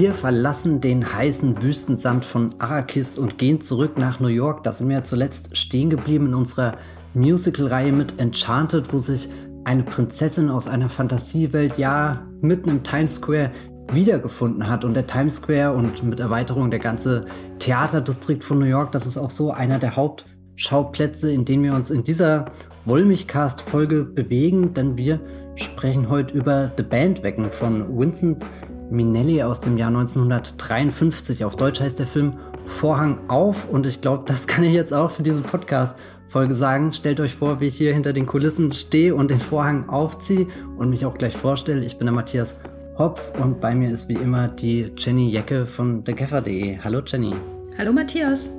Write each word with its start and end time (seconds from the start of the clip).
Wir 0.00 0.14
verlassen 0.14 0.80
den 0.80 1.14
heißen 1.14 1.62
Wüstensand 1.62 2.24
von 2.24 2.54
Arrakis 2.58 3.18
und 3.18 3.36
gehen 3.36 3.60
zurück 3.60 3.98
nach 3.98 4.18
New 4.18 4.28
York. 4.28 4.62
Da 4.62 4.72
sind 4.72 4.88
wir 4.88 4.96
ja 4.96 5.04
zuletzt 5.04 5.54
stehen 5.58 5.90
geblieben 5.90 6.28
in 6.28 6.32
unserer 6.32 6.78
Musical-Reihe 7.12 7.92
mit 7.92 8.18
Enchanted, 8.18 8.94
wo 8.94 8.96
sich 8.96 9.28
eine 9.64 9.82
Prinzessin 9.82 10.48
aus 10.48 10.68
einer 10.68 10.88
Fantasiewelt 10.88 11.76
ja 11.76 12.26
mitten 12.40 12.70
im 12.70 12.82
Times 12.82 13.16
Square 13.16 13.50
wiedergefunden 13.92 14.70
hat. 14.70 14.86
Und 14.86 14.94
der 14.94 15.06
Times 15.06 15.36
Square 15.36 15.74
und 15.74 16.02
mit 16.02 16.18
Erweiterung 16.18 16.70
der 16.70 16.80
ganze 16.80 17.26
Theaterdistrikt 17.58 18.42
von 18.42 18.58
New 18.58 18.64
York, 18.64 18.92
das 18.92 19.06
ist 19.06 19.18
auch 19.18 19.28
so 19.28 19.50
einer 19.50 19.78
der 19.78 19.96
Hauptschauplätze, 19.96 21.30
in 21.30 21.44
denen 21.44 21.62
wir 21.62 21.74
uns 21.74 21.90
in 21.90 22.04
dieser 22.04 22.46
Wollmilchcast-Folge 22.86 24.04
bewegen, 24.04 24.72
denn 24.72 24.96
wir 24.96 25.20
sprechen 25.56 26.08
heute 26.08 26.34
über 26.34 26.72
The 26.78 26.84
Bandwagon 26.84 27.50
von 27.50 27.98
Vincent 27.98 28.46
Minelli 28.90 29.42
aus 29.42 29.60
dem 29.60 29.76
Jahr 29.76 29.88
1953. 29.88 31.44
Auf 31.44 31.56
Deutsch 31.56 31.80
heißt 31.80 31.98
der 31.98 32.06
Film 32.06 32.34
Vorhang 32.64 33.28
auf 33.28 33.68
und 33.68 33.86
ich 33.86 34.00
glaube, 34.00 34.24
das 34.26 34.46
kann 34.46 34.64
ich 34.64 34.74
jetzt 34.74 34.92
auch 34.92 35.10
für 35.10 35.22
diese 35.22 35.42
Podcast-Folge 35.42 36.54
sagen. 36.54 36.92
Stellt 36.92 37.20
euch 37.20 37.34
vor, 37.34 37.60
wie 37.60 37.66
ich 37.66 37.76
hier 37.76 37.94
hinter 37.94 38.12
den 38.12 38.26
Kulissen 38.26 38.72
stehe 38.72 39.14
und 39.14 39.30
den 39.30 39.40
Vorhang 39.40 39.88
aufziehe 39.88 40.48
und 40.76 40.90
mich 40.90 41.06
auch 41.06 41.16
gleich 41.16 41.36
vorstelle. 41.36 41.84
Ich 41.84 41.98
bin 41.98 42.06
der 42.06 42.14
Matthias 42.14 42.56
Hopf 42.98 43.32
und 43.40 43.60
bei 43.60 43.74
mir 43.74 43.90
ist 43.90 44.08
wie 44.08 44.14
immer 44.14 44.48
die 44.48 44.92
Jenny 44.96 45.30
Jecke 45.30 45.66
von 45.66 46.04
thegaffer.de. 46.04 46.78
Hallo 46.82 47.00
Jenny. 47.06 47.34
Hallo 47.78 47.92
Matthias. 47.92 48.50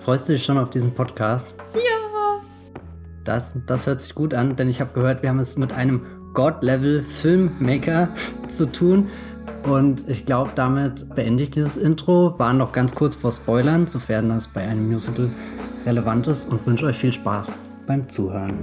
Freust 0.00 0.28
du 0.28 0.32
dich 0.32 0.44
schon 0.44 0.58
auf 0.58 0.70
diesen 0.70 0.92
Podcast? 0.92 1.54
Ja. 1.74 1.80
Das, 3.24 3.56
das 3.66 3.86
hört 3.86 4.00
sich 4.00 4.14
gut 4.14 4.34
an, 4.34 4.54
denn 4.56 4.68
ich 4.68 4.80
habe 4.80 4.92
gehört, 4.92 5.22
wir 5.22 5.30
haben 5.30 5.40
es 5.40 5.56
mit 5.56 5.72
einem 5.72 6.02
God-Level-Filmmaker 6.34 8.10
zu 8.48 8.70
tun. 8.70 9.08
Und 9.66 10.08
ich 10.08 10.26
glaube, 10.26 10.52
damit 10.54 11.14
beende 11.16 11.42
ich 11.42 11.50
dieses 11.50 11.76
Intro. 11.76 12.38
War 12.38 12.52
noch 12.52 12.70
ganz 12.70 12.94
kurz 12.94 13.16
vor 13.16 13.32
Spoilern, 13.32 13.88
sofern 13.88 14.28
das 14.28 14.46
bei 14.46 14.62
einem 14.62 14.88
Musical 14.88 15.28
relevant 15.84 16.28
ist 16.28 16.50
und 16.50 16.64
wünsche 16.66 16.86
euch 16.86 16.96
viel 16.96 17.12
Spaß 17.12 17.52
beim 17.86 18.08
Zuhören. 18.08 18.54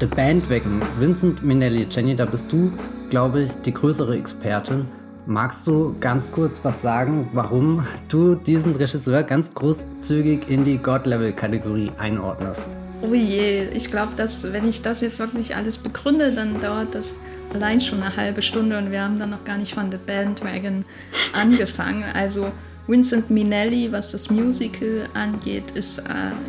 The 0.00 0.06
Bandwagon, 0.06 0.82
Vincent 0.98 1.44
Minelli. 1.44 1.86
Jenny, 1.90 2.16
da 2.16 2.24
bist 2.24 2.50
du, 2.50 2.72
glaube 3.10 3.42
ich, 3.42 3.52
die 3.60 3.72
größere 3.72 4.16
Expertin. 4.16 4.86
Magst 5.26 5.68
du 5.68 5.94
ganz 6.00 6.32
kurz 6.32 6.64
was 6.64 6.82
sagen, 6.82 7.28
warum 7.32 7.86
du 8.08 8.34
diesen 8.34 8.74
Regisseur 8.74 9.22
ganz 9.22 9.54
großzügig 9.54 10.48
in 10.48 10.64
die 10.64 10.78
God-Level-Kategorie 10.78 11.92
einordnest? 11.96 12.76
Oh 13.02 13.14
je, 13.14 13.68
ich 13.72 13.88
glaube, 13.88 14.16
dass 14.16 14.52
wenn 14.52 14.66
ich 14.66 14.82
das 14.82 15.00
jetzt 15.00 15.20
wirklich 15.20 15.54
alles 15.54 15.78
begründe, 15.78 16.32
dann 16.32 16.60
dauert 16.60 16.96
das 16.96 17.20
allein 17.54 17.80
schon 17.80 18.02
eine 18.02 18.16
halbe 18.16 18.42
Stunde 18.42 18.76
und 18.78 18.90
wir 18.90 19.00
haben 19.00 19.16
dann 19.16 19.30
noch 19.30 19.44
gar 19.44 19.58
nicht 19.58 19.74
von 19.74 19.92
The 19.92 19.98
Bandwagon 19.98 20.84
angefangen. 21.40 22.02
Also 22.14 22.50
Vincent 22.88 23.30
Minelli, 23.30 23.92
was 23.92 24.10
das 24.10 24.28
Musical 24.28 25.08
angeht, 25.14 25.70
ist 25.70 25.98
äh, 25.98 26.02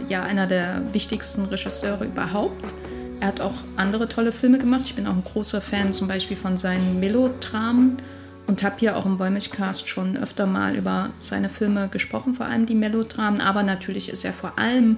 ja 0.10 0.24
einer 0.24 0.48
der 0.48 0.82
wichtigsten 0.94 1.46
Regisseure 1.46 2.06
überhaupt. 2.06 2.74
Er 3.20 3.28
hat 3.28 3.40
auch 3.40 3.54
andere 3.76 4.10
tolle 4.10 4.32
Filme 4.32 4.58
gemacht. 4.58 4.82
Ich 4.86 4.96
bin 4.96 5.06
auch 5.06 5.14
ein 5.14 5.24
großer 5.24 5.62
Fan 5.62 5.94
zum 5.94 6.08
Beispiel 6.08 6.38
von 6.38 6.58
seinen 6.58 7.00
Melodramen 7.00 7.98
und 8.48 8.64
habe 8.64 8.76
hier 8.80 8.98
auch 8.98 9.06
im 9.06 9.20
Wollmilchcast 9.20 9.88
schon 9.88 10.18
öfter 10.18 10.46
mal 10.46 10.76
über 10.76 11.12
seine 11.20 11.50
Filme 11.50 11.88
gesprochen, 11.88 12.36
vor 12.36 12.46
allem 12.46 12.66
die 12.66 12.76
Melodramen, 12.76 13.42
aber 13.42 13.64
natürlich 13.64 14.10
ist 14.10 14.26
er 14.26 14.34
vor 14.34 14.60
allem 14.60 14.98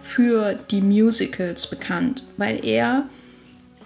für 0.00 0.54
die 0.54 0.80
Musicals 0.80 1.68
bekannt, 1.68 2.24
weil 2.36 2.64
er 2.64 3.08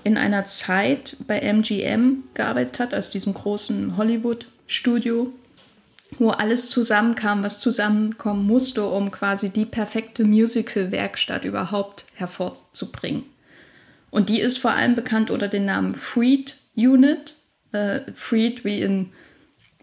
in 0.05 0.17
einer 0.17 0.45
Zeit 0.45 1.17
bei 1.27 1.41
MGM 1.41 2.25
gearbeitet 2.35 2.79
hat, 2.79 2.95
also 2.95 3.13
diesem 3.13 3.35
großen 3.35 3.97
Hollywood-Studio, 3.97 5.33
wo 6.19 6.31
alles 6.31 6.71
zusammenkam, 6.71 7.43
was 7.43 7.61
zusammenkommen 7.61 8.47
musste, 8.47 8.85
um 8.87 9.11
quasi 9.11 9.51
die 9.51 9.67
perfekte 9.67 10.25
Musical-Werkstatt 10.25 11.45
überhaupt 11.45 12.05
hervorzubringen. 12.15 13.25
Und 14.11 14.29
die 14.29 14.41
ist 14.41 14.59
vor 14.59 14.73
allem 14.73 14.95
bekannt 14.95 15.31
unter 15.31 15.49
dem 15.49 15.67
Namen 15.67 15.95
Freed 15.95 16.57
Unit 16.77 17.37
äh, 17.73 18.01
Freed 18.15 18.65
wie 18.65 18.81
in 18.81 19.11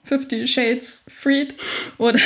Fifty 0.04 0.48
Shades 0.48 1.04
Freed 1.08 1.56
oder 1.98 2.20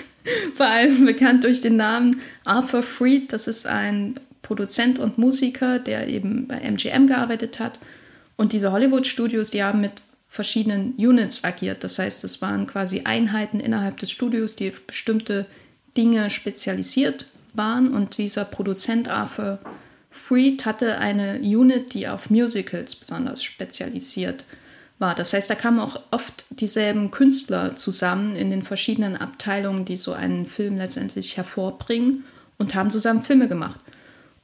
vor 0.54 0.66
allem 0.66 1.06
bekannt 1.06 1.44
durch 1.44 1.60
den 1.60 1.76
Namen 1.76 2.20
Arthur 2.44 2.82
Freed. 2.82 3.32
Das 3.32 3.46
ist 3.46 3.66
ein 3.66 4.18
Produzent 4.42 4.98
und 4.98 5.18
Musiker, 5.18 5.78
der 5.78 6.08
eben 6.08 6.48
bei 6.48 6.58
MGM 6.58 7.06
gearbeitet 7.06 7.60
hat. 7.60 7.78
Und 8.36 8.52
diese 8.52 8.72
Hollywood-Studios, 8.72 9.50
die 9.50 9.62
haben 9.62 9.80
mit 9.80 9.92
verschiedenen 10.28 10.94
Units 10.96 11.44
agiert. 11.44 11.84
Das 11.84 11.98
heißt, 11.98 12.24
es 12.24 12.42
waren 12.42 12.66
quasi 12.66 13.02
Einheiten 13.04 13.60
innerhalb 13.60 13.98
des 13.98 14.10
Studios, 14.10 14.56
die 14.56 14.70
auf 14.70 14.82
bestimmte 14.82 15.46
Dinge 15.96 16.30
spezialisiert 16.30 17.26
waren. 17.54 17.92
Und 17.92 18.18
dieser 18.18 18.44
Produzent 18.44 19.08
Arthur 19.08 19.58
Freed 20.10 20.66
hatte 20.66 20.98
eine 20.98 21.38
Unit, 21.40 21.94
die 21.94 22.08
auf 22.08 22.30
Musicals 22.30 22.94
besonders 22.96 23.42
spezialisiert 23.42 24.44
war 24.48 24.67
war. 24.98 25.14
Das 25.14 25.32
heißt, 25.32 25.48
da 25.48 25.54
kamen 25.54 25.80
auch 25.80 26.00
oft 26.10 26.46
dieselben 26.50 27.10
Künstler 27.10 27.76
zusammen 27.76 28.36
in 28.36 28.50
den 28.50 28.62
verschiedenen 28.62 29.16
Abteilungen, 29.16 29.84
die 29.84 29.96
so 29.96 30.12
einen 30.12 30.46
Film 30.46 30.76
letztendlich 30.76 31.36
hervorbringen 31.36 32.24
und 32.58 32.74
haben 32.74 32.90
zusammen 32.90 33.22
Filme 33.22 33.48
gemacht. 33.48 33.80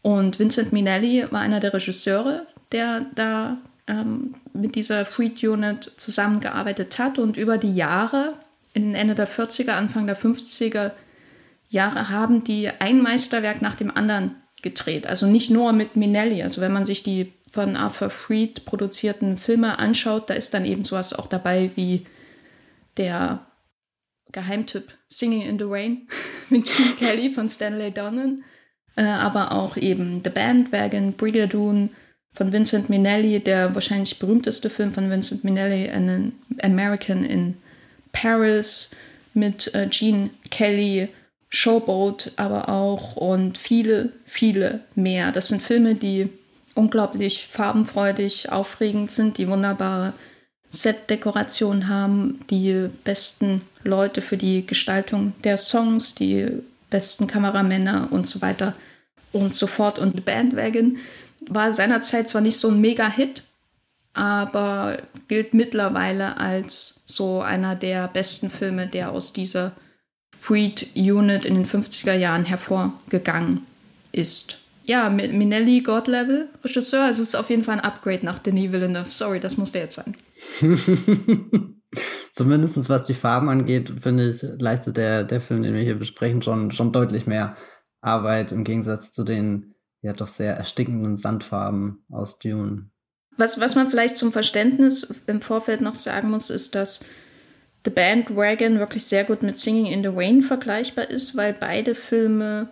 Und 0.02 0.38
Vincent 0.38 0.72
Minelli 0.72 1.26
war 1.30 1.40
einer 1.40 1.60
der 1.60 1.74
Regisseure, 1.74 2.46
der 2.72 3.06
da 3.14 3.56
ähm, 3.86 4.34
mit 4.52 4.74
dieser 4.74 5.06
Freed 5.06 5.42
Unit 5.42 5.92
zusammengearbeitet 5.96 6.98
hat 6.98 7.18
und 7.18 7.36
über 7.36 7.58
die 7.58 7.74
Jahre, 7.74 8.34
in 8.72 8.94
Ende 8.94 9.14
der 9.14 9.28
40er, 9.28 9.70
Anfang 9.70 10.06
der 10.06 10.18
50er 10.18 10.92
Jahre, 11.68 12.08
haben 12.10 12.44
die 12.44 12.68
ein 12.68 13.00
Meisterwerk 13.02 13.62
nach 13.62 13.74
dem 13.74 13.94
anderen 13.94 14.36
gedreht. 14.62 15.06
Also 15.06 15.26
nicht 15.26 15.50
nur 15.50 15.72
mit 15.72 15.96
Minelli. 15.96 16.42
Also 16.42 16.60
wenn 16.60 16.72
man 16.72 16.86
sich 16.86 17.02
die 17.02 17.32
von 17.54 17.76
Arthur 17.76 18.10
Freed 18.10 18.64
produzierten 18.64 19.36
Filme 19.36 19.78
anschaut, 19.78 20.28
da 20.28 20.34
ist 20.34 20.52
dann 20.54 20.64
eben 20.64 20.82
sowas 20.82 21.12
auch 21.12 21.28
dabei 21.28 21.70
wie 21.76 22.04
der 22.96 23.46
Geheimtipp 24.32 24.92
Singing 25.08 25.42
in 25.42 25.58
the 25.58 25.64
Rain 25.64 26.08
mit 26.50 26.64
Gene 26.64 26.96
Kelly 26.98 27.30
von 27.30 27.48
Stanley 27.48 27.92
Donen, 27.92 28.42
äh, 28.96 29.04
aber 29.04 29.52
auch 29.52 29.76
eben 29.76 30.20
The 30.24 30.30
Bandwagon, 30.30 31.12
Brigadoon 31.12 31.90
von 32.32 32.52
Vincent 32.52 32.90
Minnelli, 32.90 33.38
der 33.38 33.72
wahrscheinlich 33.76 34.18
berühmteste 34.18 34.68
Film 34.68 34.92
von 34.92 35.08
Vincent 35.08 35.44
Minnelli, 35.44 35.88
An 35.88 36.32
American 36.60 37.24
in 37.24 37.56
Paris 38.10 38.90
mit 39.32 39.72
äh, 39.76 39.86
Gene 39.86 40.30
Kelly, 40.50 41.08
Showboat 41.50 42.32
aber 42.34 42.68
auch 42.68 43.14
und 43.14 43.58
viele, 43.58 44.12
viele 44.26 44.80
mehr. 44.96 45.30
Das 45.30 45.46
sind 45.46 45.62
Filme, 45.62 45.94
die 45.94 46.30
unglaublich 46.74 47.48
farbenfreudig, 47.50 48.50
aufregend 48.50 49.10
sind, 49.10 49.38
die 49.38 49.48
wunderbare 49.48 50.12
Set-Dekoration 50.70 51.88
haben, 51.88 52.40
die 52.50 52.88
besten 53.04 53.62
Leute 53.84 54.22
für 54.22 54.36
die 54.36 54.66
Gestaltung 54.66 55.32
der 55.44 55.56
Songs, 55.56 56.14
die 56.14 56.48
besten 56.90 57.26
Kameramänner 57.26 58.08
und 58.10 58.26
so 58.26 58.42
weiter 58.42 58.74
und 59.32 59.54
so 59.54 59.66
fort. 59.66 59.98
Und 59.98 60.24
Bandwagon 60.24 60.98
war 61.48 61.72
seinerzeit 61.72 62.28
zwar 62.28 62.40
nicht 62.40 62.58
so 62.58 62.68
ein 62.68 62.80
Mega-Hit, 62.80 63.42
aber 64.14 64.98
gilt 65.28 65.54
mittlerweile 65.54 66.36
als 66.38 67.02
so 67.06 67.40
einer 67.40 67.74
der 67.74 68.08
besten 68.08 68.50
Filme, 68.50 68.86
der 68.86 69.12
aus 69.12 69.32
dieser 69.32 69.72
Freed 70.40 70.88
Unit 70.94 71.44
in 71.44 71.54
den 71.54 71.66
50er 71.66 72.14
Jahren 72.14 72.44
hervorgegangen 72.44 73.66
ist 74.12 74.58
ja, 74.84 75.08
Minelli 75.08 75.80
God 75.80 76.06
Level 76.06 76.48
Regisseur. 76.62 77.04
Also 77.04 77.22
es 77.22 77.28
ist 77.28 77.34
auf 77.34 77.50
jeden 77.50 77.64
Fall 77.64 77.76
ein 77.76 77.84
Upgrade 77.84 78.24
nach 78.24 78.38
Denis 78.38 78.70
Villeneuve. 78.70 79.10
Sorry, 79.10 79.40
das 79.40 79.56
musste 79.56 79.78
jetzt 79.78 79.96
sein. 79.96 80.14
Zumindest 82.32 82.88
was 82.88 83.04
die 83.04 83.14
Farben 83.14 83.48
angeht, 83.48 83.92
finde 84.00 84.28
ich, 84.28 84.44
leistet 84.58 84.96
der, 84.96 85.24
der 85.24 85.40
Film, 85.40 85.62
den 85.62 85.74
wir 85.74 85.82
hier 85.82 85.98
besprechen, 85.98 86.42
schon, 86.42 86.70
schon 86.70 86.92
deutlich 86.92 87.26
mehr 87.26 87.56
Arbeit 88.00 88.52
im 88.52 88.64
Gegensatz 88.64 89.12
zu 89.12 89.24
den 89.24 89.74
ja 90.02 90.12
doch 90.12 90.26
sehr 90.26 90.54
erstickenden 90.54 91.16
Sandfarben 91.16 92.04
aus 92.10 92.38
Dune. 92.38 92.90
Was, 93.38 93.58
was 93.58 93.74
man 93.74 93.88
vielleicht 93.88 94.16
zum 94.16 94.32
Verständnis 94.32 95.14
im 95.26 95.40
Vorfeld 95.40 95.80
noch 95.80 95.94
sagen 95.94 96.30
muss, 96.30 96.50
ist, 96.50 96.74
dass 96.74 97.00
The 97.84 97.90
Bandwagon 97.90 98.78
wirklich 98.78 99.04
sehr 99.04 99.24
gut 99.24 99.42
mit 99.42 99.56
Singing 99.56 99.86
in 99.86 100.02
the 100.02 100.10
Rain 100.12 100.42
vergleichbar 100.42 101.10
ist, 101.10 101.36
weil 101.36 101.54
beide 101.54 101.94
Filme 101.94 102.68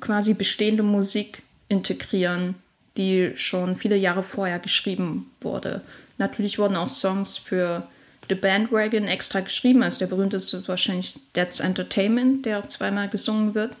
quasi 0.00 0.34
bestehende 0.34 0.82
Musik 0.82 1.42
integrieren, 1.68 2.54
die 2.96 3.32
schon 3.36 3.76
viele 3.76 3.96
Jahre 3.96 4.22
vorher 4.22 4.58
geschrieben 4.58 5.30
wurde. 5.40 5.82
Natürlich 6.18 6.58
wurden 6.58 6.76
auch 6.76 6.88
Songs 6.88 7.36
für 7.36 7.86
The 8.28 8.34
Bandwagon 8.34 9.04
extra 9.04 9.40
geschrieben. 9.40 9.82
Also 9.82 10.00
der 10.00 10.06
berühmteste 10.06 10.58
ist 10.58 10.68
wahrscheinlich 10.68 11.14
That's 11.32 11.60
Entertainment, 11.60 12.44
der 12.44 12.58
auch 12.58 12.66
zweimal 12.66 13.08
gesungen 13.08 13.54
wird. 13.54 13.72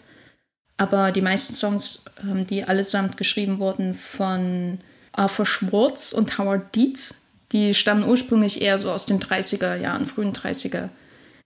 Aber 0.76 1.10
die 1.10 1.20
meisten 1.20 1.52
Songs, 1.52 2.04
ähm, 2.22 2.46
die 2.46 2.64
allesamt 2.64 3.16
geschrieben 3.16 3.58
wurden 3.58 3.94
von 3.94 4.78
Arthur 5.12 5.44
Schwartz 5.46 6.12
und 6.12 6.38
Howard 6.38 6.74
Dietz, 6.74 7.14
die 7.50 7.74
stammen 7.74 8.08
ursprünglich 8.08 8.62
eher 8.62 8.78
so 8.78 8.92
aus 8.92 9.04
den 9.04 9.20
30er 9.20 9.74
Jahren, 9.74 10.06
frühen 10.06 10.32
30er 10.32 10.90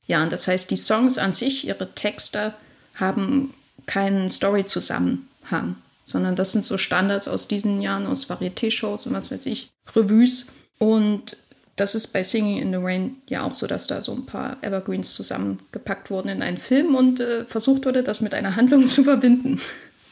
Jahren. 0.07 0.31
Das 0.31 0.47
heißt, 0.47 0.71
die 0.71 0.77
Songs 0.77 1.17
an 1.17 1.33
sich, 1.33 1.67
ihre 1.67 1.95
Texte, 1.95 2.55
haben 2.95 3.55
keinen 3.87 4.29
Story-Zusammenhang, 4.29 5.77
sondern 6.05 6.37
das 6.37 6.53
sind 6.53 6.65
so 6.65 6.79
Standards 6.79 7.29
aus 7.29 7.49
diesen 7.49 7.81
Jahren, 7.81 8.07
aus 8.07 8.29
Varieté-Shows 8.29 9.07
und 9.07 9.15
was 9.15 9.31
weiß 9.31 9.47
ich, 9.47 9.71
Revues. 9.95 10.49
Und 10.79 11.37
das 11.77 11.95
ist 11.95 12.09
bei 12.09 12.23
Singing 12.23 12.59
in 12.59 12.71
the 12.71 12.79
Rain 12.79 13.17
ja 13.29 13.45
auch 13.45 13.55
so, 13.55 13.67
dass 13.67 13.87
da 13.87 14.03
so 14.03 14.13
ein 14.13 14.27
paar 14.27 14.57
Evergreens 14.63 15.15
zusammengepackt 15.15 16.11
wurden 16.11 16.29
in 16.29 16.43
einen 16.43 16.59
Film 16.59 16.95
und 16.95 17.21
äh, 17.21 17.45
versucht 17.45 17.87
wurde, 17.87 18.03
das 18.03 18.21
mit 18.21 18.35
einer 18.35 18.57
Handlung 18.57 18.85
zu 18.87 19.05
verbinden. 19.05 19.61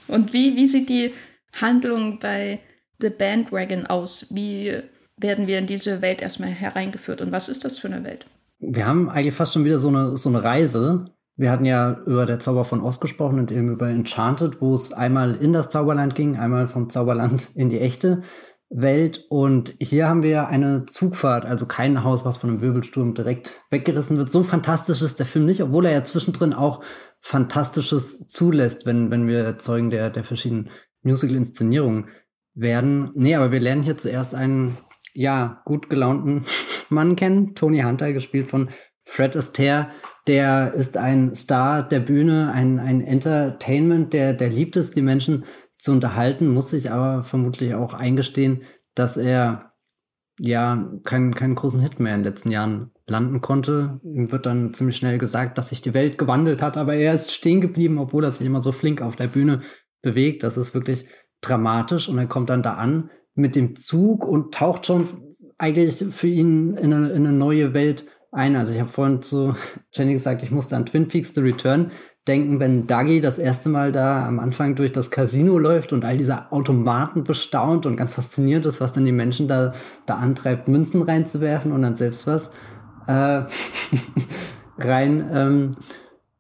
Und 0.09 0.33
wie, 0.33 0.57
wie 0.57 0.67
sieht 0.67 0.89
die 0.89 1.13
Handlung 1.61 2.19
bei 2.19 2.61
The 3.01 3.11
Bandwagon 3.11 3.87
aus? 3.87 4.27
Wie 4.31 4.81
werden 5.17 5.47
wir 5.47 5.59
in 5.59 5.67
diese 5.67 6.03
Welt 6.03 6.23
erstmal 6.23 6.51
hereingeführt 6.51 7.21
und 7.21 7.31
was 7.31 7.49
ist 7.49 7.65
das 7.65 7.79
für 7.79 7.89
eine 7.89 8.05
Welt? 8.05 8.27
Wir 8.59 8.87
haben 8.87 9.09
eigentlich 9.09 9.35
fast 9.35 9.55
schon 9.55 9.65
wieder 9.65 9.79
so 9.79 9.89
eine, 9.89 10.17
so 10.17 10.29
eine 10.29 10.43
Reise. 10.43 11.07
Wir 11.41 11.51
hatten 11.51 11.65
ja 11.65 12.03
über 12.05 12.27
der 12.27 12.39
Zauber 12.39 12.65
von 12.65 12.83
Ost 12.83 13.01
gesprochen 13.01 13.39
und 13.39 13.51
eben 13.51 13.71
über 13.71 13.89
Enchanted, 13.89 14.61
wo 14.61 14.75
es 14.75 14.93
einmal 14.93 15.37
in 15.37 15.55
das 15.55 15.71
Zauberland 15.71 16.15
ging, 16.15 16.37
einmal 16.37 16.69
vom 16.69 16.91
Zauberland 16.91 17.49
in 17.55 17.71
die 17.71 17.81
echte 17.81 18.21
Welt. 18.69 19.25
Und 19.31 19.73
hier 19.81 20.07
haben 20.07 20.23
wir 20.23 20.49
eine 20.49 20.85
Zugfahrt, 20.85 21.47
also 21.47 21.65
kein 21.65 22.05
Haus, 22.05 22.27
was 22.27 22.37
von 22.37 22.51
einem 22.51 22.61
Wirbelsturm 22.61 23.15
direkt 23.15 23.53
weggerissen 23.71 24.19
wird. 24.19 24.31
So 24.31 24.43
fantastisch 24.43 25.01
ist 25.01 25.19
der 25.19 25.25
Film 25.25 25.47
nicht, 25.47 25.63
obwohl 25.63 25.87
er 25.87 25.93
ja 25.93 26.05
zwischendrin 26.05 26.53
auch 26.53 26.85
Fantastisches 27.23 28.27
zulässt, 28.27 28.85
wenn, 28.85 29.11
wenn 29.11 29.27
wir 29.27 29.57
Zeugen 29.57 29.89
der, 29.89 30.11
der 30.11 30.25
verschiedenen 30.25 30.69
Musical-Inszenierungen 31.05 32.09
werden. 32.53 33.13
Nee, 33.15 33.35
aber 33.35 33.51
wir 33.51 33.61
lernen 33.61 33.83
hier 33.83 33.97
zuerst 33.97 34.35
einen, 34.35 34.77
ja, 35.15 35.63
gut 35.65 35.89
gelaunten 35.89 36.45
Mann 36.91 37.17
kennen, 37.17 37.55
Tony 37.55 37.81
Hunter, 37.81 38.13
gespielt 38.13 38.51
von 38.51 38.69
Fred 39.07 39.35
Astaire. 39.39 39.89
Der 40.27 40.75
ist 40.75 40.97
ein 40.97 41.35
Star 41.35 41.83
der 41.83 42.01
Bühne, 42.01 42.53
ein, 42.53 42.79
ein 42.79 43.01
Entertainment, 43.01 44.13
der, 44.13 44.35
der 44.35 44.51
liebt 44.51 44.77
es, 44.77 44.91
die 44.91 45.03
Menschen 45.03 45.45
zu 45.79 45.93
unterhalten, 45.93 46.49
muss 46.49 46.71
sich 46.71 46.91
aber 46.91 47.23
vermutlich 47.23 47.75
auch 47.75 47.95
eingestehen, 47.95 48.63
dass 48.95 49.17
er 49.17 49.73
ja 50.39 50.91
keinen, 51.05 51.35
keinen 51.35 51.55
großen 51.55 51.81
Hit 51.81 52.01
mehr 52.01 52.15
in 52.15 52.23
den 52.23 52.31
letzten 52.31 52.51
Jahren 52.51 52.93
landen 53.07 53.41
konnte. 53.41 54.01
Ihm 54.05 54.33
wird 54.33 54.47
dann 54.47 54.73
ziemlich 54.73 54.97
schnell 54.97 55.19
gesagt, 55.19 55.59
dass 55.59 55.69
sich 55.69 55.83
die 55.83 55.95
Welt 55.95 56.17
gewandelt 56.19 56.63
hat, 56.63 56.77
aber 56.77 56.95
er 56.95 57.15
ist 57.15 57.33
stehen 57.33 57.61
geblieben, 57.61 57.99
obwohl 57.99 58.25
er 58.25 58.31
sich 58.31 58.47
immer 58.47 58.63
so 58.63 58.73
flink 58.73 59.03
auf 59.03 59.17
der 59.17 59.27
Bühne 59.27 59.61
bewegt. 60.03 60.43
Das 60.43 60.57
ist 60.57 60.75
wirklich 60.75 61.07
dramatisch 61.41 62.09
und 62.09 62.19
er 62.19 62.27
kommt 62.27 62.51
dann 62.51 62.63
da 62.63 62.75
an 62.75 63.11
mit 63.35 63.57
dem 63.57 63.77
Zug 63.77 64.27
und 64.27 64.55
taucht 64.55 64.87
schon 64.87 65.07
eigentlich 65.59 66.05
für 66.11 66.29
ihn 66.29 66.77
in 66.77 66.93
eine, 66.93 67.11
in 67.11 67.27
eine 67.27 67.37
neue 67.37 67.75
Welt 67.75 68.07
ein. 68.33 68.57
Also 68.57 68.73
ich 68.73 68.81
habe 68.81 68.91
vorhin 68.91 69.23
zu 69.23 69.55
Jenny 69.93 70.13
gesagt, 70.13 70.43
ich 70.43 70.51
musste 70.51 70.77
an 70.77 70.87
Twin 70.87 71.09
Peaks 71.09 71.35
The 71.35 71.41
Return 71.41 71.91
denken, 72.29 72.61
wenn 72.61 72.87
Dougie 72.87 73.21
das 73.21 73.39
erste 73.39 73.71
Mal 73.71 73.93
da 73.93 74.27
am 74.27 74.39
Anfang 74.39 74.75
durch 74.77 74.93
das 74.93 75.11
Casino 75.11 75.59
läuft 75.59 75.93
und 75.93 76.05
all 76.05 76.17
diese 76.17 76.53
Automaten 76.53 77.25
bestaunt 77.25 77.87
und 77.87 77.97
ganz 77.97 78.13
fasziniert 78.13 78.67
ist, 78.67 78.81
was 78.81 78.93
dann 78.93 79.05
die 79.05 79.13
Menschen 79.13 79.49
da, 79.49 79.73
da 80.07 80.17
antreibt, 80.17 80.69
Münzen 80.69 81.03
reinzuwerfen 81.03 81.73
und 81.73 81.83
dann 81.83 81.97
selbst 81.97 82.27
was 82.27 82.53
äh, 83.07 83.43
rein 84.79 85.31
ähm, 85.33 85.71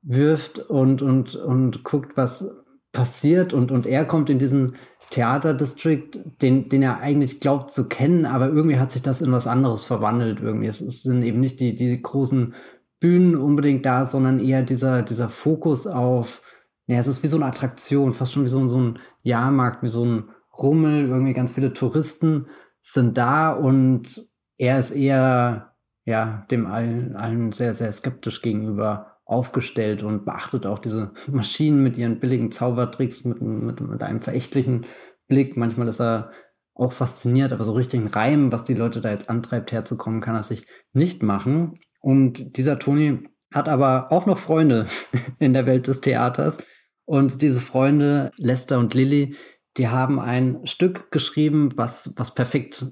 wirft 0.03 0.59
und, 0.59 1.03
und, 1.03 1.35
und 1.35 1.83
guckt, 1.83 2.17
was 2.17 2.49
passiert 2.93 3.53
und, 3.53 3.71
und 3.71 3.87
er 3.87 4.05
kommt 4.05 4.31
in 4.31 4.39
diesen 4.39 4.77
Theaterdistrict, 5.11 6.21
den, 6.41 6.69
den 6.69 6.83
er 6.83 7.01
eigentlich 7.01 7.41
glaubt 7.41 7.71
zu 7.71 7.89
kennen, 7.89 8.27
aber 8.27 8.49
irgendwie 8.49 8.79
hat 8.79 8.93
sich 8.93 9.03
das 9.03 9.23
in 9.23 9.33
was 9.33 9.47
anderes 9.47 9.85
verwandelt 9.85 10.41
irgendwie. 10.41 10.69
Es, 10.69 10.81
es 10.81 11.03
sind 11.03 11.23
eben 11.23 11.41
nicht 11.41 11.59
die, 11.59 11.75
die 11.75 12.01
großen 12.01 12.55
Bühnen 13.01 13.37
unbedingt 13.37 13.85
da, 13.85 14.05
sondern 14.05 14.39
eher 14.39 14.63
dieser, 14.63 15.03
dieser 15.03 15.29
Fokus 15.29 15.87
auf, 15.87 16.43
ja, 16.87 16.99
es 16.99 17.09
ist 17.09 17.23
wie 17.23 17.29
so 17.29 17.37
eine 17.37 17.47
Attraktion, 17.47 18.13
fast 18.13 18.33
schon 18.33 18.45
wie 18.45 18.49
so, 18.49 18.67
so 18.69 18.81
ein 18.81 18.99
Jahrmarkt, 19.23 19.83
wie 19.83 19.89
so 19.89 20.05
ein 20.05 20.29
Rummel, 20.57 21.09
irgendwie 21.09 21.33
ganz 21.33 21.53
viele 21.53 21.73
Touristen 21.73 22.47
sind 22.81 23.19
da 23.19 23.53
und 23.53 24.29
er 24.59 24.79
ist 24.79 24.93
eher, 24.93 25.75
ja, 26.05 26.47
dem 26.51 26.67
allen, 26.67 27.17
allen 27.17 27.53
sehr, 27.53 27.75
sehr 27.75 27.91
skeptisch 27.91 28.43
gegenüber 28.43 29.10
aufgestellt 29.31 30.03
und 30.03 30.25
beachtet 30.25 30.67
auch 30.67 30.79
diese 30.79 31.13
Maschinen 31.31 31.83
mit 31.83 31.97
ihren 31.97 32.21
billigen 32.21 32.51
Zaubertricks 32.51 33.25
mit, 33.25 33.41
mit, 33.41 33.81
mit 33.81 34.03
einem 34.03 34.21
verächtlichen 34.21 34.87
Blick. 35.29 35.57
Manchmal 35.57 35.89
ist 35.89 36.01
er 36.01 36.33
auch 36.75 36.93
fasziniert, 36.93 37.53
aber 37.53 37.65
so 37.65 37.73
richtigen 37.73 38.09
Reim, 38.09 38.53
was 38.53 38.65
die 38.65 38.75
Leute 38.75 39.01
da 39.01 39.11
jetzt 39.11 39.31
antreibt, 39.31 39.71
herzukommen, 39.71 40.21
kann 40.21 40.35
er 40.35 40.43
sich 40.43 40.67
nicht 40.93 41.23
machen. 41.23 41.75
Und 42.01 42.57
dieser 42.57 42.79
Toni 42.79 43.29
hat 43.53 43.69
aber 43.69 44.11
auch 44.11 44.27
noch 44.27 44.39
Freunde 44.39 44.87
in 45.39 45.53
der 45.53 45.67
Welt 45.67 45.87
des 45.87 46.01
Theaters. 46.01 46.59
Und 47.05 47.43
diese 47.43 47.61
Freunde, 47.61 48.31
Lester 48.37 48.79
und 48.79 48.95
Lilly, 48.95 49.37
die 49.77 49.89
haben 49.89 50.19
ein 50.19 50.67
Stück 50.67 51.11
geschrieben, 51.11 51.71
was, 51.77 52.15
was 52.17 52.35
perfekt 52.35 52.87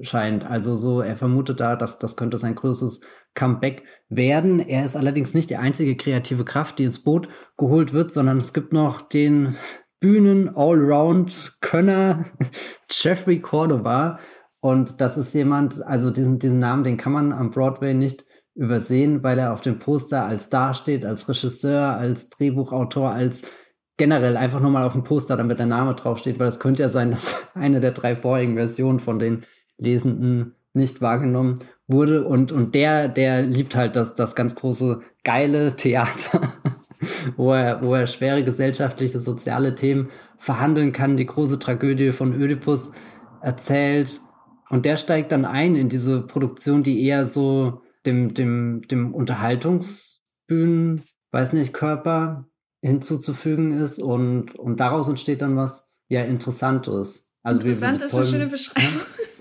scheint. 0.00 0.44
Also 0.44 0.76
so, 0.76 1.00
er 1.00 1.16
vermutet 1.16 1.60
da, 1.60 1.76
dass 1.76 1.98
das 1.98 2.16
könnte 2.16 2.38
sein 2.38 2.54
größtes 2.54 3.02
Comeback 3.34 3.82
werden. 4.08 4.60
Er 4.60 4.84
ist 4.84 4.96
allerdings 4.96 5.34
nicht 5.34 5.50
die 5.50 5.56
einzige 5.56 5.96
kreative 5.96 6.44
Kraft, 6.44 6.78
die 6.78 6.84
ins 6.84 7.02
Boot 7.02 7.28
geholt 7.56 7.92
wird, 7.92 8.12
sondern 8.12 8.38
es 8.38 8.52
gibt 8.52 8.72
noch 8.72 9.02
den 9.02 9.56
Bühnen-Allround-Könner 10.00 12.26
Jeffrey 12.90 13.40
Cordova. 13.40 14.20
Und 14.60 15.00
das 15.00 15.18
ist 15.18 15.34
jemand, 15.34 15.84
also 15.84 16.10
diesen, 16.10 16.38
diesen 16.38 16.58
Namen, 16.58 16.84
den 16.84 16.96
kann 16.96 17.12
man 17.12 17.32
am 17.32 17.50
Broadway 17.50 17.94
nicht 17.94 18.24
übersehen, 18.54 19.22
weil 19.22 19.38
er 19.38 19.52
auf 19.52 19.60
dem 19.60 19.78
Poster 19.78 20.24
als 20.24 20.48
dasteht, 20.48 21.04
als 21.04 21.28
Regisseur, 21.28 21.96
als 21.96 22.30
Drehbuchautor, 22.30 23.10
als 23.10 23.42
generell 23.96 24.36
einfach 24.36 24.60
nur 24.60 24.70
mal 24.70 24.84
auf 24.84 24.92
dem 24.92 25.04
Poster, 25.04 25.36
damit 25.36 25.58
der 25.58 25.66
Name 25.66 25.94
draufsteht, 25.94 26.38
weil 26.38 26.48
es 26.48 26.60
könnte 26.60 26.82
ja 26.82 26.88
sein, 26.88 27.10
dass 27.10 27.50
eine 27.54 27.80
der 27.80 27.92
drei 27.92 28.16
vorigen 28.16 28.54
Versionen 28.54 29.00
von 29.00 29.18
den 29.18 29.44
Lesenden 29.76 30.54
nicht 30.72 31.00
wahrgenommen 31.00 31.58
wurde. 31.86 32.24
Und, 32.24 32.52
und 32.52 32.74
der, 32.74 33.08
der 33.08 33.42
liebt 33.42 33.76
halt 33.76 33.96
das, 33.96 34.14
das 34.14 34.34
ganz 34.34 34.54
große, 34.54 35.00
geile 35.22 35.76
Theater, 35.76 36.40
wo, 37.36 37.52
er, 37.52 37.82
wo 37.82 37.94
er 37.94 38.06
schwere 38.06 38.44
gesellschaftliche, 38.44 39.20
soziale 39.20 39.74
Themen 39.74 40.10
verhandeln 40.38 40.92
kann, 40.92 41.16
die 41.16 41.26
große 41.26 41.58
Tragödie 41.58 42.12
von 42.12 42.38
Ödipus 42.40 42.92
erzählt. 43.40 44.20
Und 44.70 44.86
der 44.86 44.96
steigt 44.96 45.32
dann 45.32 45.44
ein 45.44 45.76
in 45.76 45.88
diese 45.88 46.22
Produktion, 46.22 46.82
die 46.82 47.04
eher 47.04 47.26
so 47.26 47.82
dem, 48.06 48.34
dem, 48.34 48.82
dem 48.88 49.14
Unterhaltungsbühnen, 49.14 51.02
weiß 51.32 51.52
nicht, 51.52 51.72
Körper 51.72 52.46
hinzuzufügen 52.82 53.72
ist 53.72 53.98
und, 53.98 54.54
und 54.56 54.78
daraus 54.78 55.08
entsteht 55.08 55.40
dann 55.40 55.56
was 55.56 55.90
ja 56.08 56.22
Interessantes. 56.22 57.32
Also 57.42 57.60
Interessant 57.60 58.02
ist 58.02 58.14
eine 58.14 58.26
schöne 58.26 58.46
Beschreibung. 58.46 58.90
Ja, 58.92 59.33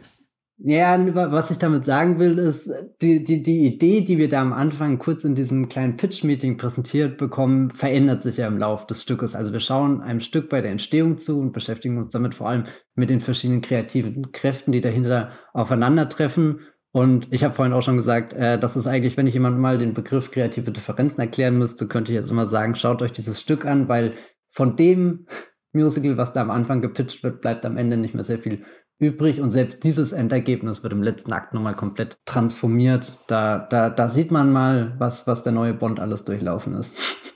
was 0.66 1.52
ich 1.52 1.58
damit 1.58 1.84
sagen 1.84 2.20
will, 2.20 2.38
ist, 2.38 2.72
die, 3.02 3.24
die, 3.24 3.44
die 3.44 3.66
Idee, 3.66 4.02
die 4.02 4.18
wir 4.18 4.30
da 4.30 4.42
am 4.42 4.54
Anfang 4.54 4.98
kurz 4.98 5.24
in 5.24 5.36
diesem 5.36 5.68
kleinen 5.68 5.98
Pitch-Meeting 5.98 6.58
präsentiert 6.58 7.18
bekommen, 7.18 7.72
verändert 7.72 8.22
sich 8.22 8.38
ja 8.38 8.48
im 8.48 8.58
Lauf 8.58 8.88
des 8.88 9.02
Stückes. 9.02 9.36
Also 9.36 9.52
wir 9.52 9.60
schauen 9.60 10.02
einem 10.02 10.22
Stück 10.22 10.50
bei 10.50 10.62
der 10.62 10.72
Entstehung 10.72 11.18
zu 11.18 11.40
und 11.40 11.52
beschäftigen 11.52 11.98
uns 11.98 12.14
damit 12.14 12.34
vor 12.34 12.48
allem 12.50 12.64
mit 12.96 13.10
den 13.10 13.20
verschiedenen 13.20 13.62
kreativen 13.62 14.32
Kräften, 14.32 14.72
die 14.72 14.82
dahinter 14.82 15.32
aufeinandertreffen 15.54 16.60
und 16.96 17.34
ich 17.34 17.44
habe 17.44 17.56
vorhin 17.56 17.74
auch 17.74 17.82
schon 17.82 17.98
gesagt, 17.98 18.34
äh, 18.34 18.60
das 18.60 18.78
ist 18.78 18.86
eigentlich, 18.86 19.18
wenn 19.18 19.26
ich 19.26 19.34
jemandem 19.34 19.62
mal 19.62 19.80
den 19.80 19.94
Begriff 19.94 20.30
kreative 20.30 20.72
Differenzen 20.72 21.20
erklären 21.22 21.58
müsste, 21.58 21.88
könnte 21.88 22.12
ich 22.12 22.16
jetzt 22.16 22.30
immer 22.30 22.46
sagen, 22.46 22.76
schaut 22.76 23.02
euch 23.02 23.12
dieses 23.12 23.42
Stück 23.42 23.66
an, 23.66 23.90
weil 23.90 24.14
von 24.52 24.76
dem 24.76 25.26
Musical, 25.72 26.18
was 26.18 26.34
da 26.34 26.42
am 26.42 26.52
Anfang 26.52 26.84
gepitcht 26.84 27.24
wird, 27.24 27.42
bleibt 27.42 27.66
am 27.66 27.78
Ende 27.78 27.98
nicht 27.98 28.14
mehr 28.14 28.24
sehr 28.24 28.38
viel 28.38 28.64
übrig. 29.00 29.42
Und 29.42 29.50
selbst 29.50 29.84
dieses 29.84 30.12
Endergebnis 30.12 30.84
wird 30.84 30.94
im 30.94 31.04
letzten 31.04 31.34
Akt 31.34 31.54
nochmal 31.54 31.76
komplett 31.76 32.18
transformiert. 32.26 33.20
Da, 33.28 33.60
da, 33.60 33.90
da 33.90 34.10
sieht 34.10 34.32
man 34.32 34.52
mal, 34.52 34.94
was, 34.98 35.28
was 35.28 35.44
der 35.44 35.54
neue 35.54 35.74
Bond 35.74 36.00
alles 36.00 36.26
durchlaufen 36.26 36.74
ist. 36.76 36.96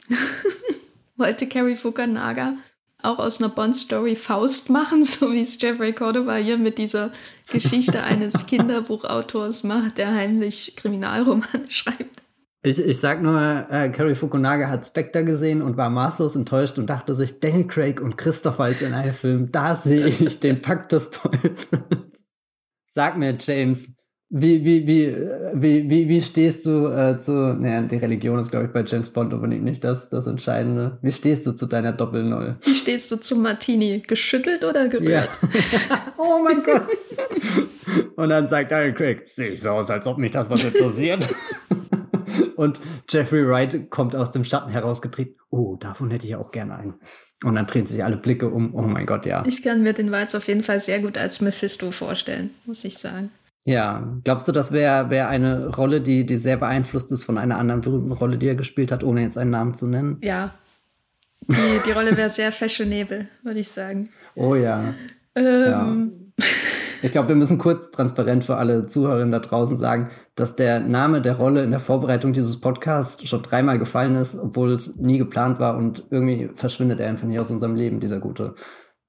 Wollte 1.18 1.48
Carrie 1.48 1.76
Fukunaga 1.76 2.54
auch 3.02 3.20
aus 3.20 3.40
einer 3.40 3.50
Bond-Story 3.50 4.16
Faust 4.16 4.70
machen, 4.70 5.04
so 5.04 5.32
wie 5.32 5.42
es 5.42 5.62
Jeffrey 5.62 5.94
Cordova 5.94 6.36
hier 6.36 6.58
mit 6.58 6.78
dieser 6.78 7.12
Geschichte 7.52 8.04
eines 8.04 8.46
Kinderbuchautors 8.48 9.64
macht, 9.64 9.98
der 9.98 10.14
heimlich 10.14 10.74
Kriminalromane 10.76 11.70
schreibt. 11.70 12.24
Ich, 12.68 12.80
ich 12.80 13.00
sag 13.00 13.22
nur, 13.22 13.40
äh, 13.70 13.88
Carrie 13.90 14.14
Fukunaga 14.14 14.68
hat 14.68 14.86
Spectre 14.86 15.24
gesehen 15.24 15.62
und 15.62 15.78
war 15.78 15.90
maßlos 15.90 16.36
enttäuscht 16.36 16.78
und 16.78 16.90
dachte 16.90 17.16
sich, 17.16 17.40
Daniel 17.40 17.66
Craig 17.66 18.02
und 18.02 18.18
Christopher 18.18 18.66
als 18.66 18.82
in 18.82 18.94
einem 18.94 19.14
Film, 19.14 19.54
da 19.54 19.78
sehe 19.78 20.08
ich 20.08 20.42
den 20.42 20.62
Pakt 20.62 20.92
des 20.92 21.10
Teufels. 21.10 22.34
Sag 22.86 23.18
mir, 23.18 23.38
James, 23.40 23.96
Wie, 24.30 24.66
wie, 24.66 24.86
wie, 24.86 25.16
wie, 25.54 25.90
wie, 25.90 26.10
wie 26.10 26.22
stehst 26.22 26.66
du 26.66 26.88
äh, 26.88 27.18
zu, 27.18 27.32
naja, 27.32 27.84
die 27.84 27.96
Religion 27.96 28.38
ist, 28.40 28.52
glaube 28.52 28.66
ich, 28.66 28.74
bei 28.74 28.84
James 28.84 29.12
Bond 29.12 29.34
unbedingt 29.34 29.64
nicht 29.64 29.86
das, 29.86 30.10
das 30.10 30.28
Entscheidende. 30.28 31.00
Wie 31.02 31.14
stehst 31.14 31.48
du 31.48 31.54
zu 31.54 31.68
deiner 31.68 31.94
Doppel-Null? 31.94 32.58
Wie 32.62 32.76
stehst 32.76 33.10
du 33.10 33.16
zum 33.16 33.44
Martini? 33.44 34.04
Geschüttelt 34.06 34.66
oder 34.66 34.90
gerührt? 34.90 35.30
Ja. 35.42 36.02
oh 36.18 36.44
mein 36.44 36.62
Gott. 36.62 36.88
Und 38.18 38.28
dann 38.28 38.46
sagt 38.46 38.72
Daniel 38.72 38.94
Craig, 38.94 39.26
sehe 39.26 39.52
ich 39.52 39.62
so 39.62 39.70
aus, 39.70 39.90
als 39.90 40.06
ob 40.06 40.18
mich 40.18 40.32
das 40.32 40.50
was 40.50 40.66
interessiert. 40.66 41.34
Und 42.56 42.80
Jeffrey 43.10 43.48
Wright 43.48 43.90
kommt 43.90 44.16
aus 44.16 44.32
dem 44.32 44.44
Schatten 44.44 44.72
herausgetreten. 44.72 45.36
Oh, 45.50 45.76
davon 45.80 46.12
hätte 46.12 46.28
ich 46.28 46.36
auch 46.36 46.52
gerne 46.52 46.76
einen. 46.76 46.96
Und 47.44 47.56
dann 47.56 47.68
drehen 47.68 47.86
sich 47.86 48.04
alle 48.04 48.18
Blicke 48.18 48.50
um. 48.50 48.74
Oh 48.74 48.82
mein 48.82 49.06
Gott, 49.06 49.26
ja. 49.26 49.44
Ich 49.46 49.62
kann 49.62 49.84
mir 49.84 49.94
den 49.94 50.12
Walz 50.12 50.34
auf 50.34 50.48
jeden 50.48 50.64
Fall 50.64 50.80
sehr 50.80 51.00
gut 51.00 51.18
als 51.18 51.40
Mephisto 51.42 51.92
vorstellen, 51.92 52.52
muss 52.66 52.84
ich 52.84 52.98
sagen. 52.98 53.32
Ja, 53.64 54.18
glaubst 54.24 54.48
du, 54.48 54.54
das 54.54 54.72
wäre 54.72 55.10
wär 55.10 55.28
eine 55.28 55.68
Rolle, 55.76 56.00
die, 56.02 56.26
die 56.26 56.38
sehr 56.38 56.58
beeinflusst 56.58 57.12
ist 57.12 57.24
von 57.24 57.38
einer 57.38 57.58
anderen 57.58 57.82
berühmten 57.82 58.14
Rolle, 58.14 58.38
die 58.38 58.48
er 58.48 58.56
gespielt 58.56 58.92
hat, 58.92 59.04
ohne 59.04 59.22
jetzt 59.22 59.38
einen 59.38 59.52
Namen 59.52 59.74
zu 59.74 59.88
nennen? 59.88 60.18
Ja. 60.22 60.54
Die, 61.48 61.82
die 61.86 61.92
Rolle 61.92 62.16
wäre 62.16 62.30
sehr 62.30 62.52
fashionable, 62.52 63.28
würde 63.44 63.60
ich 63.60 63.70
sagen. 63.70 64.10
Oh 64.36 64.56
ja. 64.56 64.94
Ähm. 65.36 66.34
ja. 66.40 66.46
Ich 67.02 67.12
glaube, 67.12 67.30
wir 67.30 67.36
müssen 67.36 67.58
kurz 67.58 67.92
transparent 67.92 68.44
für 68.44 68.58
alle 68.58 68.86
Zuhörerinnen 68.86 69.32
da 69.32 69.40
draußen 69.40 69.78
sagen, 69.78 70.10
dass 70.36 70.56
der 70.56 70.80
Name 70.80 71.22
der 71.22 71.38
Rolle 71.38 71.64
in 71.64 71.72
der 71.72 71.80
Vorbereitung 71.80 72.34
dieses 72.34 72.60
Podcasts 72.60 73.28
schon 73.28 73.42
dreimal 73.42 73.80
gefallen 73.80 74.16
ist, 74.16 74.36
obwohl 74.36 74.72
es 74.72 74.98
nie 74.98 75.18
geplant 75.18 75.60
war 75.60 75.78
und 75.78 76.06
irgendwie 76.10 76.50
verschwindet 76.54 77.00
er 77.00 77.10
einfach 77.10 77.28
nicht 77.28 77.40
aus 77.40 77.52
unserem 77.52 77.76
Leben, 77.76 78.00
dieser 78.00 78.20
gute, 78.20 78.56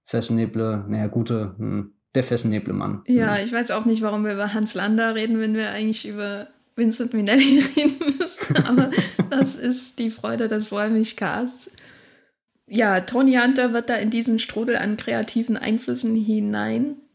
fashionable, 0.04 0.84
naja, 0.88 1.06
gute, 1.06 1.54
hm, 1.58 1.92
der 2.14 2.24
fashionable 2.24 2.72
Mann. 2.72 3.02
Ja, 3.06 3.38
ich 3.38 3.52
weiß 3.52 3.70
auch 3.70 3.84
nicht, 3.84 4.02
warum 4.02 4.24
wir 4.24 4.32
über 4.32 4.54
Hans 4.54 4.74
Lander 4.74 5.14
reden, 5.14 5.40
wenn 5.40 5.54
wir 5.54 5.70
eigentlich 5.70 6.06
über 6.08 6.48
Vincent 6.76 7.12
Minnelli 7.12 7.62
reden 7.76 7.98
müssen, 8.18 8.56
aber 8.64 8.90
das 9.30 9.56
ist 9.56 9.98
die 9.98 10.10
Freude 10.10 10.48
des 10.48 10.72
Wollmilchcasts. 10.72 11.72
Ja, 12.70 13.00
Tony 13.00 13.34
Hunter 13.34 13.72
wird 13.72 13.88
da 13.88 13.94
in 13.94 14.10
diesen 14.10 14.38
Strudel 14.38 14.76
an 14.76 14.96
kreativen 14.96 15.56
Einflüssen 15.56 16.14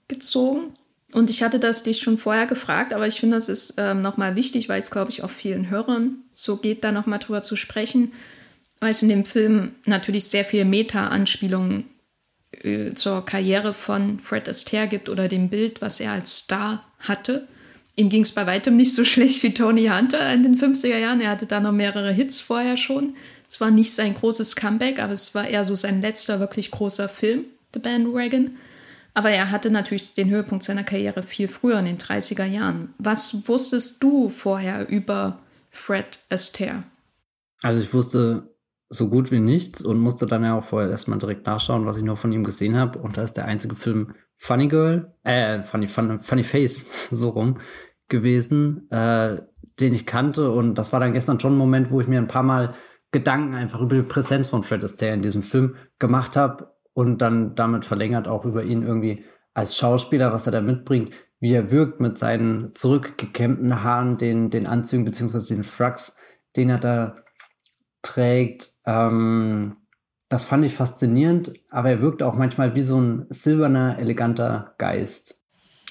hineingezogen. 0.09 0.75
Und 1.11 1.29
ich 1.29 1.43
hatte 1.43 1.59
das 1.59 1.83
dich 1.83 1.99
schon 1.99 2.17
vorher 2.17 2.47
gefragt, 2.47 2.91
aber 2.91 3.05
ich 3.05 3.19
finde, 3.19 3.35
das 3.35 3.47
ist 3.47 3.75
ähm, 3.77 4.01
nochmal 4.01 4.35
wichtig, 4.35 4.67
weil 4.67 4.81
es, 4.81 4.89
glaube 4.89 5.11
ich, 5.11 5.23
auch 5.23 5.29
vielen 5.29 5.69
Hörern 5.69 6.17
so 6.31 6.57
geht, 6.57 6.83
da 6.83 6.91
nochmal 6.91 7.19
drüber 7.19 7.43
zu 7.43 7.55
sprechen, 7.55 8.13
weil 8.79 8.91
es 8.91 9.03
in 9.03 9.09
dem 9.09 9.23
Film 9.23 9.75
natürlich 9.85 10.25
sehr 10.25 10.43
viele 10.43 10.65
Meta-Anspielungen 10.65 11.85
äh, 12.51 12.93
zur 12.95 13.23
Karriere 13.25 13.75
von 13.75 14.19
Fred 14.21 14.49
Astaire 14.49 14.87
gibt 14.87 15.07
oder 15.07 15.27
dem 15.27 15.49
Bild, 15.49 15.81
was 15.81 15.99
er 15.99 16.13
als 16.13 16.35
Star 16.39 16.83
hatte. 16.97 17.47
Ihm 17.95 18.09
ging 18.09 18.23
es 18.23 18.31
bei 18.31 18.47
weitem 18.47 18.75
nicht 18.75 18.95
so 18.95 19.05
schlecht 19.05 19.43
wie 19.43 19.53
Tony 19.53 19.85
Hunter 19.85 20.33
in 20.33 20.41
den 20.41 20.57
50er 20.57 20.97
Jahren. 20.97 21.21
Er 21.21 21.29
hatte 21.29 21.45
da 21.45 21.59
noch 21.59 21.73
mehrere 21.73 22.11
Hits 22.11 22.41
vorher 22.41 22.75
schon. 22.75 23.15
Es 23.47 23.61
war 23.61 23.69
nicht 23.69 23.93
sein 23.93 24.15
großes 24.15 24.55
Comeback, 24.55 24.97
aber 24.97 25.13
es 25.13 25.35
war 25.35 25.47
eher 25.47 25.63
so 25.63 25.75
sein 25.75 26.01
letzter 26.01 26.39
wirklich 26.39 26.71
großer 26.71 27.07
Film, 27.07 27.45
The 27.75 27.79
Bandwagon. 27.79 28.57
Aber 29.13 29.29
er 29.29 29.51
hatte 29.51 29.69
natürlich 29.69 30.13
den 30.13 30.29
Höhepunkt 30.29 30.63
seiner 30.63 30.83
Karriere 30.83 31.23
viel 31.23 31.47
früher, 31.47 31.79
in 31.79 31.85
den 31.85 31.97
30er 31.97 32.45
Jahren. 32.45 32.93
Was 32.97 33.47
wusstest 33.47 34.01
du 34.01 34.29
vorher 34.29 34.89
über 34.89 35.39
Fred 35.69 36.19
Astaire? 36.29 36.83
Also 37.61 37.81
ich 37.81 37.93
wusste 37.93 38.55
so 38.89 39.09
gut 39.09 39.31
wie 39.31 39.39
nichts 39.39 39.81
und 39.81 39.99
musste 39.99 40.25
dann 40.25 40.43
ja 40.43 40.57
auch 40.57 40.63
vorher 40.63 40.89
erstmal 40.89 41.19
direkt 41.19 41.45
nachschauen, 41.45 41.85
was 41.85 41.97
ich 41.97 42.03
noch 42.03 42.17
von 42.17 42.31
ihm 42.31 42.43
gesehen 42.43 42.75
habe. 42.75 42.99
Und 42.99 43.17
da 43.17 43.23
ist 43.23 43.33
der 43.33 43.45
einzige 43.45 43.75
Film 43.75 44.13
Funny 44.37 44.67
Girl, 44.67 45.13
äh, 45.23 45.61
Funny, 45.63 45.87
Funny, 45.87 46.19
Funny 46.19 46.43
Face, 46.43 46.89
so 47.11 47.29
rum 47.29 47.59
gewesen, 48.09 48.89
äh, 48.91 49.41
den 49.79 49.93
ich 49.93 50.05
kannte. 50.05 50.51
Und 50.51 50.75
das 50.75 50.91
war 50.91 50.99
dann 50.99 51.13
gestern 51.13 51.39
schon 51.39 51.53
ein 51.53 51.57
Moment, 51.57 51.91
wo 51.91 52.01
ich 52.01 52.07
mir 52.07 52.19
ein 52.19 52.27
paar 52.27 52.43
Mal 52.43 52.73
Gedanken 53.11 53.53
einfach 53.53 53.79
über 53.79 53.95
die 53.95 54.01
Präsenz 54.01 54.47
von 54.47 54.63
Fred 54.63 54.83
Astaire 54.83 55.13
in 55.13 55.21
diesem 55.21 55.43
Film 55.43 55.75
gemacht 55.99 56.35
habe 56.35 56.72
und 56.93 57.19
dann 57.19 57.55
damit 57.55 57.85
verlängert 57.85 58.27
auch 58.27 58.45
über 58.45 58.63
ihn 58.63 58.83
irgendwie 58.83 59.25
als 59.53 59.77
Schauspieler, 59.77 60.33
was 60.33 60.45
er 60.45 60.51
da 60.51 60.61
mitbringt, 60.61 61.13
wie 61.39 61.53
er 61.53 61.71
wirkt 61.71 61.99
mit 61.99 62.17
seinen 62.17 62.73
zurückgekämmten 62.75 63.83
Haaren, 63.83 64.17
den, 64.17 64.49
den 64.49 64.67
Anzügen 64.67 65.05
beziehungsweise 65.05 65.55
den 65.55 65.63
Fracks, 65.63 66.17
den 66.55 66.69
er 66.69 66.79
da 66.79 67.15
trägt 68.01 68.73
ähm, 68.85 69.77
das 70.29 70.45
fand 70.45 70.65
ich 70.65 70.73
faszinierend, 70.73 71.53
aber 71.69 71.91
er 71.91 72.01
wirkt 72.01 72.23
auch 72.23 72.33
manchmal 72.33 72.73
wie 72.75 72.81
so 72.81 72.99
ein 72.99 73.27
silberner, 73.29 73.99
eleganter 73.99 74.73
Geist. 74.77 75.35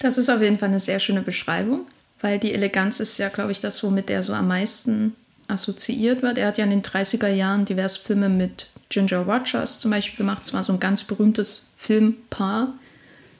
Das 0.01 0.17
ist 0.17 0.29
auf 0.29 0.41
jeden 0.41 0.59
Fall 0.59 0.69
eine 0.69 0.81
sehr 0.81 0.99
schöne 0.99 1.21
Beschreibung, 1.21 1.85
weil 2.19 2.39
die 2.39 2.53
Eleganz 2.53 2.99
ist 2.99 3.17
ja, 3.17 3.29
glaube 3.29 3.51
ich, 3.51 3.61
das, 3.61 3.81
womit 3.83 4.09
er 4.09 4.21
so 4.21 4.33
am 4.33 4.49
meisten 4.49 5.15
assoziiert 5.47 6.23
wird. 6.23 6.37
Er 6.37 6.47
hat 6.47 6.57
ja 6.57 6.65
in 6.65 6.71
den 6.71 6.81
30er 6.81 7.29
Jahren 7.29 7.65
diverse 7.65 7.99
Filme 7.99 8.27
mit 8.27 8.67
Ginger 8.89 9.19
Rogers 9.19 9.79
zum 9.79 9.91
Beispiel 9.91 10.17
gemacht. 10.17 10.43
Es 10.43 10.53
war 10.53 10.63
so 10.63 10.73
ein 10.73 10.79
ganz 10.79 11.03
berühmtes 11.03 11.71
Filmpaar 11.77 12.73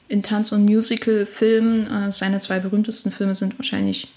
in 0.08 0.22
Tanz- 0.22 0.52
und 0.52 0.64
Musical-Filmen. 0.64 1.90
Äh, 1.90 2.12
seine 2.12 2.40
zwei 2.40 2.58
berühmtesten 2.58 3.12
Filme 3.12 3.34
sind 3.34 3.58
wahrscheinlich 3.58 4.08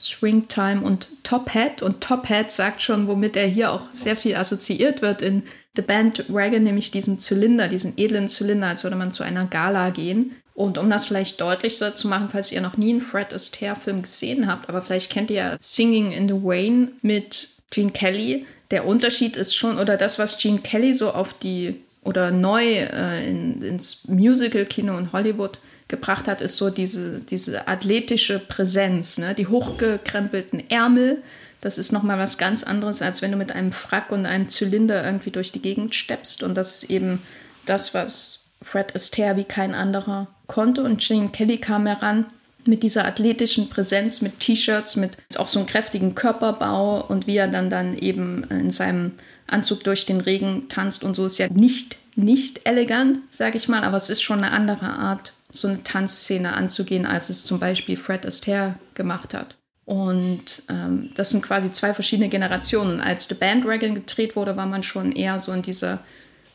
Swing 0.00 0.48
Time 0.48 0.82
und 0.82 1.08
Top 1.22 1.54
Hat. 1.54 1.82
Und 1.82 2.00
Top 2.00 2.28
Hat 2.28 2.50
sagt 2.50 2.82
schon, 2.82 3.08
womit 3.08 3.36
er 3.36 3.46
hier 3.46 3.72
auch 3.72 3.90
sehr 3.90 4.16
viel 4.16 4.36
assoziiert 4.36 5.02
wird 5.02 5.22
in 5.22 5.42
The 5.74 5.82
Bandwagon, 5.82 6.62
nämlich 6.62 6.90
diesen 6.90 7.18
Zylinder, 7.18 7.68
diesen 7.68 7.94
edlen 7.96 8.28
Zylinder, 8.28 8.68
als 8.68 8.84
würde 8.84 8.96
man 8.96 9.12
zu 9.12 9.22
einer 9.22 9.46
Gala 9.46 9.90
gehen. 9.90 10.34
Und 10.54 10.78
um 10.78 10.88
das 10.88 11.04
vielleicht 11.04 11.40
deutlicher 11.40 11.94
zu 11.94 12.08
machen, 12.08 12.30
falls 12.30 12.50
ihr 12.50 12.62
noch 12.62 12.78
nie 12.78 12.90
einen 12.90 13.02
Fred 13.02 13.34
Astaire-Film 13.34 14.02
gesehen 14.02 14.46
habt, 14.46 14.70
aber 14.70 14.80
vielleicht 14.80 15.12
kennt 15.12 15.30
ihr 15.30 15.58
Singing 15.60 16.12
in 16.12 16.28
the 16.28 16.40
Rain 16.42 16.92
mit 17.02 17.50
Gene 17.70 17.90
Kelly. 17.90 18.46
Der 18.70 18.86
Unterschied 18.86 19.36
ist 19.36 19.54
schon, 19.54 19.78
oder 19.78 19.96
das, 19.96 20.18
was 20.18 20.38
Gene 20.38 20.58
Kelly 20.58 20.94
so 20.94 21.12
auf 21.12 21.34
die, 21.34 21.82
oder 22.02 22.30
neu 22.30 22.64
äh, 22.64 23.28
in, 23.28 23.62
ins 23.62 24.06
Musical-Kino 24.08 24.96
in 24.98 25.12
Hollywood 25.12 25.58
gebracht 25.88 26.26
hat, 26.26 26.40
ist 26.40 26.56
so 26.56 26.70
diese, 26.70 27.20
diese 27.20 27.68
athletische 27.68 28.38
Präsenz, 28.38 29.18
ne? 29.18 29.34
die 29.34 29.46
hochgekrempelten 29.46 30.68
Ärmel. 30.70 31.22
Das 31.60 31.78
ist 31.78 31.92
nochmal 31.92 32.18
was 32.18 32.38
ganz 32.38 32.64
anderes, 32.64 33.02
als 33.02 33.22
wenn 33.22 33.32
du 33.32 33.36
mit 33.36 33.52
einem 33.52 33.72
Frack 33.72 34.12
und 34.12 34.26
einem 34.26 34.48
Zylinder 34.48 35.04
irgendwie 35.04 35.30
durch 35.30 35.52
die 35.52 35.62
Gegend 35.62 35.94
steppst. 35.94 36.42
Und 36.42 36.54
das 36.54 36.82
ist 36.82 36.90
eben 36.90 37.22
das, 37.66 37.94
was 37.94 38.50
Fred 38.62 38.94
Astaire 38.94 39.36
wie 39.36 39.44
kein 39.44 39.74
anderer 39.74 40.28
konnte. 40.46 40.82
Und 40.82 41.00
Gene 41.00 41.28
Kelly 41.30 41.58
kam 41.58 41.86
heran 41.86 42.26
mit 42.66 42.82
dieser 42.82 43.04
athletischen 43.06 43.68
Präsenz, 43.68 44.20
mit 44.20 44.40
T-Shirts, 44.40 44.96
mit 44.96 45.16
auch 45.36 45.48
so 45.48 45.58
einem 45.58 45.68
kräftigen 45.68 46.14
Körperbau 46.14 47.04
und 47.04 47.26
wie 47.26 47.36
er 47.36 47.48
dann 47.48 47.70
dann 47.70 47.96
eben 47.96 48.44
in 48.44 48.70
seinem 48.70 49.12
Anzug 49.46 49.84
durch 49.84 50.06
den 50.06 50.20
Regen 50.20 50.68
tanzt 50.68 51.04
und 51.04 51.14
so 51.14 51.26
ist 51.26 51.38
ja 51.38 51.48
nicht 51.48 51.96
nicht 52.16 52.62
elegant, 52.64 53.18
sage 53.30 53.58
ich 53.58 53.68
mal, 53.68 53.84
aber 53.84 53.98
es 53.98 54.08
ist 54.08 54.22
schon 54.22 54.38
eine 54.42 54.52
andere 54.52 54.86
Art 54.86 55.34
so 55.50 55.68
eine 55.68 55.82
Tanzszene 55.82 56.54
anzugehen, 56.54 57.06
als 57.06 57.30
es 57.30 57.44
zum 57.44 57.60
Beispiel 57.60 57.96
Fred 57.96 58.26
Astaire 58.26 58.78
gemacht 58.94 59.34
hat. 59.34 59.56
Und 59.84 60.64
ähm, 60.68 61.10
das 61.14 61.30
sind 61.30 61.42
quasi 61.42 61.70
zwei 61.70 61.94
verschiedene 61.94 62.28
Generationen. 62.28 63.00
Als 63.00 63.28
The 63.28 63.34
Bandwagon 63.34 63.94
gedreht 63.94 64.34
wurde, 64.34 64.56
war 64.56 64.66
man 64.66 64.82
schon 64.82 65.12
eher 65.12 65.38
so 65.38 65.52
in 65.52 65.62
dieser 65.62 66.00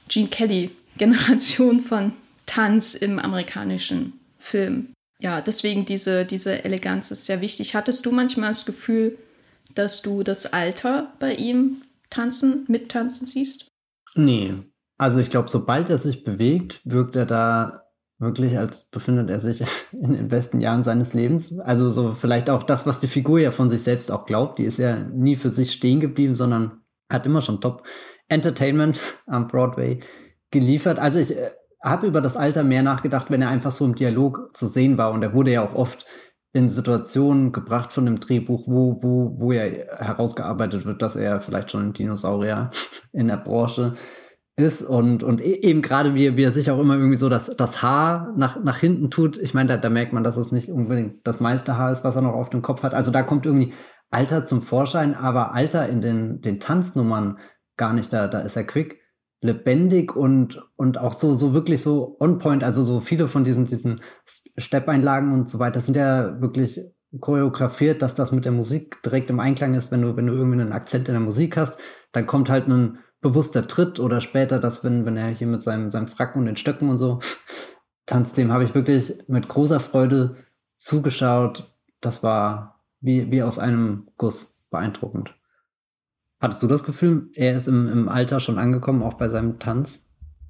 Gene 0.09 0.27
Kelly-Generation 0.27 1.79
von 1.81 2.13
Tanz 2.45 2.93
im 2.93 3.19
amerikanischen 3.19 4.19
Film. 4.37 4.91
Ja, 5.21 5.39
deswegen 5.39 5.85
diese, 5.85 6.25
diese 6.25 6.63
Eleganz 6.65 7.11
ist 7.11 7.25
sehr 7.25 7.41
wichtig. 7.41 7.75
Hattest 7.75 8.05
du 8.07 8.11
manchmal 8.11 8.49
das 8.49 8.65
Gefühl, 8.65 9.19
dass 9.75 10.01
du 10.01 10.23
das 10.23 10.51
Alter 10.51 11.13
bei 11.19 11.35
ihm 11.35 11.83
tanzen, 12.09 12.65
mittanzen 12.67 13.27
siehst? 13.27 13.67
Nee. 14.15 14.53
Also 14.97 15.19
ich 15.19 15.29
glaube, 15.29 15.47
sobald 15.47 15.91
er 15.91 15.99
sich 15.99 16.23
bewegt, 16.23 16.81
wirkt 16.85 17.15
er 17.15 17.27
da 17.27 17.83
wirklich, 18.17 18.57
als 18.57 18.89
befindet 18.89 19.29
er 19.29 19.39
sich 19.39 19.63
in 19.91 20.13
den 20.13 20.27
besten 20.29 20.59
Jahren 20.59 20.83
seines 20.83 21.13
Lebens. 21.13 21.59
Also 21.59 21.91
so 21.91 22.15
vielleicht 22.15 22.49
auch 22.49 22.63
das, 22.63 22.87
was 22.87 22.99
die 22.99 23.07
Figur 23.07 23.39
ja 23.39 23.51
von 23.51 23.69
sich 23.69 23.83
selbst 23.83 24.11
auch 24.11 24.25
glaubt. 24.25 24.57
Die 24.57 24.65
ist 24.65 24.79
ja 24.79 24.97
nie 24.97 25.35
für 25.35 25.51
sich 25.51 25.71
stehen 25.71 25.99
geblieben, 25.99 26.33
sondern 26.33 26.81
hat 27.11 27.27
immer 27.27 27.41
schon 27.41 27.61
Top 27.61 27.83
Entertainment 28.27 28.99
am 29.27 29.47
Broadway 29.47 29.99
geliefert. 30.49 30.97
Also 30.97 31.19
ich 31.19 31.37
äh, 31.37 31.51
habe 31.81 32.07
über 32.07 32.21
das 32.21 32.37
Alter 32.37 32.63
mehr 32.63 32.83
nachgedacht, 32.83 33.31
wenn 33.31 33.41
er 33.41 33.49
einfach 33.49 33.71
so 33.71 33.85
im 33.85 33.95
Dialog 33.95 34.51
zu 34.53 34.67
sehen 34.67 34.97
war. 34.97 35.11
Und 35.11 35.23
er 35.23 35.33
wurde 35.33 35.51
ja 35.51 35.63
auch 35.63 35.73
oft 35.73 36.05
in 36.53 36.67
Situationen 36.67 37.51
gebracht 37.51 37.93
von 37.93 38.05
dem 38.05 38.19
Drehbuch, 38.19 38.67
wo, 38.67 39.01
wo, 39.01 39.39
wo 39.39 39.51
ja 39.51 39.63
herausgearbeitet 39.63 40.85
wird, 40.85 41.01
dass 41.01 41.15
er 41.15 41.39
vielleicht 41.39 41.71
schon 41.71 41.89
ein 41.89 41.93
Dinosaurier 41.93 42.69
in 43.13 43.27
der 43.27 43.37
Branche 43.37 43.93
ist 44.57 44.81
und, 44.81 45.23
und 45.23 45.41
e-, 45.41 45.61
eben 45.61 45.81
gerade 45.81 46.13
wie, 46.13 46.35
wie 46.35 46.43
er 46.43 46.51
sich 46.51 46.69
auch 46.69 46.79
immer 46.79 46.95
irgendwie 46.95 47.17
so 47.17 47.29
das, 47.29 47.55
das 47.55 47.81
Haar 47.81 48.33
nach, 48.35 48.61
nach 48.63 48.77
hinten 48.77 49.09
tut. 49.09 49.37
Ich 49.37 49.53
meine, 49.53 49.69
da, 49.69 49.77
da 49.77 49.89
merkt 49.89 50.13
man, 50.13 50.23
dass 50.23 50.37
es 50.37 50.51
nicht 50.51 50.69
unbedingt 50.69 51.25
das 51.25 51.39
meiste 51.39 51.77
Haar 51.77 51.91
ist, 51.91 52.03
was 52.03 52.15
er 52.15 52.21
noch 52.21 52.33
auf 52.33 52.49
dem 52.49 52.61
Kopf 52.61 52.83
hat. 52.83 52.93
Also 52.93 53.11
da 53.11 53.23
kommt 53.23 53.45
irgendwie 53.45 53.73
Alter 54.09 54.43
zum 54.45 54.61
Vorschein, 54.61 55.15
aber 55.15 55.53
Alter 55.53 55.87
in 55.87 56.01
den, 56.01 56.41
den 56.41 56.59
Tanznummern 56.59 57.39
gar 57.77 57.93
nicht. 57.93 58.11
Da, 58.11 58.27
da 58.27 58.39
ist 58.39 58.57
er 58.57 58.65
quick, 58.65 59.00
lebendig 59.41 60.15
und, 60.15 60.63
und 60.75 60.99
auch 60.99 61.13
so, 61.13 61.33
so 61.33 61.53
wirklich 61.53 61.81
so 61.81 62.15
on 62.19 62.37
point. 62.37 62.63
Also 62.63 62.83
so 62.83 62.99
viele 62.99 63.27
von 63.27 63.43
diesen, 63.43 63.65
diesen 63.65 63.99
Step-Einlagen 64.25 65.33
und 65.33 65.49
so 65.49 65.59
weiter 65.59 65.81
sind 65.81 65.97
ja 65.97 66.39
wirklich 66.39 66.79
choreografiert, 67.19 68.01
dass 68.01 68.15
das 68.15 68.31
mit 68.31 68.45
der 68.45 68.51
Musik 68.51 69.01
direkt 69.03 69.29
im 69.29 69.39
Einklang 69.39 69.73
ist, 69.73 69.91
wenn 69.91 70.01
du, 70.01 70.15
wenn 70.15 70.27
du 70.27 70.33
irgendwie 70.33 70.61
einen 70.61 70.71
Akzent 70.71 71.09
in 71.09 71.15
der 71.15 71.21
Musik 71.21 71.57
hast, 71.57 71.79
dann 72.13 72.27
kommt 72.27 72.49
halt 72.49 72.67
ein 72.67 72.99
bewusster 73.19 73.67
Tritt 73.67 73.99
oder 73.99 74.21
später 74.21 74.59
das, 74.59 74.83
wenn, 74.83 75.05
wenn 75.05 75.17
er 75.17 75.29
hier 75.29 75.47
mit 75.47 75.61
seinem, 75.61 75.89
seinem 75.89 76.07
Fracken 76.07 76.39
und 76.39 76.45
den 76.45 76.57
Stöcken 76.57 76.89
und 76.89 76.97
so 76.97 77.19
tanzt, 78.05 78.37
dem 78.37 78.51
habe 78.51 78.63
ich 78.63 78.75
wirklich 78.75 79.13
mit 79.27 79.47
großer 79.47 79.79
Freude 79.79 80.37
zugeschaut. 80.77 81.73
Das 81.99 82.23
war 82.23 82.81
wie, 83.01 83.31
wie 83.31 83.43
aus 83.43 83.59
einem 83.59 84.07
Guss 84.17 84.59
beeindruckend. 84.69 85.35
Hattest 86.41 86.63
du 86.63 86.67
das 86.67 86.83
Gefühl, 86.83 87.29
er 87.35 87.55
ist 87.55 87.67
im, 87.67 87.87
im 87.87 88.09
Alter 88.09 88.39
schon 88.39 88.57
angekommen, 88.57 89.03
auch 89.03 89.13
bei 89.13 89.29
seinem 89.29 89.59
Tanz? 89.59 90.01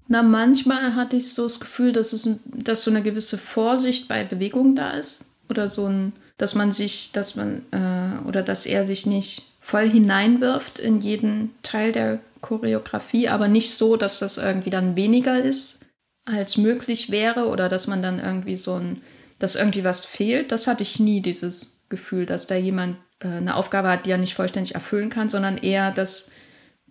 Na, 0.07 0.23
manchmal 0.23 0.95
hatte 0.95 1.17
ich 1.17 1.33
so 1.33 1.43
das 1.43 1.59
Gefühl, 1.59 1.91
dass, 1.91 2.13
es, 2.13 2.39
dass 2.45 2.83
so 2.83 2.91
eine 2.91 3.01
gewisse 3.01 3.37
Vorsicht 3.37 4.07
bei 4.07 4.23
Bewegung 4.23 4.73
da 4.75 4.91
ist. 4.91 5.25
Oder 5.49 5.67
so 5.67 5.85
ein, 5.87 6.13
dass 6.37 6.55
man 6.55 6.71
sich, 6.71 7.11
dass 7.11 7.35
man, 7.35 7.63
äh, 7.71 8.25
oder 8.27 8.41
dass 8.41 8.65
er 8.65 8.85
sich 8.85 9.05
nicht 9.05 9.43
voll 9.59 9.89
hineinwirft 9.89 10.79
in 10.79 11.01
jeden 11.01 11.51
Teil 11.61 11.91
der 11.91 12.19
Choreografie, 12.39 13.27
aber 13.27 13.47
nicht 13.47 13.75
so, 13.75 13.97
dass 13.97 14.19
das 14.19 14.37
irgendwie 14.37 14.69
dann 14.69 14.95
weniger 14.95 15.43
ist, 15.43 15.81
als 16.25 16.57
möglich 16.57 17.11
wäre, 17.11 17.47
oder 17.47 17.67
dass 17.67 17.87
man 17.87 18.01
dann 18.01 18.19
irgendwie 18.19 18.57
so 18.57 18.75
ein, 18.75 19.01
dass 19.39 19.55
irgendwie 19.55 19.83
was 19.83 20.05
fehlt. 20.05 20.51
Das 20.51 20.67
hatte 20.67 20.83
ich 20.83 20.99
nie, 20.99 21.21
dieses 21.21 21.83
Gefühl, 21.89 22.25
dass 22.25 22.47
da 22.47 22.55
jemand 22.55 22.95
eine 23.27 23.55
Aufgabe 23.55 23.89
hat, 23.89 24.05
die 24.05 24.11
er 24.11 24.17
nicht 24.17 24.33
vollständig 24.33 24.75
erfüllen 24.75 25.09
kann, 25.09 25.29
sondern 25.29 25.57
eher, 25.57 25.91
dass, 25.91 26.31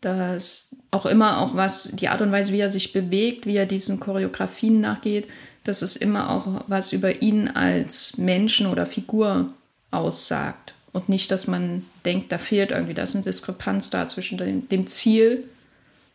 dass 0.01 0.75
auch 0.91 1.07
immer 1.07 1.41
auch 1.41 1.55
was, 1.55 1.91
die 1.93 2.09
Art 2.09 2.23
und 2.23 2.33
Weise, 2.33 2.53
wie 2.53 2.61
er 2.61 2.73
sich 2.73 2.93
bewegt, 2.93 3.47
wie 3.47 3.57
er 3.57 3.67
diesen 3.67 4.01
Choreografien 4.01 4.81
nachgeht, 4.81 5.29
dass 5.65 5.83
es 5.83 5.97
immer 5.97 6.31
auch 6.31 6.65
was 6.69 6.93
über 6.93 7.23
ihn 7.23 7.49
als 7.49 8.17
Menschen 8.17 8.67
oder 8.67 8.87
Figur 8.87 9.53
aussagt. 9.91 10.75
Und 10.93 11.09
nicht, 11.09 11.31
dass 11.31 11.47
man 11.47 11.85
denkt, 12.05 12.33
da 12.33 12.39
fehlt 12.39 12.71
irgendwie, 12.71 12.95
da 12.95 13.03
ist 13.03 13.15
eine 13.15 13.25
Diskrepanz 13.25 13.91
da 13.91 14.09
zwischen 14.09 14.39
dem, 14.39 14.69
dem 14.69 14.87
Ziel 14.87 15.45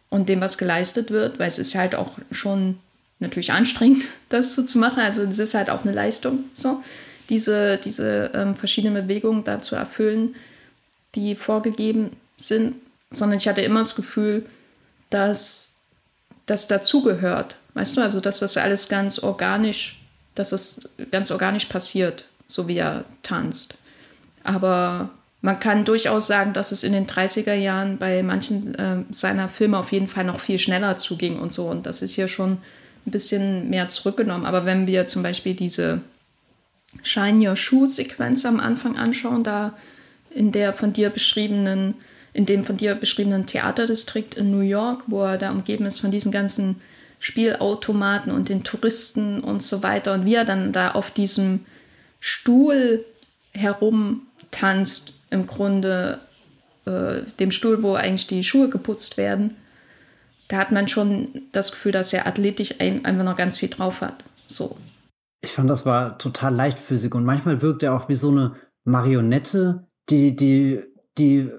und 0.10 0.28
dem, 0.28 0.42
was 0.42 0.58
geleistet 0.58 1.12
wird, 1.12 1.40
weil 1.40 1.48
es 1.48 1.60
ist 1.60 1.76
halt 1.76 1.96
auch 1.96 2.18
schon 2.32 2.80
natürlich 3.20 3.54
anstrengend, 3.54 4.04
das 4.30 4.54
so 4.54 4.64
zu 4.64 4.78
machen. 4.78 5.00
Also 5.00 5.22
es 5.22 5.40
ist 5.40 5.54
halt 5.54 5.70
auch 5.70 5.84
eine 5.84 5.94
Leistung, 5.94 6.46
so 6.54 6.82
diese, 7.30 7.78
diese 7.78 8.32
ähm, 8.34 8.56
verschiedenen 8.56 8.94
Bewegungen 8.94 9.44
da 9.44 9.62
zu 9.62 9.76
erfüllen, 9.76 10.36
die 11.16 11.36
vorgegeben 11.36 12.12
sind, 12.38 12.76
sondern 13.12 13.38
ich 13.38 13.48
hatte 13.48 13.62
immer 13.62 13.80
das 13.80 13.96
Gefühl, 13.96 14.46
dass 15.10 15.80
das 16.46 16.68
dazugehört. 16.68 17.56
Weißt 17.74 17.98
du, 17.98 18.02
also 18.02 18.20
dass 18.20 18.40
das 18.40 18.58
alles 18.58 18.90
ganz 18.90 19.20
organisch, 19.20 20.00
dass 20.36 20.50
das 20.50 20.90
ganz 21.12 21.32
organisch 21.32 21.66
passiert, 21.66 22.26
so 22.48 22.68
wie 22.68 22.78
er 22.78 23.06
tanzt. 23.24 23.76
Aber 24.44 25.10
man 25.42 25.60
kann 25.60 25.86
durchaus 25.86 26.28
sagen, 26.28 26.54
dass 26.54 26.72
es 26.72 26.84
in 26.84 26.94
den 26.94 27.08
30er 27.08 27.54
Jahren 27.54 27.98
bei 27.98 28.24
manchen 28.24 28.76
äh, 28.76 29.04
seiner 29.12 29.50
Filme 29.50 29.78
auf 29.78 29.92
jeden 29.92 30.08
Fall 30.08 30.24
noch 30.24 30.40
viel 30.40 30.58
schneller 30.60 30.98
zuging 30.98 31.40
und 31.40 31.52
so. 31.52 31.68
Und 31.68 31.86
das 31.86 32.02
ist 32.02 32.14
hier 32.14 32.28
schon 32.28 32.54
ein 33.06 33.12
bisschen 33.12 33.70
mehr 33.70 33.88
zurückgenommen. 33.88 34.46
Aber 34.46 34.66
wenn 34.66 34.88
wir 34.88 35.06
zum 35.06 35.24
Beispiel 35.24 35.54
diese 35.54 36.02
Shine 37.04 37.48
Your 37.48 37.56
Shoe-Sequenz 37.56 38.46
am 38.46 38.60
Anfang 38.60 38.98
anschauen, 38.98 39.44
da 39.44 39.74
in 40.30 40.52
der 40.52 40.74
von 40.74 40.94
dir 40.94 41.10
beschriebenen, 41.10 41.96
in 42.34 42.46
dem 42.46 42.66
von 42.66 42.78
dir 42.78 42.96
beschriebenen 42.96 43.46
Theaterdistrikt 43.46 44.36
in 44.36 44.52
New 44.52 44.60
York, 44.60 45.04
wo 45.08 45.24
er 45.24 45.38
da 45.38 45.52
umgeben 45.52 45.86
ist 45.86 46.00
von 46.00 46.12
diesen 46.12 46.32
ganzen 46.32 46.82
Spielautomaten 47.20 48.32
und 48.32 48.50
den 48.50 48.64
Touristen 48.64 49.40
und 49.40 49.64
so 49.64 49.82
weiter 49.82 50.14
und 50.14 50.26
wie 50.26 50.36
er 50.36 50.46
dann 50.46 50.72
da 50.72 50.92
auf 50.92 51.12
diesem 51.12 51.62
Stuhl 52.20 53.06
herumtanzt, 53.54 55.14
im 55.30 55.48
Grunde 55.48 56.20
äh, 56.86 57.22
dem 57.40 57.52
Stuhl, 57.52 57.82
wo 57.82 57.96
eigentlich 57.96 58.28
die 58.28 58.44
Schuhe 58.44 58.70
geputzt 58.70 59.18
werden, 59.18 59.56
da 60.48 60.58
hat 60.58 60.72
man 60.72 60.88
schon 60.88 61.30
das 61.52 61.72
Gefühl, 61.72 61.92
dass 61.92 62.14
er 62.14 62.28
athletisch 62.28 62.76
ein, 62.80 63.04
einfach 63.06 63.24
noch 63.24 63.36
ganz 63.36 63.58
viel 63.58 63.70
drauf 63.70 64.02
hat. 64.02 64.18
So. 64.48 64.78
Ich 65.46 65.52
fand, 65.52 65.70
das 65.70 65.86
war 65.86 66.18
total 66.18 66.54
leichtfüßig 66.54 67.14
und 67.14 67.24
manchmal 67.24 67.62
wirkt 67.62 67.84
er 67.84 67.94
auch 67.96 68.10
wie 68.10 68.16
so 68.16 68.32
eine 68.32 68.56
Marionette, 68.84 69.88
die, 70.10 70.36
die, 70.36 70.84
die 71.18 71.52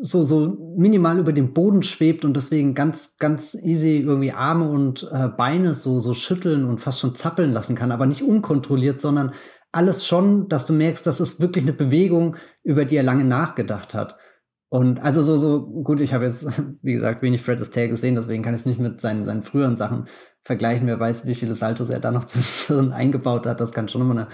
so, 0.00 0.22
so 0.22 0.74
minimal 0.76 1.18
über 1.18 1.32
dem 1.32 1.54
Boden 1.54 1.82
schwebt 1.82 2.24
und 2.24 2.34
deswegen 2.34 2.74
ganz, 2.74 3.16
ganz 3.16 3.54
easy 3.54 3.98
irgendwie 3.98 4.32
Arme 4.32 4.68
und 4.68 5.08
äh, 5.10 5.28
Beine 5.28 5.74
so, 5.74 5.98
so 5.98 6.14
schütteln 6.14 6.64
und 6.64 6.78
fast 6.78 7.00
schon 7.00 7.14
zappeln 7.14 7.52
lassen 7.52 7.74
kann, 7.74 7.90
aber 7.90 8.06
nicht 8.06 8.22
unkontrolliert, 8.22 9.00
sondern 9.00 9.32
alles 9.72 10.06
schon, 10.06 10.48
dass 10.48 10.66
du 10.66 10.74
merkst, 10.74 11.06
das 11.06 11.20
ist 11.20 11.40
wirklich 11.40 11.64
eine 11.64 11.72
Bewegung, 11.72 12.36
über 12.62 12.84
die 12.84 12.96
er 12.96 13.02
lange 13.02 13.24
nachgedacht 13.24 13.94
hat. 13.94 14.16
Und 14.68 15.00
also 15.00 15.22
so, 15.22 15.36
so, 15.36 15.66
gut, 15.66 16.00
ich 16.00 16.12
habe 16.12 16.26
jetzt, 16.26 16.46
wie 16.82 16.92
gesagt, 16.92 17.22
wenig 17.22 17.40
Fred 17.40 17.60
Astaire 17.60 17.88
gesehen, 17.88 18.14
deswegen 18.14 18.42
kann 18.42 18.54
ich 18.54 18.60
es 18.60 18.66
nicht 18.66 18.80
mit 18.80 19.00
seinen, 19.00 19.24
seinen 19.24 19.42
früheren 19.42 19.76
Sachen 19.76 20.06
vergleichen. 20.46 20.86
Wer 20.86 21.00
weiß, 21.00 21.26
wie 21.26 21.34
viele 21.34 21.54
Saltos 21.54 21.90
er 21.90 21.98
da 21.98 22.12
noch 22.12 22.24
zwischendrin 22.26 22.92
eingebaut 22.92 23.46
hat. 23.46 23.60
Das 23.60 23.72
kann 23.72 23.88
schon 23.88 24.02
immer 24.02 24.28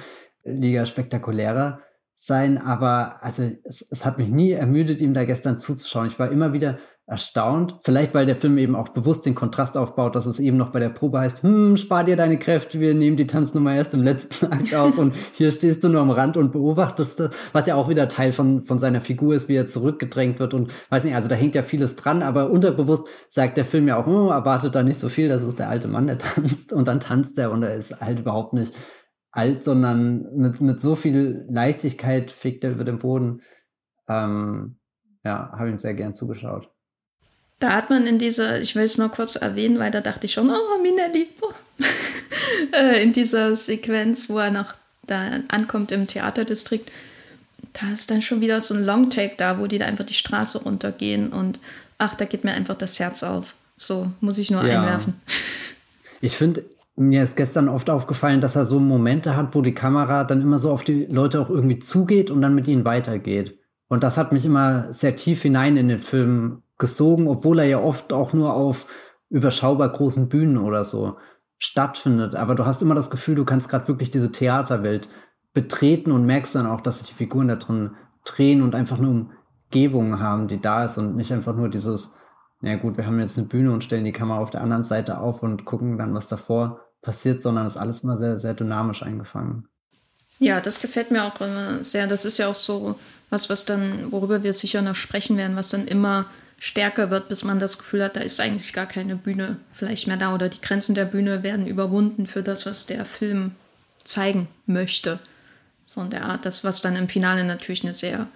eine 0.45 0.61
Liga 0.61 0.85
spektakulärer 0.85 1.81
sein. 2.15 2.59
Aber 2.59 3.23
also 3.23 3.51
es, 3.65 3.89
es 3.91 4.05
hat 4.05 4.19
mich 4.19 4.29
nie 4.29 4.53
ermüdet, 4.53 5.01
ihm 5.01 5.15
da 5.15 5.25
gestern 5.25 5.59
zuzuschauen. 5.59 6.09
Ich 6.09 6.19
war 6.19 6.31
immer 6.31 6.53
wieder 6.53 6.79
erstaunt. 7.07 7.79
Vielleicht, 7.83 8.15
weil 8.15 8.27
der 8.27 8.37
Film 8.37 8.57
eben 8.59 8.77
auch 8.77 8.89
bewusst 8.91 9.27
den 9.27 9.35
Kontrast 9.35 9.77
aufbaut, 9.77 10.15
dass 10.15 10.27
es 10.27 10.39
eben 10.39 10.57
noch 10.57 10.71
bei 10.71 10.79
der 10.79 10.89
Probe 10.89 11.19
heißt, 11.19 11.43
hm, 11.43 11.77
spar 11.77 12.05
dir 12.05 12.17
deine 12.17 12.39
Kräfte, 12.39 12.79
wir 12.81 12.95
nehmen 12.95 13.17
die 13.17 13.27
Tanznummer 13.27 13.75
erst 13.75 13.93
im 13.95 14.03
letzten 14.03 14.47
Akt 14.53 14.75
auf 14.75 14.99
und 14.99 15.15
hier 15.35 15.51
stehst 15.51 15.83
du 15.83 15.89
nur 15.89 16.01
am 16.01 16.11
Rand 16.11 16.37
und 16.37 16.53
beobachtest 16.53 17.21
das, 17.21 17.35
was 17.53 17.67
ja 17.67 17.75
auch 17.75 17.89
wieder 17.89 18.09
Teil 18.09 18.33
von, 18.33 18.63
von 18.65 18.79
seiner 18.79 19.01
Figur 19.01 19.35
ist, 19.35 19.49
wie 19.49 19.57
er 19.57 19.67
zurückgedrängt 19.67 20.39
wird 20.39 20.55
und 20.55 20.73
weiß 20.91 21.05
nicht, 21.05 21.15
also 21.15 21.29
da 21.29 21.35
hängt 21.35 21.55
ja 21.55 21.63
vieles 21.63 21.97
dran, 21.97 22.23
aber 22.23 22.51
unterbewusst 22.51 23.09
sagt 23.29 23.57
der 23.57 23.65
Film 23.65 23.89
ja 23.89 23.97
auch, 23.97 24.07
oh, 24.07 24.31
erwartet 24.31 24.75
da 24.75 24.83
nicht 24.83 25.01
so 25.01 25.09
viel, 25.09 25.29
das 25.29 25.43
ist 25.43 25.59
der 25.59 25.69
alte 25.69 25.89
Mann, 25.89 26.07
der 26.07 26.19
tanzt 26.19 26.73
und 26.73 26.87
dann 26.87 27.01
tanzt 27.01 27.37
er 27.37 27.51
und 27.51 27.65
er 27.65 27.75
ist 27.75 28.01
halt 28.01 28.21
überhaupt 28.21 28.53
nicht 28.53 28.73
alt, 29.33 29.65
sondern 29.65 30.29
mit, 30.37 30.61
mit 30.61 30.81
so 30.81 30.95
viel 30.95 31.47
Leichtigkeit 31.51 32.31
fegt 32.31 32.65
er 32.65 32.73
über 32.73 32.85
den 32.85 32.99
Boden. 32.99 33.41
Ähm, 34.09 34.79
ja, 35.25 35.53
habe 35.53 35.71
ihm 35.71 35.79
sehr 35.79 35.95
gern 35.95 36.15
zugeschaut. 36.15 36.72
Da 37.63 37.77
hat 37.77 37.91
man 37.91 38.09
in 38.09 38.19
dieser, 38.19 38.61
ich 38.61 38.75
will 38.75 38.83
es 38.83 38.99
nur 38.99 39.09
kurz 39.09 39.37
erwähnen, 39.37 39.79
weil 39.79 39.93
da 39.93 40.01
dachte 40.01 40.27
ich 40.27 40.33
schon, 40.33 40.51
oh, 40.51 40.83
Minelli, 40.83 41.29
oh. 41.41 41.53
Äh, 42.73 43.03
in 43.03 43.13
dieser 43.13 43.55
Sequenz, 43.55 44.29
wo 44.29 44.39
er 44.39 44.51
noch 44.51 44.75
da 45.07 45.41
ankommt 45.49 45.93
im 45.93 46.07
Theaterdistrikt, 46.07 46.91
da 47.73 47.93
ist 47.93 48.11
dann 48.11 48.21
schon 48.21 48.41
wieder 48.41 48.61
so 48.61 48.75
ein 48.75 48.85
Longtake 48.85 49.35
da, 49.37 49.59
wo 49.59 49.67
die 49.67 49.79
da 49.79 49.87
einfach 49.87 50.05
die 50.05 50.15
Straße 50.15 50.63
runtergehen 50.63 51.33
und 51.33 51.61
ach, 51.99 52.15
da 52.15 52.25
geht 52.25 52.45
mir 52.45 52.53
einfach 52.53 52.75
das 52.75 52.99
Herz 52.99 53.23
auf. 53.23 53.55
So, 53.77 54.11
muss 54.21 54.39
ich 54.39 54.51
nur 54.51 54.65
ja. 54.65 54.81
einwerfen. 54.81 55.15
Ich 56.21 56.37
finde, 56.37 56.65
mir 56.95 57.25
ist 57.25 57.37
gestern 57.37 57.69
oft 57.69 57.91
aufgefallen, 57.91 58.41
dass 58.41 58.55
er 58.55 58.65
so 58.65 58.79
Momente 58.79 59.37
hat, 59.37 59.57
wo 59.57 59.61
die 59.61 59.75
Kamera 59.75 60.23
dann 60.23 60.41
immer 60.41 60.61
so 60.61 60.71
auf 60.71 60.85
die 60.85 61.07
Leute 61.07 61.41
auch 61.41 61.51
irgendwie 61.51 61.81
zugeht 61.81 62.31
und 62.31 62.41
dann 62.43 62.55
mit 62.55 62.69
ihnen 62.69 62.85
weitergeht. 62.85 63.59
Und 63.89 64.05
das 64.05 64.19
hat 64.19 64.31
mich 64.31 64.45
immer 64.45 64.93
sehr 64.93 65.17
tief 65.17 65.43
hinein 65.43 65.77
in 65.77 65.89
den 65.89 66.01
Film 66.01 66.63
gesogen, 66.83 67.29
obwohl 67.29 67.61
er 67.61 67.65
ja 67.65 67.81
oft 67.81 68.13
auch 68.13 68.33
nur 68.33 68.55
auf 68.55 68.87
überschaubar 69.31 69.89
großen 69.89 70.29
Bühnen 70.29 70.59
oder 70.59 70.85
so 70.85 71.17
stattfindet. 71.59 72.35
Aber 72.35 72.57
du 72.57 72.67
hast 72.67 72.83
immer 72.83 72.97
das 72.97 73.09
Gefühl, 73.09 73.37
du 73.37 73.45
kannst 73.45 73.69
gerade 73.69 73.87
wirklich 73.87 74.11
diese 74.11 74.33
Theaterwelt 74.33 75.09
betreten 75.55 76.11
und 76.11 76.27
merkst 76.27 76.57
dann 76.57 76.67
auch, 76.67 76.81
dass 76.81 76.99
sich 76.99 77.09
die 77.09 77.15
Figuren 77.15 77.47
da 77.47 77.55
drin 77.55 77.93
drehen 78.25 78.63
und 78.63 78.75
einfach 78.75 78.99
eine 78.99 79.29
Umgebung 79.71 80.19
haben, 80.19 80.49
die 80.49 80.61
da 80.61 80.85
ist 80.85 80.99
und 80.99 81.15
nicht 81.15 81.33
einfach 81.33 81.55
nur 81.55 81.69
dieses, 81.69 82.17
na 82.61 82.75
gut, 82.75 82.97
wir 82.97 83.07
haben 83.07 83.21
jetzt 83.21 83.39
eine 83.39 83.47
Bühne 83.47 83.73
und 83.73 83.85
stellen 83.85 84.05
die 84.05 84.13
Kamera 84.13 84.41
auf 84.41 84.51
der 84.51 84.61
anderen 84.61 84.85
Seite 84.85 85.19
auf 85.19 85.45
und 85.45 85.65
gucken 85.65 85.99
dann, 85.99 86.15
was 86.15 86.27
davor 86.27 86.81
passiert, 87.01 87.41
sondern 87.41 87.67
ist 87.67 87.77
alles 87.77 88.03
immer 88.03 88.17
sehr, 88.17 88.41
sehr 88.41 88.55
dynamisch 88.55 89.05
eingefangen. 89.05 89.69
Ja, 90.41 90.61
das 90.61 90.81
gefällt 90.81 91.13
mir 91.13 91.25
auch 91.25 91.41
immer 91.41 91.85
sehr. 91.85 92.09
Das 92.09 92.25
ist 92.25 92.39
ja 92.39 92.49
auch 92.49 92.57
so 92.57 92.97
was, 93.31 93.49
was 93.49 93.65
dann, 93.65 94.11
worüber 94.11 94.43
wir 94.43 94.53
sicher 94.53 94.83
noch 94.83 94.97
sprechen 94.97 95.37
werden, 95.37 95.57
was 95.57 95.69
dann 95.69 95.87
immer 95.87 96.27
stärker 96.63 97.11
wird, 97.11 97.29
bis 97.29 97.43
man 97.43 97.59
das 97.59 97.77
Gefühl 97.77 98.05
hat, 98.05 98.15
da 98.15 98.21
ist 98.21 98.39
eigentlich 98.39 98.73
gar 98.73 98.87
keine 98.87 99.17
Bühne 99.17 99.57
vielleicht 99.73 100.07
mehr 100.07 100.17
da 100.17 100.33
oder 100.33 100.49
die 100.49 100.61
Grenzen 100.61 100.95
der 100.95 101.07
Bühne 101.07 101.43
werden 101.43 101.67
überwunden 101.67 102.29
für 102.29 102.45
das, 102.45 102.67
was 102.67 102.87
der 102.87 103.05
Film 103.05 103.51
zeigen 104.05 104.47
möchte. 104.67 105.19
So 105.87 106.01
in 106.03 106.11
der 106.11 106.25
Art, 106.25 106.47
das, 106.47 106.63
was 106.63 106.81
dann 106.81 106.95
im 106.95 107.09
Finale 107.09 107.43
natürlich 107.43 107.83
eine 107.83 107.95
sehr 107.95 108.29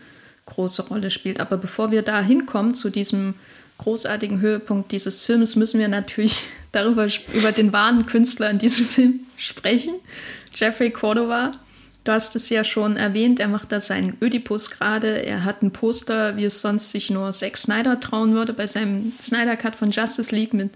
große 0.47 0.89
Rolle 0.89 1.13
spielt. 1.13 1.39
Aber 1.39 1.57
bevor 1.57 1.93
wir 1.93 2.03
da 2.03 2.21
hinkommen, 2.21 2.75
zu 2.75 2.91
diesem 2.91 3.35
großartigen 3.79 4.41
Höhepunkt 4.41 4.91
dieses 4.91 5.25
Films, 5.25 5.55
müssen 5.55 5.79
wir 5.79 5.87
natürlich 5.87 6.47
darüber, 6.73 7.07
über 7.33 7.53
den 7.53 7.73
wahren 7.73 8.07
Künstler 8.07 8.51
in 8.51 8.59
diesem 8.59 8.87
Film 8.87 9.21
sprechen. 9.37 9.95
Jeffrey 10.53 10.91
Cordova, 10.91 11.53
Du 12.07 12.13
hast 12.13 12.35
es 12.37 12.49
ja 12.49 12.65
schon 12.65 12.97
erwähnt, 12.97 13.41
er 13.41 13.49
macht 13.49 13.73
da 13.73 13.81
seinen 13.81 14.17
Ödipus 14.23 14.71
gerade. 14.71 15.25
Er 15.25 15.45
hat 15.45 15.63
ein 15.63 15.73
Poster, 15.73 16.37
wie 16.37 16.45
es 16.45 16.63
sonst 16.63 16.91
sich 16.91 17.11
nur 17.11 17.33
Zack 17.33 17.59
Snyder 17.59 18.01
trauen 18.01 18.33
würde, 18.33 18.55
bei 18.55 18.67
seinem 18.67 19.13
Snyder 19.21 19.57
Cut 19.57 19.77
von 19.77 19.91
Justice 19.91 20.35
League 20.35 20.55
mit 20.55 20.71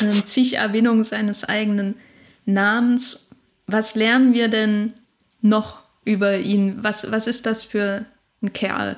äh, 0.00 0.22
zig 0.22 0.54
Erwähnungen 0.54 1.04
seines 1.04 1.44
eigenen 1.44 1.96
Namens. 2.44 3.28
Was 3.66 3.96
lernen 3.96 4.34
wir 4.34 4.48
denn 4.48 4.92
noch 5.40 5.82
über 6.04 6.38
ihn. 6.38 6.82
Was, 6.82 7.10
was 7.12 7.26
ist 7.26 7.46
das 7.46 7.62
für 7.62 8.06
ein 8.42 8.52
Kerl 8.52 8.96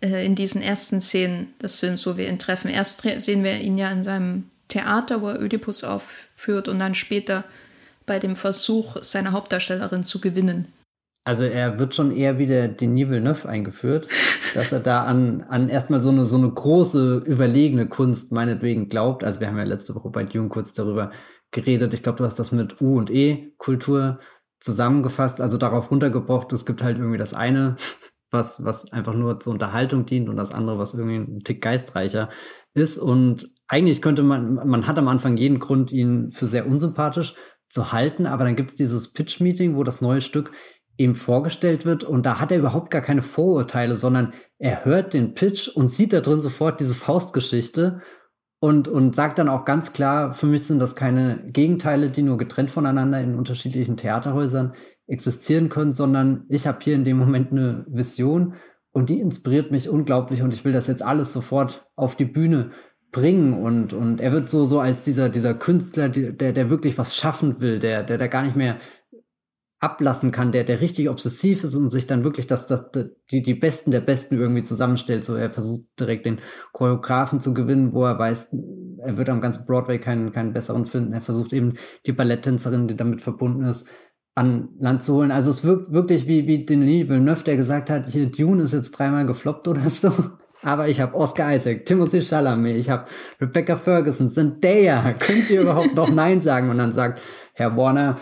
äh, 0.00 0.24
in 0.24 0.34
diesen 0.34 0.62
ersten 0.62 1.00
Szenen 1.00 1.54
des 1.60 1.80
Films, 1.80 2.06
wo 2.06 2.16
wir 2.16 2.28
ihn 2.28 2.38
treffen? 2.38 2.68
Erst 2.68 3.02
sehen 3.02 3.44
wir 3.44 3.60
ihn 3.60 3.76
ja 3.76 3.90
in 3.90 4.02
seinem 4.02 4.44
Theater, 4.68 5.20
wo 5.20 5.28
er 5.28 5.40
Oedipus 5.40 5.84
aufführt 5.84 6.68
und 6.68 6.78
dann 6.78 6.94
später 6.94 7.44
bei 8.06 8.18
dem 8.18 8.36
Versuch, 8.36 8.96
seine 9.02 9.32
Hauptdarstellerin 9.32 10.04
zu 10.04 10.20
gewinnen. 10.20 10.72
Also 11.28 11.44
er 11.44 11.78
wird 11.78 11.94
schon 11.94 12.10
eher 12.10 12.38
wie 12.38 12.46
der 12.46 12.68
Denis 12.68 13.10
Villeneuve 13.10 13.46
eingeführt, 13.46 14.08
dass 14.54 14.72
er 14.72 14.80
da 14.80 15.04
an, 15.04 15.42
an 15.50 15.68
erstmal 15.68 16.00
so 16.00 16.08
eine, 16.08 16.24
so 16.24 16.38
eine 16.38 16.50
große, 16.50 17.22
überlegene 17.26 17.86
Kunst 17.86 18.32
meinetwegen 18.32 18.88
glaubt. 18.88 19.24
Also 19.24 19.40
wir 19.40 19.48
haben 19.48 19.58
ja 19.58 19.64
letzte 19.64 19.94
Woche 19.94 20.08
bei 20.08 20.24
Dune 20.24 20.48
kurz 20.48 20.72
darüber 20.72 21.10
geredet. 21.50 21.92
Ich 21.92 22.02
glaube, 22.02 22.16
du 22.16 22.24
hast 22.24 22.38
das 22.38 22.50
mit 22.50 22.80
U 22.80 22.96
und 22.96 23.10
E-Kultur 23.10 24.20
zusammengefasst, 24.58 25.42
also 25.42 25.58
darauf 25.58 25.90
runtergebrochen. 25.90 26.48
Es 26.54 26.64
gibt 26.64 26.82
halt 26.82 26.96
irgendwie 26.96 27.18
das 27.18 27.34
eine, 27.34 27.76
was, 28.30 28.64
was 28.64 28.90
einfach 28.90 29.12
nur 29.12 29.38
zur 29.38 29.52
Unterhaltung 29.52 30.06
dient 30.06 30.30
und 30.30 30.36
das 30.36 30.52
andere, 30.52 30.78
was 30.78 30.94
irgendwie 30.94 31.16
ein 31.16 31.40
Tick 31.44 31.60
geistreicher 31.60 32.30
ist. 32.72 32.96
Und 32.96 33.50
eigentlich 33.66 34.00
könnte 34.00 34.22
man, 34.22 34.54
man 34.66 34.86
hat 34.86 34.98
am 34.98 35.08
Anfang 35.08 35.36
jeden 35.36 35.58
Grund, 35.58 35.92
ihn 35.92 36.30
für 36.30 36.46
sehr 36.46 36.66
unsympathisch 36.66 37.34
zu 37.68 37.92
halten, 37.92 38.24
aber 38.24 38.44
dann 38.44 38.56
gibt 38.56 38.70
es 38.70 38.76
dieses 38.76 39.12
Pitch-Meeting, 39.12 39.76
wo 39.76 39.84
das 39.84 40.00
neue 40.00 40.22
Stück 40.22 40.52
ihm 40.98 41.14
vorgestellt 41.14 41.86
wird 41.86 42.04
und 42.04 42.26
da 42.26 42.40
hat 42.40 42.50
er 42.50 42.58
überhaupt 42.58 42.90
gar 42.90 43.00
keine 43.00 43.22
Vorurteile, 43.22 43.96
sondern 43.96 44.34
er 44.58 44.84
hört 44.84 45.14
den 45.14 45.32
Pitch 45.34 45.68
und 45.68 45.88
sieht 45.88 46.12
da 46.12 46.20
drin 46.20 46.40
sofort 46.40 46.80
diese 46.80 46.94
Faustgeschichte 46.94 48.02
und, 48.60 48.88
und 48.88 49.14
sagt 49.14 49.38
dann 49.38 49.48
auch 49.48 49.64
ganz 49.64 49.92
klar, 49.92 50.32
für 50.32 50.46
mich 50.46 50.64
sind 50.64 50.80
das 50.80 50.96
keine 50.96 51.44
Gegenteile, 51.46 52.10
die 52.10 52.22
nur 52.22 52.36
getrennt 52.36 52.72
voneinander 52.72 53.20
in 53.20 53.36
unterschiedlichen 53.36 53.96
Theaterhäusern 53.96 54.74
existieren 55.06 55.68
können, 55.68 55.92
sondern 55.92 56.44
ich 56.48 56.66
habe 56.66 56.78
hier 56.82 56.96
in 56.96 57.04
dem 57.04 57.16
Moment 57.16 57.52
eine 57.52 57.86
Vision 57.88 58.54
und 58.90 59.08
die 59.08 59.20
inspiriert 59.20 59.70
mich 59.70 59.88
unglaublich 59.88 60.42
und 60.42 60.52
ich 60.52 60.64
will 60.64 60.72
das 60.72 60.88
jetzt 60.88 61.02
alles 61.02 61.32
sofort 61.32 61.86
auf 61.94 62.16
die 62.16 62.24
Bühne 62.24 62.72
bringen 63.12 63.54
und, 63.54 63.92
und 63.92 64.20
er 64.20 64.32
wird 64.32 64.50
so, 64.50 64.64
so 64.64 64.80
als 64.80 65.02
dieser, 65.02 65.28
dieser 65.28 65.54
Künstler, 65.54 66.08
der, 66.08 66.52
der 66.52 66.70
wirklich 66.70 66.98
was 66.98 67.16
schaffen 67.16 67.60
will, 67.60 67.78
der, 67.78 68.02
der, 68.02 68.18
der 68.18 68.28
gar 68.28 68.42
nicht 68.42 68.56
mehr 68.56 68.76
ablassen 69.80 70.32
kann, 70.32 70.50
der, 70.50 70.64
der 70.64 70.80
richtig 70.80 71.08
obsessiv 71.08 71.62
ist 71.62 71.76
und 71.76 71.90
sich 71.90 72.06
dann 72.06 72.24
wirklich 72.24 72.48
das, 72.48 72.66
das, 72.66 72.90
die, 73.30 73.42
die 73.42 73.54
Besten 73.54 73.92
der 73.92 74.00
Besten 74.00 74.36
irgendwie 74.36 74.64
zusammenstellt. 74.64 75.24
So, 75.24 75.36
er 75.36 75.50
versucht 75.50 75.98
direkt 76.00 76.26
den 76.26 76.40
Choreografen 76.72 77.40
zu 77.40 77.54
gewinnen, 77.54 77.92
wo 77.92 78.04
er 78.04 78.18
weiß, 78.18 78.56
er 78.98 79.18
wird 79.18 79.28
am 79.28 79.40
ganzen 79.40 79.66
Broadway 79.66 80.00
keinen, 80.00 80.32
keinen 80.32 80.52
besseren 80.52 80.84
finden. 80.84 81.12
Er 81.12 81.20
versucht 81.20 81.52
eben 81.52 81.74
die 82.06 82.12
Balletttänzerin, 82.12 82.88
die 82.88 82.96
damit 82.96 83.20
verbunden 83.20 83.64
ist, 83.64 83.88
an 84.34 84.68
Land 84.80 85.04
zu 85.04 85.14
holen. 85.14 85.30
Also 85.30 85.50
es 85.50 85.64
wirkt 85.64 85.92
wirklich 85.92 86.26
wie, 86.26 86.46
wie 86.48 86.64
Denis 86.64 87.08
Villeneuve, 87.08 87.44
der 87.44 87.56
gesagt 87.56 87.88
hat, 87.88 88.08
hier 88.08 88.30
Dune 88.30 88.62
ist 88.62 88.72
jetzt 88.72 88.92
dreimal 88.92 89.26
gefloppt 89.26 89.68
oder 89.68 89.88
so. 89.90 90.12
Aber 90.62 90.88
ich 90.88 91.00
habe 91.00 91.14
Oscar 91.14 91.54
Isaac, 91.54 91.86
Timothy 91.86 92.20
Chalamet, 92.20 92.76
ich 92.76 92.90
habe 92.90 93.04
Rebecca 93.40 93.76
Ferguson, 93.76 94.28
Zendaya. 94.28 95.12
Könnt 95.18 95.50
ihr 95.50 95.60
überhaupt 95.60 95.94
noch 95.94 96.10
Nein 96.10 96.40
sagen? 96.40 96.68
Und 96.68 96.78
dann 96.78 96.90
sagt 96.90 97.20
Herr 97.54 97.76
Warner, 97.76 98.16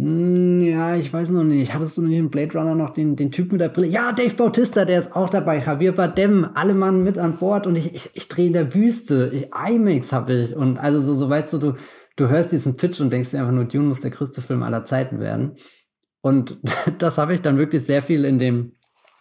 ja, 0.00 0.94
ich 0.94 1.12
weiß 1.12 1.30
noch 1.30 1.42
nicht. 1.42 1.74
Hattest 1.74 1.96
du 1.96 2.02
nicht 2.02 2.16
in 2.16 2.30
Blade 2.30 2.56
Runner 2.56 2.76
noch 2.76 2.90
den, 2.90 3.16
den 3.16 3.32
Typ 3.32 3.50
mit 3.50 3.60
der 3.60 3.68
Brille? 3.68 3.88
Ja, 3.88 4.12
Dave 4.12 4.34
Bautista, 4.34 4.84
der 4.84 5.00
ist 5.00 5.16
auch 5.16 5.28
dabei. 5.28 5.58
Javier 5.58 5.92
Bardem, 5.92 6.46
alle 6.54 6.74
Mann 6.74 7.02
mit 7.02 7.18
an 7.18 7.36
Bord 7.38 7.66
und 7.66 7.74
ich, 7.74 7.92
ich, 7.92 8.10
ich 8.14 8.28
drehe 8.28 8.46
in 8.46 8.52
der 8.52 8.74
Wüste. 8.74 9.32
Ich, 9.34 9.50
IMAX 9.52 10.12
habe 10.12 10.34
ich. 10.34 10.54
Und 10.54 10.78
also 10.78 11.00
so, 11.00 11.16
so 11.16 11.28
weißt 11.28 11.52
du, 11.54 11.58
du, 11.58 11.74
du 12.14 12.28
hörst 12.28 12.52
diesen 12.52 12.76
Pitch 12.76 13.00
und 13.00 13.10
denkst 13.10 13.32
dir 13.32 13.40
einfach 13.40 13.52
nur, 13.52 13.64
Dune 13.64 13.88
muss 13.88 14.00
der 14.00 14.12
größte 14.12 14.40
Film 14.40 14.62
aller 14.62 14.84
Zeiten 14.84 15.18
werden. 15.18 15.56
Und 16.20 16.58
das 16.98 17.18
habe 17.18 17.34
ich 17.34 17.42
dann 17.42 17.58
wirklich 17.58 17.84
sehr 17.84 18.00
viel 18.00 18.24
in 18.24 18.38
dem 18.38 18.74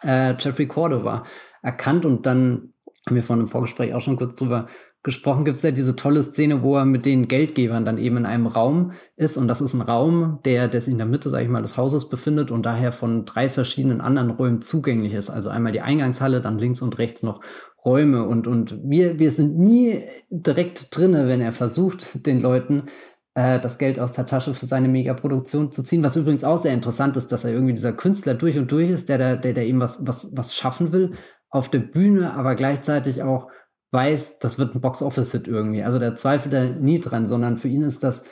äh, 0.04 0.36
Jeffrey 0.40 0.68
Cordova 0.68 1.24
erkannt 1.64 2.06
und 2.06 2.28
dann 2.28 2.74
haben 3.08 3.16
wir 3.16 3.24
von 3.24 3.40
einem 3.40 3.48
Vorgespräch 3.48 3.96
auch 3.96 4.02
schon 4.02 4.18
kurz 4.18 4.36
drüber 4.36 4.68
gesprochen, 5.08 5.46
gibt 5.46 5.56
es 5.56 5.64
ja 5.64 5.72
diese 5.72 5.96
tolle 5.96 6.22
Szene, 6.22 6.62
wo 6.62 6.76
er 6.76 6.84
mit 6.84 7.06
den 7.06 7.30
Geldgebern 7.30 7.86
dann 7.86 7.98
eben 7.98 8.18
in 8.18 8.26
einem 8.26 8.46
Raum 8.46 8.92
ist. 9.16 9.38
Und 9.38 9.48
das 9.48 9.62
ist 9.62 9.74
ein 9.74 9.82
Raum, 9.82 10.40
der, 10.44 10.68
der 10.68 10.82
sich 10.82 10.92
in 10.92 10.98
der 10.98 11.08
Mitte, 11.08 11.30
sage 11.30 11.46
ich 11.46 11.50
mal, 11.50 11.62
des 11.62 11.78
Hauses 11.78 12.10
befindet 12.10 12.52
und 12.52 12.66
daher 12.66 12.92
von 12.92 13.24
drei 13.26 13.50
verschiedenen 13.50 14.02
anderen 14.02 14.32
Räumen 14.32 14.62
zugänglich 14.62 15.14
ist. 15.14 15.30
Also 15.30 15.50
einmal 15.50 15.72
die 15.72 15.80
Eingangshalle, 15.80 16.42
dann 16.42 16.58
links 16.58 16.82
und 16.82 16.98
rechts 17.00 17.24
noch 17.24 17.40
Räume. 17.86 18.28
Und, 18.28 18.48
und 18.48 18.78
wir, 18.84 19.18
wir 19.18 19.32
sind 19.32 19.58
nie 19.58 20.04
direkt 20.30 20.96
drinne, 20.96 21.28
wenn 21.28 21.40
er 21.40 21.54
versucht, 21.54 22.28
den 22.28 22.42
Leuten 22.42 22.84
äh, 23.34 23.62
das 23.62 23.78
Geld 23.78 24.00
aus 24.02 24.12
der 24.12 24.26
Tasche 24.26 24.54
für 24.54 24.66
seine 24.66 24.90
Megaproduktion 24.90 25.72
zu 25.72 25.84
ziehen. 25.84 26.04
Was 26.04 26.18
übrigens 26.18 26.44
auch 26.44 26.62
sehr 26.62 26.74
interessant 26.74 27.16
ist, 27.16 27.32
dass 27.32 27.46
er 27.46 27.54
irgendwie 27.54 27.74
dieser 27.74 27.94
Künstler 27.94 28.34
durch 28.34 28.58
und 28.58 28.70
durch 28.72 28.90
ist, 28.90 29.08
der, 29.08 29.18
der, 29.18 29.38
der, 29.38 29.54
der 29.54 29.66
eben 29.66 29.80
was, 29.80 30.06
was, 30.06 30.36
was 30.36 30.54
schaffen 30.54 30.92
will 30.92 31.14
auf 31.50 31.70
der 31.70 31.80
Bühne, 31.80 32.34
aber 32.34 32.56
gleichzeitig 32.56 33.24
auch 33.24 33.48
weiß, 33.92 34.40
das 34.40 34.60
wird 34.60 34.76
ein 34.76 34.82
Box-Office-Hit 34.82 35.48
irgendwie. 35.48 35.84
Also 35.84 36.00
der 36.00 36.16
zweifelt 36.16 36.54
da 36.54 36.66
nie 36.66 37.00
dran, 37.00 37.26
sondern 37.26 37.58
für 37.58 37.68
ihn 37.68 37.84
ist 37.84 38.04
das, 38.04 38.24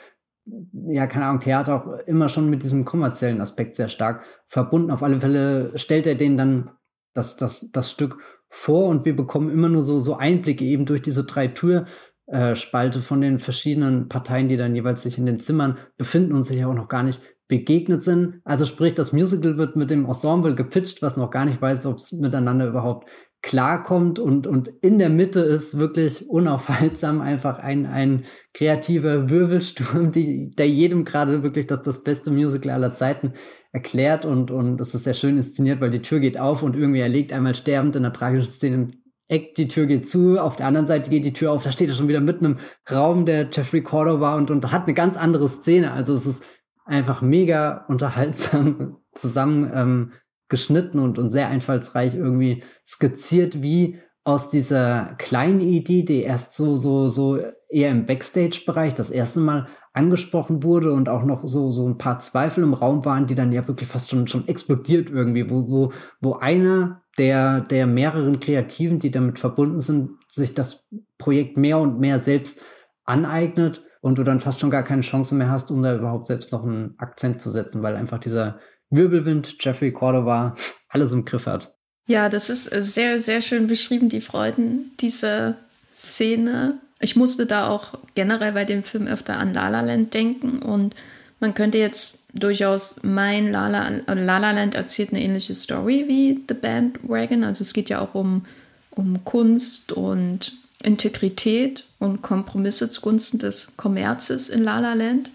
ja, 0.44 1.06
keine 1.06 1.26
Ahnung, 1.26 1.40
Theater 1.40 1.74
auch 1.74 2.06
immer 2.06 2.28
schon 2.28 2.50
mit 2.50 2.62
diesem 2.62 2.84
kommerziellen 2.84 3.40
Aspekt 3.40 3.74
sehr 3.74 3.88
stark 3.88 4.24
verbunden. 4.46 4.90
Auf 4.90 5.02
alle 5.02 5.20
Fälle 5.20 5.76
stellt 5.78 6.06
er 6.06 6.14
denen 6.14 6.36
dann 6.36 6.70
das, 7.14 7.36
das, 7.36 7.70
das 7.72 7.90
Stück 7.90 8.18
vor 8.48 8.88
und 8.88 9.04
wir 9.04 9.16
bekommen 9.16 9.50
immer 9.50 9.68
nur 9.68 9.82
so, 9.82 9.98
so 9.98 10.16
Einblicke 10.16 10.64
eben 10.64 10.84
durch 10.84 11.02
diese 11.02 11.24
drei 11.24 11.48
Türspalte 11.48 13.00
von 13.00 13.20
den 13.20 13.38
verschiedenen 13.38 14.08
Parteien, 14.08 14.48
die 14.48 14.56
dann 14.56 14.74
jeweils 14.74 15.02
sich 15.02 15.18
in 15.18 15.26
den 15.26 15.40
Zimmern 15.40 15.78
befinden 15.96 16.32
und 16.32 16.42
sich 16.42 16.58
ja 16.58 16.68
auch 16.68 16.74
noch 16.74 16.88
gar 16.88 17.02
nicht 17.02 17.20
begegnet 17.48 18.02
sind. 18.02 18.40
Also 18.44 18.66
sprich, 18.66 18.94
das 18.94 19.12
Musical 19.12 19.56
wird 19.56 19.76
mit 19.76 19.90
dem 19.90 20.04
Ensemble 20.04 20.54
gepitcht, 20.54 21.02
was 21.02 21.16
noch 21.16 21.30
gar 21.30 21.44
nicht 21.44 21.62
weiß, 21.62 21.86
ob 21.86 21.96
es 21.96 22.12
miteinander 22.12 22.66
überhaupt 22.66 23.08
klarkommt 23.42 24.18
und, 24.18 24.46
und 24.46 24.68
in 24.80 24.98
der 24.98 25.08
Mitte 25.08 25.40
ist 25.40 25.78
wirklich 25.78 26.28
unaufhaltsam 26.28 27.20
einfach 27.20 27.58
ein, 27.58 27.86
ein 27.86 28.24
kreativer 28.52 29.30
Wirbelsturm, 29.30 30.10
die, 30.10 30.50
der 30.50 30.68
jedem 30.68 31.04
gerade 31.04 31.42
wirklich 31.42 31.66
das, 31.66 31.82
das 31.82 32.02
beste 32.02 32.30
Musical 32.30 32.72
aller 32.72 32.94
Zeiten 32.94 33.34
erklärt. 33.72 34.24
Und, 34.24 34.50
und 34.50 34.80
es 34.80 34.94
ist 34.94 35.04
sehr 35.04 35.14
schön 35.14 35.36
inszeniert, 35.36 35.80
weil 35.80 35.90
die 35.90 36.02
Tür 36.02 36.18
geht 36.18 36.38
auf 36.38 36.62
und 36.62 36.74
irgendwie 36.74 37.00
er 37.00 37.08
liegt 37.08 37.32
einmal 37.32 37.54
sterbend 37.54 37.94
in 37.94 38.04
einer 38.04 38.12
tragischen 38.12 38.50
Szene 38.50 38.74
im 38.74 38.92
Eck, 39.28 39.56
die 39.56 39.68
Tür 39.68 39.86
geht 39.86 40.08
zu, 40.08 40.38
auf 40.38 40.56
der 40.56 40.66
anderen 40.66 40.86
Seite 40.86 41.10
geht 41.10 41.24
die 41.24 41.32
Tür 41.32 41.50
auf, 41.50 41.64
da 41.64 41.72
steht 41.72 41.88
er 41.88 41.96
schon 41.96 42.06
wieder 42.06 42.20
mitten 42.20 42.44
im 42.44 42.56
Raum, 42.88 43.26
der 43.26 43.48
Jeffrey 43.52 43.82
Cordova 43.82 44.36
und, 44.36 44.52
und 44.52 44.70
hat 44.70 44.84
eine 44.84 44.94
ganz 44.94 45.16
andere 45.16 45.48
Szene, 45.48 45.92
also 45.92 46.14
es 46.14 46.26
ist 46.26 46.44
einfach 46.84 47.22
mega 47.22 47.84
unterhaltsam 47.88 48.98
zusammen 49.14 49.70
ähm, 49.74 50.12
geschnitten 50.48 50.98
und, 50.98 51.18
und 51.18 51.30
sehr 51.30 51.48
einfallsreich 51.48 52.14
irgendwie 52.14 52.62
skizziert, 52.84 53.62
wie 53.62 53.98
aus 54.24 54.50
dieser 54.50 55.14
kleinen 55.18 55.60
Idee, 55.60 56.04
die 56.04 56.22
erst 56.22 56.56
so, 56.56 56.74
so, 56.76 57.06
so 57.06 57.38
eher 57.68 57.90
im 57.90 58.06
Backstage-Bereich 58.06 58.94
das 58.94 59.10
erste 59.10 59.40
Mal 59.40 59.66
angesprochen 59.92 60.62
wurde 60.62 60.92
und 60.92 61.08
auch 61.08 61.24
noch 61.24 61.46
so, 61.46 61.70
so 61.70 61.88
ein 61.88 61.96
paar 61.96 62.18
Zweifel 62.18 62.64
im 62.64 62.74
Raum 62.74 63.04
waren, 63.04 63.26
die 63.26 63.34
dann 63.34 63.52
ja 63.52 63.66
wirklich 63.66 63.88
fast 63.88 64.10
schon, 64.10 64.26
schon 64.26 64.48
explodiert 64.48 65.10
irgendwie, 65.10 65.48
wo, 65.48 65.68
wo, 65.68 65.92
wo 66.20 66.34
einer 66.34 67.02
der, 67.18 67.60
der 67.60 67.86
mehreren 67.86 68.40
Kreativen, 68.40 68.98
die 68.98 69.10
damit 69.10 69.38
verbunden 69.38 69.80
sind, 69.80 70.10
sich 70.28 70.54
das 70.54 70.88
Projekt 71.18 71.56
mehr 71.56 71.78
und 71.78 71.98
mehr 71.98 72.18
selbst 72.18 72.62
aneignet 73.04 73.84
und 74.00 74.18
du 74.18 74.24
dann 74.24 74.40
fast 74.40 74.60
schon 74.60 74.70
gar 74.70 74.82
keine 74.82 75.02
Chance 75.02 75.34
mehr 75.34 75.50
hast, 75.50 75.70
um 75.70 75.82
da 75.82 75.94
überhaupt 75.94 76.26
selbst 76.26 76.52
noch 76.52 76.64
einen 76.64 76.94
Akzent 76.98 77.40
zu 77.40 77.50
setzen, 77.50 77.82
weil 77.82 77.96
einfach 77.96 78.18
dieser 78.18 78.58
Wirbelwind, 78.90 79.56
Jeffrey 79.60 79.92
Cordova, 79.92 80.54
alles 80.88 81.12
im 81.12 81.24
Griff 81.24 81.46
hat. 81.46 81.74
Ja, 82.06 82.28
das 82.28 82.50
ist 82.50 82.72
äh, 82.72 82.82
sehr, 82.82 83.18
sehr 83.18 83.42
schön 83.42 83.66
beschrieben, 83.66 84.08
die 84.08 84.20
Freuden 84.20 84.92
dieser 85.00 85.56
Szene. 85.94 86.78
Ich 87.00 87.16
musste 87.16 87.46
da 87.46 87.68
auch 87.68 87.98
generell 88.14 88.52
bei 88.52 88.64
dem 88.64 88.84
Film 88.84 89.06
öfter 89.06 89.38
an 89.38 89.52
La 89.52 89.68
La 89.68 89.80
Land 89.80 90.14
denken 90.14 90.62
und 90.62 90.94
man 91.40 91.54
könnte 91.54 91.78
jetzt 91.78 92.28
durchaus 92.32 93.02
meinen, 93.02 93.52
La, 93.52 93.68
La 93.68 94.00
La 94.06 94.52
Land 94.52 94.74
erzählt 94.74 95.10
eine 95.10 95.22
ähnliche 95.22 95.54
Story 95.54 96.04
wie 96.08 96.42
The 96.48 96.54
Bandwagon. 96.54 97.44
Also 97.44 97.62
es 97.62 97.74
geht 97.74 97.90
ja 97.90 98.00
auch 98.00 98.14
um, 98.14 98.46
um 98.90 99.22
Kunst 99.24 99.92
und 99.92 100.52
Integrität 100.82 101.84
und 101.98 102.22
Kompromisse 102.22 102.88
zugunsten 102.88 103.38
des 103.38 103.76
Kommerzes 103.76 104.48
in 104.48 104.62
La 104.62 104.78
La 104.78 104.94
Land 104.94 105.30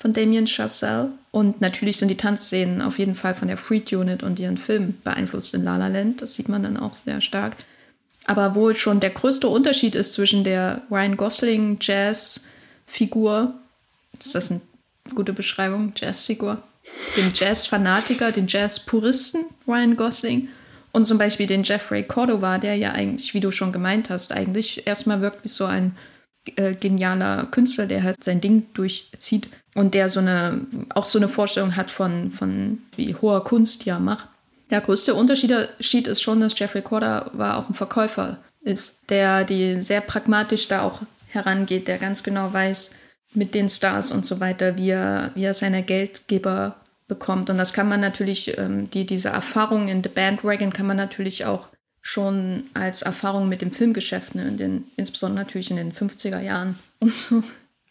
von 0.00 0.12
Damien 0.12 0.46
Chazelle. 0.46 1.12
Und 1.30 1.60
natürlich 1.60 1.98
sind 1.98 2.08
die 2.08 2.16
Tanzszenen 2.16 2.82
auf 2.82 2.98
jeden 2.98 3.14
Fall 3.14 3.34
von 3.34 3.48
der 3.48 3.58
Freak 3.58 3.92
Unit 3.92 4.22
und 4.22 4.38
ihren 4.38 4.56
Film 4.56 4.94
beeinflusst 5.04 5.54
in 5.54 5.62
La 5.62 5.76
La 5.76 5.86
Land. 5.86 6.22
Das 6.22 6.34
sieht 6.34 6.48
man 6.48 6.62
dann 6.62 6.76
auch 6.76 6.94
sehr 6.94 7.20
stark. 7.20 7.56
Aber 8.24 8.54
wo 8.54 8.72
schon 8.74 9.00
der 9.00 9.10
größte 9.10 9.48
Unterschied 9.48 9.94
ist 9.94 10.14
zwischen 10.14 10.42
der 10.42 10.82
Ryan 10.90 11.16
Gosling 11.16 11.78
Jazz-Figur, 11.80 13.54
ist 14.18 14.34
das 14.34 14.50
eine 14.50 14.60
gute 15.14 15.32
Beschreibung, 15.32 15.92
Jazz-Figur, 15.96 16.62
den 17.16 17.32
Jazz-Fanatiker, 17.34 18.32
den 18.32 18.46
Jazz-Puristen 18.46 19.44
Ryan 19.66 19.96
Gosling 19.96 20.48
und 20.92 21.06
zum 21.06 21.18
Beispiel 21.18 21.46
den 21.46 21.62
Jeffrey 21.62 22.02
Cordova, 22.02 22.58
der 22.58 22.76
ja 22.76 22.92
eigentlich, 22.92 23.34
wie 23.34 23.40
du 23.40 23.50
schon 23.50 23.72
gemeint 23.72 24.10
hast, 24.10 24.32
eigentlich 24.32 24.86
erstmal 24.86 25.20
wirkt 25.20 25.44
wie 25.44 25.48
so 25.48 25.64
ein 25.66 25.96
äh, 26.56 26.74
genialer 26.74 27.46
Künstler, 27.46 27.86
der 27.86 28.02
halt 28.02 28.22
sein 28.24 28.40
Ding 28.40 28.66
durchzieht 28.74 29.48
und 29.74 29.94
der 29.94 30.08
so 30.08 30.20
eine, 30.20 30.60
auch 30.94 31.04
so 31.04 31.18
eine 31.18 31.28
Vorstellung 31.28 31.76
hat 31.76 31.90
von, 31.90 32.32
von 32.32 32.78
wie 32.96 33.14
hoher 33.14 33.44
Kunst 33.44 33.84
ja 33.84 33.98
macht. 33.98 34.28
Der 34.70 34.80
größte 34.80 35.14
Unterschied 35.14 36.06
ist 36.06 36.22
schon, 36.22 36.40
dass 36.40 36.58
Jeffrey 36.58 36.82
Corder 36.82 37.30
war 37.32 37.58
auch 37.58 37.68
ein 37.68 37.74
Verkäufer 37.74 38.38
ist, 38.62 38.98
der 39.08 39.44
die 39.44 39.80
sehr 39.80 40.00
pragmatisch 40.00 40.68
da 40.68 40.82
auch 40.82 41.00
herangeht, 41.28 41.88
der 41.88 41.98
ganz 41.98 42.22
genau 42.22 42.52
weiß, 42.52 42.94
mit 43.32 43.54
den 43.54 43.68
Stars 43.68 44.10
und 44.10 44.26
so 44.26 44.40
weiter, 44.40 44.76
wie 44.76 44.90
er, 44.90 45.30
wie 45.34 45.44
er 45.44 45.54
seine 45.54 45.82
Geldgeber 45.82 46.76
bekommt. 47.08 47.48
Und 47.48 47.58
das 47.58 47.72
kann 47.72 47.88
man 47.88 48.00
natürlich, 48.00 48.58
ähm, 48.58 48.90
die, 48.90 49.06
diese 49.06 49.28
Erfahrung 49.28 49.88
in 49.88 50.02
The 50.02 50.08
Bandwagon 50.08 50.72
kann 50.72 50.86
man 50.86 50.96
natürlich 50.96 51.44
auch 51.44 51.68
schon 52.02 52.64
als 52.74 53.02
Erfahrung 53.02 53.48
mit 53.48 53.62
dem 53.62 53.72
Filmgeschäft, 53.72 54.34
ne, 54.34 54.48
in 54.48 54.56
den, 54.56 54.84
insbesondere 54.96 55.44
natürlich 55.44 55.70
in 55.70 55.76
den 55.76 55.92
50er 55.92 56.40
Jahren 56.40 56.78
und 56.98 57.12
so 57.12 57.42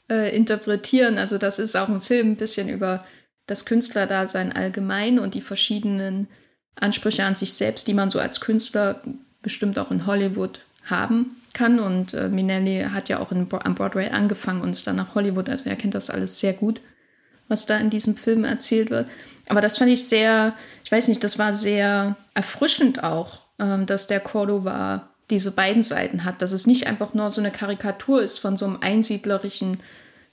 äh, 0.09 0.35
interpretieren. 0.35 1.17
Also 1.17 1.37
das 1.37 1.59
ist 1.59 1.75
auch 1.75 1.89
ein 1.89 2.01
Film 2.01 2.31
ein 2.31 2.35
bisschen 2.35 2.69
über 2.69 3.05
das 3.47 3.65
Künstlerdasein 3.65 4.51
allgemein 4.51 5.19
und 5.19 5.33
die 5.33 5.41
verschiedenen 5.41 6.27
Ansprüche 6.75 7.23
an 7.23 7.35
sich 7.35 7.53
selbst, 7.53 7.87
die 7.87 7.93
man 7.93 8.09
so 8.09 8.19
als 8.19 8.41
Künstler 8.41 9.01
bestimmt 9.41 9.79
auch 9.79 9.91
in 9.91 10.05
Hollywood 10.05 10.61
haben 10.85 11.37
kann. 11.53 11.79
Und 11.79 12.13
äh, 12.13 12.29
Minelli 12.29 12.85
hat 12.91 13.09
ja 13.09 13.19
auch 13.19 13.31
in, 13.31 13.47
am 13.51 13.75
Broadway 13.75 14.09
angefangen 14.09 14.61
und 14.61 14.71
ist 14.71 14.87
dann 14.87 14.95
nach 14.95 15.15
Hollywood. 15.15 15.49
Also 15.49 15.69
er 15.69 15.75
kennt 15.75 15.95
das 15.95 16.09
alles 16.09 16.39
sehr 16.39 16.53
gut, 16.53 16.81
was 17.47 17.65
da 17.65 17.77
in 17.77 17.89
diesem 17.89 18.15
Film 18.15 18.43
erzählt 18.43 18.91
wird. 18.91 19.07
Aber 19.47 19.61
das 19.61 19.77
fand 19.77 19.91
ich 19.91 20.07
sehr, 20.07 20.55
ich 20.83 20.91
weiß 20.91 21.07
nicht, 21.07 21.23
das 21.23 21.39
war 21.39 21.53
sehr 21.53 22.15
erfrischend 22.33 23.03
auch, 23.03 23.41
ähm, 23.57 23.85
dass 23.85 24.07
der 24.07 24.19
Cordova 24.19 25.08
diese 25.29 25.51
beiden 25.51 25.83
Seiten 25.83 26.25
hat, 26.25 26.41
dass 26.41 26.51
es 26.51 26.67
nicht 26.67 26.87
einfach 26.87 27.13
nur 27.13 27.31
so 27.31 27.41
eine 27.41 27.51
Karikatur 27.51 28.21
ist 28.21 28.39
von 28.39 28.57
so 28.57 28.65
einem 28.65 28.77
einsiedlerischen 28.81 29.79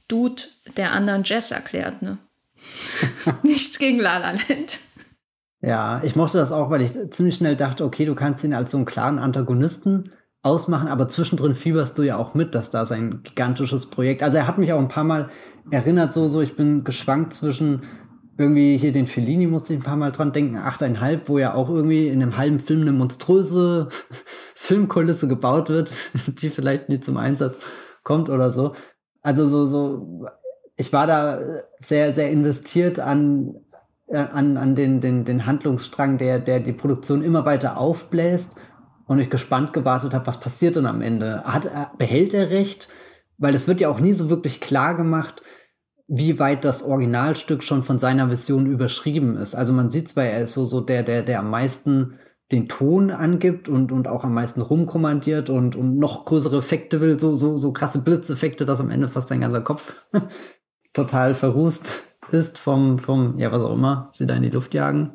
Dude, 0.09 0.42
der 0.76 0.92
anderen 0.92 1.22
Jazz 1.24 1.50
erklärt. 1.50 2.02
Ne? 2.02 2.18
Nichts 3.42 3.78
gegen 3.78 4.00
La 4.00 4.18
La 4.18 4.32
Land. 4.32 4.80
Ja, 5.61 6.00
ich 6.04 6.16
mochte 6.16 6.38
das 6.38 6.52
auch, 6.52 6.70
weil 6.70 6.82
ich 6.82 6.92
ziemlich 7.11 7.37
schnell 7.37 7.56
dachte, 7.56 7.85
okay, 7.85 8.04
du 8.04 8.14
kannst 8.14 8.44
ihn 8.44 8.54
als 8.54 8.70
so 8.70 8.76
einen 8.76 8.87
klaren 8.87 9.18
Antagonisten 9.18 10.12
ausmachen, 10.42 10.88
aber 10.88 11.09
zwischendrin 11.09 11.54
fieberst 11.54 11.98
du 11.98 12.02
ja 12.02 12.16
auch 12.16 12.35
mit, 12.35 12.54
dass 12.54 12.70
da 12.70 12.87
sein 12.87 13.22
gigantisches 13.24 13.90
Projekt. 13.90 14.22
Also 14.22 14.38
er 14.38 14.46
hat 14.46 14.59
mich 14.59 14.72
auch 14.72 14.78
ein 14.78 14.88
paar 14.88 15.04
Mal 15.04 15.28
erinnert, 15.70 16.12
so, 16.12 16.28
so, 16.28 16.40
ich 16.40 16.54
bin 16.54 16.85
geschwankt 16.85 17.35
zwischen 17.35 17.82
irgendwie 18.38 18.77
hier 18.77 18.92
den 18.92 19.07
Fellini 19.07 19.46
musste 19.46 19.72
ich 19.72 19.81
ein 19.81 19.85
paar 19.85 19.96
Mal 19.96 20.12
dran 20.12 20.33
denken, 20.33 20.57
8,5, 20.57 21.22
wo 21.27 21.38
ja 21.38 21.55
auch 21.55 21.68
irgendwie 21.68 22.09
in 22.09 22.22
einem 22.22 22.37
halben 22.37 22.59
Film 22.59 22.83
eine 22.83 22.92
monströse 22.92 23.88
Filmkulisse 24.55 25.29
gebaut 25.29 25.68
wird, 25.68 25.90
die 26.27 26.51
vielleicht 26.51 26.88
nie 26.88 27.01
zum 27.01 27.16
Einsatz 27.16 27.57
kommt 28.03 28.29
oder 28.29 28.53
so. 28.53 28.75
Also 29.22 29.46
so, 29.46 29.66
so, 29.66 30.27
ich 30.77 30.92
war 30.92 31.07
da 31.07 31.40
sehr, 31.79 32.12
sehr 32.12 32.31
investiert 32.31 33.01
an, 33.01 33.57
an, 34.09 34.57
an 34.57 34.75
den, 34.75 35.01
den, 35.01 35.25
den 35.25 35.46
Handlungsstrang, 35.46 36.18
der, 36.18 36.38
der 36.38 36.61
die 36.61 36.72
Produktion 36.72 37.25
immer 37.25 37.44
weiter 37.44 37.79
aufbläst 37.79 38.57
und 39.07 39.18
ich 39.18 39.31
gespannt 39.31 39.72
gewartet 39.72 40.14
habe, 40.14 40.27
was 40.27 40.40
passiert 40.40 40.77
denn 40.77 40.87
am 40.87 41.01
Ende. 41.01 41.42
Hat, 41.44 41.99
behält 41.99 42.35
er 42.35 42.51
recht? 42.51 42.88
Weil 43.38 43.55
es 43.55 43.66
wird 43.66 43.81
ja 43.81 43.88
auch 43.88 44.01
nie 44.01 44.12
so 44.12 44.31
wirklich 44.31 44.61
klar 44.61 44.96
gemacht, 44.96 45.42
wie 46.09 46.38
weit 46.38 46.64
das 46.64 46.85
Originalstück 46.85 47.62
schon 47.62 47.83
von 47.83 47.99
seiner 47.99 48.31
Vision 48.31 48.66
überschrieben 48.66 49.37
ist. 49.37 49.55
Also 49.55 49.73
man 49.73 49.90
sieht 49.90 50.09
zwar, 50.09 50.25
er 50.25 50.42
ist 50.42 50.55
so, 50.55 50.64
so 50.64 50.81
der, 50.81 51.03
der, 51.03 51.23
der 51.23 51.40
am 51.40 51.51
meisten 51.51 52.19
den 52.53 52.69
Ton 52.69 53.11
angibt 53.11 53.69
und, 53.69 53.90
und 53.90 54.07
auch 54.07 54.23
am 54.23 54.33
meisten 54.33 54.61
rumkommandiert 54.61 55.51
und, 55.51 55.75
und 55.75 55.99
noch 55.99 56.25
größere 56.25 56.59
Effekte 56.59 57.01
will, 57.01 57.19
so, 57.19 57.35
so, 57.35 57.57
so 57.57 57.73
krasse 57.73 58.03
Blitzeffekte, 58.03 58.64
dass 58.64 58.79
am 58.79 58.90
Ende 58.90 59.09
fast 59.09 59.29
sein 59.29 59.40
ganzer 59.40 59.62
Kopf 59.62 60.07
total 60.92 61.35
verrußt 61.35 62.05
ist 62.33 62.59
vom, 62.59 62.99
vom, 62.99 63.38
ja, 63.38 63.51
was 63.51 63.62
auch 63.62 63.75
immer, 63.75 64.09
sie 64.12 64.27
da 64.27 64.35
in 64.35 64.42
die 64.42 64.51
Luft 64.51 64.75
jagen. 64.75 65.14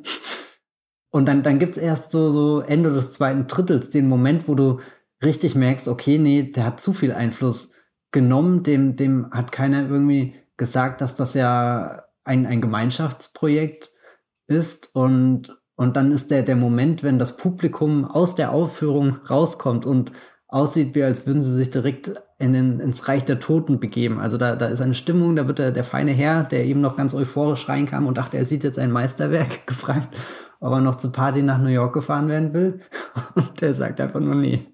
Und 1.10 1.26
dann, 1.26 1.44
dann 1.44 1.60
gibt's 1.60 1.78
erst 1.78 2.12
so, 2.12 2.32
so 2.32 2.62
Ende 2.62 2.92
des 2.92 3.14
zweiten 3.14 3.48
Drittels 3.48 3.90
den 3.90 4.08
Moment, 4.08 4.48
wo 4.48 4.56
du 4.56 4.80
richtig 5.24 5.56
merkst, 5.56 5.88
okay, 5.88 6.18
nee, 6.18 6.44
der 6.44 6.66
hat 6.66 6.82
zu 6.82 6.94
viel 6.94 7.12
Einfluss 7.14 7.74
genommen, 8.12 8.64
dem, 8.64 8.96
dem 8.96 9.30
hat 9.32 9.52
keiner 9.52 9.88
irgendwie 9.90 10.36
gesagt, 10.62 11.02
dass 11.02 11.16
das 11.16 11.34
ja 11.34 12.04
ein, 12.24 12.46
ein 12.46 12.62
Gemeinschaftsprojekt 12.62 13.90
ist 14.46 14.96
und, 14.96 15.60
und 15.76 15.96
dann 15.96 16.12
ist 16.12 16.30
der, 16.30 16.44
der 16.44 16.56
Moment, 16.56 17.02
wenn 17.02 17.18
das 17.18 17.36
Publikum 17.36 18.06
aus 18.06 18.36
der 18.36 18.52
Aufführung 18.52 19.16
rauskommt 19.28 19.88
und 19.88 20.12
aussieht, 20.48 20.94
wie 20.94 21.02
als 21.02 21.26
würden 21.26 21.42
sie 21.42 21.56
sich 21.56 21.72
direkt 21.72 22.12
in 22.38 22.54
den, 22.54 22.80
ins 22.80 23.08
Reich 23.08 23.26
der 23.26 23.40
Toten 23.40 23.80
begeben. 23.80 24.20
Also 24.20 24.38
da, 24.38 24.56
da 24.56 24.68
ist 24.68 24.82
eine 24.82 24.94
Stimmung, 24.94 25.36
da 25.36 25.48
wird 25.48 25.58
der, 25.58 25.72
der 25.72 25.84
feine 25.84 26.12
Herr, 26.12 26.44
der 26.44 26.64
eben 26.66 26.82
noch 26.82 26.96
ganz 26.96 27.16
euphorisch 27.16 27.68
reinkam 27.68 28.06
und 28.06 28.20
dachte, 28.20 28.38
er 28.38 28.46
sieht 28.46 28.64
jetzt 28.64 28.78
ein 28.78 28.92
Meisterwerk, 28.92 29.66
gefragt, 29.66 30.10
ob 30.60 30.74
er 30.74 30.82
noch 30.82 30.98
zur 30.98 31.12
Party 31.12 31.42
nach 31.42 31.58
New 31.58 31.70
York 31.70 31.96
gefahren 31.96 32.28
werden 32.28 32.54
will. 32.54 32.82
Und 33.34 33.60
der 33.62 33.74
sagt 33.74 34.00
einfach 34.00 34.20
nur 34.20 34.36
nee. 34.36 34.68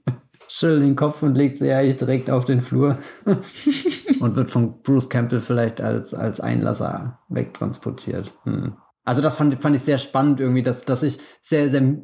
Schüttelt 0.50 0.84
den 0.84 0.96
Kopf 0.96 1.24
und 1.24 1.38
legt 1.38 1.58
sich 1.58 1.72
eigentlich 1.72 1.98
direkt 1.98 2.30
auf 2.30 2.46
den 2.46 2.62
Flur 2.62 2.98
und 4.20 4.36
wird 4.36 4.50
von 4.50 4.82
Bruce 4.82 5.10
Campbell 5.10 5.42
vielleicht 5.42 5.82
als, 5.82 6.14
als 6.14 6.40
Einlasser 6.40 7.20
wegtransportiert. 7.30 8.32
Hm. 8.44 8.78
Also 9.04 9.22
das 9.22 9.38
fand, 9.38 9.56
fand 9.62 9.76
ich 9.76 9.84
sehr 9.84 9.98
spannend 9.98 10.40
irgendwie, 10.40 10.64
dass, 10.64 10.84
dass 10.84 11.04
ich 11.04 11.20
sehr, 11.42 11.70
sehr 11.70 11.98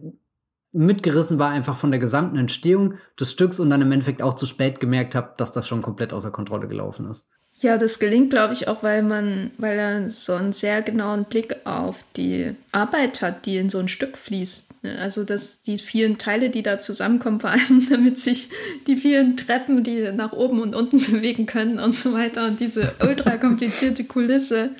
mitgerissen 0.71 1.37
war 1.37 1.51
einfach 1.51 1.77
von 1.77 1.91
der 1.91 1.99
gesamten 1.99 2.37
Entstehung 2.37 2.95
des 3.19 3.31
Stücks 3.31 3.59
und 3.59 3.69
dann 3.69 3.81
im 3.81 3.91
Endeffekt 3.91 4.21
auch 4.21 4.33
zu 4.33 4.45
spät 4.45 4.79
gemerkt 4.79 5.13
habe, 5.15 5.33
dass 5.37 5.51
das 5.51 5.67
schon 5.67 5.81
komplett 5.81 6.13
außer 6.13 6.31
Kontrolle 6.31 6.67
gelaufen 6.67 7.09
ist. 7.09 7.29
Ja, 7.59 7.77
das 7.77 7.99
gelingt, 7.99 8.31
glaube 8.31 8.53
ich, 8.53 8.67
auch, 8.67 8.83
weil 8.83 9.03
man, 9.03 9.51
weil 9.57 9.77
er 9.77 10.09
so 10.09 10.33
einen 10.33 10.51
sehr 10.51 10.81
genauen 10.81 11.23
Blick 11.25 11.55
auf 11.65 12.03
die 12.17 12.55
Arbeit 12.71 13.21
hat, 13.21 13.45
die 13.45 13.57
in 13.57 13.69
so 13.69 13.79
ein 13.79 13.87
Stück 13.87 14.17
fließt. 14.17 14.83
Ne? 14.83 14.97
Also 14.99 15.23
dass 15.23 15.61
die 15.61 15.77
vielen 15.77 16.17
Teile, 16.17 16.49
die 16.49 16.61
da 16.61 16.77
zusammenkommen, 16.77 17.39
vor 17.39 17.51
allem 17.51 17.87
damit 17.89 18.19
sich 18.19 18.49
die 18.87 18.95
vielen 18.95 19.37
Treppen, 19.37 19.83
die 19.83 20.11
nach 20.11 20.33
oben 20.33 20.61
und 20.61 20.75
unten 20.75 20.99
bewegen 21.11 21.45
können 21.45 21.79
und 21.79 21.95
so 21.95 22.13
weiter 22.13 22.45
und 22.47 22.59
diese 22.59 22.93
ultra 23.01 23.37
komplizierte 23.37 24.03
Kulisse, 24.03 24.71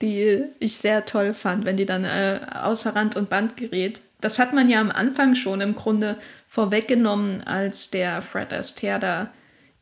die 0.00 0.42
ich 0.58 0.78
sehr 0.78 1.04
toll 1.06 1.32
fand, 1.32 1.66
wenn 1.66 1.76
die 1.76 1.86
dann 1.86 2.04
äh, 2.04 2.40
außer 2.50 2.94
Rand 2.94 3.16
und 3.16 3.28
Band 3.28 3.56
gerät. 3.56 4.00
Das 4.20 4.38
hat 4.38 4.54
man 4.54 4.68
ja 4.68 4.80
am 4.80 4.90
Anfang 4.90 5.34
schon 5.34 5.60
im 5.60 5.74
Grunde 5.74 6.16
vorweggenommen, 6.48 7.42
als 7.42 7.90
der 7.90 8.22
Fred 8.22 8.52
Astaire 8.52 8.98
da 8.98 9.30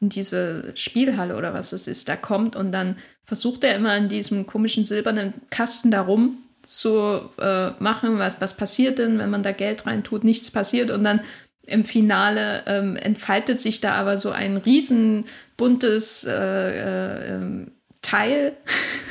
in 0.04 0.10
diese 0.10 0.72
Spielhalle 0.74 1.36
oder 1.36 1.54
was 1.54 1.72
es 1.72 1.86
ist, 1.86 2.08
da 2.10 2.16
kommt 2.16 2.56
und 2.56 2.72
dann 2.72 2.96
versucht 3.24 3.64
er 3.64 3.74
immer 3.74 3.96
in 3.96 4.10
diesem 4.10 4.46
komischen 4.46 4.84
silbernen 4.84 5.32
Kasten 5.48 5.90
darum 5.90 6.38
zu 6.62 7.30
äh, 7.38 7.70
machen, 7.78 8.18
was, 8.18 8.40
was 8.40 8.56
passiert 8.56 8.98
denn, 8.98 9.18
wenn 9.18 9.30
man 9.30 9.42
da 9.42 9.52
Geld 9.52 9.86
reintut, 9.86 10.22
nichts 10.22 10.50
passiert 10.50 10.90
und 10.90 11.04
dann 11.04 11.20
im 11.62 11.86
Finale 11.86 12.64
ähm, 12.66 12.96
entfaltet 12.96 13.58
sich 13.58 13.80
da 13.80 13.94
aber 13.94 14.18
so 14.18 14.30
ein 14.30 14.58
riesen 14.58 15.24
buntes 15.56 16.24
äh, 16.24 16.32
äh, 16.32 17.34
ähm, 17.34 17.72
Teil, 18.02 18.52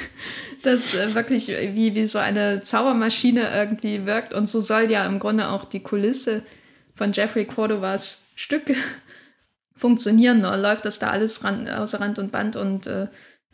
das 0.63 0.93
äh, 0.93 1.15
wirklich 1.15 1.47
wie, 1.47 1.95
wie 1.95 2.05
so 2.05 2.19
eine 2.19 2.59
Zaubermaschine 2.59 3.51
irgendwie 3.51 4.05
wirkt 4.05 4.31
und 4.31 4.45
so 4.45 4.61
soll 4.61 4.91
ja 4.91 5.07
im 5.07 5.17
Grunde 5.17 5.49
auch 5.49 5.65
die 5.65 5.81
Kulisse 5.81 6.43
von 6.93 7.13
Jeffrey 7.13 7.45
Cordovas 7.45 8.21
Stück 8.35 8.75
funktionieren, 9.83 10.39
ne? 10.39 10.55
läuft 10.55 10.85
das 10.85 10.97
da 10.97 11.09
alles 11.09 11.43
ran, 11.43 11.67
außer 11.67 11.99
Rand 11.99 12.17
und 12.17 12.31
Band 12.31 12.55
und 12.55 12.87
äh, 12.87 13.07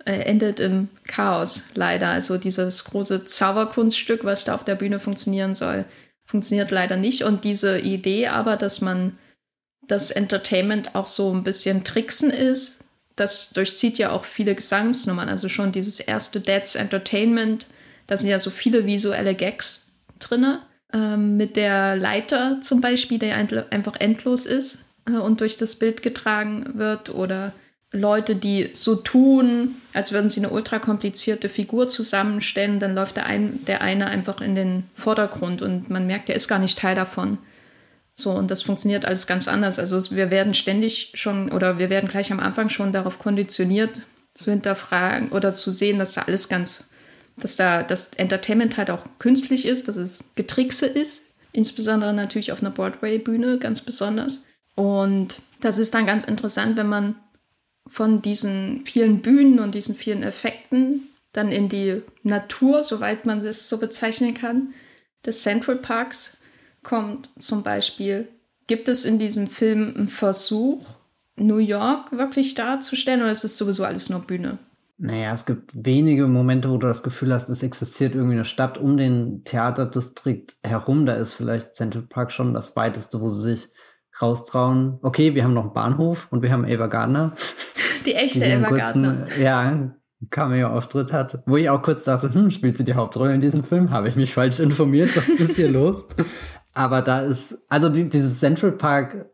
äh, 0.06 0.12
endet 0.12 0.60
im 0.60 0.90
Chaos 1.08 1.64
leider. 1.74 2.10
Also 2.10 2.38
dieses 2.38 2.84
große 2.84 3.24
Zauberkunststück, 3.24 4.24
was 4.24 4.44
da 4.44 4.54
auf 4.54 4.64
der 4.64 4.76
Bühne 4.76 5.00
funktionieren 5.00 5.56
soll, 5.56 5.86
funktioniert 6.24 6.70
leider 6.70 6.98
nicht. 6.98 7.24
Und 7.24 7.46
diese 7.46 7.80
Idee 7.80 8.28
aber, 8.28 8.58
dass 8.58 8.80
man 8.80 9.18
das 9.82 10.12
Entertainment 10.12 10.94
auch 10.94 11.08
so 11.08 11.34
ein 11.34 11.44
bisschen 11.44 11.84
tricksen 11.84 12.30
ist, 12.30 12.84
das 13.16 13.50
durchzieht 13.50 13.98
ja 13.98 14.12
auch 14.12 14.24
viele 14.24 14.54
Gesangsnummern. 14.54 15.30
Also 15.30 15.50
schon 15.50 15.72
dieses 15.72 16.00
erste 16.00 16.42
Dead's 16.42 16.76
Entertainment, 16.76 17.66
da 18.06 18.16
sind 18.18 18.30
ja 18.30 18.38
so 18.38 18.52
viele 18.52 18.86
visuelle 18.86 19.34
Gags 19.34 19.96
drin. 20.20 20.60
Ähm, 20.94 21.38
mit 21.38 21.56
der 21.56 21.96
Leiter 21.96 22.60
zum 22.62 22.82
Beispiel, 22.82 23.18
der 23.18 23.36
einfach 23.36 23.96
endlos 24.00 24.46
ist 24.46 24.86
und 25.18 25.42
durch 25.42 25.58
das 25.58 25.76
Bild 25.76 26.02
getragen 26.02 26.72
wird 26.76 27.10
oder 27.10 27.54
Leute, 27.92 28.36
die 28.36 28.70
so 28.74 28.96
tun, 28.96 29.76
als 29.94 30.12
würden 30.12 30.30
sie 30.30 30.42
eine 30.42 30.52
ultra 30.52 30.78
komplizierte 30.78 31.50
Figur 31.50 31.90
zusammenstellen, 31.90 32.80
dann 32.80 32.94
läuft 32.94 33.18
der, 33.18 33.26
ein, 33.26 33.66
der 33.66 33.82
eine 33.82 34.08
einfach 34.08 34.42
in 34.42 34.54
den 34.54 34.84
Vordergrund 34.94 35.62
und 35.64 35.90
man 35.90 36.06
merkt, 36.06 36.30
er 36.30 36.36
ist 36.36 36.48
gar 36.48 36.60
nicht 36.60 36.78
Teil 36.78 36.96
davon. 36.96 37.40
So, 38.14 38.32
und 38.32 38.52
das 38.52 38.62
funktioniert 38.62 39.06
alles 39.06 39.26
ganz 39.26 39.48
anders. 39.48 39.80
Also 39.80 40.16
wir 40.16 40.30
werden 40.30 40.54
ständig 40.54 41.14
schon 41.16 41.52
oder 41.52 41.80
wir 41.80 41.90
werden 41.90 42.10
gleich 42.10 42.32
am 42.32 42.40
Anfang 42.40 42.70
schon 42.70 42.92
darauf 42.92 43.18
konditioniert, 43.18 44.02
zu 44.36 44.52
hinterfragen 44.52 45.30
oder 45.30 45.54
zu 45.54 45.72
sehen, 45.72 46.00
dass 46.00 46.14
da 46.14 46.22
alles 46.24 46.48
ganz, 46.48 46.90
dass 47.38 47.56
da 47.56 47.82
das 47.82 48.12
Entertainment 48.16 48.78
halt 48.78 48.92
auch 48.92 49.04
künstlich 49.18 49.66
ist, 49.66 49.88
dass 49.88 49.96
es 49.96 50.26
Getrickse 50.36 50.86
ist, 50.86 51.32
insbesondere 51.54 52.14
natürlich 52.14 52.52
auf 52.52 52.62
einer 52.62 52.72
Broadway-Bühne 52.72 53.58
ganz 53.58 53.82
besonders. 53.82 54.44
Und 54.80 55.42
das 55.60 55.78
ist 55.78 55.94
dann 55.94 56.06
ganz 56.06 56.24
interessant, 56.24 56.78
wenn 56.78 56.88
man 56.88 57.16
von 57.86 58.22
diesen 58.22 58.86
vielen 58.86 59.22
Bühnen 59.22 59.60
und 59.60 59.76
diesen 59.76 59.94
vielen 59.94 60.24
Effekten 60.24 61.10
dann 61.34 61.52
in 61.52 61.68
die 61.68 62.02
Natur, 62.24 62.84
soweit 62.84 63.26
man 63.26 63.40
es 63.40 63.68
so 63.68 63.78
bezeichnen 63.78 64.36
kann, 64.36 64.74
des 65.26 65.42
Central 65.42 65.76
Parks 65.76 66.38
kommt 66.82 67.30
zum 67.38 67.62
Beispiel. 67.62 68.30
Gibt 68.68 68.88
es 68.88 69.04
in 69.04 69.20
diesem 69.20 69.48
Film 69.48 69.96
einen 69.98 70.08
Versuch, 70.08 70.86
New 71.36 71.58
York 71.58 72.14
wirklich 72.14 72.56
darzustellen 72.56 73.20
oder 73.20 73.34
ist 73.34 73.44
es 73.44 73.58
sowieso 73.58 73.84
alles 73.84 74.10
nur 74.10 74.22
Bühne? 74.22 74.60
Naja, 74.98 75.34
es 75.34 75.46
gibt 75.46 75.72
wenige 75.74 76.26
Momente, 76.28 76.70
wo 76.70 76.78
du 76.78 76.88
das 76.88 77.04
Gefühl 77.04 77.34
hast, 77.34 77.50
es 77.50 77.64
existiert 77.64 78.16
irgendwie 78.16 78.36
eine 78.36 78.46
Stadt 78.46 78.78
um 78.78 78.96
den 78.96 79.44
Theaterdistrikt 79.44 80.56
herum. 80.64 81.06
Da 81.06 81.16
ist 81.16 81.34
vielleicht 81.34 81.76
Central 81.76 82.04
Park 82.04 82.32
schon 82.32 82.54
das 82.54 82.78
weiteste, 82.78 83.20
wo 83.20 83.28
sie 83.28 83.56
sich 83.56 83.70
raustrauen. 84.22 85.00
Okay, 85.02 85.36
wir 85.36 85.44
haben 85.44 85.54
noch 85.54 85.64
einen 85.64 85.74
Bahnhof 85.74 86.28
und 86.32 86.42
wir 86.42 86.52
haben 86.52 86.66
Ava 86.66 86.88
Gardner. 86.88 87.34
Die 88.06 88.16
echte 88.16 88.40
die 88.40 88.52
Ava 88.52 88.70
Gardner. 88.70 89.28
Ja, 89.42 89.92
Cameo-Auftritt 90.30 91.14
hat, 91.14 91.44
wo 91.46 91.58
ich 91.58 91.70
auch 91.70 91.82
kurz 91.82 92.04
dachte, 92.04 92.34
hm, 92.34 92.52
spielt 92.52 92.78
sie 92.78 92.84
die 92.84 92.94
Hauptrolle 92.94 93.34
in 93.34 93.42
diesem 93.42 93.64
Film? 93.64 93.90
Habe 93.90 94.10
ich 94.10 94.16
mich 94.16 94.34
falsch 94.34 94.60
informiert? 94.60 95.16
Was 95.16 95.30
ist 95.30 95.56
hier 95.56 95.70
los? 95.70 96.08
Aber 96.74 97.02
da 97.02 97.22
ist, 97.22 97.58
also 97.70 97.90
die, 97.90 98.10
dieses 98.10 98.40
Central 98.40 98.74
Park 98.74 99.30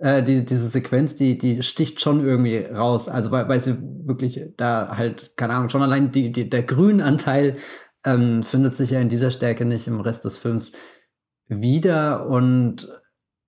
äh, 0.00 0.22
die, 0.22 0.44
diese 0.44 0.68
Sequenz, 0.68 1.16
die, 1.16 1.38
die 1.38 1.62
sticht 1.62 2.00
schon 2.00 2.24
irgendwie 2.24 2.58
raus. 2.58 3.08
Also 3.08 3.30
weil, 3.30 3.48
weil 3.48 3.60
sie 3.60 3.76
wirklich 4.04 4.40
da 4.56 4.96
halt, 4.96 5.36
keine 5.36 5.54
Ahnung, 5.54 5.68
schon 5.68 5.82
allein 5.82 6.12
die, 6.12 6.32
die, 6.32 6.48
der 6.48 6.62
Grünanteil 6.62 7.56
ähm, 8.04 8.42
findet 8.42 8.76
sich 8.76 8.90
ja 8.90 9.00
in 9.00 9.08
dieser 9.08 9.30
Stärke 9.30 9.64
nicht 9.64 9.86
im 9.86 10.00
Rest 10.00 10.24
des 10.24 10.38
Films 10.38 10.72
wieder. 11.48 12.26
Und 12.26 12.88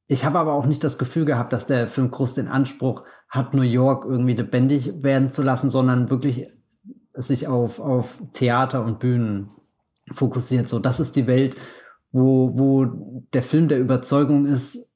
ich 0.08 0.24
habe 0.24 0.38
aber 0.38 0.54
auch 0.54 0.64
nicht 0.64 0.82
das 0.82 0.98
Gefühl 0.98 1.26
gehabt, 1.26 1.52
dass 1.52 1.66
der 1.66 1.86
Film 1.86 2.10
groß 2.10 2.34
den 2.34 2.48
Anspruch 2.48 3.04
hat, 3.28 3.52
New 3.52 3.62
York 3.62 4.06
irgendwie 4.06 4.34
lebendig 4.34 5.02
werden 5.02 5.30
zu 5.30 5.42
lassen, 5.42 5.68
sondern 5.68 6.08
wirklich 6.08 6.48
sich 7.12 7.46
auf, 7.46 7.78
auf 7.78 8.22
Theater 8.32 8.84
und 8.84 9.00
Bühnen 9.00 9.50
fokussiert. 10.10 10.68
So, 10.68 10.78
das 10.78 10.98
ist 10.98 11.14
die 11.14 11.26
Welt, 11.26 11.56
wo, 12.10 12.58
wo 12.58 12.86
der 13.34 13.42
Film 13.42 13.68
der 13.68 13.80
Überzeugung 13.80 14.46
ist, 14.46 14.90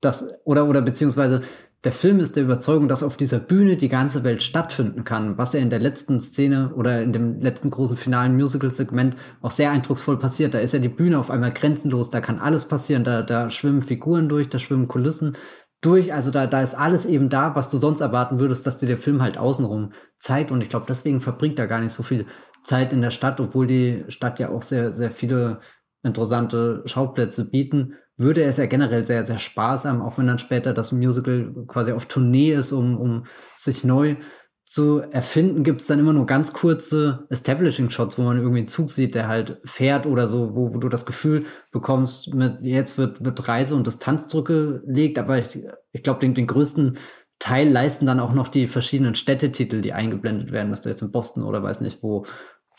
dass, 0.00 0.40
oder, 0.44 0.66
oder 0.66 0.80
beziehungsweise 0.80 1.42
der 1.84 1.92
Film 1.92 2.20
ist 2.20 2.36
der 2.36 2.42
Überzeugung, 2.42 2.88
dass 2.88 3.02
auf 3.02 3.16
dieser 3.16 3.38
Bühne 3.38 3.76
die 3.76 3.88
ganze 3.88 4.22
Welt 4.22 4.42
stattfinden 4.42 5.04
kann, 5.04 5.38
was 5.38 5.54
ja 5.54 5.60
in 5.60 5.70
der 5.70 5.80
letzten 5.80 6.20
Szene 6.20 6.74
oder 6.74 7.02
in 7.02 7.12
dem 7.12 7.40
letzten 7.40 7.70
großen 7.70 7.96
finalen 7.96 8.36
Musical-Segment 8.36 9.16
auch 9.40 9.50
sehr 9.50 9.70
eindrucksvoll 9.70 10.18
passiert. 10.18 10.52
Da 10.52 10.58
ist 10.58 10.74
ja 10.74 10.78
die 10.78 10.90
Bühne 10.90 11.18
auf 11.18 11.30
einmal 11.30 11.52
grenzenlos, 11.52 12.10
da 12.10 12.20
kann 12.20 12.38
alles 12.38 12.68
passieren, 12.68 13.04
da, 13.04 13.22
da 13.22 13.48
schwimmen 13.48 13.80
Figuren 13.80 14.28
durch, 14.28 14.50
da 14.50 14.58
schwimmen 14.58 14.88
Kulissen 14.88 15.36
durch, 15.80 16.12
also 16.12 16.30
da, 16.30 16.46
da 16.46 16.60
ist 16.60 16.74
alles 16.74 17.06
eben 17.06 17.30
da, 17.30 17.54
was 17.54 17.70
du 17.70 17.78
sonst 17.78 18.02
erwarten 18.02 18.38
würdest, 18.38 18.66
dass 18.66 18.76
dir 18.76 18.86
der 18.86 18.98
Film 18.98 19.22
halt 19.22 19.38
außenrum 19.38 19.92
zeigt. 20.16 20.52
Und 20.52 20.60
ich 20.60 20.68
glaube, 20.68 20.84
deswegen 20.86 21.22
verbringt 21.22 21.58
er 21.58 21.66
gar 21.66 21.80
nicht 21.80 21.92
so 21.92 22.02
viel 22.02 22.26
Zeit 22.62 22.92
in 22.92 23.00
der 23.00 23.10
Stadt, 23.10 23.40
obwohl 23.40 23.66
die 23.66 24.04
Stadt 24.08 24.38
ja 24.38 24.50
auch 24.50 24.60
sehr, 24.60 24.92
sehr 24.92 25.10
viele 25.10 25.60
interessante 26.02 26.82
Schauplätze 26.84 27.48
bieten 27.48 27.94
würde 28.20 28.42
er 28.42 28.50
es 28.50 28.58
ja 28.58 28.66
generell 28.66 29.02
sehr, 29.02 29.24
sehr 29.24 29.38
sparsam, 29.38 30.02
auch 30.02 30.18
wenn 30.18 30.26
dann 30.26 30.38
später 30.38 30.72
das 30.72 30.92
Musical 30.92 31.52
quasi 31.66 31.92
auf 31.92 32.06
Tournee 32.06 32.52
ist, 32.52 32.72
um, 32.72 32.96
um 32.96 33.24
sich 33.56 33.82
neu 33.82 34.16
zu 34.64 35.00
erfinden, 35.00 35.64
gibt 35.64 35.80
es 35.80 35.88
dann 35.88 35.98
immer 35.98 36.12
nur 36.12 36.26
ganz 36.26 36.52
kurze 36.52 37.26
Establishing-Shots, 37.28 38.18
wo 38.18 38.22
man 38.22 38.36
irgendwie 38.36 38.58
einen 38.58 38.68
Zug 38.68 38.92
sieht, 38.92 39.16
der 39.16 39.26
halt 39.26 39.60
fährt 39.64 40.06
oder 40.06 40.28
so, 40.28 40.54
wo, 40.54 40.72
wo 40.72 40.78
du 40.78 40.88
das 40.88 41.06
Gefühl 41.06 41.44
bekommst, 41.72 42.34
mit 42.34 42.58
jetzt 42.62 42.96
wird, 42.96 43.24
wird 43.24 43.48
Reise 43.48 43.74
und 43.74 43.86
Distanz 43.86 44.28
zurückgelegt, 44.28 45.18
aber 45.18 45.38
ich, 45.38 45.66
ich 45.90 46.04
glaube, 46.04 46.20
den, 46.20 46.34
den 46.34 46.46
größten 46.46 46.98
Teil 47.40 47.68
leisten 47.68 48.06
dann 48.06 48.20
auch 48.20 48.32
noch 48.32 48.46
die 48.46 48.68
verschiedenen 48.68 49.16
Städtetitel, 49.16 49.80
die 49.80 49.92
eingeblendet 49.92 50.52
werden, 50.52 50.70
dass 50.70 50.82
du 50.82 50.88
jetzt 50.88 51.02
in 51.02 51.10
Boston 51.10 51.42
oder 51.42 51.64
weiß 51.64 51.80
nicht 51.80 52.02
wo 52.02 52.26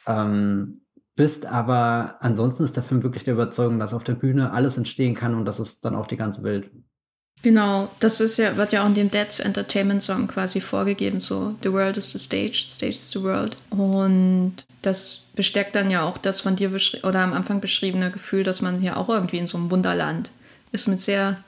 ähm, 0.07 0.80
bist, 1.15 1.45
aber 1.45 2.17
ansonsten 2.19 2.63
ist 2.63 2.75
der 2.75 2.83
Film 2.83 3.03
wirklich 3.03 3.23
der 3.23 3.33
Überzeugung, 3.33 3.79
dass 3.79 3.93
auf 3.93 4.03
der 4.03 4.13
Bühne 4.13 4.51
alles 4.51 4.77
entstehen 4.77 5.15
kann 5.15 5.35
und 5.35 5.45
das 5.45 5.59
ist 5.59 5.85
dann 5.85 5.95
auch 5.95 6.07
die 6.07 6.17
ganze 6.17 6.43
Welt. 6.43 6.71
Genau, 7.43 7.89
das 7.99 8.21
ist 8.21 8.37
ja, 8.37 8.55
wird 8.55 8.71
ja 8.71 8.83
auch 8.83 8.87
in 8.87 8.93
dem 8.93 9.09
Dead's 9.09 9.39
Entertainment 9.39 10.03
Song 10.03 10.27
quasi 10.27 10.61
vorgegeben, 10.61 11.21
so 11.21 11.55
The 11.63 11.71
World 11.71 11.97
is 11.97 12.11
the 12.11 12.19
Stage, 12.19 12.65
the 12.67 12.75
Stage 12.75 12.91
is 12.91 13.09
the 13.11 13.23
World. 13.23 13.57
Und 13.71 14.53
das 14.83 15.21
bestärkt 15.35 15.75
dann 15.75 15.89
ja 15.89 16.03
auch 16.03 16.19
das 16.19 16.41
von 16.41 16.55
dir 16.55 16.71
oder 17.03 17.19
am 17.19 17.33
Anfang 17.33 17.59
beschriebene 17.59 18.11
Gefühl, 18.11 18.43
dass 18.43 18.61
man 18.61 18.79
hier 18.79 18.97
auch 18.97 19.09
irgendwie 19.09 19.39
in 19.39 19.47
so 19.47 19.57
einem 19.57 19.71
Wunderland 19.71 20.29
ist 20.71 20.87
mit 20.87 21.01
sehr, 21.01 21.43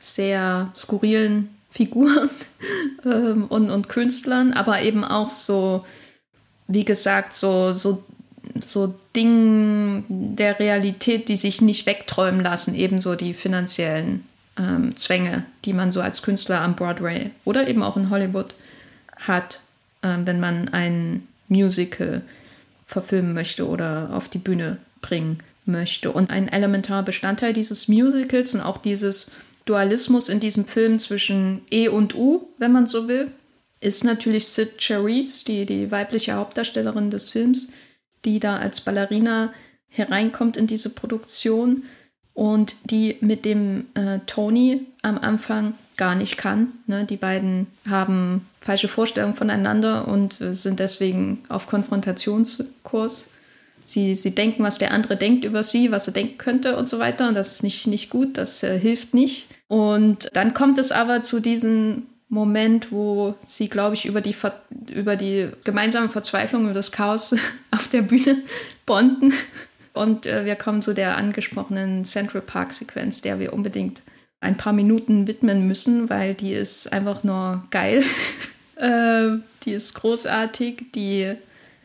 sehr 0.00 0.70
skurrilen 0.74 1.50
Figuren 1.70 2.30
ähm, 3.04 3.46
und, 3.48 3.70
und 3.70 3.88
Künstlern, 3.90 4.54
aber 4.54 4.80
eben 4.80 5.04
auch 5.04 5.28
so, 5.28 5.84
wie 6.68 6.86
gesagt, 6.86 7.34
so, 7.34 7.74
so 7.74 8.02
so 8.60 8.94
Dingen 9.14 10.04
der 10.08 10.58
Realität, 10.58 11.28
die 11.28 11.36
sich 11.36 11.60
nicht 11.60 11.86
wegträumen 11.86 12.40
lassen, 12.40 12.74
ebenso 12.74 13.14
die 13.14 13.34
finanziellen 13.34 14.24
ähm, 14.58 14.96
Zwänge, 14.96 15.44
die 15.64 15.72
man 15.72 15.92
so 15.92 16.00
als 16.00 16.22
Künstler 16.22 16.60
am 16.60 16.76
Broadway 16.76 17.30
oder 17.44 17.68
eben 17.68 17.82
auch 17.82 17.96
in 17.96 18.10
Hollywood 18.10 18.54
hat, 19.16 19.60
ähm, 20.02 20.26
wenn 20.26 20.40
man 20.40 20.68
ein 20.68 21.26
Musical 21.48 22.22
verfilmen 22.86 23.34
möchte 23.34 23.66
oder 23.68 24.10
auf 24.12 24.28
die 24.28 24.38
Bühne 24.38 24.78
bringen 25.00 25.38
möchte. 25.64 26.12
Und 26.12 26.30
ein 26.30 26.48
elementarer 26.48 27.02
Bestandteil 27.02 27.52
dieses 27.52 27.88
Musicals 27.88 28.54
und 28.54 28.60
auch 28.60 28.78
dieses 28.78 29.30
Dualismus 29.64 30.28
in 30.28 30.40
diesem 30.40 30.64
Film 30.64 30.98
zwischen 30.98 31.60
E 31.70 31.88
und 31.88 32.14
U, 32.14 32.48
wenn 32.58 32.72
man 32.72 32.86
so 32.86 33.06
will, 33.06 33.30
ist 33.80 34.02
natürlich 34.02 34.48
Sid 34.48 34.82
Charisse, 34.82 35.44
die, 35.44 35.66
die 35.66 35.90
weibliche 35.90 36.32
Hauptdarstellerin 36.32 37.10
des 37.10 37.30
Films, 37.30 37.70
die 38.24 38.40
da 38.40 38.56
als 38.56 38.80
Ballerina 38.80 39.52
hereinkommt 39.88 40.56
in 40.56 40.66
diese 40.66 40.90
Produktion 40.90 41.84
und 42.34 42.76
die 42.84 43.16
mit 43.20 43.44
dem 43.44 43.86
äh, 43.94 44.20
Tony 44.26 44.86
am 45.02 45.18
Anfang 45.18 45.74
gar 45.96 46.14
nicht 46.14 46.36
kann. 46.36 46.68
Ne? 46.86 47.04
Die 47.04 47.16
beiden 47.16 47.66
haben 47.88 48.46
falsche 48.60 48.86
Vorstellungen 48.86 49.34
voneinander 49.34 50.06
und 50.06 50.40
äh, 50.40 50.54
sind 50.54 50.78
deswegen 50.78 51.42
auf 51.48 51.66
Konfrontationskurs. 51.66 53.32
Sie, 53.82 54.14
sie 54.14 54.34
denken, 54.34 54.62
was 54.62 54.78
der 54.78 54.92
andere 54.92 55.16
denkt 55.16 55.44
über 55.44 55.62
sie, 55.62 55.90
was 55.90 56.06
er 56.06 56.12
denken 56.12 56.38
könnte 56.38 56.76
und 56.76 56.88
so 56.88 56.98
weiter. 56.98 57.26
Und 57.28 57.34
das 57.34 57.52
ist 57.52 57.62
nicht, 57.62 57.86
nicht 57.86 58.10
gut, 58.10 58.38
das 58.38 58.62
äh, 58.62 58.78
hilft 58.78 59.14
nicht. 59.14 59.48
Und 59.66 60.28
dann 60.34 60.54
kommt 60.54 60.78
es 60.78 60.92
aber 60.92 61.22
zu 61.22 61.40
diesen 61.40 62.06
Moment, 62.28 62.92
wo 62.92 63.34
sie, 63.44 63.68
glaube 63.68 63.94
ich, 63.94 64.04
über 64.04 64.20
die, 64.20 64.34
über 64.90 65.16
die 65.16 65.48
gemeinsame 65.64 66.10
Verzweiflung, 66.10 66.64
über 66.64 66.74
das 66.74 66.92
Chaos 66.92 67.34
auf 67.70 67.88
der 67.88 68.02
Bühne 68.02 68.42
bonden. 68.84 69.32
Und 69.94 70.26
äh, 70.26 70.44
wir 70.44 70.54
kommen 70.54 70.82
zu 70.82 70.94
der 70.94 71.16
angesprochenen 71.16 72.04
Central 72.04 72.42
Park-Sequenz, 72.42 73.20
der 73.22 73.40
wir 73.40 73.52
unbedingt 73.52 74.02
ein 74.40 74.56
paar 74.56 74.72
Minuten 74.72 75.26
widmen 75.26 75.66
müssen, 75.66 76.08
weil 76.10 76.34
die 76.34 76.52
ist 76.52 76.92
einfach 76.92 77.24
nur 77.24 77.64
geil. 77.70 78.04
äh, 78.76 79.38
die 79.64 79.72
ist 79.72 79.94
großartig. 79.94 80.92
Die 80.94 81.34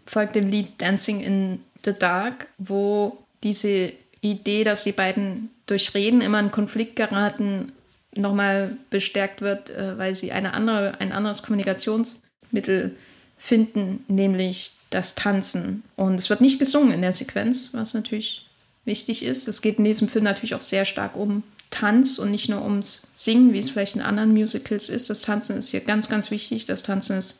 folgt 0.05 0.35
dem 0.35 0.49
Lied 0.49 0.79
Dancing 0.79 1.21
in 1.21 1.59
the 1.85 1.93
Dark, 1.97 2.47
wo 2.57 3.17
diese 3.43 3.93
Idee, 4.21 4.63
dass 4.63 4.83
die 4.83 4.91
beiden 4.91 5.49
durch 5.65 5.93
Reden 5.93 6.21
immer 6.21 6.39
in 6.39 6.51
Konflikt 6.51 6.95
geraten, 6.95 7.71
nochmal 8.15 8.77
bestärkt 8.89 9.41
wird, 9.41 9.69
äh, 9.69 9.97
weil 9.97 10.15
sie 10.15 10.31
eine 10.31 10.53
andere, 10.53 10.99
ein 10.99 11.11
anderes 11.11 11.43
Kommunikationsmittel 11.43 12.95
finden, 13.37 14.03
nämlich 14.07 14.73
das 14.89 15.15
Tanzen. 15.15 15.83
Und 15.95 16.15
es 16.15 16.29
wird 16.29 16.41
nicht 16.41 16.59
gesungen 16.59 16.91
in 16.91 17.01
der 17.01 17.13
Sequenz, 17.13 17.69
was 17.73 17.93
natürlich 17.93 18.45
wichtig 18.85 19.23
ist. 19.23 19.47
Es 19.47 19.61
geht 19.61 19.79
in 19.79 19.83
diesem 19.83 20.07
Film 20.07 20.23
natürlich 20.23 20.55
auch 20.55 20.61
sehr 20.61 20.85
stark 20.85 21.15
um 21.15 21.43
Tanz 21.69 22.19
und 22.19 22.29
nicht 22.29 22.49
nur 22.49 22.61
ums 22.61 23.09
Singen, 23.15 23.53
wie 23.53 23.59
es 23.59 23.71
vielleicht 23.71 23.95
in 23.95 24.01
anderen 24.01 24.33
Musicals 24.33 24.89
ist. 24.89 25.09
Das 25.09 25.21
Tanzen 25.21 25.57
ist 25.57 25.69
hier 25.69 25.81
ganz, 25.81 26.07
ganz 26.07 26.29
wichtig. 26.29 26.65
Das 26.65 26.83
Tanzen 26.83 27.17
ist 27.17 27.39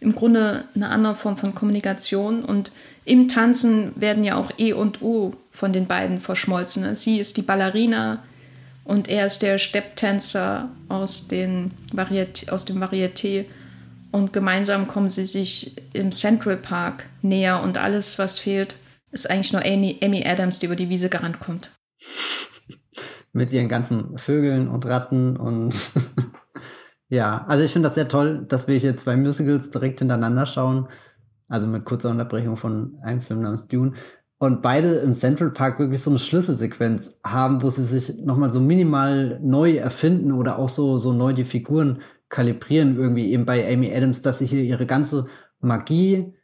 im 0.00 0.14
Grunde 0.14 0.64
eine 0.74 0.88
andere 0.88 1.14
Form 1.14 1.36
von 1.36 1.54
Kommunikation. 1.54 2.44
Und 2.44 2.72
im 3.04 3.28
Tanzen 3.28 3.92
werden 3.96 4.24
ja 4.24 4.36
auch 4.36 4.50
E 4.58 4.72
und 4.72 5.02
U 5.02 5.34
von 5.52 5.72
den 5.72 5.86
beiden 5.86 6.20
verschmolzen. 6.20 6.96
Sie 6.96 7.18
ist 7.18 7.36
die 7.36 7.42
Ballerina, 7.42 8.22
und 8.88 9.06
er 9.06 9.26
ist 9.26 9.42
der 9.42 9.58
Stepptänzer 9.58 10.70
aus, 10.88 11.28
aus 11.28 11.28
dem 11.28 11.70
Varieté. 11.92 13.44
Und 14.10 14.32
gemeinsam 14.32 14.88
kommen 14.88 15.10
sie 15.10 15.26
sich 15.26 15.76
im 15.92 16.10
Central 16.10 16.56
Park 16.56 17.04
näher. 17.20 17.62
Und 17.62 17.76
alles, 17.76 18.18
was 18.18 18.38
fehlt, 18.38 18.76
ist 19.10 19.28
eigentlich 19.28 19.52
nur 19.52 19.62
Amy, 19.62 20.00
Amy 20.02 20.26
Adams, 20.26 20.58
die 20.58 20.66
über 20.66 20.74
die 20.74 20.88
Wiese 20.88 21.10
gerannt 21.10 21.38
kommt. 21.38 21.70
Mit 23.34 23.52
ihren 23.52 23.68
ganzen 23.68 24.16
Vögeln 24.16 24.68
und 24.68 24.86
Ratten 24.86 25.36
und 25.36 25.74
ja, 27.10 27.44
also 27.46 27.64
ich 27.64 27.72
finde 27.72 27.88
das 27.88 27.94
sehr 27.94 28.08
toll, 28.08 28.46
dass 28.48 28.68
wir 28.68 28.78
hier 28.78 28.96
zwei 28.96 29.16
Musicals 29.16 29.68
direkt 29.68 29.98
hintereinander 29.98 30.46
schauen. 30.46 30.88
Also 31.46 31.66
mit 31.66 31.84
kurzer 31.84 32.10
Unterbrechung 32.10 32.56
von 32.56 32.98
einem 33.02 33.20
Film 33.20 33.42
namens 33.42 33.68
Dune 33.68 33.92
und 34.38 34.62
beide 34.62 34.94
im 34.96 35.12
Central 35.12 35.50
Park 35.50 35.78
wirklich 35.78 36.02
so 36.02 36.10
eine 36.10 36.18
Schlüsselsequenz 36.18 37.20
haben, 37.24 37.62
wo 37.62 37.70
sie 37.70 37.84
sich 37.84 38.18
nochmal 38.18 38.52
so 38.52 38.60
minimal 38.60 39.40
neu 39.42 39.76
erfinden 39.76 40.32
oder 40.32 40.58
auch 40.58 40.68
so, 40.68 40.98
so 40.98 41.12
neu 41.12 41.32
die 41.32 41.44
Figuren 41.44 42.00
kalibrieren, 42.28 42.96
irgendwie 42.96 43.32
eben 43.32 43.44
bei 43.44 43.70
Amy 43.72 43.92
Adams, 43.92 44.22
dass 44.22 44.38
sie 44.38 44.46
hier 44.46 44.62
ihre 44.62 44.86
ganze 44.86 45.26
Magie 45.60 46.34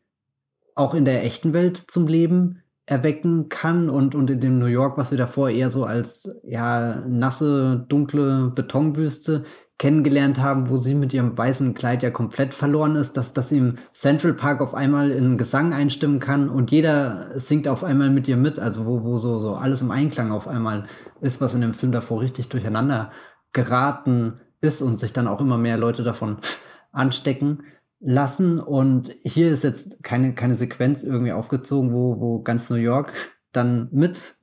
auch 0.75 0.95
in 0.95 1.05
der 1.05 1.25
echten 1.25 1.53
Welt 1.53 1.77
zum 1.77 2.09
Leben 2.09 2.63
erwecken 2.87 3.49
kann 3.49 3.89
und, 3.89 4.15
und 4.15 4.29
in 4.29 4.41
dem 4.41 4.59
New 4.59 4.67
York, 4.67 4.99
was 4.99 5.11
wir 5.11 5.19
davor 5.19 5.49
eher 5.49 5.71
so 5.71 5.85
als 5.85 6.41
ja 6.43 7.03
nasse, 7.07 7.87
dunkle 7.89 8.53
Betonwüste 8.55 9.45
kennengelernt 9.79 10.39
haben, 10.39 10.69
wo 10.69 10.77
sie 10.77 10.95
mit 10.95 11.13
ihrem 11.13 11.37
weißen 11.37 11.75
Kleid 11.75 12.03
ja 12.03 12.11
komplett 12.11 12.55
verloren 12.55 12.95
ist, 12.95 13.17
dass, 13.17 13.35
sie 13.49 13.59
im 13.59 13.77
Central 13.93 14.35
Park 14.35 14.61
auf 14.61 14.75
einmal 14.75 15.11
in 15.11 15.37
Gesang 15.37 15.73
einstimmen 15.73 16.21
kann 16.21 16.49
und 16.49 16.71
jeder 16.71 17.39
singt 17.39 17.67
auf 17.67 17.83
einmal 17.83 18.11
mit 18.11 18.29
ihr 18.29 18.37
mit, 18.37 18.59
also 18.59 18.87
wo, 18.87 19.03
wo 19.03 19.17
so, 19.17 19.39
so 19.39 19.55
alles 19.55 19.83
im 19.83 19.91
Einklang 19.91 20.31
auf 20.31 20.47
einmal 20.47 20.85
ist, 21.21 21.41
was 21.41 21.55
in 21.55 21.61
dem 21.61 21.73
Film 21.73 21.91
davor 21.91 22.21
richtig 22.21 22.49
durcheinander 22.49 23.11
geraten 23.53 24.41
ist 24.61 24.81
und 24.81 24.99
sich 24.99 25.13
dann 25.13 25.27
auch 25.27 25.41
immer 25.41 25.59
mehr 25.59 25.77
Leute 25.77 26.05
davon 26.05 26.39
anstecken 26.93 27.65
lassen. 28.01 28.61
Und 28.61 29.15
hier 29.25 29.51
ist 29.51 29.65
jetzt 29.65 30.03
keine, 30.05 30.35
keine 30.35 30.55
Sequenz 30.55 31.03
irgendwie 31.03 31.33
aufgezogen, 31.33 31.93
wo, 31.93 32.21
wo 32.21 32.43
ganz 32.43 32.71
New 32.71 32.77
York 32.77 33.13
dann 33.53 33.89
mit 33.93 34.37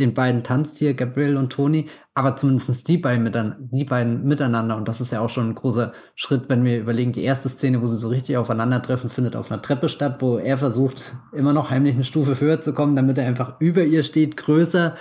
den 0.00 0.14
beiden 0.14 0.42
tanzt 0.42 0.78
hier, 0.78 0.94
Gabriel 0.94 1.36
und 1.36 1.50
Toni, 1.50 1.86
aber 2.14 2.36
zumindest 2.36 2.88
die 2.88 2.98
beiden, 2.98 3.22
miteinander, 3.24 3.56
die 3.60 3.84
beiden 3.84 4.24
miteinander. 4.24 4.76
Und 4.76 4.88
das 4.88 5.00
ist 5.00 5.12
ja 5.12 5.20
auch 5.20 5.28
schon 5.28 5.50
ein 5.50 5.54
großer 5.54 5.92
Schritt, 6.14 6.48
wenn 6.48 6.64
wir 6.64 6.78
überlegen, 6.78 7.12
die 7.12 7.24
erste 7.24 7.48
Szene, 7.48 7.80
wo 7.82 7.86
sie 7.86 7.98
so 7.98 8.08
richtig 8.08 8.36
aufeinandertreffen, 8.36 9.10
findet 9.10 9.36
auf 9.36 9.50
einer 9.50 9.62
Treppe 9.62 9.88
statt, 9.88 10.16
wo 10.20 10.38
er 10.38 10.58
versucht, 10.58 11.02
immer 11.32 11.52
noch 11.52 11.70
heimlich 11.70 11.94
eine 11.94 12.04
Stufe 12.04 12.40
höher 12.40 12.60
zu 12.60 12.74
kommen, 12.74 12.96
damit 12.96 13.18
er 13.18 13.26
einfach 13.26 13.60
über 13.60 13.82
ihr 13.82 14.02
steht, 14.02 14.36
größer 14.36 14.94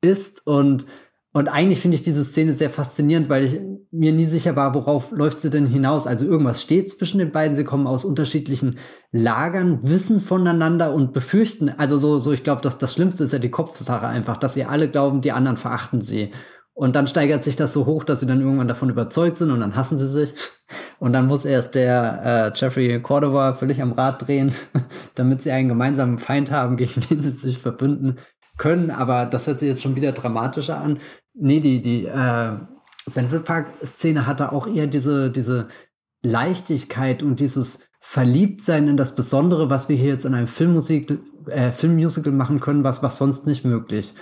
ist 0.00 0.46
und 0.46 0.86
und 1.36 1.48
eigentlich 1.48 1.80
finde 1.80 1.96
ich 1.96 2.02
diese 2.02 2.24
Szene 2.24 2.54
sehr 2.54 2.70
faszinierend, 2.70 3.28
weil 3.28 3.44
ich 3.44 3.60
mir 3.90 4.10
nie 4.12 4.24
sicher 4.24 4.56
war, 4.56 4.72
worauf 4.72 5.10
läuft 5.10 5.42
sie 5.42 5.50
denn 5.50 5.66
hinaus. 5.66 6.06
Also 6.06 6.24
irgendwas 6.24 6.62
steht 6.62 6.88
zwischen 6.88 7.18
den 7.18 7.30
beiden. 7.30 7.54
Sie 7.54 7.64
kommen 7.64 7.86
aus 7.86 8.06
unterschiedlichen 8.06 8.78
Lagern, 9.12 9.80
wissen 9.82 10.22
voneinander 10.22 10.94
und 10.94 11.12
befürchten. 11.12 11.68
Also 11.76 11.98
so, 11.98 12.18
so 12.20 12.32
ich 12.32 12.42
glaube, 12.42 12.62
dass 12.62 12.78
das 12.78 12.94
Schlimmste 12.94 13.24
ist 13.24 13.34
ja 13.34 13.38
die 13.38 13.50
Kopfsache 13.50 14.06
einfach, 14.06 14.38
dass 14.38 14.54
sie 14.54 14.64
alle 14.64 14.88
glauben, 14.88 15.20
die 15.20 15.32
anderen 15.32 15.58
verachten 15.58 16.00
sie. 16.00 16.30
Und 16.72 16.96
dann 16.96 17.06
steigert 17.06 17.44
sich 17.44 17.54
das 17.54 17.74
so 17.74 17.84
hoch, 17.84 18.04
dass 18.04 18.20
sie 18.20 18.26
dann 18.26 18.40
irgendwann 18.40 18.68
davon 18.68 18.88
überzeugt 18.88 19.36
sind 19.36 19.50
und 19.50 19.60
dann 19.60 19.76
hassen 19.76 19.98
sie 19.98 20.08
sich. 20.08 20.32
Und 20.98 21.12
dann 21.12 21.26
muss 21.26 21.44
erst 21.44 21.74
der 21.74 22.52
äh, 22.56 22.58
Jeffrey 22.58 22.98
Cordova 23.02 23.52
völlig 23.52 23.82
am 23.82 23.92
Rad 23.92 24.26
drehen, 24.26 24.54
damit 25.14 25.42
sie 25.42 25.50
einen 25.50 25.68
gemeinsamen 25.68 26.16
Feind 26.16 26.50
haben, 26.50 26.78
gegen 26.78 27.02
den 27.10 27.20
sie 27.20 27.32
sich 27.32 27.58
verbünden 27.58 28.16
können. 28.56 28.90
Aber 28.90 29.26
das 29.26 29.46
hört 29.46 29.60
sich 29.60 29.68
jetzt 29.68 29.82
schon 29.82 29.96
wieder 29.96 30.12
dramatischer 30.12 30.78
an. 30.78 30.98
Nee, 31.38 31.60
die, 31.60 31.82
die 31.82 32.06
äh, 32.06 32.52
Central 33.08 33.40
Park-Szene 33.40 34.26
hatte 34.26 34.52
auch 34.52 34.66
eher 34.66 34.86
diese, 34.86 35.30
diese 35.30 35.68
Leichtigkeit 36.22 37.22
und 37.22 37.40
dieses 37.40 37.88
Verliebtsein 38.00 38.88
in 38.88 38.96
das 38.96 39.14
Besondere, 39.14 39.68
was 39.68 39.88
wir 39.88 39.96
hier 39.96 40.10
jetzt 40.10 40.24
in 40.24 40.34
einem 40.34 40.46
Filmmusik, 40.46 41.18
äh, 41.46 41.72
Filmmusical 41.72 42.32
machen 42.32 42.60
können, 42.60 42.84
was, 42.84 43.02
was 43.02 43.18
sonst 43.18 43.46
nicht 43.46 43.64
möglich 43.64 44.14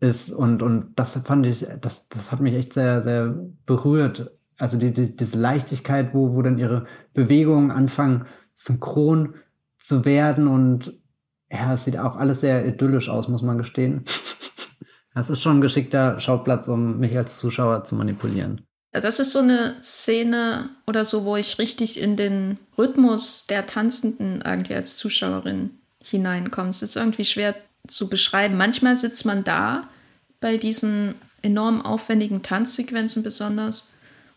ist. 0.00 0.32
Und, 0.32 0.62
und 0.62 0.92
das 0.96 1.16
fand 1.24 1.46
ich, 1.46 1.66
das, 1.80 2.08
das 2.08 2.32
hat 2.32 2.40
mich 2.40 2.54
echt 2.54 2.72
sehr, 2.72 3.02
sehr 3.02 3.36
berührt. 3.66 4.32
Also 4.58 4.78
die, 4.78 4.92
die, 4.92 5.16
diese 5.16 5.38
Leichtigkeit, 5.38 6.14
wo, 6.14 6.34
wo 6.34 6.42
dann 6.42 6.58
ihre 6.58 6.86
Bewegungen 7.12 7.70
anfangen, 7.70 8.26
synchron 8.54 9.34
zu 9.78 10.04
werden. 10.04 10.48
Und 10.48 11.00
ja, 11.50 11.74
es 11.74 11.84
sieht 11.84 11.98
auch 11.98 12.16
alles 12.16 12.40
sehr 12.40 12.66
idyllisch 12.66 13.08
aus, 13.08 13.28
muss 13.28 13.42
man 13.42 13.58
gestehen. 13.58 14.04
Das 15.14 15.30
ist 15.30 15.42
schon 15.42 15.58
ein 15.58 15.60
geschickter 15.60 16.20
Schauplatz, 16.20 16.68
um 16.68 16.98
mich 16.98 17.16
als 17.16 17.38
Zuschauer 17.38 17.84
zu 17.84 17.94
manipulieren. 17.94 18.62
Das 18.92 19.20
ist 19.20 19.32
so 19.32 19.38
eine 19.38 19.76
Szene 19.82 20.70
oder 20.86 21.04
so, 21.04 21.24
wo 21.24 21.36
ich 21.36 21.58
richtig 21.58 21.98
in 21.98 22.16
den 22.16 22.58
Rhythmus 22.76 23.46
der 23.48 23.66
Tanzenden 23.66 24.42
irgendwie 24.44 24.74
als 24.74 24.96
Zuschauerin 24.96 25.70
hineinkomme. 26.02 26.70
Es 26.70 26.82
ist 26.82 26.96
irgendwie 26.96 27.24
schwer 27.24 27.54
zu 27.86 28.08
beschreiben. 28.08 28.56
Manchmal 28.56 28.96
sitzt 28.96 29.24
man 29.24 29.44
da 29.44 29.88
bei 30.40 30.56
diesen 30.56 31.14
enorm 31.42 31.82
aufwendigen 31.82 32.42
Tanzsequenzen 32.42 33.22
besonders 33.22 33.90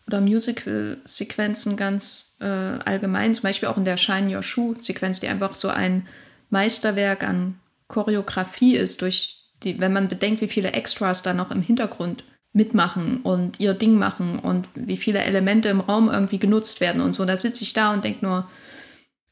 oder 0.06 0.20
Musical-Sequenzen 0.20 1.76
ganz 1.76 2.34
äh, 2.40 2.46
allgemein, 2.46 3.34
zum 3.34 3.44
Beispiel 3.44 3.68
auch 3.68 3.76
in 3.76 3.84
der 3.84 3.96
Shine 3.96 4.34
Your 4.34 4.42
Shoe-Sequenz, 4.42 5.20
die 5.20 5.28
einfach 5.28 5.54
so 5.54 5.68
ein 5.68 6.06
Meisterwerk 6.50 7.24
an 7.24 7.58
Choreografie 7.88 8.76
ist, 8.76 9.02
durch 9.02 9.43
die, 9.64 9.80
wenn 9.80 9.92
man 9.92 10.08
bedenkt, 10.08 10.40
wie 10.40 10.48
viele 10.48 10.72
Extras 10.72 11.22
da 11.22 11.34
noch 11.34 11.50
im 11.50 11.62
Hintergrund 11.62 12.24
mitmachen 12.52 13.20
und 13.22 13.58
ihr 13.58 13.74
Ding 13.74 13.94
machen 13.94 14.38
und 14.38 14.68
wie 14.74 14.96
viele 14.96 15.22
Elemente 15.22 15.68
im 15.68 15.80
Raum 15.80 16.08
irgendwie 16.08 16.38
genutzt 16.38 16.80
werden 16.80 17.02
und 17.02 17.12
so. 17.12 17.24
Da 17.24 17.36
sitze 17.36 17.64
ich 17.64 17.72
da 17.72 17.92
und 17.92 18.04
denke 18.04 18.24
nur, 18.24 18.48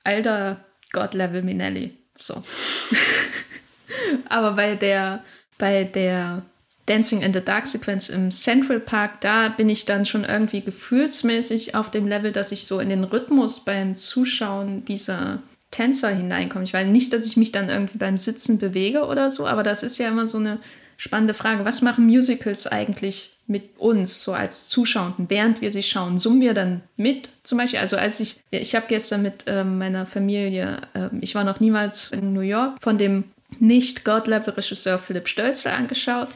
alter 0.03 0.65
God-Level 0.93 1.43
Minelli. 1.43 1.97
So. 2.19 2.43
Aber 4.29 4.53
bei 4.53 4.75
der, 4.75 5.23
bei 5.57 5.85
der 5.85 6.43
Dancing 6.87 7.23
in 7.23 7.33
the 7.33 7.41
Dark 7.41 7.69
Sequenz 7.69 8.09
im 8.09 8.33
Central 8.33 8.81
Park, 8.81 9.21
da 9.21 9.49
bin 9.49 9.71
ich 9.71 9.85
dann 9.85 10.05
schon 10.05 10.25
irgendwie 10.25 10.63
gefühlsmäßig 10.63 11.77
auf 11.77 11.91
dem 11.91 12.09
Level, 12.09 12.33
dass 12.33 12.51
ich 12.51 12.67
so 12.67 12.81
in 12.81 12.89
den 12.89 13.05
Rhythmus 13.05 13.65
beim 13.65 13.95
Zuschauen 13.95 14.85
dieser 14.85 15.41
Tänzer 15.73 16.11
hineinkommen. 16.11 16.65
Ich 16.65 16.73
weiß 16.73 16.87
nicht, 16.87 17.13
dass 17.13 17.27
ich 17.27 17.37
mich 17.37 17.51
dann 17.51 17.69
irgendwie 17.69 17.99
beim 17.99 18.19
Sitzen 18.19 18.59
bewege 18.59 19.07
oder 19.07 19.33
so, 19.33 19.47
aber 19.47 19.65
das 19.65 19.83
ist 19.83 19.99
ja 19.99 20.09
immer 20.09 20.29
so 20.29 20.39
eine 20.39 20.59
spannende 20.97 21.35
Frage. 21.35 21.65
Was 21.65 21.83
machen 21.83 22.07
Musicals 22.07 22.69
eigentlich 22.69 23.33
mit 23.49 23.79
uns, 23.79 24.23
so 24.23 24.33
als 24.33 24.69
Zuschauenden, 24.69 25.29
während 25.29 25.61
wir 25.61 25.73
sie 25.73 25.83
schauen? 25.83 26.19
Summen 26.19 26.41
wir 26.41 26.55
dann 26.55 26.83
mit 26.97 27.29
zum 27.43 27.59
Beispiel? 27.59 27.81
Also 27.81 27.97
als 27.97 28.21
ich, 28.21 28.41
ich 28.51 28.77
habe 28.77 28.87
gestern 28.89 29.23
mit 29.23 29.45
ähm, 29.47 29.79
meiner 29.79 30.07
Familie, 30.07 30.83
äh, 30.95 31.09
ich 31.21 31.35
war 31.35 31.43
noch 31.43 31.59
niemals 31.59 32.13
in 32.13 32.33
New 32.33 32.41
York, 32.41 32.77
von 32.81 32.99
dem 32.99 33.25
nicht 33.59 34.05
God-Level-Regisseur 34.05 34.99
Philipp 34.99 35.27
Stölzler 35.27 35.75
angeschaut. 35.75 36.29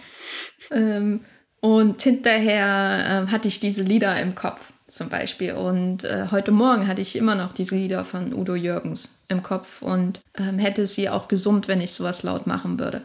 Ähm, 0.70 1.20
und 1.60 2.02
hinterher 2.02 3.26
äh, 3.28 3.30
hatte 3.30 3.48
ich 3.48 3.60
diese 3.60 3.82
Lieder 3.82 4.20
im 4.20 4.34
Kopf 4.34 4.72
zum 4.86 5.08
Beispiel. 5.08 5.52
Und 5.52 6.04
äh, 6.04 6.28
heute 6.30 6.52
Morgen 6.52 6.86
hatte 6.86 7.02
ich 7.02 7.16
immer 7.16 7.34
noch 7.34 7.52
diese 7.52 7.74
Lieder 7.74 8.04
von 8.04 8.32
Udo 8.32 8.54
Jürgens 8.54 9.18
im 9.28 9.42
Kopf 9.42 9.82
und 9.82 10.20
ähm, 10.36 10.58
hätte 10.58 10.86
sie 10.86 11.08
auch 11.08 11.28
gesummt, 11.28 11.68
wenn 11.68 11.80
ich 11.80 11.92
sowas 11.92 12.22
laut 12.22 12.46
machen 12.46 12.78
würde. 12.78 13.02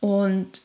Und 0.00 0.62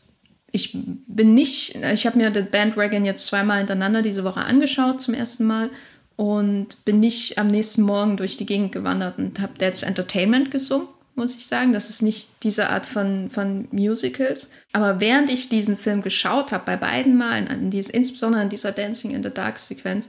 ich 0.52 0.72
bin 0.74 1.34
nicht, 1.34 1.76
ich 1.76 2.06
habe 2.06 2.18
mir 2.18 2.32
The 2.34 2.42
Bandwagon 2.42 3.06
jetzt 3.06 3.26
zweimal 3.26 3.58
hintereinander 3.58 4.04
diese 4.04 4.24
Woche 4.24 4.42
angeschaut 4.42 5.02
zum 5.02 5.16
ersten 5.16 5.46
Mal 5.46 5.70
und 6.16 6.86
bin 6.86 7.00
nicht 7.00 7.40
am 7.40 7.48
nächsten 7.48 7.82
Morgen 7.82 8.18
durch 8.18 8.38
die 8.38 8.46
Gegend 8.46 8.72
gewandert 8.72 9.18
und 9.18 9.40
habe 9.40 9.58
That's 9.58 9.82
Entertainment 9.82 10.52
gesungen, 10.52 10.88
muss 11.16 11.36
ich 11.36 11.48
sagen. 11.48 11.74
Das 11.74 11.90
ist 11.90 12.04
nicht 12.04 12.30
diese 12.44 12.70
Art 12.70 12.86
von, 12.86 13.32
von 13.32 13.68
Musicals. 13.72 14.52
Aber 14.74 15.02
während 15.02 15.32
ich 15.32 15.50
diesen 15.50 15.76
Film 15.76 16.04
geschaut 16.04 16.52
habe, 16.52 16.66
bei 16.66 16.78
beiden 16.78 17.18
Malen, 17.18 17.48
an 17.48 17.72
dies, 17.72 17.90
insbesondere 17.90 18.44
an 18.44 18.50
dieser 18.50 18.72
Dancing 18.72 19.10
in 19.12 19.24
the 19.24 19.32
Dark 19.32 19.58
Sequenz, 19.58 20.08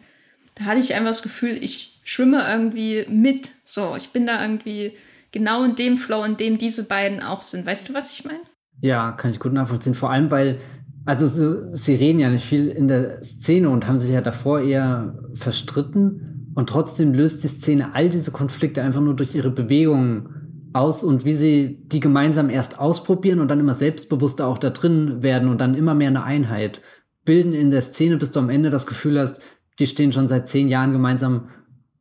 da 0.55 0.65
hatte 0.65 0.81
ich 0.81 0.95
einfach 0.95 1.11
das 1.11 1.23
Gefühl, 1.23 1.59
ich 1.61 2.01
schwimme 2.05 2.43
irgendwie 2.49 3.07
mit. 3.09 3.51
So, 3.65 3.95
ich 3.97 4.11
bin 4.11 4.27
da 4.27 4.43
irgendwie 4.43 4.93
genau 5.33 5.65
in 5.65 5.75
dem 5.75 5.99
Flow, 5.99 6.23
in 6.25 6.37
dem 6.37 6.59
diese 6.59 6.85
beiden 6.85 7.23
auch 7.23 7.43
sind. 7.43 7.67
Weißt 7.67 7.89
du, 7.89 7.95
was 7.95 8.13
ich 8.13 8.25
meine? 8.25 8.41
Ja, 8.81 9.13
kann 9.13 9.31
ich 9.31 9.41
gut 9.41 9.53
nachvollziehen. 9.53 9.95
Vor 9.95 10.11
allem, 10.11 10.31
weil, 10.31 10.59
also 11.05 11.27
so, 11.27 11.75
sie 11.75 11.95
reden 11.97 12.21
ja 12.21 12.31
nicht 12.31 12.45
viel 12.45 12.69
in 12.69 12.89
der 12.89 13.23
Szene 13.23 13.69
und 13.69 13.87
haben 13.87 13.99
sich 13.99 14.11
ja 14.11 14.21
davor 14.21 14.61
eher 14.61 15.19
verstritten. 15.35 16.53
Und 16.55 16.69
trotzdem 16.69 17.13
löst 17.15 17.43
die 17.43 17.49
Szene 17.49 17.95
all 17.95 18.09
diese 18.09 18.31
Konflikte 18.31 18.83
einfach 18.83 19.01
nur 19.01 19.17
durch 19.17 19.35
ihre 19.35 19.51
Bewegungen 19.51 20.71
aus 20.73 21.03
und 21.03 21.25
wie 21.25 21.35
sie 21.35 21.81
die 21.87 22.01
gemeinsam 22.01 22.51
erst 22.51 22.79
ausprobieren 22.79 23.41
und 23.41 23.49
dann 23.49 23.61
immer 23.61 23.75
selbstbewusster 23.75 24.47
auch 24.47 24.59
da 24.59 24.71
drin 24.71 25.23
werden 25.23 25.49
und 25.49 25.61
dann 25.61 25.75
immer 25.75 25.95
mehr 25.95 26.09
eine 26.09 26.25
Einheit 26.25 26.81
bilden 27.25 27.55
in 27.55 27.71
der 27.71 27.83
Szene, 27.83 28.17
bis 28.17 28.33
du 28.33 28.41
am 28.41 28.51
Ende 28.51 28.71
das 28.71 28.87
Gefühl 28.87 29.19
hast, 29.19 29.41
die 29.79 29.87
stehen 29.87 30.13
schon 30.13 30.29
seit 30.29 30.49
zehn 30.49 30.69
Jahren 30.69 30.93
gemeinsam 30.93 31.49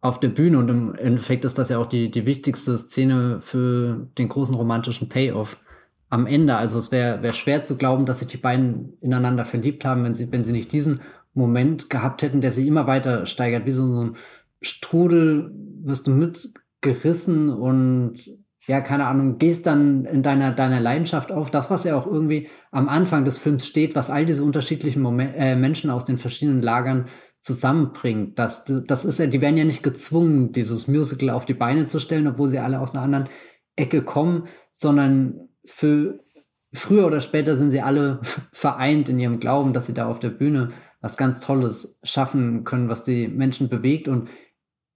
auf 0.01 0.19
der 0.19 0.29
Bühne 0.29 0.57
und 0.57 0.69
im 0.69 0.95
Endeffekt 0.95 1.45
ist 1.45 1.57
das 1.57 1.69
ja 1.69 1.77
auch 1.77 1.85
die, 1.85 2.11
die 2.11 2.25
wichtigste 2.25 2.77
Szene 2.77 3.39
für 3.39 4.07
den 4.17 4.27
großen 4.27 4.53
romantischen 4.53 5.07
Payoff 5.07 5.57
am 6.09 6.27
Ende. 6.27 6.57
Also 6.57 6.77
es 6.77 6.91
wäre 6.91 7.23
wär 7.23 7.33
schwer 7.33 7.63
zu 7.63 7.77
glauben, 7.77 8.05
dass 8.05 8.19
sich 8.19 8.27
die 8.27 8.37
beiden 8.37 8.97
ineinander 8.99 9.45
verliebt 9.45 9.85
haben, 9.85 10.03
wenn 10.03 10.13
sie, 10.13 10.31
wenn 10.31 10.43
sie 10.43 10.51
nicht 10.51 10.73
diesen 10.73 10.99
Moment 11.33 11.89
gehabt 11.89 12.21
hätten, 12.21 12.41
der 12.41 12.51
sich 12.51 12.67
immer 12.67 12.85
weiter 12.85 13.25
steigert. 13.25 13.65
Wie 13.65 13.71
so, 13.71 13.87
so 13.87 14.03
ein 14.03 14.15
Strudel 14.61 15.51
wirst 15.81 16.07
du 16.07 16.11
mitgerissen 16.11 17.49
und 17.49 18.17
ja, 18.67 18.79
keine 18.81 19.07
Ahnung, 19.07 19.39
gehst 19.39 19.65
dann 19.65 20.05
in 20.05 20.21
deiner, 20.23 20.51
deiner 20.51 20.79
Leidenschaft 20.79 21.31
auf. 21.31 21.49
Das, 21.49 21.69
was 21.69 21.83
ja 21.83 21.97
auch 21.97 22.07
irgendwie 22.07 22.49
am 22.71 22.87
Anfang 22.87 23.25
des 23.25 23.37
Films 23.37 23.65
steht, 23.65 23.95
was 23.95 24.09
all 24.09 24.25
diese 24.25 24.43
unterschiedlichen 24.43 25.01
Moment, 25.01 25.33
äh, 25.35 25.55
Menschen 25.55 25.89
aus 25.89 26.05
den 26.05 26.17
verschiedenen 26.17 26.61
Lagern 26.61 27.05
zusammenbringt. 27.43 28.39
Das, 28.39 28.65
das 28.65 29.05
ist 29.05 29.19
ja, 29.19 29.27
die 29.27 29.41
werden 29.41 29.57
ja 29.57 29.65
nicht 29.65 29.83
gezwungen, 29.83 30.53
dieses 30.53 30.87
Musical 30.87 31.29
auf 31.29 31.45
die 31.45 31.53
Beine 31.53 31.85
zu 31.85 31.99
stellen, 31.99 32.27
obwohl 32.27 32.47
sie 32.47 32.59
alle 32.59 32.79
aus 32.79 32.93
einer 32.93 33.03
anderen 33.03 33.29
Ecke 33.75 34.01
kommen, 34.01 34.47
sondern 34.71 35.49
für 35.65 36.23
früher 36.71 37.05
oder 37.05 37.19
später 37.19 37.55
sind 37.55 37.71
sie 37.71 37.81
alle 37.81 38.21
vereint 38.53 39.09
in 39.09 39.19
ihrem 39.19 39.39
Glauben, 39.39 39.73
dass 39.73 39.87
sie 39.87 39.93
da 39.93 40.07
auf 40.07 40.19
der 40.19 40.29
Bühne 40.29 40.69
was 41.01 41.17
ganz 41.17 41.41
Tolles 41.41 41.99
schaffen 42.03 42.63
können, 42.63 42.87
was 42.87 43.03
die 43.03 43.27
Menschen 43.27 43.67
bewegt. 43.67 44.07
Und 44.07 44.29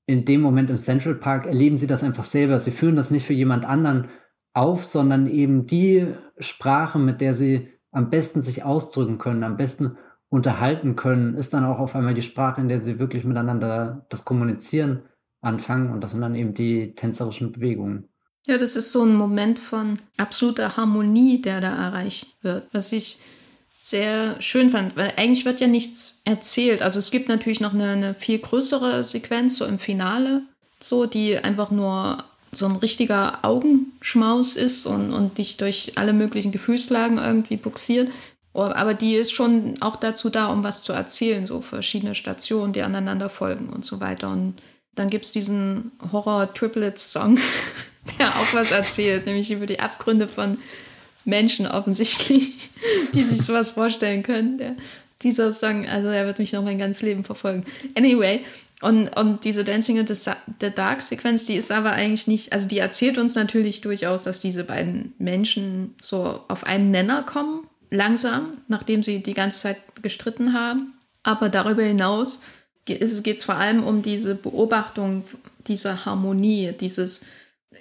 in 0.06 0.24
dem 0.24 0.40
Moment 0.40 0.70
im 0.70 0.78
Central 0.78 1.16
Park 1.16 1.46
erleben 1.48 1.76
sie 1.76 1.88
das 1.88 2.02
einfach 2.02 2.24
selber. 2.24 2.62
Sie 2.62 2.72
führen 2.72 2.96
das 2.96 3.12
nicht 3.12 3.26
für 3.26 3.34
jemand 3.34 3.66
anderen 3.66 4.08
auf, 4.54 4.86
sondern 4.86 5.28
eben 5.28 5.68
die 5.68 6.08
Sprache, 6.40 6.98
mit 6.98 7.20
der 7.20 7.34
sie 7.34 7.68
am 7.92 8.10
besten 8.10 8.42
sich 8.42 8.64
ausdrücken 8.64 9.18
können, 9.18 9.44
am 9.44 9.58
besten 9.58 9.98
unterhalten 10.30 10.96
können, 10.96 11.36
ist 11.36 11.54
dann 11.54 11.66
auch 11.66 11.80
auf 11.80 11.96
einmal 11.96 12.14
die 12.14 12.22
Sprache, 12.22 12.62
in 12.62 12.68
der 12.68 12.84
sie 12.84 13.00
wirklich 13.00 13.24
miteinander 13.24 14.06
das 14.10 14.26
Kommunizieren 14.26 15.04
anfangen. 15.42 15.92
Und 15.92 16.02
das 16.02 16.12
sind 16.12 16.22
dann 16.22 16.36
eben 16.36 16.54
die 16.54 16.94
tänzerischen 16.96 17.52
Bewegungen. 17.54 18.10
Ja, 18.46 18.58
das 18.58 18.76
ist 18.76 18.92
so 18.92 19.04
ein 19.04 19.16
Moment 19.16 19.60
von 19.60 20.00
absoluter 20.18 20.78
Harmonie, 20.78 21.42
der 21.42 21.62
da 21.62 21.76
erreicht 21.76 22.38
wird, 22.42 22.68
was 22.72 22.92
ich 22.92 23.20
sehr 23.78 24.42
schön 24.42 24.72
fand, 24.72 24.96
weil 24.96 25.14
eigentlich 25.18 25.46
wird 25.46 25.60
ja 25.60 25.68
nichts 25.68 26.22
erzählt. 26.26 26.82
Also 26.82 26.98
es 26.98 27.12
gibt 27.12 27.30
natürlich 27.30 27.62
noch 27.62 27.74
eine, 27.74 27.92
eine 27.92 28.14
viel 28.16 28.40
größere 28.40 29.04
Sequenz 29.06 29.58
so 29.58 29.66
im 29.66 29.80
Finale, 29.80 30.44
so 30.80 31.06
die 31.06 31.38
einfach 31.38 31.72
nur 31.72 32.24
so 32.52 32.66
ein 32.66 32.78
richtiger 32.78 33.46
Augenschmaus 33.46 34.56
ist 34.56 34.86
und, 34.86 35.14
und 35.14 35.38
dich 35.38 35.58
durch 35.58 35.94
alle 35.96 36.14
möglichen 36.14 36.52
Gefühlslagen 36.52 37.18
irgendwie 37.18 37.58
buxiert. 37.58 38.10
Aber 38.64 38.94
die 38.94 39.16
ist 39.16 39.32
schon 39.32 39.76
auch 39.82 39.96
dazu 39.96 40.30
da, 40.30 40.48
um 40.48 40.64
was 40.64 40.82
zu 40.82 40.94
erzählen, 40.94 41.46
so 41.46 41.62
verschiedene 41.62 42.16
Stationen, 42.16 42.74
die 42.74 42.82
aneinander 42.82 43.30
folgen 43.30 43.70
und 43.70 43.86
so 43.86 44.00
weiter. 44.00 44.30
Und 44.32 44.56
dann 44.96 45.10
gibt 45.10 45.26
es 45.26 45.32
diesen 45.32 45.92
Horror-Triplets-Song, 46.12 47.38
der 48.20 48.28
auch 48.30 48.54
was 48.54 48.72
erzählt, 48.72 49.26
nämlich 49.26 49.52
über 49.52 49.66
die 49.66 49.80
Abgründe 49.80 50.28
von 50.28 50.58
Menschen 51.24 51.68
offensichtlich, 51.68 52.70
die 53.14 53.24
sich 53.24 53.44
sowas 53.44 53.70
vorstellen 53.70 54.24
können. 54.24 54.58
Der, 54.58 54.76
dieser 55.22 55.52
Song, 55.52 55.88
also 55.88 56.08
er 56.10 56.26
wird 56.26 56.40
mich 56.40 56.54
noch 56.54 56.64
mein 56.64 56.80
ganzes 56.80 57.04
Leben 57.04 57.24
verfolgen. 57.24 57.66
Anyway, 57.96 58.42
und, 58.82 59.10
und 59.10 59.44
diese 59.44 59.64
Dancing 59.64 59.98
in 59.98 60.08
the 60.08 60.70
Dark-Sequenz, 60.74 61.46
die 61.46 61.56
ist 61.56 61.72
aber 61.72 61.92
eigentlich 61.92 62.28
nicht, 62.28 62.54
also 62.54 62.68
die 62.68 62.78
erzählt 62.78 63.18
uns 63.18 63.34
natürlich 63.34 63.82
durchaus, 63.82 64.24
dass 64.24 64.40
diese 64.40 64.64
beiden 64.64 65.14
Menschen 65.18 65.96
so 66.00 66.42
auf 66.48 66.64
einen 66.64 66.92
Nenner 66.92 67.24
kommen, 67.24 67.67
langsam, 67.90 68.58
nachdem 68.68 69.04
sie 69.04 69.22
die 69.22 69.34
ganze 69.34 69.62
Zeit 69.62 69.78
gestritten 70.02 70.54
haben. 70.54 70.94
Aber 71.24 71.50
darüber 71.50 71.84
hinaus 71.84 72.42
geht 72.86 73.02
es 73.02 73.44
vor 73.44 73.56
allem 73.56 73.84
um 73.84 74.02
diese 74.02 74.36
Beobachtung 74.36 75.24
dieser 75.68 76.06
Harmonie, 76.06 76.74
dieses 76.80 77.26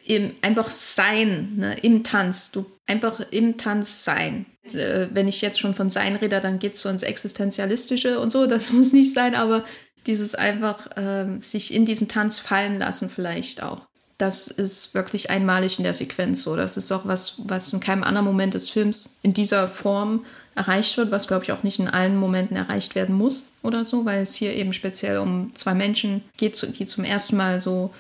im, 0.05 0.35
einfach 0.43 0.71
Sein 0.71 1.57
ne, 1.57 1.79
im 1.79 2.05
Tanz. 2.05 2.51
Du 2.51 2.67
einfach 2.87 3.21
im 3.31 3.57
Tanz 3.57 4.05
sein. 4.05 4.47
Äh, 4.65 5.09
wenn 5.13 5.29
ich 5.29 5.41
jetzt 5.41 5.61
schon 5.61 5.75
von 5.75 5.91
Sein 5.91 6.17
rede, 6.17 6.41
dann 6.41 6.59
geht 6.59 6.75
es 6.75 6.83
so 6.83 6.89
ins 6.89 7.03
Existenzialistische 7.03 8.19
und 8.21 8.31
so. 8.31 8.47
Das 8.47 8.73
muss 8.73 8.93
nicht 8.93 9.13
sein, 9.13 9.35
aber 9.35 9.65
dieses 10.07 10.35
einfach 10.35 10.97
äh, 10.97 11.39
sich 11.41 11.73
in 11.75 11.87
diesen 11.87 12.09
Tanz 12.09 12.39
fallen 12.39 12.79
lassen 12.79 13.11
vielleicht 13.11 13.63
auch. 13.63 13.87
Das 14.19 14.49
ist 14.49 14.95
wirklich 14.95 15.29
einmalig 15.29 15.79
in 15.79 15.85
der 15.85 15.93
Sequenz 15.93 16.43
so. 16.43 16.57
Das 16.57 16.77
ist 16.77 16.91
auch 16.91 17.07
was, 17.07 17.35
was 17.39 17.73
in 17.73 17.81
keinem 17.81 18.03
anderen 18.03 18.27
Moment 18.27 18.55
des 18.55 18.69
Films 18.69 19.19
in 19.23 19.35
dieser 19.35 19.69
Form 19.69 20.25
erreicht 20.55 20.97
wird, 20.97 21.11
was 21.11 21.29
glaube 21.29 21.45
ich 21.45 21.53
auch 21.53 21.63
nicht 21.63 21.79
in 21.79 21.89
allen 21.89 22.17
Momenten 22.17 22.57
erreicht 22.57 22.95
werden 22.95 23.15
muss 23.15 23.45
oder 23.63 23.85
so, 23.85 24.07
weil 24.07 24.23
es 24.23 24.35
hier 24.35 24.55
eben 24.55 24.73
speziell 24.73 25.19
um 25.19 25.55
zwei 25.55 25.75
Menschen 25.75 26.23
geht, 26.39 26.79
die 26.79 26.87
zum 26.87 27.05
ersten 27.05 27.37
Mal 27.37 27.61
so 27.61 27.93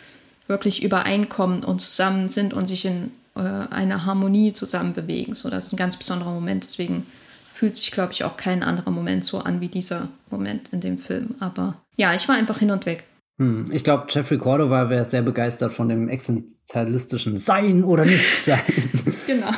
wirklich 0.46 0.82
übereinkommen 0.82 1.64
und 1.64 1.80
zusammen 1.80 2.28
sind 2.28 2.54
und 2.54 2.66
sich 2.66 2.84
in 2.84 3.10
äh, 3.34 3.40
einer 3.40 4.06
Harmonie 4.06 4.52
zusammen 4.52 4.94
bewegen. 4.94 5.34
So, 5.34 5.50
das 5.50 5.66
ist 5.66 5.72
ein 5.72 5.76
ganz 5.76 5.96
besonderer 5.96 6.30
Moment. 6.30 6.64
Deswegen 6.64 7.06
fühlt 7.54 7.76
sich, 7.76 7.90
glaube 7.90 8.12
ich, 8.12 8.24
auch 8.24 8.36
kein 8.36 8.62
anderer 8.62 8.90
Moment 8.90 9.24
so 9.24 9.38
an 9.38 9.60
wie 9.60 9.68
dieser 9.68 10.08
Moment 10.30 10.68
in 10.72 10.80
dem 10.80 10.98
Film. 10.98 11.34
Aber 11.40 11.74
ja, 11.96 12.14
ich 12.14 12.28
war 12.28 12.36
einfach 12.36 12.58
hin 12.58 12.70
und 12.70 12.86
weg. 12.86 13.04
Hm, 13.38 13.64
ich 13.70 13.84
glaube, 13.84 14.06
Jeffrey 14.08 14.38
Cordova 14.38 14.88
wäre 14.88 15.04
sehr 15.04 15.22
begeistert 15.22 15.72
von 15.72 15.88
dem 15.88 16.08
existenzialistischen 16.08 17.36
Sein 17.36 17.84
oder 17.84 18.04
Nichtsein. 18.04 18.60
genau. 19.26 19.50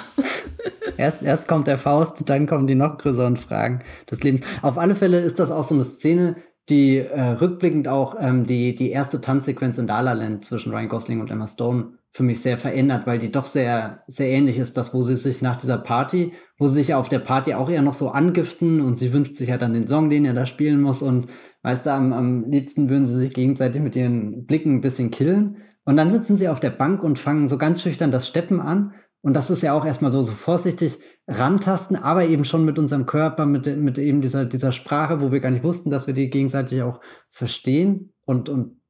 erst, 0.97 1.23
erst 1.23 1.47
kommt 1.47 1.69
der 1.69 1.79
Faust, 1.79 2.29
dann 2.29 2.47
kommen 2.47 2.67
die 2.67 2.75
noch 2.75 2.99
größeren 2.99 3.37
Fragen 3.37 3.81
des 4.11 4.23
Lebens. 4.23 4.43
Auf 4.63 4.79
alle 4.79 4.95
Fälle 4.95 5.21
ist 5.21 5.39
das 5.39 5.51
auch 5.51 5.67
so 5.67 5.75
eine 5.75 5.85
Szene, 5.85 6.37
die 6.69 6.99
äh, 6.99 7.21
rückblickend 7.21 7.89
auch 7.89 8.17
ähm, 8.21 8.45
die, 8.45 8.75
die 8.75 8.91
erste 8.91 9.21
Tanzsequenz 9.21 9.79
in 9.79 9.87
La 9.87 10.01
La 10.01 10.13
Land 10.13 10.45
zwischen 10.45 10.73
Ryan 10.73 10.89
Gosling 10.89 11.21
und 11.21 11.31
Emma 11.31 11.47
Stone 11.47 11.93
für 12.11 12.23
mich 12.23 12.41
sehr 12.41 12.59
verändert, 12.59 13.07
weil 13.07 13.19
die 13.19 13.31
doch 13.31 13.47
sehr, 13.47 14.03
sehr 14.07 14.29
ähnlich 14.29 14.59
ist, 14.59 14.77
das, 14.77 14.93
wo 14.93 15.03
sie 15.03 15.17
sich 15.17 15.41
nach 15.41 15.57
dieser 15.57 15.79
Party, 15.79 16.33
wo 16.59 16.67
sie 16.67 16.75
sich 16.75 16.89
ja 16.89 16.99
auf 16.99 17.09
der 17.09 17.21
Party 17.21 17.55
auch 17.55 17.71
eher 17.71 17.83
noch 17.83 17.95
so 17.95 18.11
angiften 18.11 18.81
und 18.81 18.97
sie 18.97 19.13
wünscht 19.13 19.37
sich 19.37 19.51
ja 19.51 19.59
dann 19.59 19.75
den 19.75 19.87
Song, 19.87 20.11
den 20.11 20.25
er 20.25 20.35
da 20.35 20.47
spielen 20.47 20.81
muss 20.81 21.01
und 21.01 21.29
weißt 21.63 21.87
du, 21.87 21.93
am, 21.93 22.13
am 22.13 22.51
liebsten 22.51 22.89
würden 22.89 23.07
sie 23.07 23.17
sich 23.17 23.33
gegenseitig 23.33 23.83
mit 23.83 23.97
ihren 23.97 24.47
Blicken 24.47 24.77
ein 24.77 24.81
bisschen 24.81 25.11
killen. 25.11 25.59
Und 25.85 25.97
dann 25.97 26.11
sitzen 26.11 26.37
sie 26.37 26.49
auf 26.49 26.61
der 26.61 26.71
Bank 26.71 27.03
und 27.03 27.19
fangen 27.19 27.49
so 27.49 27.59
ganz 27.59 27.83
schüchtern 27.83 28.13
das 28.13 28.29
Steppen 28.29 28.61
an. 28.61 28.95
Und 29.21 29.35
das 29.35 29.51
ist 29.51 29.63
ja 29.63 29.73
auch 29.73 29.85
erstmal 29.85 30.11
so, 30.11 30.23
so 30.23 30.33
vorsichtig, 30.33 30.99
rantasten, 31.29 31.97
aber 31.97 32.25
eben 32.25 32.45
schon 32.45 32.65
mit 32.65 32.79
unserem 32.79 33.05
Körper, 33.05 33.45
mit, 33.45 33.67
mit 33.77 33.99
eben 33.99 34.21
dieser, 34.23 34.47
dieser 34.47 34.73
Sprache, 34.73 35.21
wo 35.21 35.31
wir 35.31 35.41
gar 35.41 35.51
nicht 35.51 35.65
wussten, 35.65 35.91
dass 35.91 36.07
wir 36.07 36.15
die 36.15 36.31
gegenseitig 36.31 36.83
auch 36.83 37.01
verstehen 37.31 38.13
und, 38.25 38.49
und 38.49 38.81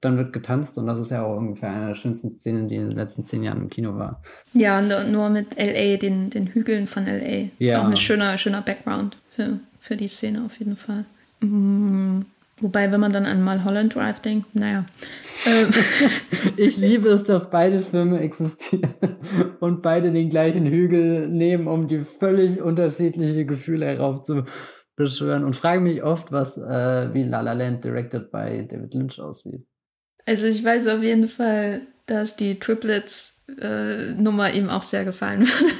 dann 0.00 0.16
wird 0.16 0.32
getanzt 0.32 0.78
und 0.78 0.86
das 0.86 1.00
ist 1.00 1.10
ja 1.10 1.24
auch 1.24 1.36
ungefähr 1.36 1.70
eine 1.70 1.88
der 1.88 1.94
schönsten 1.94 2.30
Szenen, 2.30 2.68
die 2.68 2.76
in 2.76 2.90
den 2.90 2.96
letzten 2.96 3.26
zehn 3.26 3.42
Jahren 3.42 3.62
im 3.62 3.68
Kino 3.68 3.96
war. 3.96 4.22
Ja, 4.52 4.80
nur 4.80 5.28
mit 5.28 5.56
LA, 5.58 5.96
den, 5.96 6.30
den 6.30 6.46
Hügeln 6.46 6.86
von 6.86 7.04
LA. 7.04 7.18
Ja. 7.18 7.48
Ist 7.58 7.74
auch 7.76 7.84
ein 7.86 7.96
schöner, 7.96 8.38
schöner 8.38 8.62
Background 8.62 9.16
für, 9.34 9.58
für 9.80 9.96
die 9.96 10.06
Szene 10.06 10.44
auf 10.44 10.56
jeden 10.60 10.76
Fall. 10.76 11.04
Mhm. 11.40 12.26
Wobei, 12.60 12.90
wenn 12.90 13.00
man 13.00 13.12
dann 13.12 13.26
an 13.26 13.44
Mulholland 13.44 13.94
Drive 13.94 14.20
denkt, 14.20 14.54
naja. 14.54 14.84
Ähm. 15.46 15.68
ich 16.56 16.76
liebe 16.78 17.08
es, 17.08 17.24
dass 17.24 17.50
beide 17.50 17.80
Filme 17.80 18.20
existieren 18.20 18.94
und 19.60 19.82
beide 19.82 20.12
den 20.12 20.28
gleichen 20.28 20.66
Hügel 20.66 21.28
nehmen, 21.28 21.68
um 21.68 21.88
die 21.88 22.04
völlig 22.04 22.60
unterschiedliche 22.60 23.46
Gefühle 23.46 23.86
heraufzubeschwören. 23.86 25.44
Und 25.44 25.54
frage 25.54 25.80
mich 25.80 26.02
oft, 26.02 26.32
was 26.32 26.58
äh, 26.58 27.14
wie 27.14 27.22
La 27.22 27.40
La 27.40 27.52
Land 27.52 27.84
directed 27.84 28.30
by 28.32 28.66
David 28.68 28.94
Lynch 28.94 29.20
aussieht. 29.20 29.64
Also 30.26 30.46
ich 30.46 30.62
weiß 30.62 30.88
auf 30.88 31.02
jeden 31.02 31.28
Fall, 31.28 31.82
dass 32.06 32.36
die 32.36 32.58
Triplets-Nummer 32.58 33.37
äh, 33.60 34.12
ihm 34.12 34.68
auch 34.68 34.82
sehr 34.82 35.04
gefallen 35.04 35.46
würde. 35.46 35.74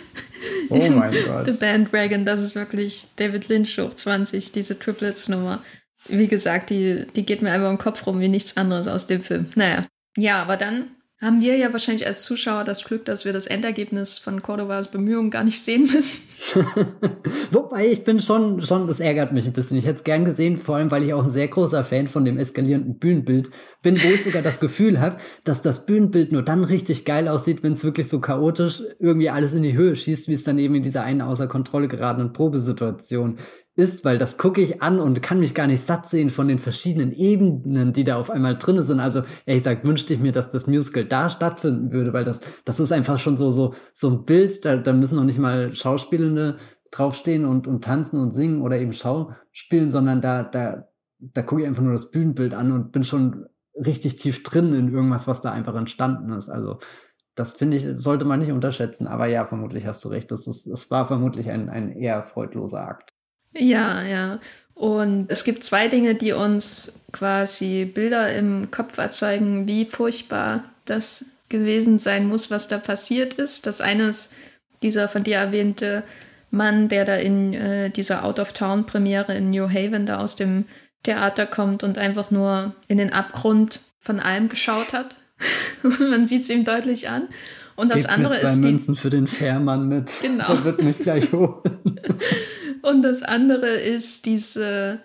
Oh 0.71 0.91
mein 0.91 1.12
Gott. 1.27 1.47
The 1.47 1.53
Bandwagon, 1.53 2.25
das 2.25 2.43
ist 2.43 2.55
wirklich 2.55 3.09
David 3.16 3.49
Lynch 3.49 3.79
hoch 3.79 3.95
20, 3.95 4.53
diese 4.53 4.79
Triplets-Nummer 4.79 5.61
wie 6.09 6.27
gesagt, 6.27 6.71
die, 6.71 7.07
die 7.14 7.25
geht 7.25 7.43
mir 7.43 7.53
einfach 7.53 7.71
im 7.71 7.79
Kopf 7.79 8.07
rum 8.07 8.21
wie 8.21 8.29
nichts 8.29 8.57
anderes 8.57 8.89
aus 8.89 9.07
dem 9.07 9.23
Film. 9.23 9.47
Naja. 9.55 9.85
Ja, 10.16 10.43
aber 10.43 10.57
dann 10.57 10.91
haben 11.21 11.41
wir 11.41 11.57
ja 11.57 11.73
wahrscheinlich 11.73 12.07
als 12.07 12.23
Zuschauer 12.23 12.62
das 12.62 12.85
Glück, 12.85 13.05
dass 13.05 13.25
wir 13.25 13.33
das 13.33 13.47
Endergebnis 13.47 14.19
von 14.19 14.41
Cordovas 14.41 14.89
Bemühungen 14.89 15.31
gar 15.31 15.43
nicht 15.43 15.61
sehen 15.61 15.91
müssen. 15.93 16.23
Wobei, 17.51 17.89
ich 17.89 18.05
bin 18.05 18.21
schon, 18.21 18.62
schon, 18.62 18.87
das 18.87 19.01
ärgert 19.01 19.33
mich 19.33 19.45
ein 19.45 19.53
bisschen. 19.53 19.79
Ich 19.79 19.85
hätte 19.85 19.97
es 19.97 20.05
gern 20.05 20.25
gesehen, 20.25 20.59
vor 20.59 20.77
allem, 20.77 20.93
weil 20.93 21.03
ich 21.03 21.12
auch 21.12 21.25
ein 21.25 21.31
sehr 21.31 21.49
großer 21.49 21.83
Fan 21.83 22.07
von 22.07 22.25
dem 22.25 22.39
eskalierenden 22.39 22.99
Bühnenbild 22.99 23.51
bin, 23.83 24.01
wo 24.01 24.09
ich 24.09 24.23
sogar 24.23 24.43
das 24.43 24.61
Gefühl 24.61 25.01
habe, 25.01 25.16
dass 25.43 25.61
das 25.61 25.87
Bühnenbild 25.87 26.31
nur 26.31 26.43
dann 26.43 26.62
richtig 26.62 27.05
geil 27.05 27.27
aussieht, 27.27 27.64
wenn 27.64 27.73
es 27.73 27.83
wirklich 27.83 28.09
so 28.09 28.21
chaotisch 28.21 28.83
irgendwie 29.01 29.31
alles 29.31 29.53
in 29.55 29.64
die 29.64 29.77
Höhe 29.77 29.97
schießt, 29.97 30.29
wie 30.29 30.35
es 30.35 30.45
dann 30.45 30.59
eben 30.59 30.77
in 30.77 30.85
dieser 30.85 31.03
einen 31.03 31.23
außer 31.23 31.49
Kontrolle 31.49 31.89
geratenen 31.89 32.33
Probesituation 32.33 33.39
ist, 33.79 34.05
weil 34.05 34.18
das 34.18 34.39
gucke 34.39 34.61
ich 34.61 34.83
an 34.83 34.99
und 34.99 35.22
kann 35.22 35.39
mich 35.39 35.55
gar 35.55 35.68
nicht 35.68 35.83
satt 35.83 36.09
sehen 36.09 36.31
von 36.31 36.49
den 36.49 36.59
verschiedenen 36.59 37.12
Ebenen, 37.12 37.93
die 37.93 38.03
da 38.03 38.16
auf 38.16 38.29
einmal 38.29 38.59
drin 38.59 38.83
sind. 38.83 38.99
Also 38.99 39.22
ehrlich 39.47 39.62
gesagt 39.62 39.85
wünschte 39.85 40.12
ich 40.12 40.20
mir, 40.20 40.33
dass 40.33 40.51
das 40.51 40.66
Musical 40.66 41.05
da 41.05 41.31
stattfinden 41.31 41.93
würde, 41.93 42.12
weil 42.12 42.24
das, 42.24 42.41
das 42.64 42.81
ist 42.81 42.91
einfach 42.91 43.18
schon 43.18 43.37
so, 43.37 43.51
so, 43.51 43.74
so 43.93 44.11
ein 44.11 44.24
Bild, 44.24 44.64
da, 44.64 44.76
da 44.76 44.93
müssen 44.93 45.14
noch 45.14 45.24
nicht 45.24 45.39
mal 45.39 45.72
Schauspielende 45.74 46.57
draufstehen 46.91 47.45
und, 47.45 47.68
und 47.68 47.85
tanzen 47.85 48.18
und 48.18 48.33
singen 48.33 48.62
oder 48.62 48.79
eben 48.79 48.93
Schauspielen, 48.93 49.91
sondern 49.91 50.20
da, 50.20 50.43
da, 50.43 50.89
da 51.20 51.43
gucke 51.43 51.62
ich 51.62 51.68
einfach 51.68 51.83
nur 51.83 51.93
das 51.93 52.11
Bühnenbild 52.11 52.55
an 52.55 52.72
und 52.72 52.91
bin 52.91 53.05
schon 53.05 53.47
richtig 53.76 54.16
tief 54.16 54.43
drin 54.43 54.74
in 54.74 54.93
irgendwas, 54.93 55.29
was 55.29 55.41
da 55.41 55.53
einfach 55.53 55.76
entstanden 55.76 56.33
ist. 56.33 56.49
Also 56.49 56.81
das 57.37 57.53
finde 57.53 57.76
ich, 57.76 57.87
sollte 57.93 58.24
man 58.24 58.41
nicht 58.41 58.51
unterschätzen. 58.51 59.07
Aber 59.07 59.26
ja, 59.26 59.47
vermutlich 59.47 59.87
hast 59.87 60.05
du 60.05 60.09
recht. 60.09 60.33
Das, 60.33 60.49
ist, 60.49 60.68
das 60.68 60.91
war 60.91 61.07
vermutlich 61.07 61.49
ein, 61.51 61.68
ein 61.68 61.93
eher 61.93 62.24
freudloser 62.24 62.89
Akt. 62.89 63.08
Ja, 63.55 64.03
ja. 64.03 64.40
Und 64.74 65.26
es 65.28 65.42
gibt 65.42 65.64
zwei 65.64 65.88
Dinge, 65.88 66.14
die 66.14 66.32
uns 66.32 67.01
quasi 67.12 67.84
Bilder 67.84 68.32
im 68.34 68.70
Kopf 68.70 68.96
erzeugen, 68.99 69.66
wie 69.66 69.86
furchtbar 69.86 70.64
das 70.84 71.24
gewesen 71.49 71.99
sein 71.99 72.28
muss, 72.28 72.51
was 72.51 72.68
da 72.68 72.78
passiert 72.78 73.34
ist. 73.34 73.66
Das 73.66 73.80
eine 73.80 74.09
ist 74.09 74.32
dieser 74.82 75.09
von 75.09 75.24
dir 75.24 75.36
erwähnte 75.36 76.05
Mann, 76.51 76.88
der 76.88 77.05
da 77.05 77.16
in 77.16 77.55
äh, 77.55 77.90
dieser 77.90 78.24
Out-of-Town-Premiere 78.24 79.34
in 79.34 79.51
New 79.51 79.68
Haven 79.68 80.07
da 80.07 80.18
aus 80.18 80.36
dem 80.36 80.64
Theater 81.03 81.46
kommt 81.46 81.82
und 81.82 81.99
einfach 81.99 82.30
nur 82.30 82.74
in 82.86 82.99
den 82.99 83.12
Abgrund 83.12 83.80
von 84.01 84.20
allem 84.20 84.49
geschaut 84.49 84.92
hat. 84.92 85.16
Man 85.82 86.24
sieht 86.24 86.42
es 86.42 86.51
ihm 86.51 86.64
deutlich 86.64 87.09
an. 87.09 87.28
Und 87.76 87.90
das 87.90 88.03
Gebt 88.03 88.11
andere 88.11 88.34
mir 88.34 88.40
zwei 88.40 88.49
ist. 88.49 88.59
Münzen 88.59 88.96
für 88.96 89.11
den 89.11 89.26
Fährmann 89.28 89.86
mit. 89.86 90.11
Genau. 90.20 90.49
Der 90.49 90.64
wird 90.64 90.82
mich 90.82 90.99
gleich 90.99 91.32
holen. 91.32 91.61
Und 92.83 93.03
das 93.03 93.22
andere 93.22 93.70
ist 93.70 94.26
diese, 94.26 95.01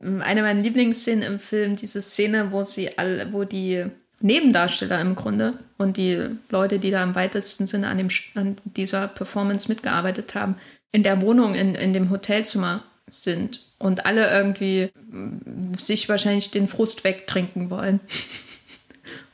eine 0.00 0.42
meiner 0.42 0.60
Lieblingsszenen 0.60 1.22
im 1.22 1.38
Film, 1.38 1.76
diese 1.76 2.00
Szene, 2.00 2.52
wo 2.52 2.62
sie 2.62 2.98
alle, 2.98 3.32
wo 3.32 3.44
die 3.44 3.86
Nebendarsteller 4.20 5.00
im 5.00 5.14
Grunde 5.14 5.58
und 5.76 5.96
die 5.96 6.28
Leute, 6.50 6.78
die 6.78 6.90
da 6.90 7.02
im 7.02 7.14
weitesten 7.14 7.66
Sinne 7.66 7.88
an, 7.88 7.98
dem, 7.98 8.08
an 8.34 8.56
dieser 8.64 9.08
Performance 9.08 9.68
mitgearbeitet 9.68 10.34
haben, 10.34 10.56
in 10.90 11.02
der 11.02 11.22
Wohnung, 11.22 11.54
in, 11.54 11.74
in 11.74 11.92
dem 11.92 12.10
Hotelzimmer 12.10 12.84
sind 13.08 13.60
und 13.78 14.06
alle 14.06 14.30
irgendwie 14.30 14.90
sich 15.76 16.08
wahrscheinlich 16.08 16.50
den 16.50 16.68
Frust 16.68 17.04
wegtrinken 17.04 17.70
wollen. 17.70 18.00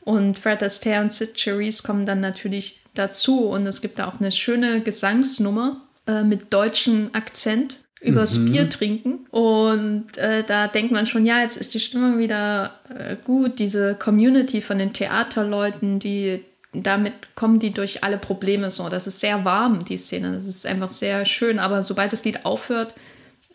Und 0.01 0.39
Fred 0.39 0.63
Astaire 0.63 1.01
und 1.01 1.15
Sid 1.15 1.41
Charisse 1.41 1.83
kommen 1.83 2.05
dann 2.05 2.21
natürlich 2.21 2.83
dazu 2.93 3.47
und 3.47 3.67
es 3.67 3.81
gibt 3.81 3.99
da 3.99 4.07
auch 4.07 4.21
eine 4.21 4.33
schöne 4.33 4.83
Gesangsnummer 4.83 5.84
äh, 6.07 6.23
mit 6.23 6.53
deutschem 6.53 7.11
Akzent 7.13 7.79
übers 8.01 8.39
mhm. 8.39 8.53
Bier 8.53 8.69
trinken. 8.69 9.27
Und 9.31 10.19
äh, 10.19 10.45
da 10.45 10.69
denkt 10.69 10.93
man 10.93 11.07
schon, 11.07 11.25
ja, 11.25 11.41
jetzt 11.41 11.57
ist 11.57 11.75
die 11.75 11.81
Stimmung 11.81 12.19
wieder 12.19 12.79
äh, 12.91 13.17
gut. 13.25 13.59
Diese 13.59 13.95
Community 13.95 14.61
von 14.61 14.79
den 14.79 14.93
Theaterleuten, 14.93 15.99
die 15.99 16.45
damit 16.75 17.37
kommen 17.37 17.61
die 17.61 17.73
durch 17.73 18.03
alle 18.03 18.19
Probleme 18.19 18.71
so. 18.71 18.89
Das 18.89 19.07
ist 19.07 19.21
sehr 19.21 19.45
warm, 19.45 19.85
die 19.85 19.97
Szene. 19.97 20.33
Das 20.33 20.45
ist 20.45 20.67
einfach 20.67 20.89
sehr 20.89 21.25
schön. 21.25 21.59
Aber 21.59 21.85
sobald 21.85 22.13
das 22.13 22.25
Lied 22.25 22.45
aufhört, 22.45 22.95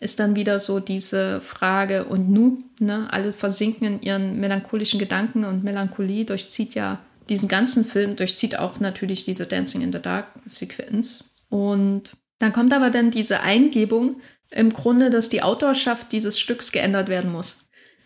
ist 0.00 0.18
dann 0.18 0.34
wieder 0.34 0.58
so 0.58 0.80
diese 0.80 1.42
Frage 1.42 2.06
und 2.06 2.30
nu, 2.30 2.64
ne? 2.78 3.06
Alle 3.10 3.34
versinken 3.34 3.86
in 3.86 4.02
ihren 4.02 4.40
melancholischen 4.40 4.98
Gedanken 4.98 5.44
und 5.44 5.62
Melancholie 5.62 6.24
durchzieht 6.24 6.74
ja 6.74 6.98
diesen 7.28 7.48
ganzen 7.48 7.84
Film, 7.84 8.16
durchzieht 8.16 8.58
auch 8.58 8.80
natürlich 8.80 9.24
diese 9.24 9.46
Dancing 9.46 9.82
in 9.82 9.92
the 9.92 10.00
Dark 10.00 10.26
Sequenz. 10.46 11.24
Und 11.50 12.12
dann 12.40 12.52
kommt 12.52 12.72
aber 12.72 12.90
dann 12.90 13.12
diese 13.12 13.40
Eingebung 13.40 14.20
im 14.50 14.72
Grunde, 14.72 15.10
dass 15.10 15.28
die 15.28 15.42
Autorschaft 15.42 16.10
dieses 16.10 16.40
Stücks 16.40 16.72
geändert 16.72 17.08
werden 17.08 17.30
muss. 17.30 17.56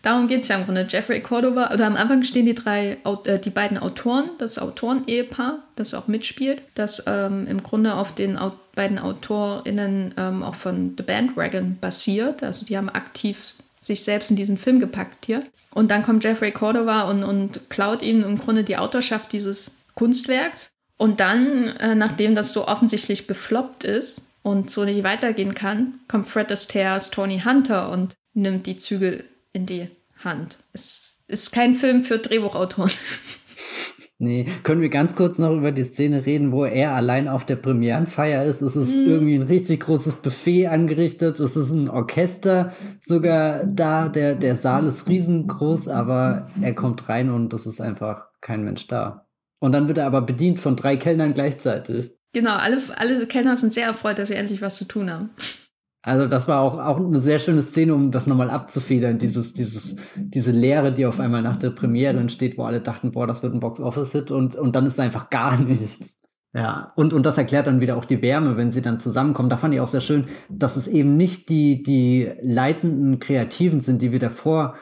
Darum 0.03 0.27
geht 0.27 0.43
es 0.43 0.49
ja 0.49 0.57
im 0.57 0.65
Grunde. 0.65 0.85
Jeffrey 0.87 1.19
Cordova, 1.21 1.73
oder 1.73 1.87
am 1.87 1.95
Anfang 1.95 2.21
stehen 2.21 2.45
die 2.45 2.53
drei, 2.53 2.99
äh, 3.23 3.39
die 3.39 3.49
beiden 3.49 3.79
Autoren, 3.79 4.29
das 4.37 4.59
Autoren-Ehepaar, 4.59 5.63
das 5.75 5.95
auch 5.95 6.07
mitspielt, 6.07 6.61
das 6.75 7.03
ähm, 7.07 7.47
im 7.47 7.63
Grunde 7.63 7.95
auf 7.95 8.13
den 8.13 8.37
Au 8.37 8.51
beiden 8.75 8.99
AutorInnen 8.99 10.13
ähm, 10.17 10.43
auch 10.43 10.55
von 10.55 10.95
The 10.97 11.03
Bandwagon 11.03 11.77
basiert. 11.79 12.43
Also 12.43 12.65
die 12.65 12.77
haben 12.77 12.89
aktiv 12.89 13.55
sich 13.79 14.03
selbst 14.03 14.29
in 14.29 14.35
diesen 14.35 14.57
Film 14.57 14.79
gepackt 14.79 15.25
hier. 15.25 15.39
Und 15.73 15.91
dann 15.91 16.03
kommt 16.03 16.23
Jeffrey 16.25 16.51
Cordova 16.51 17.09
und, 17.09 17.23
und 17.23 17.69
klaut 17.69 18.01
ihm 18.01 18.21
im 18.21 18.37
Grunde 18.37 18.65
die 18.65 18.77
Autorschaft 18.77 19.31
dieses 19.31 19.77
Kunstwerks. 19.95 20.74
Und 20.97 21.19
dann, 21.19 21.67
äh, 21.79 21.95
nachdem 21.95 22.35
das 22.35 22.53
so 22.53 22.67
offensichtlich 22.67 23.27
gefloppt 23.27 23.83
ist 23.83 24.31
und 24.43 24.69
so 24.69 24.85
nicht 24.85 25.03
weitergehen 25.03 25.53
kann, 25.53 25.99
kommt 26.07 26.29
Fred 26.29 26.51
Astaire's 26.51 27.11
Tony 27.11 27.41
Hunter 27.41 27.91
und 27.91 28.15
nimmt 28.33 28.65
die 28.65 28.77
Zügel 28.77 29.25
in 29.51 29.65
die 29.65 29.89
Hand. 30.23 30.59
Es 30.73 31.23
ist 31.27 31.51
kein 31.51 31.75
Film 31.75 32.03
für 32.03 32.19
Drehbuchautoren. 32.19 32.91
Nee, 34.17 34.45
können 34.63 34.79
wir 34.79 34.87
ganz 34.87 35.17
kurz 35.17 35.39
noch 35.39 35.51
über 35.51 35.73
die 35.73 35.83
Szene 35.83 36.25
reden, 36.25 36.53
wo 36.53 36.63
er 36.63 36.93
allein 36.93 37.27
auf 37.27 37.45
der 37.45 37.57
Premierenfeier 37.57 38.45
ist? 38.45 38.61
Es 38.61 38.77
ist 38.77 38.95
mm. 38.95 39.09
irgendwie 39.09 39.35
ein 39.35 39.41
richtig 39.41 39.81
großes 39.81 40.15
Buffet 40.21 40.67
angerichtet. 40.67 41.41
Es 41.41 41.57
ist 41.57 41.71
ein 41.71 41.89
Orchester 41.89 42.71
sogar 43.01 43.65
da. 43.65 44.07
Der, 44.07 44.35
der 44.35 44.55
Saal 44.55 44.87
ist 44.87 45.09
riesengroß, 45.09 45.89
aber 45.89 46.47
er 46.61 46.73
kommt 46.73 47.09
rein 47.09 47.29
und 47.29 47.51
es 47.51 47.67
ist 47.67 47.81
einfach 47.81 48.27
kein 48.39 48.63
Mensch 48.63 48.87
da. 48.87 49.24
Und 49.65 49.71
dann 49.71 49.87
wird 49.87 49.97
er 49.97 50.05
aber 50.05 50.21
bedient 50.21 50.59
von 50.59 50.75
drei 50.75 50.95
Kellnern 50.95 51.33
gleichzeitig. 51.33 52.11
Genau, 52.33 52.55
alle, 52.55 52.79
alle 52.97 53.25
Kellner 53.25 53.57
sind 53.57 53.73
sehr 53.73 53.87
erfreut, 53.87 54.19
dass 54.19 54.27
sie 54.27 54.35
endlich 54.35 54.61
was 54.61 54.75
zu 54.75 54.85
tun 54.85 55.09
haben. 55.09 55.31
Also 56.03 56.27
das 56.27 56.47
war 56.47 56.61
auch, 56.61 56.77
auch 56.77 56.99
eine 56.99 57.19
sehr 57.19 57.39
schöne 57.39 57.63
Szene, 57.63 57.95
um 57.95 58.11
das 58.11 58.27
nochmal 58.27 58.51
abzufedern, 58.51 59.17
dieses, 59.17 59.55
dieses, 59.55 59.95
diese 60.15 60.51
Leere, 60.51 60.93
die 60.93 61.07
auf 61.07 61.19
einmal 61.19 61.41
nach 61.41 61.57
der 61.57 61.71
Premiere 61.71 62.19
entsteht, 62.19 62.59
wo 62.59 62.65
alle 62.65 62.79
dachten, 62.79 63.11
boah, 63.11 63.25
das 63.25 63.41
wird 63.41 63.55
ein 63.55 63.59
Box-Office-Hit 63.59 64.29
und, 64.29 64.55
und 64.55 64.75
dann 64.75 64.85
ist 64.85 64.99
einfach 64.99 65.31
gar 65.31 65.57
nichts. 65.59 66.19
Ja, 66.53 66.93
und, 66.95 67.11
und 67.11 67.25
das 67.25 67.39
erklärt 67.39 67.65
dann 67.65 67.81
wieder 67.81 67.97
auch 67.97 68.05
die 68.05 68.21
Wärme, 68.21 68.57
wenn 68.57 68.71
sie 68.71 68.83
dann 68.83 68.99
zusammenkommen. 68.99 69.49
Da 69.49 69.57
fand 69.57 69.73
ich 69.73 69.79
auch 69.79 69.87
sehr 69.87 70.01
schön, 70.01 70.25
dass 70.47 70.75
es 70.75 70.87
eben 70.87 71.17
nicht 71.17 71.49
die, 71.49 71.81
die 71.81 72.31
leitenden 72.39 73.17
Kreativen 73.19 73.81
sind, 73.81 74.03
die 74.03 74.11
wir 74.11 74.19
davor 74.19 74.75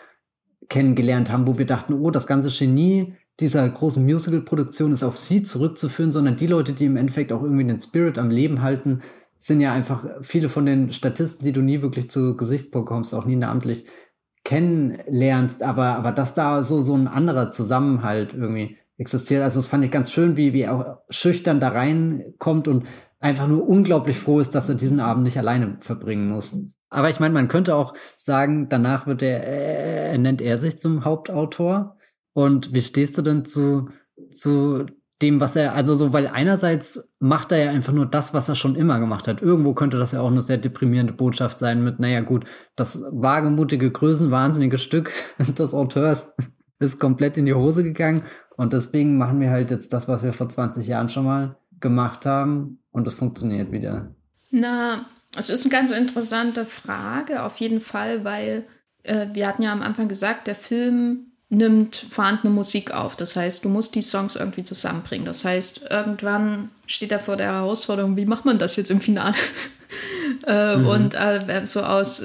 kennengelernt 0.67 1.31
haben, 1.31 1.47
wo 1.47 1.57
wir 1.57 1.65
dachten, 1.65 1.93
oh, 1.93 2.11
das 2.11 2.27
ganze 2.27 2.49
Genie 2.49 3.15
dieser 3.39 3.67
großen 3.67 4.03
Musical-Produktion 4.03 4.91
ist 4.91 5.03
auf 5.03 5.17
sie 5.17 5.43
zurückzuführen, 5.43 6.11
sondern 6.11 6.35
die 6.35 6.47
Leute, 6.47 6.73
die 6.73 6.85
im 6.85 6.97
Endeffekt 6.97 7.31
auch 7.31 7.41
irgendwie 7.41 7.65
den 7.65 7.79
Spirit 7.79 8.17
am 8.17 8.29
Leben 8.29 8.61
halten, 8.61 9.01
sind 9.37 9.59
ja 9.59 9.73
einfach 9.73 10.05
viele 10.21 10.49
von 10.49 10.65
den 10.65 10.91
Statisten, 10.93 11.43
die 11.45 11.51
du 11.51 11.61
nie 11.61 11.81
wirklich 11.81 12.09
zu 12.09 12.37
Gesicht 12.37 12.71
bekommst, 12.71 13.13
auch 13.13 13.25
nie 13.25 13.35
namentlich 13.35 13.85
kennenlernst, 14.43 15.63
aber, 15.63 15.95
aber 15.95 16.11
dass 16.11 16.33
da 16.35 16.63
so, 16.63 16.81
so 16.81 16.95
ein 16.95 17.07
anderer 17.07 17.49
Zusammenhalt 17.49 18.33
irgendwie 18.33 18.77
existiert. 18.97 19.41
Also 19.43 19.59
das 19.59 19.67
fand 19.67 19.83
ich 19.83 19.91
ganz 19.91 20.11
schön, 20.11 20.37
wie, 20.37 20.53
wie 20.53 20.61
er 20.61 20.73
auch 20.73 20.97
schüchtern 21.09 21.59
da 21.59 21.69
reinkommt 21.69 22.67
und 22.67 22.85
einfach 23.19 23.47
nur 23.47 23.67
unglaublich 23.67 24.17
froh 24.17 24.39
ist, 24.39 24.53
dass 24.53 24.69
er 24.69 24.75
diesen 24.75 24.99
Abend 24.99 25.23
nicht 25.23 25.37
alleine 25.37 25.77
verbringen 25.79 26.29
muss. 26.29 26.57
Aber 26.89 27.09
ich 27.09 27.19
meine, 27.19 27.33
man 27.33 27.47
könnte 27.47 27.75
auch 27.75 27.95
sagen, 28.15 28.69
danach 28.69 29.07
wird 29.07 29.23
er, 29.23 29.43
äh, 29.45 30.17
nennt 30.17 30.41
er 30.41 30.57
sich 30.57 30.79
zum 30.79 31.05
Hauptautor. 31.05 31.97
Und 32.33 32.73
wie 32.73 32.81
stehst 32.81 33.17
du 33.17 33.21
denn 33.21 33.45
zu, 33.45 33.89
zu 34.29 34.85
dem, 35.21 35.39
was 35.39 35.55
er, 35.55 35.73
also 35.73 35.95
so, 35.95 36.11
weil 36.11 36.27
einerseits 36.27 37.09
macht 37.19 37.51
er 37.51 37.65
ja 37.65 37.71
einfach 37.71 37.93
nur 37.93 38.05
das, 38.05 38.33
was 38.33 38.49
er 38.49 38.55
schon 38.55 38.75
immer 38.75 38.99
gemacht 38.99 39.27
hat. 39.27 39.41
Irgendwo 39.41 39.73
könnte 39.73 39.97
das 39.97 40.11
ja 40.11 40.21
auch 40.21 40.29
eine 40.29 40.41
sehr 40.41 40.57
deprimierende 40.57 41.13
Botschaft 41.13 41.59
sein 41.59 41.83
mit, 41.83 41.99
naja 41.99 42.19
gut, 42.19 42.45
das 42.75 43.03
wagemutige, 43.11 43.89
größenwahnsinnige 43.89 44.77
Stück 44.77 45.11
des 45.57 45.73
Auteurs 45.73 46.33
ist 46.79 46.99
komplett 46.99 47.37
in 47.37 47.45
die 47.45 47.53
Hose 47.53 47.83
gegangen 47.83 48.23
und 48.57 48.73
deswegen 48.73 49.17
machen 49.17 49.39
wir 49.39 49.49
halt 49.49 49.71
jetzt 49.71 49.93
das, 49.93 50.09
was 50.09 50.23
wir 50.23 50.33
vor 50.33 50.49
20 50.49 50.85
Jahren 50.85 51.09
schon 51.09 51.25
mal 51.25 51.57
gemacht 51.79 52.25
haben 52.25 52.79
und 52.91 53.07
es 53.07 53.13
funktioniert 53.13 53.71
wieder. 53.71 54.13
Na, 54.51 55.05
es 55.37 55.49
ist 55.49 55.65
eine 55.65 55.71
ganz 55.71 55.91
interessante 55.91 56.65
Frage 56.65 57.43
auf 57.43 57.57
jeden 57.57 57.79
Fall, 57.79 58.25
weil 58.25 58.65
äh, 59.03 59.27
wir 59.33 59.47
hatten 59.47 59.63
ja 59.63 59.71
am 59.71 59.81
Anfang 59.81 60.09
gesagt, 60.09 60.47
der 60.47 60.55
Film 60.55 61.32
nimmt 61.53 62.05
vorhandene 62.09 62.53
Musik 62.53 62.91
auf. 62.91 63.15
Das 63.15 63.35
heißt, 63.35 63.65
du 63.65 63.69
musst 63.69 63.95
die 63.95 64.01
Songs 64.01 64.35
irgendwie 64.35 64.63
zusammenbringen. 64.63 65.25
Das 65.25 65.45
heißt, 65.45 65.87
irgendwann 65.89 66.69
steht 66.87 67.11
er 67.11 67.19
vor 67.19 67.35
der 67.35 67.53
Herausforderung, 67.53 68.17
wie 68.17 68.25
macht 68.25 68.45
man 68.45 68.57
das 68.57 68.75
jetzt 68.75 68.91
im 68.91 69.01
Finale? 69.01 69.35
äh, 70.47 70.75
mhm. 70.75 70.87
Und 70.87 71.13
äh, 71.15 71.61
so 71.65 71.81
aus 71.81 72.23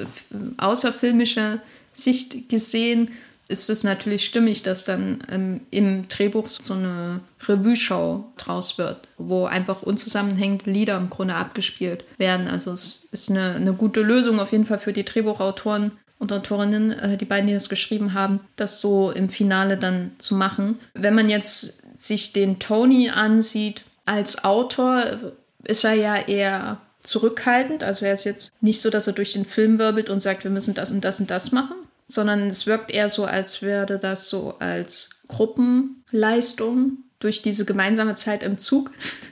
außerfilmischer 0.57 1.59
Sicht 1.93 2.49
gesehen 2.49 3.11
ist 3.49 3.69
es 3.69 3.83
natürlich 3.83 4.25
stimmig, 4.25 4.61
dass 4.61 4.83
dann 4.83 5.23
ähm, 5.27 5.61
im 5.71 6.07
Drehbuch 6.07 6.47
so 6.47 6.75
eine 6.75 7.19
Revue-Show 7.47 8.23
draus 8.37 8.77
wird, 8.77 9.07
wo 9.17 9.45
einfach 9.45 9.81
unzusammenhängende 9.81 10.69
Lieder 10.69 10.97
im 10.97 11.09
Grunde 11.09 11.33
abgespielt 11.33 12.05
werden. 12.19 12.47
Also 12.47 12.71
es 12.71 13.07
ist 13.11 13.31
eine, 13.31 13.55
eine 13.55 13.73
gute 13.73 14.01
Lösung 14.01 14.39
auf 14.39 14.51
jeden 14.51 14.67
Fall 14.67 14.77
für 14.77 14.93
die 14.93 15.03
Drehbuchautoren, 15.03 15.93
und 16.19 16.31
Autorinnen, 16.31 16.91
äh, 16.91 17.17
die 17.17 17.25
beiden, 17.25 17.47
die 17.47 17.53
das 17.53 17.69
geschrieben 17.69 18.13
haben, 18.13 18.41
das 18.55 18.81
so 18.81 19.11
im 19.11 19.29
Finale 19.29 19.77
dann 19.77 20.11
zu 20.19 20.35
machen. 20.35 20.79
Wenn 20.93 21.15
man 21.15 21.29
jetzt 21.29 21.81
sich 21.97 22.33
den 22.33 22.59
Tony 22.59 23.09
ansieht 23.09 23.83
als 24.05 24.43
Autor, 24.43 25.33
ist 25.63 25.83
er 25.83 25.93
ja 25.93 26.15
eher 26.17 26.77
zurückhaltend. 27.01 27.83
Also 27.83 28.05
er 28.05 28.13
ist 28.13 28.25
jetzt 28.25 28.51
nicht 28.61 28.81
so, 28.81 28.89
dass 28.89 29.07
er 29.07 29.13
durch 29.13 29.31
den 29.31 29.45
Film 29.45 29.79
wirbelt 29.79 30.09
und 30.09 30.19
sagt, 30.19 30.43
wir 30.43 30.51
müssen 30.51 30.73
das 30.73 30.91
und 30.91 31.03
das 31.03 31.19
und 31.19 31.31
das 31.31 31.51
machen, 31.51 31.75
sondern 32.07 32.47
es 32.47 32.67
wirkt 32.67 32.91
eher 32.91 33.09
so, 33.09 33.25
als 33.25 33.61
würde 33.61 33.97
das 33.97 34.29
so 34.29 34.55
als 34.59 35.09
Gruppenleistung 35.27 36.97
durch 37.19 37.41
diese 37.41 37.65
gemeinsame 37.65 38.13
Zeit 38.13 38.43
im 38.43 38.57
Zug 38.57 38.91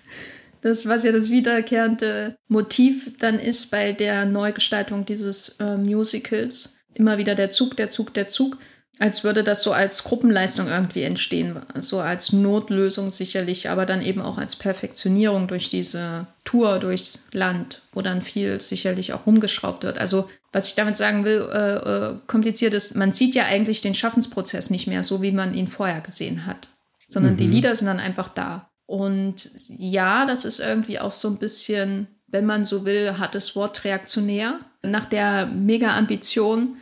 das, 0.62 0.88
was 0.88 1.04
ja 1.04 1.12
das 1.12 1.30
wiederkehrende 1.30 2.38
Motiv 2.48 3.12
dann 3.20 3.40
ist 3.40 3.72
bei 3.72 3.94
der 3.94 4.26
Neugestaltung 4.26 5.06
dieses 5.06 5.58
äh, 5.60 5.78
Musicals, 5.78 6.77
immer 6.98 7.18
wieder 7.18 7.36
der 7.36 7.50
Zug, 7.50 7.78
der 7.78 7.90
Zug, 7.90 8.14
der 8.14 8.28
Zug, 8.28 8.58
als 9.00 9.24
würde 9.24 9.44
das 9.44 9.62
so 9.62 9.74
als 9.74 10.04
Gruppenleistung 10.04 10.68
irgendwie 10.68 11.04
entstehen, 11.04 11.58
so 11.80 12.00
als 12.00 12.34
Notlösung 12.34 13.12
sicherlich, 13.12 13.70
aber 13.70 13.86
dann 13.86 14.02
eben 14.02 14.22
auch 14.22 14.40
als 14.40 14.56
Perfektionierung 14.56 15.48
durch 15.48 15.70
diese 15.70 16.26
Tour 16.46 16.80
durchs 16.80 17.24
Land, 17.32 17.84
wo 17.94 18.02
dann 18.02 18.24
viel 18.24 18.60
sicherlich 18.60 19.14
auch 19.14 19.28
rumgeschraubt 19.28 19.84
wird. 19.84 20.00
Also 20.00 20.30
was 20.52 20.70
ich 20.70 20.76
damit 20.76 20.98
sagen 20.98 21.26
will, 21.26 21.48
äh, 21.52 21.76
äh, 21.76 22.16
kompliziert 22.26 22.74
ist, 22.74 22.96
man 22.96 23.12
sieht 23.12 23.36
ja 23.36 23.44
eigentlich 23.44 23.82
den 23.82 23.94
Schaffensprozess 23.94 24.72
nicht 24.72 24.88
mehr 24.88 25.04
so, 25.04 25.22
wie 25.22 25.32
man 25.32 25.54
ihn 25.54 25.68
vorher 25.68 26.02
gesehen 26.02 26.48
hat, 26.48 26.68
sondern 27.08 27.34
mhm. 27.34 27.38
die 27.38 27.48
Lieder 27.48 27.76
sind 27.76 27.88
dann 27.88 28.00
einfach 28.00 28.30
da. 28.30 28.70
Und 28.88 29.52
ja, 29.68 30.26
das 30.26 30.46
ist 30.46 30.60
irgendwie 30.60 31.00
auch 31.00 31.12
so 31.12 31.28
ein 31.28 31.38
bisschen, 31.38 32.08
wenn 32.28 32.46
man 32.46 32.66
so 32.66 32.86
will, 32.86 33.20
hat 33.20 33.36
das 33.36 33.56
Wort 33.56 33.84
reaktionär. 33.84 34.62
Nach 34.82 35.06
der 35.06 35.46
Mega-Ambition 35.46 36.78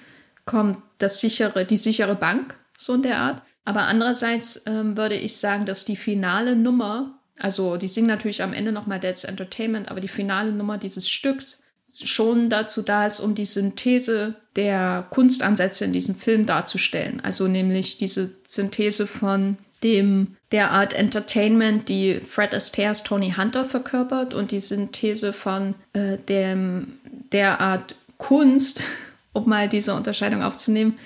kommt 0.45 0.77
das 0.99 1.19
sichere, 1.19 1.65
die 1.65 1.77
sichere 1.77 2.15
Bank, 2.15 2.55
so 2.77 2.93
in 2.93 3.01
der 3.01 3.19
Art. 3.19 3.41
Aber 3.65 3.87
andererseits 3.87 4.63
ähm, 4.67 4.95
würde 4.95 5.15
ich 5.15 5.37
sagen, 5.37 5.65
dass 5.65 5.85
die 5.85 5.95
finale 5.95 6.55
Nummer, 6.55 7.19
also 7.39 7.77
die 7.77 7.87
singen 7.87 8.07
natürlich 8.07 8.43
am 8.43 8.53
Ende 8.53 8.71
nochmal 8.71 8.99
Dead's 8.99 9.23
Entertainment, 9.23 9.89
aber 9.89 9.99
die 9.99 10.07
finale 10.07 10.51
Nummer 10.51 10.77
dieses 10.77 11.09
Stücks 11.09 11.63
schon 12.03 12.49
dazu 12.49 12.81
da 12.81 13.05
ist, 13.05 13.19
um 13.19 13.35
die 13.35 13.45
Synthese 13.45 14.35
der 14.55 15.05
Kunstansätze 15.09 15.85
in 15.85 15.93
diesem 15.93 16.15
Film 16.15 16.45
darzustellen. 16.45 17.21
Also 17.23 17.47
nämlich 17.47 17.97
diese 17.97 18.31
Synthese 18.47 19.07
von 19.07 19.57
dem 19.83 20.35
der 20.51 20.71
Art 20.71 20.93
Entertainment, 20.93 21.89
die 21.89 22.21
Fred 22.27 22.55
Astaire's 22.55 23.03
Tony 23.03 23.33
Hunter 23.37 23.65
verkörpert 23.65 24.33
und 24.33 24.51
die 24.51 24.61
Synthese 24.61 25.33
von 25.33 25.75
äh, 25.93 26.17
dem, 26.17 26.93
der 27.31 27.61
Art 27.61 27.95
Kunst, 28.17 28.81
um 29.35 29.47
mal 29.47 29.69
diese 29.69 29.93
Unterscheidung 29.93 30.41
aufzunehmen, 30.41 30.97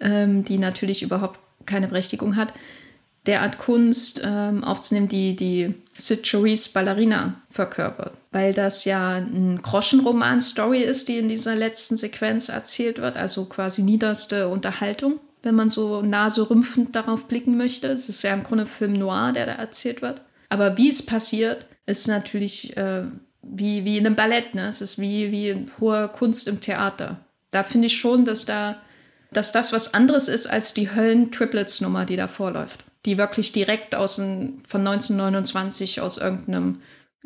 ähm, 0.00 0.44
die 0.44 0.58
natürlich 0.58 1.02
überhaupt 1.02 1.38
keine 1.66 1.88
Berechtigung 1.88 2.36
hat, 2.36 2.52
der 3.26 3.42
Art 3.42 3.58
Kunst 3.58 4.20
ähm, 4.22 4.64
aufzunehmen, 4.64 5.08
die 5.08 5.34
die 5.34 5.74
Sid 5.96 6.26
Charisse 6.26 6.70
Ballerina 6.72 7.40
verkörpert. 7.50 8.12
Weil 8.32 8.52
das 8.52 8.84
ja 8.84 9.16
ein 9.16 9.60
Groschenroman-Story 9.62 10.82
ist, 10.82 11.08
die 11.08 11.18
in 11.18 11.28
dieser 11.28 11.54
letzten 11.54 11.96
Sequenz 11.96 12.48
erzählt 12.48 13.00
wird, 13.00 13.16
also 13.16 13.46
quasi 13.46 13.82
niederste 13.82 14.48
Unterhaltung, 14.48 15.20
wenn 15.42 15.54
man 15.54 15.68
so 15.68 16.02
naserümpfend 16.02 16.94
darauf 16.94 17.26
blicken 17.26 17.56
möchte. 17.56 17.86
Es 17.88 18.08
ist 18.08 18.22
ja 18.22 18.34
im 18.34 18.42
Grunde 18.42 18.66
Film 18.66 18.92
Noir, 18.94 19.32
der 19.32 19.46
da 19.46 19.52
erzählt 19.52 20.02
wird. 20.02 20.20
Aber 20.50 20.76
wie 20.76 20.88
es 20.88 21.04
passiert, 21.04 21.66
ist 21.86 22.08
natürlich 22.08 22.76
äh, 22.76 23.04
wie, 23.42 23.84
wie 23.84 23.98
in 23.98 24.06
einem 24.06 24.16
Ballett. 24.16 24.54
Ne? 24.54 24.68
Es 24.68 24.80
ist 24.80 24.98
wie, 24.98 25.32
wie 25.32 25.66
hohe 25.80 26.08
Kunst 26.08 26.48
im 26.48 26.60
Theater. 26.60 27.23
Da 27.54 27.62
finde 27.62 27.86
ich 27.86 27.96
schon, 27.96 28.24
dass 28.24 28.44
da 28.44 28.76
dass 29.32 29.50
das 29.50 29.72
was 29.72 29.94
anderes 29.94 30.28
ist 30.28 30.46
als 30.46 30.74
die 30.74 30.94
Höllen-Triplets-Nummer, 30.94 32.04
die 32.04 32.14
da 32.14 32.28
vorläuft 32.28 32.84
die 33.06 33.16
wirklich 33.18 33.52
direkt 33.52 33.94
aus 33.94 34.16
den, 34.16 34.62
von 34.66 34.80
1929 34.80 36.00
aus 36.00 36.18
irgendeinem 36.18 36.80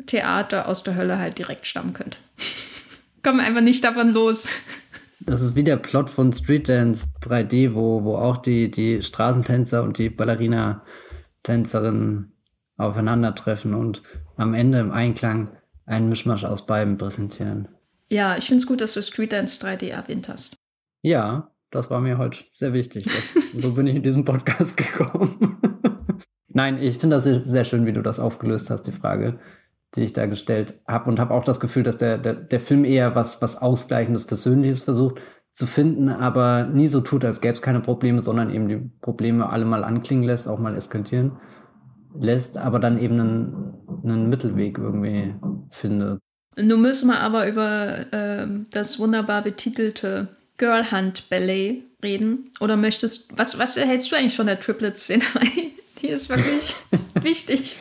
Theater 0.05 0.67
aus 0.67 0.83
der 0.83 0.95
Hölle 0.95 1.17
halt 1.17 1.39
direkt 1.39 1.65
stammen 1.65 1.93
könnte. 1.93 2.19
Kommen 3.23 3.39
einfach 3.39 3.61
nicht 3.61 3.83
davon 3.83 4.13
los. 4.13 4.47
Das 5.19 5.41
ist 5.41 5.55
wie 5.55 5.63
der 5.63 5.77
Plot 5.77 6.07
von 6.09 6.31
Street 6.31 6.69
Dance 6.69 7.09
3D, 7.21 7.73
wo, 7.73 8.05
wo 8.05 8.15
auch 8.15 8.37
die, 8.37 8.71
die 8.71 9.01
Straßentänzer 9.01 9.83
und 9.83 9.97
die 9.97 10.09
Ballerina-Tänzerin 10.09 12.31
aufeinandertreffen 12.77 13.73
und 13.73 14.01
am 14.37 14.53
Ende 14.53 14.79
im 14.79 14.91
Einklang 14.91 15.49
einen 15.85 16.07
Mischmasch 16.07 16.45
aus 16.45 16.65
beiden 16.65 16.97
präsentieren. 16.97 17.67
Ja, 18.11 18.37
ich 18.37 18.45
finde 18.45 18.61
es 18.61 18.67
gut, 18.67 18.81
dass 18.81 18.93
du 18.93 19.03
Street 19.03 19.31
Dance 19.31 19.63
3D 19.63 19.89
erwähnt 19.89 20.29
hast. 20.29 20.57
Ja, 21.01 21.51
das 21.71 21.91
war 21.91 22.01
mir 22.01 22.17
heute 22.17 22.39
sehr 22.51 22.73
wichtig. 22.73 23.03
Das, 23.03 23.33
so 23.53 23.73
bin 23.73 23.87
ich 23.87 23.95
in 23.95 24.03
diesen 24.03 24.25
Podcast 24.25 24.75
gekommen. 24.77 25.57
Nein, 26.47 26.79
ich 26.81 26.97
finde 26.97 27.17
das 27.17 27.25
sehr 27.25 27.65
schön, 27.65 27.85
wie 27.85 27.93
du 27.93 28.01
das 28.01 28.19
aufgelöst 28.19 28.71
hast, 28.71 28.83
die 28.83 28.91
Frage, 28.91 29.39
die 29.95 30.01
ich 30.01 30.13
da 30.13 30.25
gestellt 30.25 30.81
habe. 30.87 31.09
Und 31.09 31.19
habe 31.19 31.33
auch 31.33 31.43
das 31.43 31.59
Gefühl, 31.59 31.83
dass 31.83 31.97
der, 31.97 32.17
der, 32.17 32.33
der 32.33 32.59
Film 32.59 32.83
eher 32.83 33.13
was, 33.15 33.41
was 33.41 33.61
Ausgleichendes, 33.61 34.25
Persönliches 34.25 34.81
versucht 34.81 35.21
zu 35.51 35.67
finden, 35.67 36.09
aber 36.09 36.65
nie 36.65 36.87
so 36.87 37.01
tut, 37.01 37.25
als 37.25 37.41
gäbe 37.41 37.53
es 37.53 37.61
keine 37.61 37.79
Probleme, 37.79 38.21
sondern 38.21 38.49
eben 38.49 38.67
die 38.67 38.89
Probleme 39.01 39.49
alle 39.49 39.65
mal 39.65 39.83
anklingen 39.83 40.23
lässt, 40.23 40.47
auch 40.47 40.59
mal 40.59 40.75
eskalieren 40.75 41.37
lässt, 42.17 42.57
aber 42.57 42.79
dann 42.79 42.99
eben 42.99 43.19
einen, 43.19 43.73
einen 44.03 44.29
Mittelweg 44.29 44.77
irgendwie 44.77 45.35
findet. 45.69 46.19
Nun 46.61 46.81
müssen 46.81 47.07
wir 47.07 47.19
aber 47.19 47.47
über 47.47 48.11
äh, 48.11 48.47
das 48.71 48.99
wunderbar 48.99 49.41
betitelte 49.41 50.27
Girl 50.57 50.91
Hunt 50.91 51.29
Ballet 51.29 51.83
reden? 52.03 52.51
Oder 52.59 52.77
möchtest, 52.77 53.37
was, 53.37 53.57
was 53.59 53.77
hältst 53.77 54.11
du 54.11 54.15
eigentlich 54.15 54.35
von 54.35 54.47
der 54.47 54.59
Triplet-Szene? 54.59 55.23
Die 56.01 56.07
ist 56.07 56.29
wirklich 56.29 56.75
wichtig. 57.21 57.75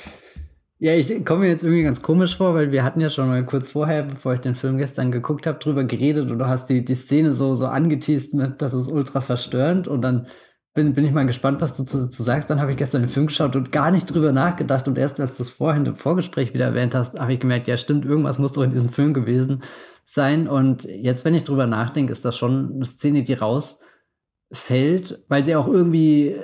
Ja, 0.81 0.95
ich 0.95 1.24
komme 1.24 1.41
mir 1.41 1.49
jetzt 1.49 1.64
irgendwie 1.64 1.83
ganz 1.83 2.03
komisch 2.03 2.37
vor, 2.37 2.55
weil 2.55 2.70
wir 2.70 2.85
hatten 2.85 3.01
ja 3.01 3.11
schon 3.11 3.26
mal 3.26 3.45
kurz 3.45 3.68
vorher, 3.68 4.05
bevor 4.05 4.35
ich 4.35 4.41
den 4.41 4.55
Film 4.55 4.79
gestern 4.79 5.11
geguckt 5.11 5.47
habe, 5.47 5.59
drüber 5.59 5.83
geredet 5.83 6.31
und 6.31 6.39
du 6.39 6.47
hast 6.47 6.66
die, 6.70 6.85
die 6.85 6.95
Szene 6.95 7.33
so, 7.33 7.57
so 7.57 7.66
angeteased 7.66 8.35
mit, 8.35 8.62
das 8.62 8.74
ist 8.74 8.89
ultra 8.89 9.20
verstörend 9.20 9.89
und 9.89 10.03
dann 10.03 10.29
bin, 10.74 10.94
bin 10.94 11.04
ich 11.04 11.12
mal 11.12 11.26
gespannt, 11.26 11.60
was 11.60 11.74
du 11.74 11.84
zu, 11.84 12.08
zu 12.08 12.22
sagst. 12.22 12.50
Dann 12.50 12.60
habe 12.60 12.72
ich 12.72 12.78
gestern 12.78 13.02
den 13.02 13.08
Film 13.08 13.26
geschaut 13.26 13.56
und 13.56 13.72
gar 13.72 13.90
nicht 13.90 14.06
drüber 14.06 14.32
nachgedacht 14.32 14.86
und 14.88 14.98
erst 14.98 15.20
als 15.20 15.36
du 15.36 15.42
es 15.42 15.50
vorhin 15.50 15.86
im 15.86 15.96
Vorgespräch 15.96 16.54
wieder 16.54 16.66
erwähnt 16.66 16.94
hast, 16.94 17.18
habe 17.18 17.32
ich 17.32 17.40
gemerkt, 17.40 17.68
ja 17.68 17.76
stimmt, 17.76 18.04
irgendwas 18.04 18.38
muss 18.38 18.52
doch 18.52 18.62
in 18.62 18.72
diesem 18.72 18.90
Film 18.90 19.14
gewesen 19.14 19.62
sein. 20.04 20.48
Und 20.48 20.84
jetzt, 20.84 21.24
wenn 21.24 21.34
ich 21.34 21.44
drüber 21.44 21.66
nachdenke, 21.66 22.12
ist 22.12 22.24
das 22.24 22.36
schon 22.36 22.72
eine 22.74 22.86
Szene, 22.86 23.24
die 23.24 23.34
rausfällt, 23.34 25.24
weil 25.28 25.44
sie 25.44 25.56
auch 25.56 25.68
irgendwie, 25.68 26.36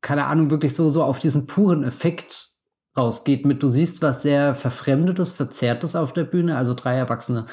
keine 0.00 0.26
Ahnung, 0.26 0.50
wirklich 0.50 0.74
so, 0.74 0.88
so 0.88 1.04
auf 1.04 1.18
diesen 1.18 1.46
puren 1.46 1.84
Effekt 1.84 2.52
rausgeht 2.96 3.46
mit, 3.46 3.62
du 3.62 3.68
siehst 3.68 4.02
was 4.02 4.22
sehr 4.22 4.54
Verfremdetes, 4.54 5.30
Verzerrtes 5.30 5.96
auf 5.96 6.12
der 6.12 6.24
Bühne, 6.24 6.56
also 6.56 6.74
drei 6.74 6.96
erwachsene 6.96 7.46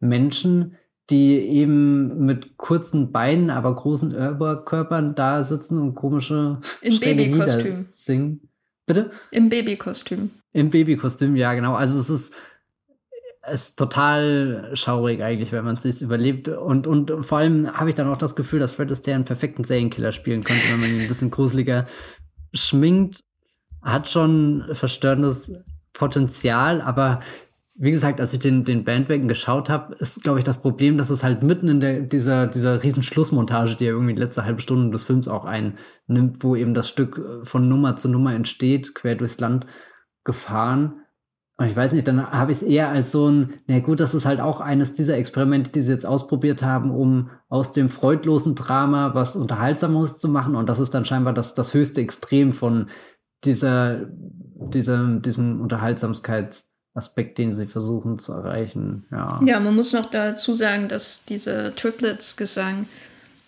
Menschen, 0.00 0.76
die 1.10 1.36
eben 1.38 2.26
mit 2.26 2.56
kurzen 2.56 3.12
Beinen, 3.12 3.50
aber 3.50 3.74
großen 3.74 4.14
Oberkörpern 4.14 5.14
da 5.14 5.44
sitzen 5.44 5.80
und 5.80 5.94
komische 5.94 6.60
Im 6.80 6.98
Babykostüm 6.98 7.86
singen. 7.88 8.48
Bitte? 8.86 9.10
Im 9.30 9.48
Babykostüm. 9.48 10.30
Im 10.52 10.70
Babykostüm, 10.70 11.36
ja, 11.36 11.54
genau. 11.54 11.74
Also 11.74 11.98
es 11.98 12.10
ist 12.10 12.34
ist 13.52 13.78
total 13.78 14.70
schaurig 14.74 15.22
eigentlich, 15.22 15.52
wenn 15.52 15.64
man 15.64 15.76
es 15.76 15.82
sich 15.82 16.02
überlebt. 16.02 16.48
Und, 16.48 16.86
und 16.86 17.24
vor 17.24 17.38
allem 17.38 17.72
habe 17.72 17.90
ich 17.90 17.94
dann 17.94 18.08
auch 18.08 18.18
das 18.18 18.36
Gefühl, 18.36 18.60
dass 18.60 18.72
Fred 18.72 18.90
Astaire 18.90 19.14
einen 19.14 19.24
perfekten 19.24 19.64
Serienkiller 19.64 20.12
spielen 20.12 20.42
könnte, 20.42 20.62
wenn 20.70 20.80
man 20.80 20.90
ihn 20.90 21.00
ein 21.00 21.08
bisschen 21.08 21.30
gruseliger 21.30 21.86
schminkt. 22.52 23.20
Hat 23.82 24.08
schon 24.08 24.64
verstörendes 24.72 25.52
Potenzial, 25.92 26.80
aber 26.80 27.20
wie 27.78 27.90
gesagt, 27.90 28.20
als 28.20 28.32
ich 28.32 28.40
den, 28.40 28.64
den 28.64 28.84
Bandwagon 28.84 29.28
geschaut 29.28 29.68
habe, 29.68 29.94
ist, 29.96 30.22
glaube 30.22 30.38
ich, 30.38 30.44
das 30.44 30.62
Problem, 30.62 30.96
dass 30.96 31.10
es 31.10 31.22
halt 31.22 31.42
mitten 31.42 31.68
in 31.68 31.80
der, 31.80 32.00
dieser, 32.00 32.46
dieser 32.46 32.82
riesen 32.82 33.02
Schlussmontage, 33.02 33.76
die 33.76 33.84
ja 33.84 33.90
irgendwie 33.90 34.14
die 34.14 34.22
letzte 34.22 34.44
halbe 34.44 34.60
Stunde 34.60 34.90
des 34.90 35.04
Films 35.04 35.28
auch 35.28 35.44
einnimmt, 35.44 36.42
wo 36.42 36.56
eben 36.56 36.74
das 36.74 36.88
Stück 36.88 37.20
von 37.42 37.68
Nummer 37.68 37.96
zu 37.96 38.08
Nummer 38.08 38.34
entsteht, 38.34 38.94
quer 38.94 39.14
durchs 39.14 39.40
Land 39.40 39.66
gefahren 40.24 41.02
und 41.58 41.66
ich 41.66 41.76
weiß 41.76 41.92
nicht, 41.92 42.06
dann 42.06 42.30
habe 42.30 42.52
ich 42.52 42.58
es 42.58 42.62
eher 42.62 42.90
als 42.90 43.12
so 43.12 43.28
ein, 43.28 43.54
na 43.66 43.78
gut, 43.78 44.00
das 44.00 44.14
ist 44.14 44.26
halt 44.26 44.40
auch 44.40 44.60
eines 44.60 44.92
dieser 44.92 45.16
Experimente, 45.16 45.72
die 45.72 45.80
sie 45.80 45.92
jetzt 45.92 46.04
ausprobiert 46.04 46.62
haben, 46.62 46.90
um 46.90 47.30
aus 47.48 47.72
dem 47.72 47.88
freudlosen 47.88 48.54
Drama 48.54 49.14
was 49.14 49.36
Unterhaltsames 49.36 50.18
zu 50.18 50.28
machen. 50.28 50.54
Und 50.54 50.68
das 50.68 50.80
ist 50.80 50.92
dann 50.92 51.06
scheinbar 51.06 51.32
das, 51.32 51.54
das 51.54 51.72
höchste 51.72 52.02
Extrem 52.02 52.52
von 52.52 52.88
dieser, 53.44 54.06
dieser, 54.10 55.18
diesem 55.18 55.62
Unterhaltsamkeitsaspekt, 56.96 57.38
den 57.38 57.52
sie 57.52 57.66
versuchen 57.66 58.18
zu 58.18 58.32
erreichen. 58.32 59.04
Ja. 59.10 59.40
ja, 59.44 59.60
man 59.60 59.74
muss 59.74 59.92
noch 59.92 60.06
dazu 60.06 60.54
sagen, 60.54 60.88
dass 60.88 61.22
dieser 61.28 61.74
Triplets-Gesang 61.74 62.86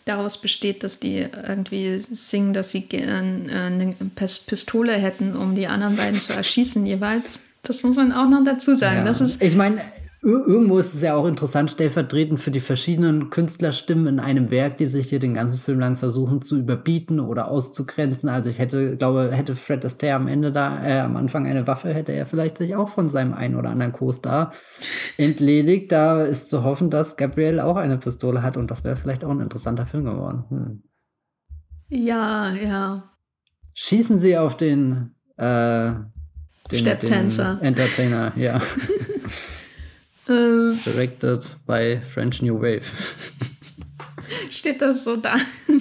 daraus 0.04 0.40
besteht, 0.40 0.84
dass 0.84 1.00
die 1.00 1.18
irgendwie 1.18 1.98
singen, 1.98 2.52
dass 2.52 2.70
sie 2.70 2.82
gern 2.82 3.48
äh, 3.48 3.52
eine 3.52 3.96
Pistole 4.14 4.92
hätten, 4.92 5.36
um 5.36 5.54
die 5.54 5.66
anderen 5.66 5.96
beiden 5.96 6.20
zu 6.20 6.32
erschießen 6.32 6.86
jeweils. 6.86 7.40
Das 7.62 7.82
muss 7.82 7.96
man 7.96 8.12
auch 8.12 8.28
noch 8.28 8.44
dazu 8.44 8.74
sagen. 8.74 8.98
Ja. 8.98 9.04
Das 9.04 9.20
ist 9.20 9.42
ich 9.42 9.54
meine, 9.56 9.82
irgendwo 10.20 10.78
ist 10.78 10.94
es 10.94 11.02
ja 11.02 11.14
auch 11.14 11.26
interessant, 11.26 11.70
stellvertretend 11.70 12.40
für 12.40 12.50
die 12.50 12.60
verschiedenen 12.60 13.30
Künstlerstimmen 13.30 14.06
in 14.06 14.20
einem 14.20 14.50
Werk, 14.50 14.78
die 14.78 14.86
sich 14.86 15.08
hier 15.08 15.20
den 15.20 15.34
ganzen 15.34 15.60
Film 15.60 15.78
lang 15.78 15.96
versuchen 15.96 16.42
zu 16.42 16.58
überbieten 16.58 17.20
oder 17.20 17.48
auszugrenzen. 17.48 18.28
Also 18.28 18.50
ich 18.50 18.58
hätte, 18.58 18.96
glaube, 18.96 19.30
hätte 19.32 19.54
Fred 19.54 19.84
Astaire 19.84 20.16
am 20.16 20.26
Ende 20.26 20.50
da, 20.50 20.84
äh, 20.84 20.98
am 21.00 21.16
Anfang 21.16 21.46
eine 21.46 21.66
Waffe, 21.66 21.94
hätte 21.94 22.12
er 22.12 22.26
vielleicht 22.26 22.58
sich 22.58 22.74
auch 22.74 22.88
von 22.88 23.08
seinem 23.08 23.32
einen 23.32 23.54
oder 23.54 23.70
anderen 23.70 23.92
Co-Star 23.92 24.52
entledigt. 25.18 25.92
Da 25.92 26.24
ist 26.24 26.48
zu 26.48 26.64
hoffen, 26.64 26.90
dass 26.90 27.16
Gabriel 27.16 27.60
auch 27.60 27.76
eine 27.76 27.98
Pistole 27.98 28.42
hat 28.42 28.56
und 28.56 28.70
das 28.70 28.82
wäre 28.82 28.96
vielleicht 28.96 29.24
auch 29.24 29.30
ein 29.30 29.40
interessanter 29.40 29.86
Film 29.86 30.04
geworden. 30.04 30.44
Hm. 30.48 30.82
Ja, 31.90 32.52
ja. 32.52 33.10
Schießen 33.74 34.18
Sie 34.18 34.36
auf 34.36 34.56
den 34.56 35.14
äh, 35.36 35.92
den. 36.70 36.84
Den 37.58 37.60
Entertainer, 37.60 38.32
ja. 38.36 38.60
Ähm. 40.28 40.78
Directed 40.84 41.56
by 41.66 41.98
French 42.00 42.42
New 42.42 42.60
Wave. 42.60 42.84
Steht 44.50 44.82
das 44.82 45.04
so 45.04 45.16
da? 45.16 45.36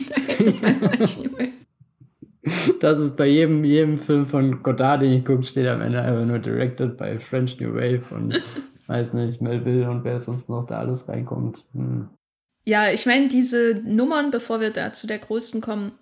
das 2.80 3.00
ist 3.00 3.18
bei 3.18 3.28
jedem, 3.28 3.64
jedem 3.64 4.00
Film 4.00 4.26
von 4.26 4.64
Godard, 4.64 5.02
den 5.02 5.14
ich 5.14 5.26
gucke, 5.26 5.44
steht 5.44 5.68
am 5.68 5.82
Ende 5.82 6.02
einfach 6.02 6.26
nur 6.26 6.40
Directed 6.40 6.98
by 6.98 7.20
French 7.20 7.60
New 7.60 7.74
Wave 7.74 8.04
und 8.12 8.42
weiß 8.88 9.14
nicht, 9.14 9.42
Melville 9.42 9.90
und 9.90 10.04
wer 10.04 10.20
sonst 10.22 10.50
noch 10.50 10.66
da 10.66 10.80
alles 10.80 11.08
reinkommt. 11.10 11.66
Hm. 11.74 12.10
Ja, 12.66 12.92
ich 12.92 13.06
meine, 13.06 13.28
diese 13.28 13.82
Nummern, 13.86 14.32
bevor 14.32 14.60
wir 14.60 14.72
da 14.72 14.92
zu 14.92 15.08
der 15.08 15.20
größten 15.20 15.62
kommen, 15.62 15.94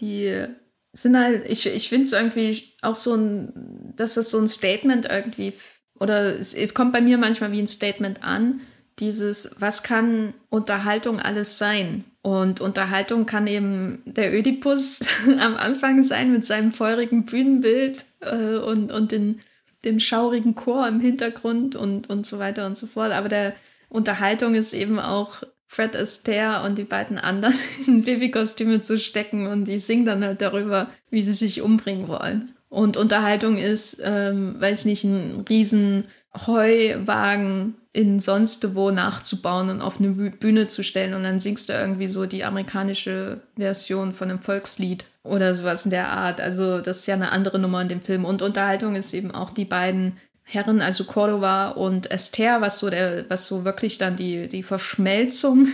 die 0.00 0.46
sind 0.92 1.16
halt, 1.16 1.48
ich, 1.48 1.66
ich 1.66 1.88
finde 1.88 2.06
es 2.06 2.12
irgendwie 2.12 2.74
auch 2.82 2.96
so 2.96 3.14
ein, 3.14 3.92
dass 3.96 4.14
das 4.14 4.30
so 4.30 4.38
ein 4.38 4.48
Statement 4.48 5.06
irgendwie, 5.06 5.52
oder 6.00 6.38
es, 6.38 6.54
es 6.54 6.74
kommt 6.74 6.92
bei 6.92 7.00
mir 7.00 7.18
manchmal 7.18 7.52
wie 7.52 7.60
ein 7.60 7.68
Statement 7.68 8.24
an, 8.24 8.60
dieses, 8.98 9.56
was 9.58 9.82
kann 9.82 10.34
Unterhaltung 10.48 11.20
alles 11.20 11.58
sein? 11.58 12.04
Und 12.22 12.60
Unterhaltung 12.60 13.24
kann 13.24 13.46
eben 13.46 14.02
der 14.04 14.34
Ödipus 14.34 15.00
am 15.40 15.56
Anfang 15.56 16.02
sein 16.02 16.32
mit 16.32 16.44
seinem 16.44 16.70
feurigen 16.70 17.24
Bühnenbild 17.24 18.04
äh, 18.20 18.56
und, 18.56 18.92
und 18.92 19.12
den, 19.12 19.40
dem 19.84 20.00
schaurigen 20.00 20.54
Chor 20.54 20.86
im 20.86 21.00
Hintergrund 21.00 21.76
und, 21.76 22.10
und 22.10 22.26
so 22.26 22.38
weiter 22.38 22.66
und 22.66 22.76
so 22.76 22.86
fort. 22.86 23.12
Aber 23.12 23.28
der 23.28 23.54
Unterhaltung 23.88 24.54
ist 24.54 24.74
eben 24.74 24.98
auch 24.98 25.42
Fred 25.66 25.96
Astaire 25.96 26.64
und 26.64 26.78
die 26.78 26.84
beiden 26.84 27.18
anderen 27.18 27.54
in 27.86 28.02
Babykostüme 28.02 28.82
zu 28.82 28.98
stecken 28.98 29.46
und 29.46 29.64
die 29.64 29.78
singen 29.78 30.04
dann 30.04 30.24
halt 30.24 30.42
darüber, 30.42 30.90
wie 31.10 31.22
sie 31.22 31.32
sich 31.32 31.62
umbringen 31.62 32.08
wollen. 32.08 32.54
Und 32.70 32.96
Unterhaltung 32.96 33.58
ist, 33.58 34.00
ähm, 34.02 34.58
weiß 34.60 34.86
nicht, 34.86 35.04
ein 35.04 35.44
riesen 35.48 36.04
Heuwagen 36.46 37.74
in 37.92 38.20
sonst 38.20 38.76
wo 38.76 38.92
nachzubauen 38.92 39.68
und 39.68 39.80
auf 39.80 39.98
eine 39.98 40.10
Bühne 40.10 40.68
zu 40.68 40.84
stellen 40.84 41.14
und 41.14 41.24
dann 41.24 41.40
singst 41.40 41.68
du 41.68 41.72
irgendwie 41.72 42.06
so 42.06 42.24
die 42.24 42.44
amerikanische 42.44 43.40
Version 43.56 44.12
von 44.12 44.30
einem 44.30 44.38
Volkslied 44.38 45.04
oder 45.24 45.54
sowas 45.54 45.84
in 45.84 45.90
der 45.90 46.08
Art. 46.08 46.40
Also 46.40 46.80
das 46.80 47.00
ist 47.00 47.06
ja 47.06 47.14
eine 47.14 47.32
andere 47.32 47.58
Nummer 47.58 47.82
in 47.82 47.88
dem 47.88 48.00
Film. 48.00 48.24
Und 48.24 48.42
Unterhaltung 48.42 48.94
ist 48.94 49.12
eben 49.12 49.32
auch 49.32 49.50
die 49.50 49.64
beiden 49.64 50.18
Herren, 50.44 50.80
also 50.80 51.04
Cordova 51.04 51.70
und 51.70 52.10
Esther, 52.10 52.60
was 52.60 52.78
so 52.78 52.90
der, 52.90 53.28
was 53.28 53.46
so 53.46 53.64
wirklich 53.64 53.98
dann 53.98 54.14
die, 54.14 54.48
die 54.48 54.62
Verschmelzung 54.62 55.68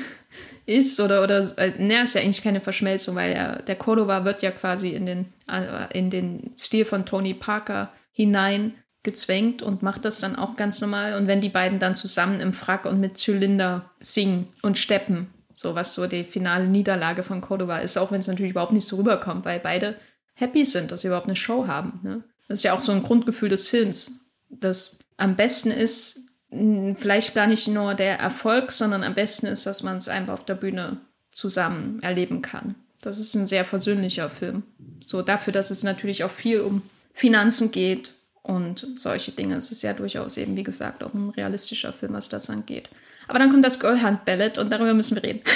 ist 0.66 0.98
oder 1.00 1.22
oder 1.22 1.56
äh, 1.58 1.72
ne, 1.78 2.02
ist 2.02 2.14
ja 2.14 2.20
eigentlich 2.20 2.42
keine 2.42 2.60
Verschmelzung, 2.60 3.16
weil 3.16 3.32
er, 3.32 3.62
der 3.62 3.76
Cordova 3.76 4.24
wird 4.24 4.42
ja 4.42 4.50
quasi 4.50 4.90
in 4.90 5.06
den 5.06 5.26
äh, 5.50 5.98
in 5.98 6.10
den 6.10 6.52
Stil 6.56 6.84
von 6.84 7.06
Tony 7.06 7.34
Parker 7.34 7.92
hinein 8.12 8.74
gezwängt 9.02 9.62
und 9.62 9.82
macht 9.82 10.04
das 10.04 10.18
dann 10.18 10.36
auch 10.36 10.56
ganz 10.56 10.80
normal. 10.80 11.14
Und 11.14 11.28
wenn 11.28 11.40
die 11.40 11.48
beiden 11.48 11.78
dann 11.78 11.94
zusammen 11.94 12.40
im 12.40 12.52
Frack 12.52 12.86
und 12.86 12.98
mit 13.00 13.16
Zylinder 13.16 13.90
singen 14.00 14.48
und 14.62 14.78
steppen, 14.78 15.28
so 15.54 15.74
was 15.74 15.94
so 15.94 16.06
die 16.06 16.24
finale 16.24 16.66
Niederlage 16.66 17.22
von 17.22 17.40
Cordova 17.40 17.78
ist, 17.78 17.96
auch 17.96 18.10
wenn 18.10 18.18
es 18.18 18.26
natürlich 18.26 18.50
überhaupt 18.50 18.72
nicht 18.72 18.86
so 18.86 18.96
rüberkommt, 18.96 19.44
weil 19.44 19.60
beide 19.60 19.96
happy 20.34 20.64
sind, 20.64 20.90
dass 20.90 21.02
sie 21.02 21.06
überhaupt 21.06 21.28
eine 21.28 21.36
Show 21.36 21.66
haben. 21.66 22.00
Ne? 22.02 22.24
Das 22.48 22.60
ist 22.60 22.64
ja 22.64 22.74
auch 22.74 22.80
so 22.80 22.92
ein 22.92 23.02
Grundgefühl 23.02 23.48
des 23.48 23.68
Films, 23.68 24.10
das 24.50 24.98
am 25.16 25.36
besten 25.36 25.70
ist, 25.70 26.25
vielleicht 26.50 27.34
gar 27.34 27.46
nicht 27.46 27.68
nur 27.68 27.94
der 27.94 28.18
Erfolg, 28.18 28.72
sondern 28.72 29.02
am 29.02 29.14
besten 29.14 29.46
ist, 29.46 29.66
dass 29.66 29.82
man 29.82 29.98
es 29.98 30.08
einfach 30.08 30.34
auf 30.34 30.44
der 30.44 30.54
Bühne 30.54 30.98
zusammen 31.30 32.02
erleben 32.02 32.42
kann. 32.42 32.76
Das 33.02 33.18
ist 33.18 33.34
ein 33.34 33.46
sehr 33.46 33.64
versöhnlicher 33.64 34.30
Film. 34.30 34.62
So 35.02 35.22
dafür, 35.22 35.52
dass 35.52 35.70
es 35.70 35.82
natürlich 35.82 36.24
auch 36.24 36.30
viel 36.30 36.60
um 36.60 36.82
Finanzen 37.12 37.70
geht 37.70 38.12
und 38.42 38.86
solche 38.96 39.32
Dinge. 39.32 39.56
Es 39.56 39.70
ist 39.70 39.82
ja 39.82 39.92
durchaus 39.92 40.36
eben, 40.36 40.56
wie 40.56 40.62
gesagt, 40.62 41.02
auch 41.02 41.14
ein 41.14 41.30
realistischer 41.30 41.92
Film, 41.92 42.14
was 42.14 42.28
das 42.28 42.48
angeht. 42.48 42.88
Aber 43.28 43.38
dann 43.38 43.50
kommt 43.50 43.64
das 43.64 43.80
Girl 43.80 44.02
Hunt 44.02 44.24
Ballett 44.24 44.58
und 44.58 44.70
darüber 44.70 44.94
müssen 44.94 45.16
wir 45.16 45.22
reden. 45.22 45.40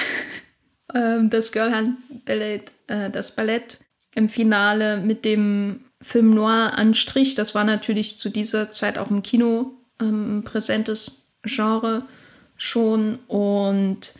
Ähm, 0.92 1.30
das 1.30 1.52
Girl 1.52 1.72
Hunt 1.72 2.24
Ballett, 2.24 2.72
äh, 2.88 3.10
das 3.10 3.36
Ballett 3.36 3.78
im 4.16 4.28
Finale 4.28 4.96
mit 4.96 5.24
dem 5.24 5.84
Film 6.02 6.34
Noir 6.34 6.72
Anstrich, 6.74 7.36
das 7.36 7.54
war 7.54 7.62
natürlich 7.62 8.18
zu 8.18 8.28
dieser 8.28 8.70
Zeit 8.70 8.98
auch 8.98 9.08
im 9.08 9.22
Kino 9.22 9.70
ähm, 10.00 10.42
präsentes 10.44 11.28
Genre 11.42 12.02
schon. 12.56 13.18
Und 13.26 14.12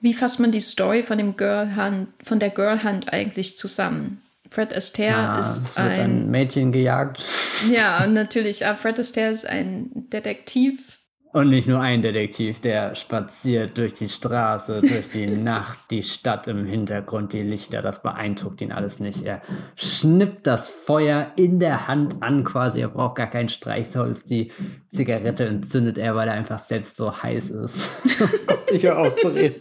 wie 0.00 0.14
fasst 0.14 0.40
man 0.40 0.52
die 0.52 0.60
Story 0.60 1.02
von 1.02 1.18
dem 1.18 1.36
Girl 1.36 1.76
Hunt, 1.76 2.08
von 2.22 2.38
der 2.38 2.50
Girl 2.50 2.82
Hunt 2.84 3.12
eigentlich 3.12 3.56
zusammen? 3.56 4.22
Fred 4.50 4.74
Astaire 4.74 5.10
ja, 5.10 5.40
ist 5.40 5.78
ein, 5.78 6.00
ein, 6.00 6.30
Mädchen 6.30 6.72
gejagt. 6.72 7.22
Ja, 7.70 8.06
natürlich. 8.06 8.64
Fred 8.80 8.98
Astaire 8.98 9.30
ist 9.30 9.46
ein 9.46 9.90
Detektiv. 10.10 10.87
Und 11.30 11.50
nicht 11.50 11.68
nur 11.68 11.80
ein 11.80 12.00
Detektiv, 12.00 12.60
der 12.60 12.94
spaziert 12.94 13.76
durch 13.76 13.92
die 13.92 14.08
Straße, 14.08 14.80
durch 14.80 15.10
die 15.12 15.26
Nacht, 15.36 15.78
die 15.90 16.02
Stadt 16.02 16.48
im 16.48 16.64
Hintergrund, 16.64 17.34
die 17.34 17.42
Lichter, 17.42 17.82
das 17.82 18.02
beeindruckt 18.02 18.62
ihn 18.62 18.72
alles 18.72 18.98
nicht. 18.98 19.24
Er 19.24 19.42
schnippt 19.76 20.46
das 20.46 20.70
Feuer 20.70 21.32
in 21.36 21.60
der 21.60 21.86
Hand 21.86 22.22
an 22.22 22.44
quasi, 22.44 22.80
er 22.80 22.88
braucht 22.88 23.16
gar 23.16 23.26
kein 23.26 23.50
Streichholz, 23.50 24.24
die 24.24 24.50
Zigarette 24.90 25.44
entzündet 25.44 25.98
er, 25.98 26.16
weil 26.16 26.28
er 26.28 26.34
einfach 26.34 26.60
selbst 26.60 26.96
so 26.96 27.22
heiß 27.22 27.50
ist. 27.50 27.90
ich 28.72 28.84
höre 28.84 28.98
auf 28.98 29.16
zu 29.16 29.28
reden. 29.28 29.60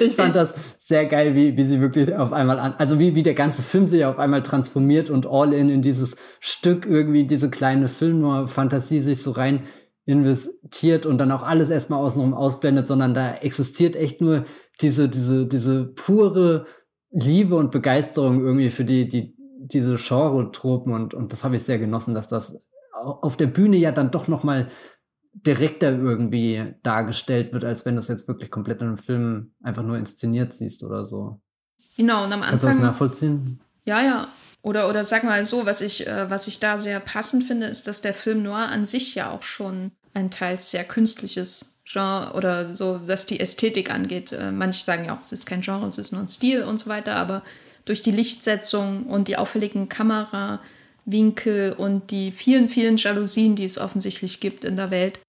Ich 0.00 0.14
fand 0.14 0.34
das 0.34 0.54
sehr 0.78 1.04
geil, 1.06 1.34
wie, 1.34 1.56
wie 1.58 1.64
sie 1.64 1.80
wirklich 1.80 2.14
auf 2.14 2.32
einmal 2.32 2.58
an, 2.58 2.74
also 2.78 2.98
wie, 2.98 3.14
wie 3.14 3.22
der 3.22 3.34
ganze 3.34 3.60
Film 3.60 3.84
sich 3.84 4.04
auf 4.06 4.18
einmal 4.18 4.42
transformiert 4.42 5.10
und 5.10 5.26
all 5.26 5.52
in 5.52 5.68
in 5.68 5.82
dieses 5.82 6.16
Stück 6.40 6.86
irgendwie, 6.86 7.26
diese 7.26 7.50
kleine 7.50 7.88
Film-Fantasie 7.88 9.00
sich 9.00 9.22
so 9.22 9.32
rein 9.32 9.64
investiert 10.08 11.04
und 11.04 11.18
dann 11.18 11.30
auch 11.30 11.42
alles 11.42 11.68
erstmal 11.68 12.00
außenrum 12.00 12.32
ausblendet, 12.32 12.88
sondern 12.88 13.12
da 13.12 13.34
existiert 13.34 13.94
echt 13.94 14.22
nur 14.22 14.44
diese, 14.80 15.10
diese, 15.10 15.46
diese 15.46 15.84
pure 15.84 16.64
Liebe 17.10 17.56
und 17.56 17.70
Begeisterung 17.70 18.40
irgendwie 18.40 18.70
für 18.70 18.86
die, 18.86 19.06
die, 19.06 19.36
diese 19.58 19.96
Genre-Tropen 19.96 20.94
und, 20.94 21.12
und 21.12 21.34
das 21.34 21.44
habe 21.44 21.56
ich 21.56 21.62
sehr 21.62 21.78
genossen, 21.78 22.14
dass 22.14 22.28
das 22.28 22.70
auf 22.94 23.36
der 23.36 23.48
Bühne 23.48 23.76
ja 23.76 23.92
dann 23.92 24.10
doch 24.10 24.28
nochmal 24.28 24.68
direkter 25.34 25.90
irgendwie 25.90 26.74
dargestellt 26.82 27.52
wird, 27.52 27.66
als 27.66 27.84
wenn 27.84 27.94
du 27.94 27.98
es 27.98 28.08
jetzt 28.08 28.28
wirklich 28.28 28.50
komplett 28.50 28.80
in 28.80 28.86
einem 28.86 28.96
Film 28.96 29.52
einfach 29.62 29.82
nur 29.82 29.98
inszeniert 29.98 30.54
siehst 30.54 30.82
oder 30.84 31.04
so. 31.04 31.42
Genau, 31.98 32.24
und 32.24 32.32
am 32.32 32.40
Anfang. 32.40 32.48
Kannst 32.48 32.64
du 32.64 32.68
das 32.68 32.78
nachvollziehen? 32.78 33.60
Ja, 33.84 34.00
ja. 34.00 34.28
Oder, 34.62 34.88
oder 34.88 35.04
sag 35.04 35.22
mal 35.24 35.44
so, 35.44 35.66
was 35.66 35.80
ich, 35.80 36.06
äh, 36.06 36.28
was 36.30 36.46
ich 36.48 36.60
da 36.60 36.78
sehr 36.78 36.98
passend 37.00 37.44
finde, 37.44 37.66
ist, 37.66 37.86
dass 37.86 38.00
der 38.00 38.14
Film 38.14 38.42
Noir 38.42 38.68
an 38.68 38.86
sich 38.86 39.14
ja 39.14 39.30
auch 39.30 39.42
schon 39.42 39.92
ein 40.14 40.30
teils 40.30 40.70
sehr 40.70 40.84
künstliches 40.84 41.74
Genre 41.84 42.32
oder 42.34 42.74
so, 42.74 43.00
was 43.06 43.26
die 43.26 43.40
Ästhetik 43.40 43.90
angeht. 43.90 44.32
Äh, 44.32 44.52
manche 44.52 44.82
sagen 44.82 45.06
ja 45.06 45.16
auch, 45.16 45.22
es 45.22 45.32
ist 45.32 45.46
kein 45.46 45.62
Genre, 45.62 45.86
es 45.86 45.98
ist 45.98 46.12
nur 46.12 46.20
ein 46.20 46.28
Stil 46.28 46.62
und 46.62 46.78
so 46.78 46.88
weiter, 46.88 47.16
aber 47.16 47.42
durch 47.84 48.02
die 48.02 48.10
Lichtsetzung 48.10 49.04
und 49.06 49.28
die 49.28 49.38
auffälligen 49.38 49.88
Kamerawinkel 49.88 51.72
und 51.72 52.10
die 52.10 52.30
vielen, 52.32 52.68
vielen 52.68 52.98
Jalousien, 52.98 53.56
die 53.56 53.64
es 53.64 53.78
offensichtlich 53.78 54.40
gibt 54.40 54.64
in 54.64 54.76
der 54.76 54.90
Welt, 54.90 55.20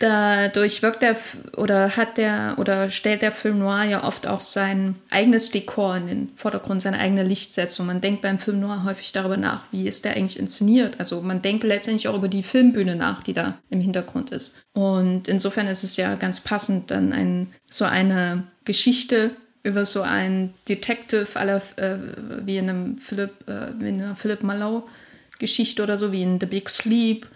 Dadurch 0.00 0.82
wirkt 0.82 1.02
der 1.02 1.16
oder 1.56 1.96
hat 1.96 2.18
der 2.18 2.54
oder 2.58 2.88
stellt 2.88 3.20
der 3.20 3.32
Film 3.32 3.58
Noir 3.58 3.82
ja 3.82 4.04
oft 4.04 4.28
auch 4.28 4.40
sein 4.40 4.94
eigenes 5.10 5.50
Dekor 5.50 5.96
in 5.96 6.06
den 6.06 6.28
Vordergrund, 6.36 6.82
seine 6.82 7.00
eigene 7.00 7.24
Lichtsetzung. 7.24 7.86
Man 7.86 8.00
denkt 8.00 8.22
beim 8.22 8.38
Film 8.38 8.60
Noir 8.60 8.84
häufig 8.84 9.10
darüber 9.10 9.36
nach, 9.36 9.64
wie 9.72 9.88
ist 9.88 10.04
der 10.04 10.14
eigentlich 10.14 10.38
inszeniert. 10.38 11.00
Also 11.00 11.20
man 11.20 11.42
denkt 11.42 11.64
letztendlich 11.64 12.06
auch 12.06 12.14
über 12.14 12.28
die 12.28 12.44
Filmbühne 12.44 12.94
nach, 12.94 13.24
die 13.24 13.32
da 13.32 13.58
im 13.70 13.80
Hintergrund 13.80 14.30
ist. 14.30 14.56
Und 14.72 15.26
insofern 15.26 15.66
ist 15.66 15.82
es 15.82 15.96
ja 15.96 16.14
ganz 16.14 16.38
passend, 16.38 16.92
dann 16.92 17.12
ein, 17.12 17.48
so 17.68 17.84
eine 17.84 18.44
Geschichte 18.64 19.32
über 19.64 19.84
so 19.84 20.02
einen 20.02 20.54
Detective 20.68 21.26
aller, 21.34 21.60
äh, 21.74 21.96
wie 22.44 22.58
in 22.58 22.70
einem 22.70 22.98
Philip, 22.98 23.32
äh, 23.48 23.72
wie 23.80 23.88
in 23.88 24.00
einer 24.00 24.14
Philip 24.14 24.44
Marlowe 24.44 24.84
Geschichte 25.40 25.82
oder 25.82 25.98
so, 25.98 26.12
wie 26.12 26.22
in 26.22 26.38
The 26.38 26.46
Big 26.46 26.68
Sleep 26.68 27.26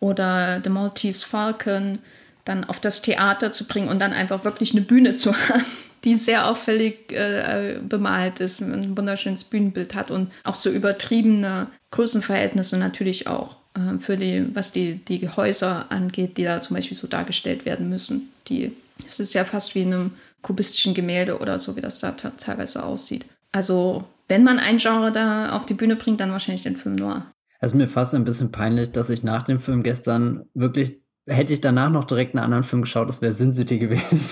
oder 0.00 0.60
The 0.62 0.70
Maltese 0.70 1.26
Falcon 1.26 1.98
dann 2.44 2.64
auf 2.64 2.80
das 2.80 3.02
Theater 3.02 3.50
zu 3.50 3.66
bringen 3.66 3.88
und 3.88 4.00
dann 4.00 4.12
einfach 4.12 4.44
wirklich 4.44 4.72
eine 4.72 4.82
Bühne 4.82 5.14
zu 5.14 5.34
haben, 5.48 5.64
die 6.04 6.16
sehr 6.16 6.48
auffällig 6.48 7.12
äh, 7.12 7.78
bemalt 7.82 8.40
ist, 8.40 8.60
ein 8.60 8.96
wunderschönes 8.96 9.44
Bühnenbild 9.44 9.94
hat 9.94 10.10
und 10.10 10.30
auch 10.44 10.54
so 10.54 10.70
übertriebene 10.70 11.68
Größenverhältnisse 11.90 12.76
natürlich 12.76 13.26
auch 13.26 13.56
äh, 13.74 13.98
für 13.98 14.16
die, 14.16 14.54
was 14.54 14.72
die, 14.72 14.96
die 14.96 15.28
Häuser 15.28 15.86
angeht, 15.90 16.36
die 16.36 16.44
da 16.44 16.60
zum 16.60 16.76
Beispiel 16.76 16.96
so 16.96 17.06
dargestellt 17.06 17.64
werden 17.64 17.88
müssen. 17.88 18.30
Die, 18.48 18.72
es 19.06 19.20
ist 19.20 19.32
ja 19.32 19.44
fast 19.44 19.74
wie 19.74 19.82
in 19.82 19.94
einem 19.94 20.10
kubistischen 20.42 20.92
Gemälde 20.94 21.38
oder 21.38 21.58
so, 21.58 21.74
wie 21.76 21.80
das 21.80 22.00
da 22.00 22.12
teilweise 22.12 22.82
aussieht. 22.84 23.24
Also, 23.52 24.04
wenn 24.28 24.44
man 24.44 24.58
ein 24.58 24.78
Genre 24.78 25.10
da 25.10 25.52
auf 25.52 25.64
die 25.64 25.74
Bühne 25.74 25.96
bringt, 25.96 26.20
dann 26.20 26.32
wahrscheinlich 26.32 26.62
den 26.62 26.76
Film 26.76 26.96
Noir. 26.96 27.26
Es 27.64 27.72
ist 27.72 27.78
mir 27.78 27.88
fast 27.88 28.14
ein 28.14 28.24
bisschen 28.24 28.52
peinlich, 28.52 28.92
dass 28.92 29.08
ich 29.08 29.22
nach 29.22 29.42
dem 29.42 29.58
Film 29.58 29.82
gestern 29.82 30.44
wirklich, 30.52 31.00
hätte 31.26 31.54
ich 31.54 31.62
danach 31.62 31.88
noch 31.88 32.04
direkt 32.04 32.34
einen 32.34 32.44
anderen 32.44 32.62
Film 32.62 32.82
geschaut, 32.82 33.08
das 33.08 33.22
wäre 33.22 33.32
Sin 33.32 33.54
City 33.54 33.78
gewesen. 33.78 34.28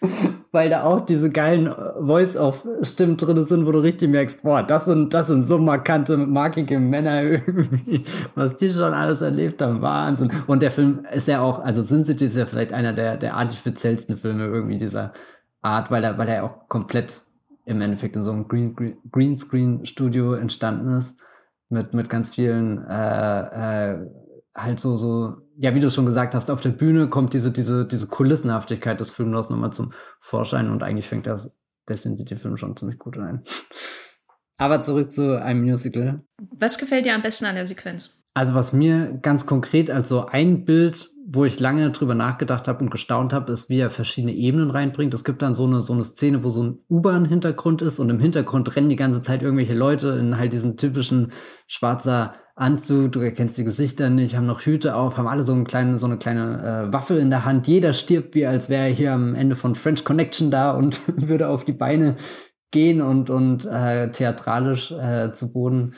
Weil 0.50 0.68
da 0.68 0.82
auch 0.82 1.02
diese 1.02 1.30
geilen 1.30 1.72
Voice-Off-Stimmen 2.00 3.16
drin 3.16 3.44
sind, 3.44 3.64
wo 3.64 3.70
du 3.70 3.78
richtig 3.78 4.10
merkst, 4.10 4.42
boah, 4.42 4.64
das 4.64 4.86
sind, 4.86 5.14
das 5.14 5.28
sind 5.28 5.44
so 5.46 5.58
markante, 5.58 6.16
markige 6.16 6.80
Männer 6.80 7.22
irgendwie, 7.46 8.02
was 8.34 8.56
die 8.56 8.70
schon 8.70 8.92
alles 8.92 9.20
erlebt 9.20 9.62
haben, 9.62 9.80
Wahnsinn. 9.80 10.32
Und 10.48 10.60
der 10.60 10.72
Film 10.72 11.06
ist 11.12 11.28
ja 11.28 11.40
auch, 11.40 11.60
also 11.60 11.84
Sin 11.84 12.04
City 12.04 12.24
ist 12.24 12.36
ja 12.36 12.46
vielleicht 12.46 12.72
einer 12.72 12.92
der, 12.92 13.18
der 13.18 13.36
artifiziellsten 13.36 14.16
Filme 14.16 14.46
irgendwie 14.46 14.78
dieser 14.78 15.12
Art, 15.62 15.92
weil 15.92 16.02
er, 16.02 16.18
weil 16.18 16.28
er 16.28 16.42
auch 16.42 16.68
komplett 16.68 17.22
im 17.66 17.80
Endeffekt 17.80 18.16
in 18.16 18.24
so 18.24 18.32
einem 18.32 18.48
Green, 18.48 18.74
Green, 18.74 18.96
Greenscreen-Studio 19.12 20.32
entstanden 20.32 20.94
ist 20.94 21.20
mit, 21.68 21.94
mit 21.94 22.08
ganz 22.08 22.30
vielen, 22.30 22.84
äh, 22.86 23.92
äh, 23.92 24.06
halt 24.54 24.80
so, 24.80 24.96
so, 24.96 25.36
ja, 25.56 25.74
wie 25.74 25.80
du 25.80 25.90
schon 25.90 26.06
gesagt 26.06 26.34
hast, 26.34 26.50
auf 26.50 26.60
der 26.60 26.70
Bühne 26.70 27.08
kommt 27.08 27.34
diese, 27.34 27.52
diese, 27.52 27.86
diese 27.86 28.08
Kulissenhaftigkeit 28.08 28.98
des 29.00 29.10
Films 29.10 29.50
nochmal 29.50 29.72
zum 29.72 29.92
Vorschein 30.20 30.70
und 30.70 30.82
eigentlich 30.82 31.06
fängt 31.06 31.26
das, 31.26 31.56
der 31.88 31.96
Sin 31.96 32.16
City-Film 32.16 32.56
schon 32.56 32.76
ziemlich 32.76 32.98
gut 32.98 33.18
ein. 33.18 33.42
Aber 34.58 34.82
zurück 34.82 35.12
zu 35.12 35.40
einem 35.40 35.62
Musical. 35.62 36.22
Was 36.50 36.78
gefällt 36.78 37.06
dir 37.06 37.14
am 37.14 37.22
besten 37.22 37.44
an 37.44 37.54
der 37.54 37.66
Sequenz? 37.66 38.10
Also, 38.34 38.54
was 38.54 38.72
mir 38.72 39.18
ganz 39.22 39.46
konkret 39.46 39.90
als 39.90 40.08
so 40.08 40.26
ein 40.26 40.64
Bild 40.64 41.10
wo 41.30 41.44
ich 41.44 41.60
lange 41.60 41.90
drüber 41.90 42.14
nachgedacht 42.14 42.68
habe 42.68 42.82
und 42.82 42.90
gestaunt 42.90 43.34
habe, 43.34 43.52
ist, 43.52 43.68
wie 43.68 43.78
er 43.78 43.90
verschiedene 43.90 44.32
Ebenen 44.32 44.70
reinbringt. 44.70 45.12
Es 45.12 45.24
gibt 45.24 45.42
dann 45.42 45.52
so 45.52 45.66
eine, 45.66 45.82
so 45.82 45.92
eine 45.92 46.04
Szene, 46.04 46.42
wo 46.42 46.48
so 46.48 46.62
ein 46.62 46.78
U-Bahn-Hintergrund 46.88 47.82
ist 47.82 47.98
und 47.98 48.08
im 48.08 48.18
Hintergrund 48.18 48.74
rennen 48.74 48.88
die 48.88 48.96
ganze 48.96 49.20
Zeit 49.20 49.42
irgendwelche 49.42 49.74
Leute 49.74 50.08
in 50.10 50.38
halt 50.38 50.54
diesen 50.54 50.78
typischen 50.78 51.32
schwarzer 51.66 52.34
Anzug, 52.56 53.12
du 53.12 53.20
erkennst 53.20 53.58
die 53.58 53.64
Gesichter 53.64 54.08
nicht, 54.08 54.36
haben 54.36 54.46
noch 54.46 54.62
Hüte 54.62 54.96
auf, 54.96 55.18
haben 55.18 55.28
alle 55.28 55.44
so, 55.44 55.52
einen 55.52 55.66
kleinen, 55.66 55.98
so 55.98 56.06
eine 56.06 56.16
kleine 56.16 56.88
äh, 56.88 56.92
Waffe 56.92 57.18
in 57.18 57.28
der 57.28 57.44
Hand. 57.44 57.68
Jeder 57.68 57.92
stirbt 57.92 58.34
wie, 58.34 58.46
als 58.46 58.70
wäre 58.70 58.88
er 58.88 58.94
hier 58.94 59.12
am 59.12 59.34
Ende 59.34 59.54
von 59.54 59.74
French 59.74 60.04
Connection 60.04 60.50
da 60.50 60.72
und 60.72 61.00
würde 61.28 61.48
auf 61.48 61.66
die 61.66 61.72
Beine 61.72 62.16
gehen 62.70 63.02
und, 63.02 63.28
und 63.28 63.66
äh, 63.66 64.10
theatralisch 64.10 64.92
äh, 64.92 65.32
zu 65.32 65.52
Boden 65.52 65.94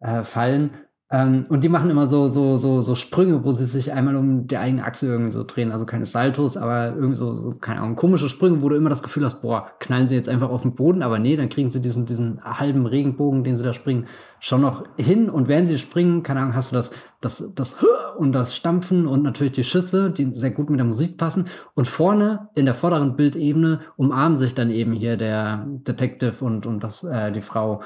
äh, 0.00 0.22
fallen. 0.22 0.70
Ähm, 1.14 1.46
und 1.48 1.62
die 1.62 1.68
machen 1.68 1.90
immer 1.90 2.08
so, 2.08 2.26
so, 2.26 2.56
so, 2.56 2.80
so 2.80 2.96
Sprünge, 2.96 3.44
wo 3.44 3.52
sie 3.52 3.66
sich 3.66 3.92
einmal 3.92 4.16
um 4.16 4.48
die 4.48 4.56
eigene 4.56 4.82
Achse 4.84 5.06
irgendwie 5.06 5.30
so 5.30 5.44
drehen. 5.44 5.70
Also 5.70 5.86
keine 5.86 6.06
Saltos, 6.06 6.56
aber 6.56 6.88
irgendwie 6.96 7.14
so, 7.14 7.34
so, 7.34 7.54
keine 7.54 7.82
Ahnung, 7.82 7.94
komische 7.94 8.28
Sprünge, 8.28 8.62
wo 8.62 8.68
du 8.68 8.74
immer 8.74 8.90
das 8.90 9.04
Gefühl 9.04 9.24
hast, 9.24 9.40
boah, 9.40 9.70
knallen 9.78 10.08
sie 10.08 10.16
jetzt 10.16 10.28
einfach 10.28 10.50
auf 10.50 10.62
den 10.62 10.74
Boden, 10.74 11.04
aber 11.04 11.20
nee, 11.20 11.36
dann 11.36 11.50
kriegen 11.50 11.70
sie 11.70 11.80
diesen, 11.80 12.04
diesen 12.04 12.42
halben 12.42 12.86
Regenbogen, 12.86 13.44
den 13.44 13.56
sie 13.56 13.62
da 13.62 13.72
springen, 13.72 14.06
schon 14.40 14.62
noch 14.62 14.82
hin. 14.96 15.30
Und 15.30 15.46
während 15.46 15.68
sie 15.68 15.78
springen, 15.78 16.24
keine 16.24 16.40
Ahnung, 16.40 16.56
hast 16.56 16.72
du 16.72 16.76
das, 16.76 16.90
das, 17.20 17.54
das 17.54 17.86
und 18.18 18.32
das 18.32 18.56
Stampfen 18.56 19.06
und 19.06 19.22
natürlich 19.22 19.52
die 19.52 19.62
Schüsse, 19.62 20.10
die 20.10 20.34
sehr 20.34 20.50
gut 20.50 20.68
mit 20.68 20.80
der 20.80 20.86
Musik 20.86 21.16
passen. 21.16 21.46
Und 21.74 21.86
vorne 21.86 22.48
in 22.56 22.64
der 22.64 22.74
vorderen 22.74 23.14
Bildebene 23.14 23.78
umarmen 23.96 24.36
sich 24.36 24.54
dann 24.56 24.72
eben 24.72 24.92
hier 24.92 25.16
der 25.16 25.64
Detective 25.68 26.44
und, 26.44 26.66
und 26.66 26.82
das, 26.82 27.04
äh, 27.04 27.30
die 27.30 27.40
Frau. 27.40 27.82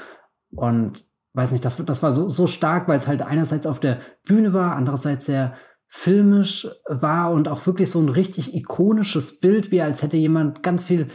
Und 0.55 1.05
weiß 1.33 1.51
nicht, 1.51 1.63
das, 1.65 1.83
das 1.85 2.03
war 2.03 2.11
so, 2.11 2.27
so 2.29 2.47
stark, 2.47 2.87
weil 2.87 2.97
es 2.97 3.07
halt 3.07 3.21
einerseits 3.21 3.67
auf 3.67 3.79
der 3.79 3.99
Bühne 4.25 4.53
war, 4.53 4.75
andererseits 4.75 5.25
sehr 5.25 5.55
filmisch 5.87 6.67
war 6.87 7.31
und 7.31 7.47
auch 7.47 7.65
wirklich 7.65 7.89
so 7.89 7.99
ein 7.99 8.09
richtig 8.09 8.53
ikonisches 8.53 9.39
Bild, 9.39 9.71
wie 9.71 9.81
als 9.81 10.03
hätte 10.03 10.17
jemand 10.17 10.61
ganz 10.61 10.83
viel 10.83 11.07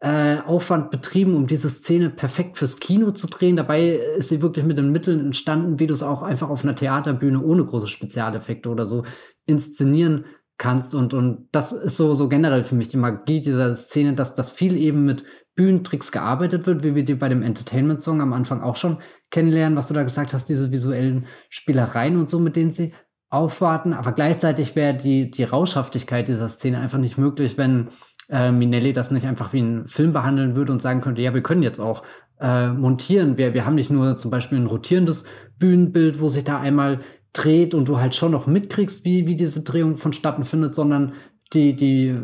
äh, 0.00 0.38
Aufwand 0.38 0.90
betrieben, 0.90 1.36
um 1.36 1.46
diese 1.46 1.68
Szene 1.68 2.10
perfekt 2.10 2.56
fürs 2.56 2.80
Kino 2.80 3.10
zu 3.10 3.28
drehen. 3.28 3.56
Dabei 3.56 4.00
ist 4.18 4.30
sie 4.30 4.42
wirklich 4.42 4.64
mit 4.64 4.78
den 4.78 4.90
Mitteln 4.90 5.20
entstanden, 5.20 5.78
wie 5.78 5.86
du 5.86 5.92
es 5.92 6.02
auch 6.02 6.22
einfach 6.22 6.50
auf 6.50 6.64
einer 6.64 6.74
Theaterbühne 6.74 7.40
ohne 7.40 7.64
große 7.64 7.86
Spezialeffekte 7.86 8.68
oder 8.68 8.86
so 8.86 9.04
inszenieren 9.46 10.24
kannst. 10.58 10.94
Und, 10.94 11.14
und 11.14 11.48
das 11.52 11.72
ist 11.72 11.96
so, 11.96 12.14
so 12.14 12.28
generell 12.28 12.64
für 12.64 12.74
mich 12.74 12.88
die 12.88 12.96
Magie 12.96 13.40
dieser 13.40 13.74
Szene, 13.74 14.14
dass 14.14 14.34
das 14.34 14.50
viel 14.50 14.76
eben 14.76 15.04
mit 15.04 15.24
Bühnentricks 15.54 16.10
gearbeitet 16.10 16.66
wird, 16.66 16.82
wie 16.82 16.94
wir 16.94 17.04
die 17.04 17.14
bei 17.14 17.28
dem 17.28 17.42
Entertainment-Song 17.42 18.20
am 18.20 18.32
Anfang 18.32 18.62
auch 18.62 18.76
schon 18.76 18.98
kennenlernen, 19.32 19.76
was 19.76 19.88
du 19.88 19.94
da 19.94 20.04
gesagt 20.04 20.32
hast, 20.32 20.48
diese 20.48 20.70
visuellen 20.70 21.26
Spielereien 21.48 22.16
und 22.16 22.30
so, 22.30 22.38
mit 22.38 22.54
denen 22.54 22.70
sie 22.70 22.92
aufwarten. 23.28 23.94
Aber 23.94 24.12
gleichzeitig 24.12 24.76
wäre 24.76 24.94
die, 24.94 25.30
die 25.30 25.42
Rauschhaftigkeit 25.42 26.28
dieser 26.28 26.48
Szene 26.48 26.78
einfach 26.78 26.98
nicht 26.98 27.18
möglich, 27.18 27.58
wenn 27.58 27.88
äh, 28.28 28.52
Minelli 28.52 28.92
das 28.92 29.10
nicht 29.10 29.26
einfach 29.26 29.52
wie 29.52 29.58
einen 29.58 29.88
Film 29.88 30.12
behandeln 30.12 30.54
würde 30.54 30.70
und 30.70 30.82
sagen 30.82 31.00
könnte, 31.00 31.22
ja, 31.22 31.34
wir 31.34 31.42
können 31.42 31.62
jetzt 31.62 31.80
auch 31.80 32.04
äh, 32.40 32.68
montieren. 32.68 33.38
Wir, 33.38 33.54
wir 33.54 33.64
haben 33.64 33.74
nicht 33.74 33.90
nur 33.90 34.16
zum 34.16 34.30
Beispiel 34.30 34.58
ein 34.58 34.66
rotierendes 34.66 35.24
Bühnenbild, 35.58 36.20
wo 36.20 36.28
sich 36.28 36.44
da 36.44 36.60
einmal 36.60 37.00
dreht 37.32 37.74
und 37.74 37.88
du 37.88 37.98
halt 37.98 38.14
schon 38.14 38.32
noch 38.32 38.46
mitkriegst, 38.46 39.04
wie, 39.06 39.26
wie 39.26 39.36
diese 39.36 39.64
Drehung 39.64 39.96
vonstatten 39.96 40.44
findet, 40.44 40.74
sondern 40.74 41.14
die, 41.54 41.74
die 41.74 42.18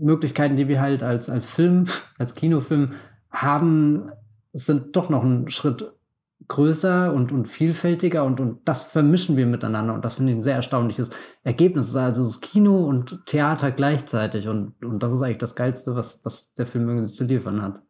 Möglichkeiten, 0.00 0.56
die 0.56 0.68
wir 0.68 0.80
halt 0.80 1.02
als, 1.02 1.28
als 1.28 1.44
Film, 1.44 1.84
als 2.18 2.34
Kinofilm 2.34 2.92
haben, 3.30 4.10
sind 4.54 4.96
doch 4.96 5.10
noch 5.10 5.24
einen 5.24 5.50
Schritt 5.50 5.92
größer 6.48 7.12
und, 7.12 7.32
und 7.32 7.46
vielfältiger 7.46 8.24
und, 8.24 8.40
und 8.40 8.60
das 8.66 8.84
vermischen 8.84 9.36
wir 9.36 9.46
miteinander 9.46 9.94
und 9.94 10.04
das 10.04 10.16
finde 10.16 10.32
ich 10.32 10.38
ein 10.38 10.42
sehr 10.42 10.56
erstaunliches 10.56 11.10
Ergebnis. 11.42 11.94
Also 11.94 12.24
das 12.24 12.40
Kino 12.40 12.84
und 12.84 13.24
Theater 13.26 13.70
gleichzeitig 13.70 14.48
und, 14.48 14.74
und 14.84 15.02
das 15.02 15.12
ist 15.12 15.22
eigentlich 15.22 15.38
das 15.38 15.54
Geilste, 15.54 15.94
was, 15.94 16.24
was 16.24 16.54
der 16.54 16.66
Film 16.66 16.88
irgendwie 16.88 17.12
zu 17.12 17.24
liefern 17.24 17.62
hat. 17.62 17.80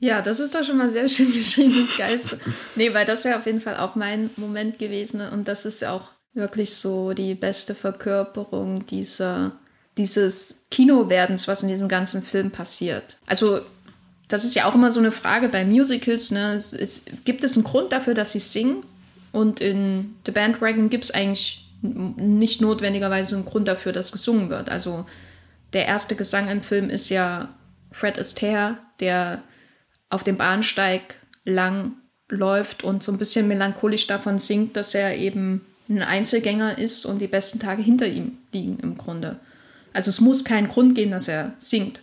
Ja, 0.00 0.22
das 0.22 0.40
ist 0.40 0.54
doch 0.54 0.64
schon 0.64 0.78
mal 0.78 0.90
sehr 0.90 1.08
schön 1.08 1.32
beschrieben, 1.32 1.74
das 1.86 1.96
Geilste. 1.96 2.38
nee, 2.76 2.92
weil 2.92 3.06
das 3.06 3.24
wäre 3.24 3.38
auf 3.38 3.46
jeden 3.46 3.60
Fall 3.60 3.76
auch 3.76 3.94
mein 3.94 4.30
Moment 4.36 4.78
gewesen 4.78 5.20
und 5.20 5.48
das 5.48 5.64
ist 5.64 5.82
ja 5.82 5.92
auch 5.92 6.08
wirklich 6.34 6.74
so 6.74 7.12
die 7.12 7.34
beste 7.34 7.74
Verkörperung 7.74 8.86
dieser, 8.86 9.52
dieses 9.96 10.66
Kinowerdens, 10.70 11.46
was 11.46 11.62
in 11.62 11.68
diesem 11.68 11.88
ganzen 11.88 12.22
Film 12.22 12.50
passiert. 12.50 13.18
Also 13.26 13.60
das 14.28 14.44
ist 14.44 14.54
ja 14.54 14.66
auch 14.66 14.74
immer 14.74 14.90
so 14.90 15.00
eine 15.00 15.12
Frage 15.12 15.48
bei 15.48 15.64
Musicals. 15.64 16.30
Ne? 16.30 16.54
Es, 16.54 16.72
es, 16.72 17.04
gibt 17.24 17.44
es 17.44 17.56
einen 17.56 17.64
Grund 17.64 17.92
dafür, 17.92 18.14
dass 18.14 18.32
sie 18.32 18.40
singen? 18.40 18.84
Und 19.32 19.60
in 19.60 20.14
The 20.26 20.32
Bandwagon 20.32 20.90
gibt 20.90 21.04
es 21.04 21.10
eigentlich 21.10 21.68
nicht 21.82 22.60
notwendigerweise 22.60 23.34
einen 23.34 23.44
Grund 23.44 23.68
dafür, 23.68 23.92
dass 23.92 24.12
gesungen 24.12 24.48
wird. 24.48 24.70
Also 24.70 25.06
der 25.72 25.86
erste 25.86 26.14
Gesang 26.14 26.48
im 26.48 26.62
Film 26.62 26.88
ist 26.88 27.08
ja 27.08 27.48
Fred 27.90 28.18
Astaire, 28.18 28.78
der 29.00 29.42
auf 30.08 30.22
dem 30.22 30.36
Bahnsteig 30.36 31.16
lang 31.44 31.92
läuft 32.28 32.84
und 32.84 33.02
so 33.02 33.12
ein 33.12 33.18
bisschen 33.18 33.48
melancholisch 33.48 34.06
davon 34.06 34.38
singt, 34.38 34.76
dass 34.76 34.94
er 34.94 35.16
eben 35.16 35.66
ein 35.88 36.02
Einzelgänger 36.02 36.78
ist 36.78 37.04
und 37.04 37.18
die 37.18 37.26
besten 37.26 37.60
Tage 37.60 37.82
hinter 37.82 38.06
ihm 38.06 38.38
liegen 38.52 38.78
im 38.80 38.96
Grunde. 38.96 39.38
Also 39.92 40.08
es 40.08 40.20
muss 40.20 40.44
keinen 40.44 40.68
Grund 40.68 40.94
geben, 40.94 41.10
dass 41.10 41.28
er 41.28 41.52
singt. 41.58 42.00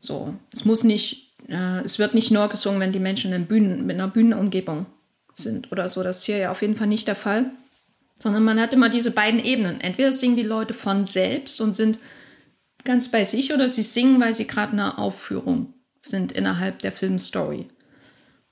So, 0.00 0.34
es 0.52 0.64
muss 0.64 0.84
nicht 0.84 1.29
äh, 1.50 1.80
es 1.80 1.98
wird 1.98 2.14
nicht 2.14 2.30
nur 2.30 2.48
gesungen, 2.48 2.80
wenn 2.80 2.92
die 2.92 3.00
Menschen 3.00 3.32
in 3.32 3.46
Bühnen, 3.46 3.86
mit 3.86 3.96
einer 3.96 4.08
Bühnenumgebung 4.08 4.86
sind 5.34 5.70
oder 5.72 5.88
so. 5.88 6.02
Das 6.02 6.18
ist 6.18 6.24
hier 6.24 6.38
ja 6.38 6.50
auf 6.50 6.62
jeden 6.62 6.76
Fall 6.76 6.86
nicht 6.86 7.08
der 7.08 7.16
Fall. 7.16 7.50
Sondern 8.22 8.44
man 8.44 8.60
hat 8.60 8.74
immer 8.74 8.90
diese 8.90 9.12
beiden 9.12 9.40
Ebenen. 9.42 9.80
Entweder 9.80 10.12
singen 10.12 10.36
die 10.36 10.42
Leute 10.42 10.74
von 10.74 11.06
selbst 11.06 11.60
und 11.60 11.74
sind 11.74 11.98
ganz 12.84 13.10
bei 13.10 13.24
sich 13.24 13.52
oder 13.52 13.68
sie 13.68 13.82
singen, 13.82 14.20
weil 14.20 14.34
sie 14.34 14.46
gerade 14.46 14.72
eine 14.72 14.98
Aufführung 14.98 15.74
sind 16.02 16.32
innerhalb 16.32 16.80
der 16.80 16.92
Filmstory. 16.92 17.68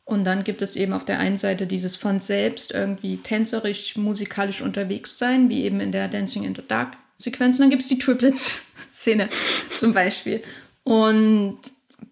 Und 0.05 0.24
dann 0.24 0.42
gibt 0.42 0.62
es 0.62 0.74
eben 0.74 0.94
auf 0.94 1.05
der 1.05 1.18
einen 1.18 1.36
Seite 1.36 1.66
dieses 1.66 1.96
von 1.96 2.18
selbst 2.18 2.72
irgendwie 2.72 3.18
tänzerisch, 3.18 3.96
musikalisch 3.96 4.62
unterwegs 4.62 5.18
sein, 5.18 5.51
wie 5.51 5.64
eben 5.64 5.80
in 5.80 5.92
der 5.92 6.09
Dancing 6.09 6.44
in 6.44 6.55
the 6.55 6.62
Dark 6.66 6.96
Sequenz. 7.16 7.57
Und 7.57 7.64
dann 7.64 7.70
gibt 7.70 7.82
es 7.82 7.88
die 7.88 7.99
Triplets-Szene 7.99 9.28
zum 9.76 9.92
Beispiel. 9.92 10.42
Und 10.82 11.59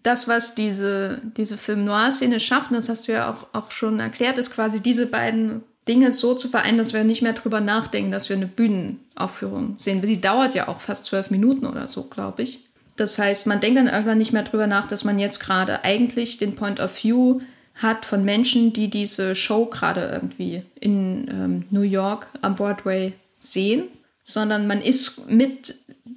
das, 0.07 0.27
was 0.27 0.55
diese, 0.55 1.21
diese 1.35 1.57
Film-Noir-Szene 1.57 2.39
schafft, 2.39 2.71
das 2.71 2.87
hast 2.87 3.07
du 3.07 3.11
ja 3.11 3.29
auch, 3.29 3.47
auch 3.53 3.71
schon 3.71 3.99
erklärt, 3.99 4.37
ist 4.37 4.51
quasi 4.51 4.79
diese 4.79 5.05
beiden 5.05 5.63
Dinge 5.87 6.11
so 6.13 6.33
zu 6.33 6.47
vereinen, 6.47 6.77
dass 6.77 6.93
wir 6.93 7.03
nicht 7.03 7.21
mehr 7.21 7.33
drüber 7.33 7.59
nachdenken, 7.59 8.11
dass 8.11 8.29
wir 8.29 8.37
eine 8.37 8.47
Bühnenaufführung 8.47 9.75
sehen. 9.77 10.01
Die 10.01 10.21
dauert 10.21 10.55
ja 10.55 10.69
auch 10.69 10.79
fast 10.79 11.05
zwölf 11.05 11.29
Minuten 11.29 11.65
oder 11.65 11.87
so, 11.87 12.03
glaube 12.03 12.43
ich. 12.43 12.65
Das 12.95 13.19
heißt, 13.19 13.47
man 13.47 13.59
denkt 13.59 13.77
dann 13.77 13.87
irgendwann 13.87 14.17
nicht 14.17 14.33
mehr 14.33 14.43
drüber 14.43 14.65
nach, 14.65 14.87
dass 14.87 15.03
man 15.03 15.19
jetzt 15.19 15.39
gerade 15.39 15.83
eigentlich 15.83 16.37
den 16.37 16.55
Point 16.55 16.79
of 16.79 17.03
View 17.03 17.41
hat 17.75 18.05
von 18.05 18.23
Menschen, 18.23 18.73
die 18.73 18.89
diese 18.89 19.35
Show 19.35 19.65
gerade 19.65 20.09
irgendwie 20.11 20.63
in 20.79 21.27
ähm, 21.29 21.65
New 21.69 21.81
York 21.81 22.27
am 22.41 22.55
Broadway 22.55 23.13
sehen, 23.39 23.83
sondern 24.23 24.67
man 24.67 24.81
ist 24.81 25.29
mit 25.29 25.75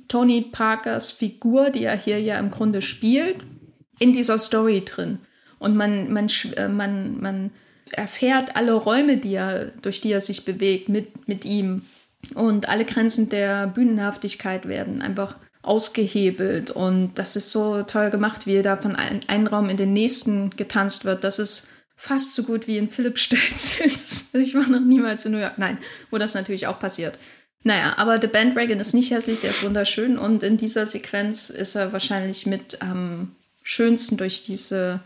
Tony 0.08 0.42
Parkers 0.42 1.10
Figur, 1.10 1.70
die 1.70 1.84
er 1.84 1.96
hier 1.96 2.20
ja 2.20 2.38
im 2.38 2.50
Grunde 2.50 2.82
spielt, 2.82 3.44
in 4.00 4.12
dieser 4.12 4.38
Story 4.38 4.84
drin. 4.84 5.20
Und 5.60 5.76
man, 5.76 6.12
man, 6.12 6.28
äh, 6.56 6.66
man, 6.66 7.20
man 7.20 7.50
erfährt 7.92 8.56
alle 8.56 8.72
Räume, 8.72 9.18
die 9.18 9.34
er, 9.34 9.66
durch 9.82 10.00
die 10.00 10.10
er 10.10 10.20
sich 10.20 10.44
bewegt, 10.44 10.88
mit, 10.88 11.28
mit 11.28 11.44
ihm. 11.44 11.82
Und 12.34 12.68
alle 12.68 12.84
Grenzen 12.84 13.28
der 13.28 13.68
Bühnenhaftigkeit 13.68 14.66
werden 14.66 15.02
einfach 15.02 15.36
ausgehebelt. 15.62 16.70
Und 16.70 17.12
das 17.14 17.36
ist 17.36 17.52
so 17.52 17.82
toll 17.82 18.10
gemacht, 18.10 18.46
wie 18.46 18.62
da 18.62 18.76
von 18.76 18.96
ein, 18.96 19.20
einem 19.28 19.46
Raum 19.46 19.68
in 19.68 19.76
den 19.76 19.92
nächsten 19.92 20.50
getanzt 20.50 21.04
wird. 21.04 21.22
Das 21.22 21.38
ist 21.38 21.68
fast 21.94 22.32
so 22.32 22.44
gut 22.44 22.66
wie 22.66 22.78
in 22.78 22.88
Philipp 22.88 23.18
Stelz. 23.18 23.80
ich 24.32 24.54
war 24.54 24.66
noch 24.66 24.80
niemals 24.80 25.26
in 25.26 25.32
New 25.32 25.38
York. 25.38 25.58
Nein, 25.58 25.78
wo 26.10 26.16
das 26.16 26.34
natürlich 26.34 26.66
auch 26.66 26.78
passiert. 26.78 27.18
Naja, 27.62 27.94
aber 27.98 28.18
The 28.18 28.26
Bandwagon 28.26 28.80
ist 28.80 28.94
nicht 28.94 29.10
hässlich, 29.10 29.40
der 29.40 29.50
ist 29.50 29.62
wunderschön 29.62 30.16
und 30.18 30.42
in 30.42 30.56
dieser 30.56 30.86
Sequenz 30.86 31.50
ist 31.50 31.74
er 31.74 31.92
wahrscheinlich 31.92 32.46
mit 32.46 32.78
ähm, 32.80 33.32
schönsten 33.62 34.16
durch 34.16 34.42
diese 34.42 35.00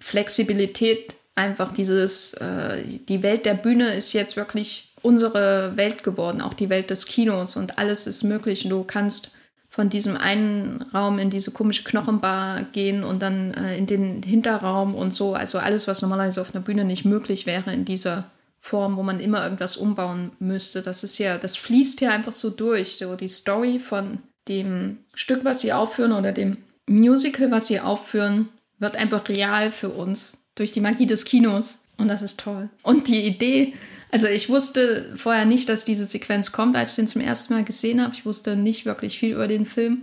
Flexibilität, 0.00 1.14
einfach 1.34 1.72
dieses, 1.72 2.34
äh, 2.34 2.82
die 3.08 3.22
Welt 3.22 3.46
der 3.46 3.54
Bühne 3.54 3.94
ist 3.94 4.12
jetzt 4.12 4.36
wirklich 4.36 4.92
unsere 5.02 5.76
Welt 5.76 6.02
geworden, 6.02 6.40
auch 6.40 6.54
die 6.54 6.70
Welt 6.70 6.90
des 6.90 7.06
Kinos 7.06 7.56
und 7.56 7.78
alles 7.78 8.06
ist 8.06 8.24
möglich. 8.24 8.68
Du 8.68 8.84
kannst 8.84 9.32
von 9.68 9.88
diesem 9.88 10.16
einen 10.16 10.82
Raum 10.92 11.18
in 11.18 11.30
diese 11.30 11.52
komische 11.52 11.84
Knochenbar 11.84 12.64
gehen 12.72 13.04
und 13.04 13.22
dann 13.22 13.54
äh, 13.54 13.76
in 13.76 13.86
den 13.86 14.22
Hinterraum 14.22 14.94
und 14.94 15.14
so. 15.14 15.34
Also 15.34 15.58
alles, 15.58 15.86
was 15.86 16.02
normalerweise 16.02 16.40
auf 16.40 16.54
einer 16.54 16.64
Bühne 16.64 16.84
nicht 16.84 17.04
möglich 17.04 17.46
wäre 17.46 17.72
in 17.72 17.84
dieser 17.84 18.30
Form, 18.60 18.96
wo 18.96 19.02
man 19.02 19.20
immer 19.20 19.44
irgendwas 19.44 19.76
umbauen 19.76 20.32
müsste. 20.40 20.82
Das 20.82 21.04
ist 21.04 21.18
ja, 21.18 21.38
das 21.38 21.56
fließt 21.56 22.00
hier 22.00 22.12
einfach 22.12 22.32
so 22.32 22.50
durch. 22.50 22.96
So 22.96 23.14
die 23.14 23.28
Story 23.28 23.78
von 23.78 24.18
dem 24.48 24.98
Stück, 25.14 25.44
was 25.44 25.60
sie 25.60 25.72
aufführen 25.72 26.12
oder 26.12 26.32
dem 26.32 26.56
Musical, 26.88 27.50
was 27.50 27.66
sie 27.66 27.80
aufführen, 27.80 28.48
wird 28.78 28.96
einfach 28.96 29.28
real 29.28 29.70
für 29.70 29.90
uns 29.90 30.36
durch 30.54 30.72
die 30.72 30.80
Magie 30.80 31.06
des 31.06 31.24
Kinos. 31.24 31.78
Und 31.96 32.08
das 32.08 32.22
ist 32.22 32.40
toll. 32.40 32.68
Und 32.82 33.08
die 33.08 33.24
Idee, 33.24 33.74
also 34.10 34.26
ich 34.28 34.48
wusste 34.48 35.12
vorher 35.16 35.44
nicht, 35.44 35.68
dass 35.68 35.84
diese 35.84 36.04
Sequenz 36.04 36.52
kommt, 36.52 36.76
als 36.76 36.90
ich 36.90 36.96
den 36.96 37.08
zum 37.08 37.20
ersten 37.20 37.54
Mal 37.54 37.64
gesehen 37.64 38.00
habe. 38.00 38.14
Ich 38.14 38.24
wusste 38.24 38.56
nicht 38.56 38.86
wirklich 38.86 39.18
viel 39.18 39.34
über 39.34 39.48
den 39.48 39.66
Film, 39.66 40.02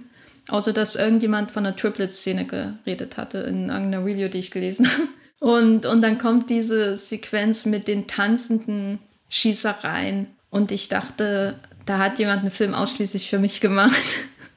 außer 0.50 0.74
dass 0.74 0.96
irgendjemand 0.96 1.52
von 1.52 1.64
der 1.64 1.76
Triplet-Szene 1.76 2.46
geredet 2.46 3.18
hatte 3.18 3.40
in 3.40 3.70
irgendeiner 3.70 4.06
Review, 4.06 4.28
die 4.28 4.40
ich 4.40 4.52
gelesen 4.52 4.88
habe. 4.92 5.08
Und, 5.40 5.86
und 5.86 6.02
dann 6.02 6.18
kommt 6.18 6.50
diese 6.50 6.98
Sequenz 6.98 7.66
mit 7.66 7.88
den 7.88 8.08
tanzenden 8.08 9.00
Schießereien 9.30 10.28
Und 10.50 10.72
ich 10.72 10.88
dachte, 10.88 11.60
da 11.86 11.98
hat 11.98 12.20
jemand 12.20 12.42
einen 12.42 12.52
Film 12.52 12.74
ausschließlich 12.74 13.30
für 13.30 13.40
mich 13.40 13.62
gemacht. 13.62 13.96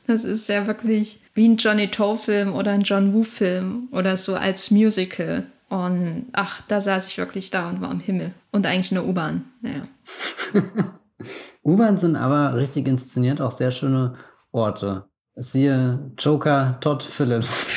Das 0.07 0.25
ist 0.25 0.49
ja 0.49 0.67
wirklich 0.67 1.21
wie 1.39 1.49
ein 1.49 1.57
Johnny 1.57 1.89
Toe-Film 1.89 2.53
oder 2.53 2.73
ein 2.73 2.83
John 2.83 3.15
Woo-Film 3.15 3.87
oder 3.93 4.17
so 4.17 4.35
als 4.35 4.73
Musical. 4.73 5.47
Und 5.69 6.27
ach, 6.33 6.63
da 6.63 6.81
saß 6.81 7.07
ich 7.07 7.17
wirklich 7.17 7.51
da 7.51 7.69
und 7.69 7.81
war 7.81 7.91
am 7.91 8.01
Himmel. 8.01 8.35
Und 8.51 8.67
eigentlich 8.67 8.91
eine 8.91 9.05
U-Bahn. 9.05 9.45
Naja. 9.61 9.87
U-Bahn 11.63 11.97
sind 11.97 12.17
aber 12.17 12.57
richtig 12.57 12.89
inszeniert, 12.89 13.41
auch 13.41 13.53
sehr 13.53 13.71
schöne 13.71 14.17
Orte. 14.51 15.05
Siehe 15.37 16.11
Joker 16.19 16.77
Todd 16.81 17.05
Phillips. 17.05 17.69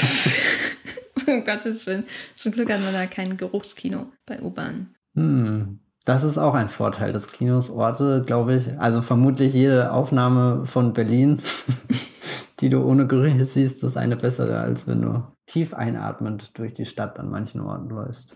um 1.28 1.46
Gottes 1.46 1.86
Willen. 1.86 2.06
Zum 2.36 2.54
Glück 2.54 2.72
hat 2.72 2.82
man 2.84 2.94
da 2.94 3.06
kein 3.06 3.38
Geruchskino 3.38 4.08
bei 4.26 4.42
U-Bahn. 4.42 4.96
Hm. 5.14 5.80
Das 6.04 6.24
ist 6.24 6.40
auch 6.40 6.56
ein 6.56 6.68
Vorteil 6.68 7.14
des 7.14 7.32
Kinos. 7.32 7.70
Orte, 7.70 8.24
glaube 8.26 8.56
ich, 8.56 8.80
also 8.80 9.04
vermutlich 9.04 9.54
jede 9.54 9.92
Aufnahme 9.92 10.66
von 10.66 10.94
Berlin, 10.94 11.40
die 12.62 12.70
du 12.70 12.84
ohne 12.84 13.08
Gerüche 13.08 13.46
siehst, 13.46 13.84
ist 13.84 13.98
eine 13.98 14.16
bessere, 14.16 14.60
als 14.60 14.88
wenn 14.88 15.02
du 15.02 15.24
tief 15.48 15.74
einatmend 15.74 16.58
durch 16.58 16.74
die 16.74 16.86
Stadt 16.86 17.20
an 17.20 17.30
manchen 17.30 17.62
Orten 17.62 17.90
läufst. 17.90 18.36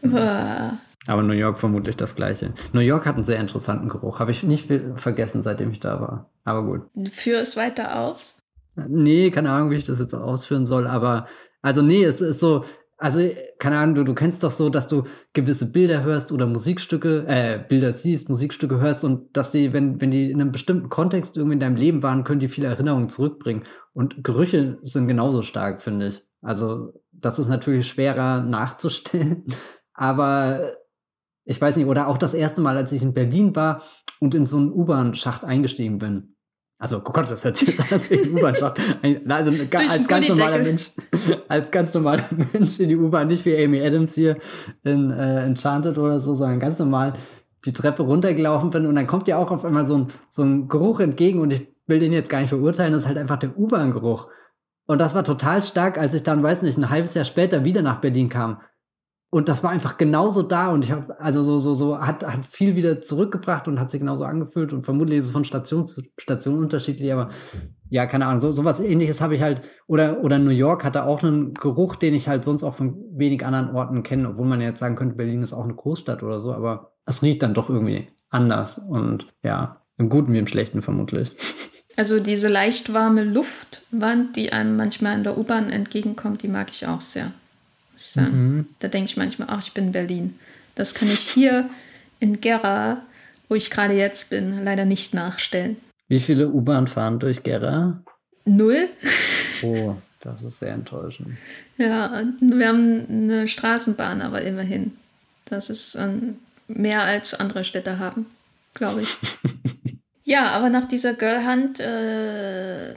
Aber 1.07 1.21
New 1.21 1.33
York 1.33 1.59
vermutlich 1.59 1.95
das 1.95 2.15
gleiche. 2.15 2.53
New 2.73 2.79
York 2.79 3.05
hat 3.05 3.15
einen 3.15 3.25
sehr 3.25 3.39
interessanten 3.39 3.89
Geruch. 3.89 4.19
Habe 4.19 4.31
ich 4.31 4.43
nicht 4.43 4.71
vergessen, 4.95 5.43
seitdem 5.43 5.71
ich 5.71 5.79
da 5.79 6.01
war. 6.01 6.31
Aber 6.43 6.63
gut. 6.63 6.81
Führ 7.11 7.39
es 7.39 7.55
weiter 7.55 7.99
aus? 7.99 8.37
Nee, 8.75 9.29
keine 9.29 9.51
Ahnung, 9.51 9.69
wie 9.69 9.75
ich 9.75 9.85
das 9.85 9.99
jetzt 9.99 10.13
ausführen 10.13 10.65
soll. 10.65 10.87
Aber 10.87 11.27
also 11.61 11.81
nee, 11.81 12.03
es 12.03 12.21
ist 12.21 12.39
so, 12.39 12.65
also, 12.97 13.19
keine 13.59 13.77
Ahnung, 13.77 13.95
du, 13.95 14.03
du 14.05 14.13
kennst 14.13 14.43
doch 14.43 14.51
so, 14.51 14.69
dass 14.69 14.87
du 14.87 15.03
gewisse 15.33 15.71
Bilder 15.71 16.03
hörst 16.03 16.31
oder 16.31 16.45
Musikstücke, 16.45 17.25
äh, 17.27 17.59
Bilder 17.67 17.91
siehst, 17.91 18.29
Musikstücke 18.29 18.79
hörst 18.79 19.03
und 19.03 19.35
dass 19.35 19.51
die, 19.51 19.73
wenn, 19.73 19.99
wenn 19.99 20.11
die 20.11 20.31
in 20.31 20.39
einem 20.39 20.51
bestimmten 20.51 20.89
Kontext 20.89 21.35
irgendwie 21.35 21.55
in 21.55 21.59
deinem 21.59 21.75
Leben 21.75 22.03
waren, 22.03 22.23
können 22.23 22.39
die 22.39 22.47
viele 22.47 22.67
Erinnerungen 22.67 23.09
zurückbringen. 23.09 23.63
Und 23.93 24.23
Gerüche 24.23 24.77
sind 24.81 25.07
genauso 25.07 25.41
stark, 25.41 25.81
finde 25.81 26.07
ich. 26.07 26.23
Also, 26.41 26.93
das 27.11 27.37
ist 27.37 27.49
natürlich 27.49 27.87
schwerer 27.87 28.41
nachzustellen, 28.41 29.43
aber 29.93 30.73
ich 31.43 31.59
weiß 31.59 31.75
nicht, 31.75 31.87
oder 31.87 32.07
auch 32.07 32.17
das 32.17 32.33
erste 32.33 32.61
Mal, 32.61 32.77
als 32.77 32.91
ich 32.91 33.03
in 33.03 33.13
Berlin 33.13 33.55
war 33.55 33.83
und 34.19 34.33
in 34.35 34.45
so 34.45 34.57
einen 34.57 34.71
U-Bahn-Schacht 34.71 35.43
eingestiegen 35.43 35.99
bin 35.99 36.34
also, 36.77 36.97
oh 36.97 37.11
Gott, 37.11 37.31
das 37.31 37.45
hört 37.45 37.55
sich 37.55 37.69
jetzt 37.69 37.79
an, 37.79 37.87
als 37.91 38.09
wäre 38.09 38.21
ich 38.21 38.33
U-Bahn-Schacht. 38.33 38.79
Also, 39.29 39.51
als 39.77 40.07
ganz 40.07 40.27
normaler 40.27 40.59
Mensch, 40.59 40.91
als 41.47 41.71
ganz 41.71 41.93
normaler 41.93 42.25
Mensch 42.53 42.79
in 42.79 42.89
die 42.89 42.97
U-Bahn, 42.97 43.27
nicht 43.27 43.45
wie 43.45 43.63
Amy 43.63 43.81
Adams 43.81 44.13
hier 44.13 44.37
in 44.83 45.09
äh, 45.11 45.45
Enchanted 45.45 45.97
oder 45.97 46.19
so, 46.19 46.33
sondern 46.35 46.59
ganz 46.59 46.77
normal 46.77 47.13
die 47.63 47.73
Treppe 47.73 48.03
runtergelaufen 48.03 48.69
bin 48.69 48.85
und 48.85 48.95
dann 48.95 49.07
kommt 49.07 49.27
ja 49.27 49.37
auch 49.37 49.51
auf 49.51 49.65
einmal 49.65 49.87
so 49.87 49.97
ein, 49.97 50.07
so 50.29 50.43
ein 50.43 50.67
Geruch 50.67 50.99
entgegen 50.99 51.39
und 51.39 51.51
ich 51.51 51.67
will 51.87 51.99
den 51.99 52.13
jetzt 52.13 52.29
gar 52.29 52.41
nicht 52.41 52.49
verurteilen, 52.49 52.91
das 52.91 53.03
ist 53.03 53.07
halt 53.07 53.17
einfach 53.17 53.37
der 53.37 53.57
U-Bahn-Geruch. 53.57 54.27
Und 54.87 54.99
das 54.99 55.15
war 55.15 55.23
total 55.23 55.63
stark, 55.63 55.97
als 55.97 56.13
ich 56.13 56.23
dann, 56.23 56.43
weiß 56.43 56.61
nicht, 56.61 56.77
ein 56.77 56.89
halbes 56.89 57.13
Jahr 57.13 57.25
später 57.25 57.63
wieder 57.63 57.81
nach 57.81 58.01
Berlin 58.01 58.29
kam. 58.29 58.61
Und 59.35 59.49
das 59.49 59.63
war 59.63 59.71
einfach 59.71 59.97
genauso 59.97 60.43
da 60.43 60.69
und 60.71 60.85
ich 60.85 60.93
habe, 60.93 61.19
also 61.19 61.43
so, 61.43 61.59
so, 61.59 61.73
so, 61.73 61.99
hat, 61.99 62.25
hat 62.25 62.45
viel 62.45 62.77
wieder 62.77 63.01
zurückgebracht 63.01 63.67
und 63.67 63.81
hat 63.81 63.91
sich 63.91 63.99
genauso 63.99 64.23
angefühlt 64.23 64.71
und 64.71 64.83
vermutlich 64.83 65.19
ist 65.19 65.25
es 65.25 65.31
von 65.31 65.43
Station 65.43 65.85
zu 65.85 66.03
Station 66.17 66.59
unterschiedlich, 66.59 67.11
aber 67.11 67.27
ja, 67.89 68.05
keine 68.05 68.27
Ahnung, 68.27 68.39
so, 68.39 68.53
so 68.53 68.63
was 68.63 68.79
ähnliches 68.79 69.19
habe 69.19 69.35
ich 69.35 69.41
halt, 69.41 69.61
oder, 69.87 70.23
oder 70.23 70.39
New 70.39 70.51
York 70.51 70.85
hatte 70.85 71.03
auch 71.03 71.21
einen 71.21 71.53
Geruch, 71.53 71.97
den 71.97 72.15
ich 72.15 72.29
halt 72.29 72.45
sonst 72.45 72.63
auch 72.63 72.75
von 72.75 72.95
wenig 73.11 73.45
anderen 73.45 73.75
Orten 73.75 74.03
kenne, 74.03 74.29
obwohl 74.29 74.45
man 74.45 74.61
jetzt 74.61 74.79
sagen 74.79 74.95
könnte, 74.95 75.15
Berlin 75.15 75.43
ist 75.43 75.51
auch 75.51 75.65
eine 75.65 75.75
Großstadt 75.75 76.23
oder 76.23 76.39
so, 76.39 76.53
aber 76.53 76.93
es 77.05 77.21
riecht 77.21 77.43
dann 77.43 77.53
doch 77.53 77.69
irgendwie 77.69 78.07
anders 78.29 78.77
und 78.77 79.27
ja, 79.43 79.81
im 79.97 80.07
Guten 80.07 80.31
wie 80.31 80.39
im 80.39 80.47
Schlechten 80.47 80.81
vermutlich. 80.81 81.33
Also 81.97 82.19
diese 82.19 82.49
leicht 82.49 82.91
warme 82.91 83.23
Luftwand, 83.23 84.35
die 84.35 84.51
einem 84.51 84.75
manchmal 84.75 85.15
in 85.15 85.23
der 85.23 85.37
U-Bahn 85.37 85.69
entgegenkommt, 85.69 86.43
die 86.43 86.49
mag 86.49 86.69
ich 86.69 86.87
auch 86.87 86.99
sehr 86.99 87.31
muss 87.95 88.01
ich 88.01 88.11
sagen. 88.11 88.55
Mhm. 88.55 88.67
Da 88.79 88.89
denke 88.89 89.09
ich 89.09 89.17
manchmal, 89.17 89.47
ach, 89.49 89.63
ich 89.63 89.73
bin 89.73 89.85
in 89.85 89.91
Berlin. 89.93 90.39
Das 90.75 90.93
kann 90.93 91.07
ich 91.07 91.19
hier 91.19 91.69
in 92.19 92.41
Gera, 92.41 93.01
wo 93.47 93.55
ich 93.55 93.71
gerade 93.71 93.93
jetzt 93.93 94.29
bin, 94.29 94.63
leider 94.63 94.83
nicht 94.83 95.13
nachstellen. 95.13 95.77
Wie 96.09 96.19
viele 96.19 96.49
U-Bahn 96.49 96.87
fahren 96.87 97.19
durch 97.19 97.43
Gera? 97.43 98.01
Null. 98.43 98.89
Oh, 99.63 99.95
das 100.19 100.43
ist 100.43 100.59
sehr 100.59 100.73
enttäuschend. 100.73 101.37
Ja, 101.77 102.23
wir 102.41 102.67
haben 102.67 103.05
eine 103.09 103.47
Straßenbahn, 103.47 104.21
aber 104.21 104.41
immerhin. 104.41 104.97
Das 105.45 105.69
ist 105.69 105.95
ähm, 105.95 106.39
mehr 106.67 107.03
als 107.03 107.33
andere 107.33 107.63
Städte 107.63 107.97
haben, 107.97 108.25
glaube 108.73 109.03
ich. 109.03 109.15
ja, 110.23 110.51
aber 110.51 110.69
nach 110.69 110.85
dieser 110.85 111.13
Girl-Hand 111.13 111.79
äh, 111.79 112.93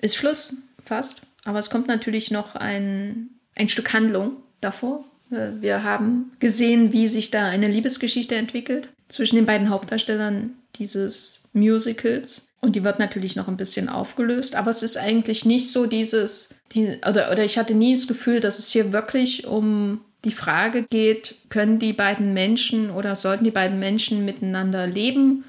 ist 0.00 0.16
Schluss, 0.16 0.56
fast. 0.84 1.22
Aber 1.44 1.58
es 1.58 1.70
kommt 1.70 1.88
natürlich 1.88 2.30
noch 2.30 2.54
ein 2.56 3.30
ein 3.54 3.68
Stück 3.68 3.92
Handlung 3.92 4.36
davor. 4.60 5.04
Äh, 5.30 5.60
wir 5.60 5.82
haben 5.84 6.32
gesehen, 6.38 6.92
wie 6.92 7.08
sich 7.08 7.30
da 7.30 7.46
eine 7.46 7.68
Liebesgeschichte 7.68 8.34
entwickelt 8.34 8.90
zwischen 9.08 9.36
den 9.36 9.46
beiden 9.46 9.70
Hauptdarstellern 9.70 10.54
dieses 10.76 11.44
Musicals. 11.52 12.48
Und 12.60 12.76
die 12.76 12.84
wird 12.84 12.98
natürlich 12.98 13.36
noch 13.36 13.48
ein 13.48 13.58
bisschen 13.58 13.90
aufgelöst, 13.90 14.56
aber 14.56 14.70
es 14.70 14.82
ist 14.82 14.96
eigentlich 14.96 15.44
nicht 15.44 15.70
so 15.70 15.84
dieses, 15.84 16.54
die, 16.72 16.96
oder, 17.06 17.30
oder 17.30 17.44
ich 17.44 17.58
hatte 17.58 17.74
nie 17.74 17.94
das 17.94 18.06
Gefühl, 18.06 18.40
dass 18.40 18.58
es 18.58 18.70
hier 18.70 18.92
wirklich 18.92 19.46
um 19.46 20.00
die 20.24 20.32
Frage 20.32 20.84
geht, 20.88 21.36
können 21.50 21.78
die 21.78 21.92
beiden 21.92 22.32
Menschen 22.32 22.90
oder 22.90 23.16
sollten 23.16 23.44
die 23.44 23.50
beiden 23.50 23.78
Menschen 23.78 24.24
miteinander 24.24 24.86
leben 24.86 25.44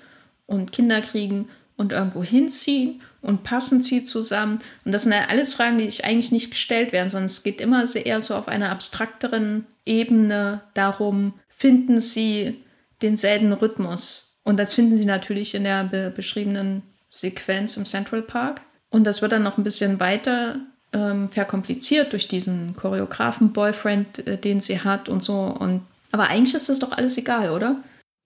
und 0.45 0.73
Kinder 0.73 0.99
kriegen 0.99 1.47
und 1.77 1.91
irgendwo 1.91 2.23
hinziehen 2.23 3.01
und 3.21 3.43
passen 3.43 3.81
sie 3.81 4.03
zusammen? 4.03 4.59
Und 4.83 4.93
das 4.93 5.03
sind 5.03 5.13
ja 5.13 5.27
alles 5.29 5.53
Fragen, 5.53 5.77
die 5.77 5.85
ich 5.85 6.05
eigentlich 6.05 6.31
nicht 6.31 6.51
gestellt 6.51 6.91
werden, 6.93 7.09
sondern 7.09 7.25
es 7.25 7.43
geht 7.43 7.61
immer 7.61 7.85
eher 7.95 8.21
so 8.21 8.35
auf 8.35 8.47
einer 8.47 8.69
abstrakteren 8.69 9.65
Ebene 9.85 10.61
darum, 10.73 11.33
finden 11.47 11.99
sie 11.99 12.63
denselben 13.01 13.53
Rhythmus? 13.53 14.35
Und 14.43 14.59
das 14.59 14.73
finden 14.73 14.97
sie 14.97 15.05
natürlich 15.05 15.55
in 15.55 15.63
der 15.63 15.85
be 15.85 16.11
beschriebenen 16.15 16.83
Sequenz 17.09 17.77
im 17.77 17.85
Central 17.85 18.21
Park. 18.21 18.61
Und 18.89 19.05
das 19.05 19.21
wird 19.21 19.31
dann 19.31 19.43
noch 19.43 19.57
ein 19.57 19.63
bisschen 19.63 19.99
weiter 19.99 20.59
ähm, 20.93 21.29
verkompliziert 21.29 22.13
durch 22.13 22.27
diesen 22.27 22.75
Choreografen-Boyfriend, 22.75 24.27
äh, 24.27 24.37
den 24.37 24.59
sie 24.59 24.79
hat 24.81 25.09
und 25.09 25.21
so. 25.21 25.39
Und, 25.39 25.81
aber 26.11 26.29
eigentlich 26.29 26.53
ist 26.53 26.69
das 26.69 26.79
doch 26.79 26.91
alles 26.91 27.17
egal, 27.17 27.49
oder? 27.49 27.77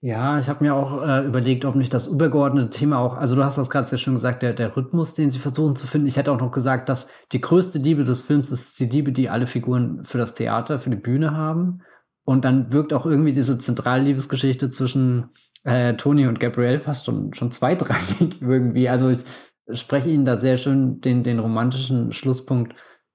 Ja, 0.02 0.40
ich 0.40 0.48
habe 0.48 0.64
mir 0.64 0.74
auch 0.74 1.06
äh, 1.06 1.26
überlegt, 1.26 1.66
ob 1.66 1.74
nicht 1.74 1.92
das 1.92 2.06
übergeordnete 2.06 2.70
Thema 2.70 2.98
auch, 3.00 3.18
also 3.18 3.36
du 3.36 3.44
hast 3.44 3.58
das 3.58 3.68
gerade 3.68 3.86
sehr 3.86 3.98
schön 3.98 4.14
gesagt, 4.14 4.40
der, 4.40 4.54
der 4.54 4.74
Rhythmus, 4.74 5.12
den 5.12 5.28
sie 5.30 5.38
versuchen 5.38 5.76
zu 5.76 5.86
finden. 5.86 6.06
Ich 6.06 6.16
hätte 6.16 6.32
auch 6.32 6.40
noch 6.40 6.52
gesagt, 6.52 6.88
dass 6.88 7.10
die 7.32 7.40
größte 7.42 7.78
Liebe 7.78 8.04
des 8.04 8.22
Films 8.22 8.50
ist 8.50 8.80
die 8.80 8.86
Liebe, 8.86 9.12
die 9.12 9.28
alle 9.28 9.46
Figuren 9.46 10.02
für 10.04 10.16
das 10.16 10.32
Theater, 10.32 10.78
für 10.78 10.88
die 10.88 10.96
Bühne 10.96 11.36
haben. 11.36 11.82
Und 12.24 12.46
dann 12.46 12.72
wirkt 12.72 12.94
auch 12.94 13.04
irgendwie 13.04 13.34
diese 13.34 13.58
zentrale 13.58 14.02
Liebesgeschichte 14.04 14.70
zwischen 14.70 15.30
äh, 15.64 15.92
Toni 15.94 16.26
und 16.26 16.40
Gabrielle 16.40 16.80
fast 16.80 17.04
schon, 17.04 17.34
schon 17.34 17.52
zweitrangig 17.52 18.36
irgendwie. 18.40 18.88
Also 18.88 19.10
ich 19.10 19.20
spreche 19.72 20.08
ihnen 20.08 20.24
da 20.24 20.38
sehr 20.38 20.56
schön 20.56 21.02
den, 21.02 21.24
den 21.24 21.40
romantischen 21.40 22.12
Schlusspunkt 22.12 22.74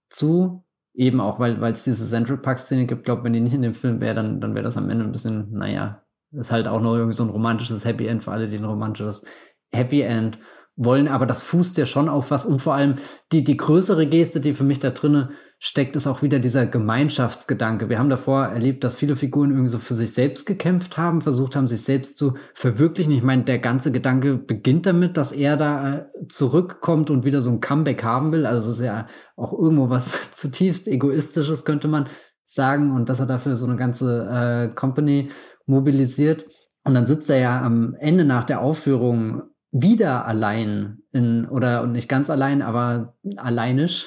zu. 0.09 0.63
Eben 0.93 1.19
auch, 1.19 1.39
weil 1.39 1.61
es 1.71 1.83
diese 1.83 2.07
Central 2.07 2.37
Park-Szene 2.37 2.85
gibt. 2.85 3.01
Ich 3.01 3.05
glaube, 3.05 3.23
wenn 3.23 3.33
die 3.33 3.41
nicht 3.41 3.55
in 3.55 3.63
dem 3.63 3.73
Film 3.73 4.01
wäre, 4.01 4.15
dann, 4.15 4.39
dann 4.39 4.53
wäre 4.53 4.63
das 4.63 4.77
am 4.77 4.89
Ende 4.89 5.03
ein 5.03 5.11
bisschen, 5.11 5.51
naja, 5.51 6.04
ist 6.31 6.51
halt 6.51 6.67
auch 6.67 6.81
noch 6.81 6.95
irgendwie 6.95 7.15
so 7.15 7.23
ein 7.23 7.29
romantisches 7.29 7.85
Happy 7.85 8.07
End 8.07 8.23
für 8.23 8.31
alle, 8.31 8.47
die 8.47 8.57
ein 8.57 8.65
romantisches 8.65 9.25
Happy 9.71 10.01
End 10.01 10.39
wollen. 10.75 11.07
Aber 11.07 11.25
das 11.25 11.43
fußt 11.43 11.77
ja 11.77 11.85
schon 11.85 12.09
auf 12.09 12.31
was. 12.31 12.45
Und 12.45 12.61
vor 12.61 12.73
allem 12.73 12.95
die, 13.31 13.43
die 13.43 13.57
größere 13.57 14.07
Geste, 14.07 14.39
die 14.39 14.53
für 14.53 14.63
mich 14.63 14.79
da 14.79 14.91
drinne 14.91 15.29
steckt, 15.57 15.95
ist 15.95 16.05
auch 16.05 16.21
wieder 16.21 16.39
dieser 16.39 16.65
Gemeinschaftsgedanke. 16.65 17.89
Wir 17.89 17.97
haben 17.97 18.09
davor 18.09 18.45
erlebt, 18.45 18.83
dass 18.83 18.95
viele 18.95 19.15
Figuren 19.15 19.51
irgendwie 19.51 19.69
so 19.69 19.79
für 19.79 19.93
sich 19.93 20.13
selbst 20.13 20.45
gekämpft 20.45 20.97
haben, 20.97 21.21
versucht 21.21 21.55
haben, 21.55 21.67
sich 21.67 21.83
selbst 21.83 22.17
zu 22.17 22.35
verwirklichen. 22.53 23.13
Ich 23.13 23.23
meine, 23.23 23.43
der 23.43 23.59
ganze 23.59 23.91
Gedanke 23.91 24.37
beginnt 24.37 24.85
damit, 24.85 25.17
dass 25.17 25.31
er 25.31 25.55
da 25.57 25.95
äh, 25.95 26.05
zurückkommt 26.27 27.09
und 27.09 27.23
wieder 27.23 27.41
so 27.41 27.49
ein 27.49 27.61
Comeback 27.61 28.03
haben 28.03 28.31
will. 28.31 28.45
Also 28.45 28.71
es 28.71 28.79
ist 28.79 28.85
ja 28.85 29.07
auch 29.37 29.53
irgendwo 29.53 29.89
was 29.89 30.31
zutiefst 30.35 30.87
egoistisches, 30.87 31.63
könnte 31.63 31.87
man 31.87 32.07
sagen. 32.45 32.93
Und 32.93 33.07
dass 33.07 33.19
er 33.19 33.25
dafür 33.25 33.55
so 33.55 33.65
eine 33.65 33.77
ganze 33.77 34.27
äh, 34.29 34.75
Company 34.75 35.29
mobilisiert. 35.65 36.45
Und 36.83 36.93
dann 36.93 37.07
sitzt 37.07 37.29
er 37.29 37.39
ja 37.39 37.61
am 37.61 37.95
Ende 37.95 38.25
nach 38.25 38.43
der 38.43 38.61
Aufführung 38.61 39.43
wieder 39.71 40.25
allein 40.25 40.99
in, 41.11 41.45
oder 41.45 41.85
nicht 41.87 42.07
ganz 42.07 42.29
allein, 42.29 42.61
aber 42.61 43.17
alleinisch 43.37 44.05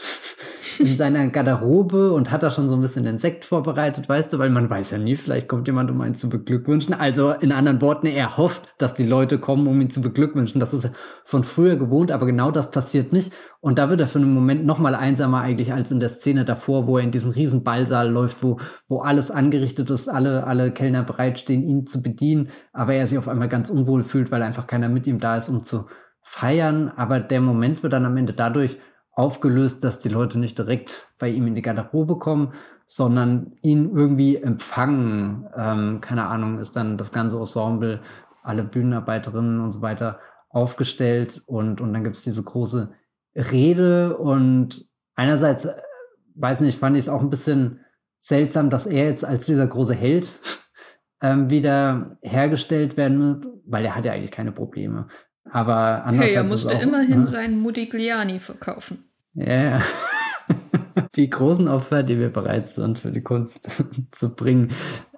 in 0.80 0.96
seiner 0.96 1.28
Garderobe 1.28 2.12
und 2.12 2.30
hat 2.30 2.42
da 2.42 2.50
schon 2.50 2.68
so 2.68 2.74
ein 2.74 2.80
bisschen 2.80 3.04
den 3.04 3.18
Sekt 3.18 3.44
vorbereitet, 3.44 4.08
weißt 4.08 4.32
du, 4.32 4.38
weil 4.38 4.50
man 4.50 4.70
weiß 4.70 4.90
ja 4.92 4.98
nie, 4.98 5.16
vielleicht 5.16 5.48
kommt 5.48 5.66
jemand, 5.66 5.90
um 5.90 6.00
einen 6.00 6.14
zu 6.14 6.28
beglückwünschen. 6.28 6.94
Also 6.94 7.32
in 7.32 7.52
anderen 7.52 7.80
Worten, 7.80 8.06
er 8.06 8.36
hofft, 8.36 8.62
dass 8.78 8.94
die 8.94 9.06
Leute 9.06 9.38
kommen, 9.38 9.66
um 9.66 9.80
ihn 9.80 9.90
zu 9.90 10.02
beglückwünschen. 10.02 10.60
Das 10.60 10.74
ist 10.74 10.90
von 11.24 11.44
früher 11.44 11.76
gewohnt, 11.76 12.12
aber 12.12 12.26
genau 12.26 12.50
das 12.50 12.70
passiert 12.70 13.12
nicht. 13.12 13.32
Und 13.60 13.78
da 13.78 13.90
wird 13.90 14.00
er 14.00 14.06
für 14.06 14.18
einen 14.18 14.32
Moment 14.32 14.64
noch 14.64 14.78
mal 14.78 14.94
einsamer 14.94 15.40
eigentlich 15.40 15.72
als 15.72 15.90
in 15.90 16.00
der 16.00 16.08
Szene 16.08 16.44
davor, 16.44 16.86
wo 16.86 16.98
er 16.98 17.04
in 17.04 17.10
diesen 17.10 17.32
riesen 17.32 17.64
Ballsaal 17.64 18.08
läuft, 18.08 18.42
wo, 18.42 18.58
wo 18.88 19.00
alles 19.00 19.30
angerichtet 19.30 19.90
ist, 19.90 20.08
alle, 20.08 20.46
alle 20.46 20.70
Kellner 20.70 21.02
bereitstehen, 21.02 21.66
ihn 21.66 21.86
zu 21.86 22.02
bedienen, 22.02 22.50
aber 22.72 22.94
er 22.94 23.06
sich 23.06 23.18
auf 23.18 23.28
einmal 23.28 23.48
ganz 23.48 23.68
unwohl 23.68 24.04
fühlt, 24.04 24.30
weil 24.30 24.42
einfach 24.42 24.66
keiner 24.66 24.88
mit 24.88 25.06
ihm 25.06 25.18
da 25.18 25.36
ist, 25.36 25.48
um 25.48 25.62
zu 25.62 25.86
feiern. 26.22 26.92
Aber 26.94 27.20
der 27.20 27.40
Moment 27.40 27.82
wird 27.82 27.92
dann 27.92 28.06
am 28.06 28.16
Ende 28.16 28.32
dadurch 28.32 28.78
aufgelöst, 29.18 29.82
dass 29.82 29.98
die 29.98 30.08
Leute 30.08 30.38
nicht 30.38 30.56
direkt 30.56 31.08
bei 31.18 31.28
ihm 31.28 31.48
in 31.48 31.56
die 31.56 31.62
Garderobe 31.62 32.18
kommen, 32.18 32.52
sondern 32.86 33.52
ihn 33.62 33.90
irgendwie 33.92 34.36
empfangen. 34.36 35.48
Ähm, 35.56 36.00
keine 36.00 36.26
Ahnung, 36.26 36.60
ist 36.60 36.76
dann 36.76 36.96
das 36.96 37.10
ganze 37.10 37.36
Ensemble, 37.36 38.00
alle 38.44 38.62
Bühnenarbeiterinnen 38.62 39.60
und 39.60 39.72
so 39.72 39.82
weiter 39.82 40.20
aufgestellt 40.50 41.42
und, 41.46 41.80
und 41.80 41.92
dann 41.92 42.04
gibt 42.04 42.14
es 42.14 42.22
diese 42.22 42.44
große 42.44 42.92
Rede 43.34 44.16
und 44.16 44.86
einerseits, 45.16 45.64
äh, 45.64 45.74
weiß 46.36 46.60
nicht, 46.60 46.78
fand 46.78 46.96
ich 46.96 47.02
es 47.02 47.08
auch 47.08 47.20
ein 47.20 47.28
bisschen 47.28 47.80
seltsam, 48.18 48.70
dass 48.70 48.86
er 48.86 49.06
jetzt 49.06 49.24
als 49.24 49.46
dieser 49.46 49.66
große 49.66 49.94
Held 49.94 50.30
ähm, 51.22 51.50
wieder 51.50 52.18
hergestellt 52.22 52.96
werden 52.96 53.20
wird, 53.20 53.46
weil 53.66 53.84
er 53.84 53.96
hat 53.96 54.04
ja 54.04 54.12
eigentlich 54.12 54.30
keine 54.30 54.52
Probleme. 54.52 55.08
Aber 55.50 56.04
andererseits. 56.04 56.30
Hey, 56.30 56.36
er 56.36 56.44
musste 56.44 56.76
auch, 56.76 56.82
immerhin 56.82 57.20
ne? 57.22 57.26
seinen 57.26 57.58
Modigliani 57.58 58.38
verkaufen. 58.38 59.07
Ja, 59.38 59.82
die 61.14 61.30
großen 61.30 61.68
Opfer, 61.68 62.02
die 62.02 62.18
wir 62.18 62.32
bereit 62.32 62.66
sind, 62.66 62.98
für 62.98 63.12
die 63.12 63.22
Kunst 63.22 63.70
zu 64.10 64.34
bringen. 64.34 64.70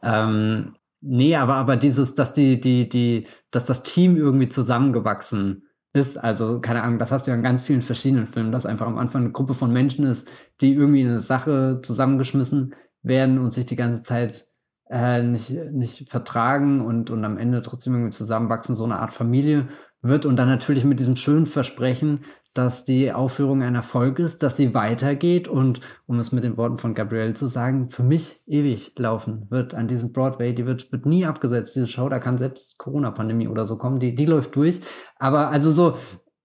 Ähm, 0.03 0.75
nee, 1.01 1.35
aber, 1.37 1.55
aber 1.55 1.77
dieses, 1.77 2.15
dass 2.15 2.35
die, 2.35 2.61
die, 2.61 2.89
die, 2.89 3.27
dass 3.51 3.65
das 3.65 3.83
Team 3.83 4.17
irgendwie 4.17 4.49
zusammengewachsen 4.49 5.65
ist. 5.95 6.19
Also, 6.19 6.61
keine 6.61 6.83
Ahnung, 6.83 6.99
das 6.99 7.13
hast 7.13 7.27
du 7.27 7.31
ja 7.31 7.37
in 7.37 7.43
ganz 7.43 7.63
vielen 7.63 7.83
verschiedenen 7.83 8.27
Filmen, 8.27 8.53
dass 8.53 8.67
einfach 8.67 8.87
am 8.87 8.99
Anfang 8.99 9.23
eine 9.23 9.33
Gruppe 9.33 9.55
von 9.55 9.73
Menschen 9.73 10.05
ist, 10.05 10.29
die 10.61 10.75
irgendwie 10.75 11.01
in 11.01 11.09
eine 11.09 11.19
Sache 11.19 11.81
zusammengeschmissen 11.83 12.75
werden 13.03 13.39
und 13.39 13.53
sich 13.53 13.65
die 13.67 13.77
ganze 13.77 14.03
Zeit 14.03 14.49
äh, 14.91 15.23
nicht, 15.23 15.51
nicht 15.73 16.11
vertragen 16.11 16.83
und, 16.83 17.11
und 17.11 17.25
am 17.25 17.39
Ende 17.39 17.63
trotzdem 17.63 17.95
irgendwie 17.95 18.15
zusammenwachsen, 18.15 18.77
so 18.77 18.85
eine 18.85 18.99
Art 18.99 19.15
Familie 19.15 19.69
wird 20.03 20.27
und 20.27 20.37
dann 20.37 20.49
natürlich 20.49 20.85
mit 20.85 20.99
diesem 20.99 21.17
schönen 21.17 21.47
Versprechen, 21.47 22.25
dass 22.55 22.85
die 22.85 23.12
Aufführung 23.12 23.62
ein 23.62 23.74
Erfolg 23.74 24.18
ist, 24.18 24.43
dass 24.43 24.56
sie 24.56 24.74
weitergeht 24.74 25.47
und, 25.47 25.81
um 26.06 26.18
es 26.18 26.32
mit 26.32 26.43
den 26.43 26.56
Worten 26.56 26.78
von 26.78 26.94
Gabrielle 26.94 27.35
zu 27.35 27.47
sagen, 27.47 27.89
für 27.89 28.02
mich 28.02 28.43
ewig 28.47 28.93
laufen 28.98 29.47
wird 29.51 29.74
an 29.74 29.86
diesem 29.86 30.12
Broadway. 30.12 30.52
Die 30.52 30.66
wird, 30.66 30.90
wird 30.90 31.06
nie 31.06 31.27
abgesetzt, 31.27 31.77
diese 31.77 31.86
Show. 31.86 32.09
Da 32.09 32.18
kann 32.18 32.39
selbst 32.39 32.78
Corona-Pandemie 32.78 33.48
oder 33.48 33.66
so 33.66 33.78
kommen. 33.78 34.01
Die, 34.01 34.14
die 34.14 34.27
läuft 34.27 34.56
durch. 34.56 34.81
Aber 35.18 35.51
also 35.51 35.70
so, 35.70 35.97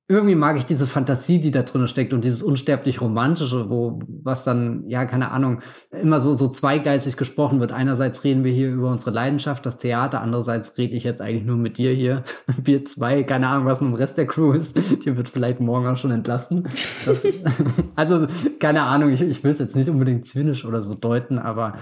irgendwie 0.07 0.35
mag 0.35 0.55
ich 0.55 0.67
diese 0.67 0.85
Fantasie, 0.85 1.39
die 1.39 1.49
da 1.49 1.63
drin 1.63 1.87
steckt 1.87 2.13
und 2.13 2.23
dieses 2.23 2.43
unsterblich 2.43 3.01
romantische, 3.01 3.71
wo 3.71 3.99
was 4.07 4.43
dann 4.43 4.83
ja 4.87 5.05
keine 5.05 5.31
Ahnung 5.31 5.61
immer 5.89 6.19
so 6.19 6.35
so 6.35 6.47
zweigeistig 6.47 7.17
gesprochen 7.17 7.59
wird. 7.59 7.71
Einerseits 7.71 8.23
reden 8.23 8.43
wir 8.43 8.51
hier 8.51 8.71
über 8.71 8.91
unsere 8.91 9.09
Leidenschaft, 9.09 9.65
das 9.65 9.79
Theater, 9.79 10.21
andererseits 10.21 10.77
rede 10.77 10.95
ich 10.95 11.03
jetzt 11.03 11.21
eigentlich 11.21 11.45
nur 11.45 11.57
mit 11.57 11.79
dir 11.79 11.91
hier, 11.91 12.23
wir 12.63 12.85
zwei, 12.85 13.23
keine 13.23 13.47
Ahnung, 13.47 13.65
was 13.65 13.81
mit 13.81 13.89
dem 13.89 13.95
Rest 13.95 14.17
der 14.19 14.27
Crew 14.27 14.51
ist. 14.51 14.77
Die 15.05 15.17
wird 15.17 15.29
vielleicht 15.29 15.59
morgen 15.59 15.87
auch 15.87 15.97
schon 15.97 16.11
entlassen. 16.11 16.67
Das, 17.05 17.23
also 17.95 18.27
keine 18.59 18.83
Ahnung, 18.83 19.09
ich, 19.09 19.21
ich 19.21 19.43
will 19.43 19.51
es 19.51 19.59
jetzt 19.59 19.75
nicht 19.75 19.89
unbedingt 19.89 20.27
zynisch 20.27 20.65
oder 20.65 20.83
so 20.83 20.93
deuten, 20.93 21.39
aber 21.39 21.77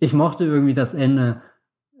ich 0.00 0.12
mochte 0.12 0.44
irgendwie 0.44 0.74
das 0.74 0.92
Ende 0.92 1.40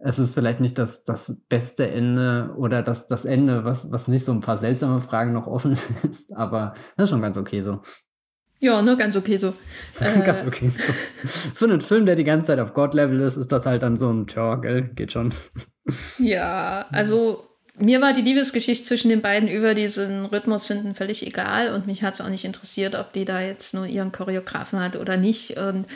es 0.04 0.18
ist 0.18 0.34
vielleicht 0.34 0.60
nicht 0.60 0.76
das, 0.76 1.04
das 1.04 1.42
beste 1.48 1.90
Ende 1.90 2.54
oder 2.58 2.82
das, 2.82 3.06
das 3.06 3.24
Ende, 3.24 3.64
was, 3.64 3.90
was 3.90 4.06
nicht 4.06 4.24
so 4.24 4.32
ein 4.32 4.40
paar 4.40 4.58
seltsame 4.58 5.00
Fragen 5.00 5.32
noch 5.32 5.46
offen 5.46 5.78
ist, 6.10 6.36
aber 6.36 6.74
das 6.96 7.04
ist 7.04 7.10
schon 7.10 7.22
ganz 7.22 7.38
okay 7.38 7.62
so. 7.62 7.80
Ja, 8.60 8.82
nur 8.82 8.96
ganz 8.96 9.16
okay 9.16 9.38
so. 9.38 9.54
Äh, 10.00 10.20
ganz 10.20 10.46
okay 10.46 10.70
so. 10.70 10.92
Für 11.54 11.64
einen 11.64 11.80
Film, 11.80 12.04
der 12.04 12.16
die 12.16 12.24
ganze 12.24 12.48
Zeit 12.48 12.58
auf 12.58 12.74
God-Level 12.74 13.18
ist, 13.20 13.36
ist 13.36 13.50
das 13.50 13.64
halt 13.64 13.82
dann 13.82 13.96
so 13.96 14.12
ein, 14.12 14.26
tja, 14.26 14.56
gell, 14.56 14.82
geht 14.94 15.12
schon. 15.12 15.32
Ja, 16.18 16.86
also 16.92 17.46
mir 17.76 18.00
war 18.00 18.12
die 18.12 18.22
Liebesgeschichte 18.22 18.84
zwischen 18.84 19.08
den 19.08 19.20
beiden 19.20 19.48
über 19.48 19.74
diesen 19.74 20.26
Rhythmus 20.26 20.66
finden 20.66 20.94
völlig 20.94 21.26
egal 21.26 21.74
und 21.74 21.86
mich 21.86 22.02
hat 22.02 22.14
es 22.14 22.20
auch 22.20 22.28
nicht 22.28 22.44
interessiert, 22.44 22.94
ob 22.94 23.12
die 23.12 23.24
da 23.24 23.40
jetzt 23.40 23.74
nur 23.74 23.86
ihren 23.86 24.12
Choreografen 24.12 24.80
hat 24.80 24.96
oder 24.96 25.16
nicht. 25.16 25.58
Und 25.58 25.86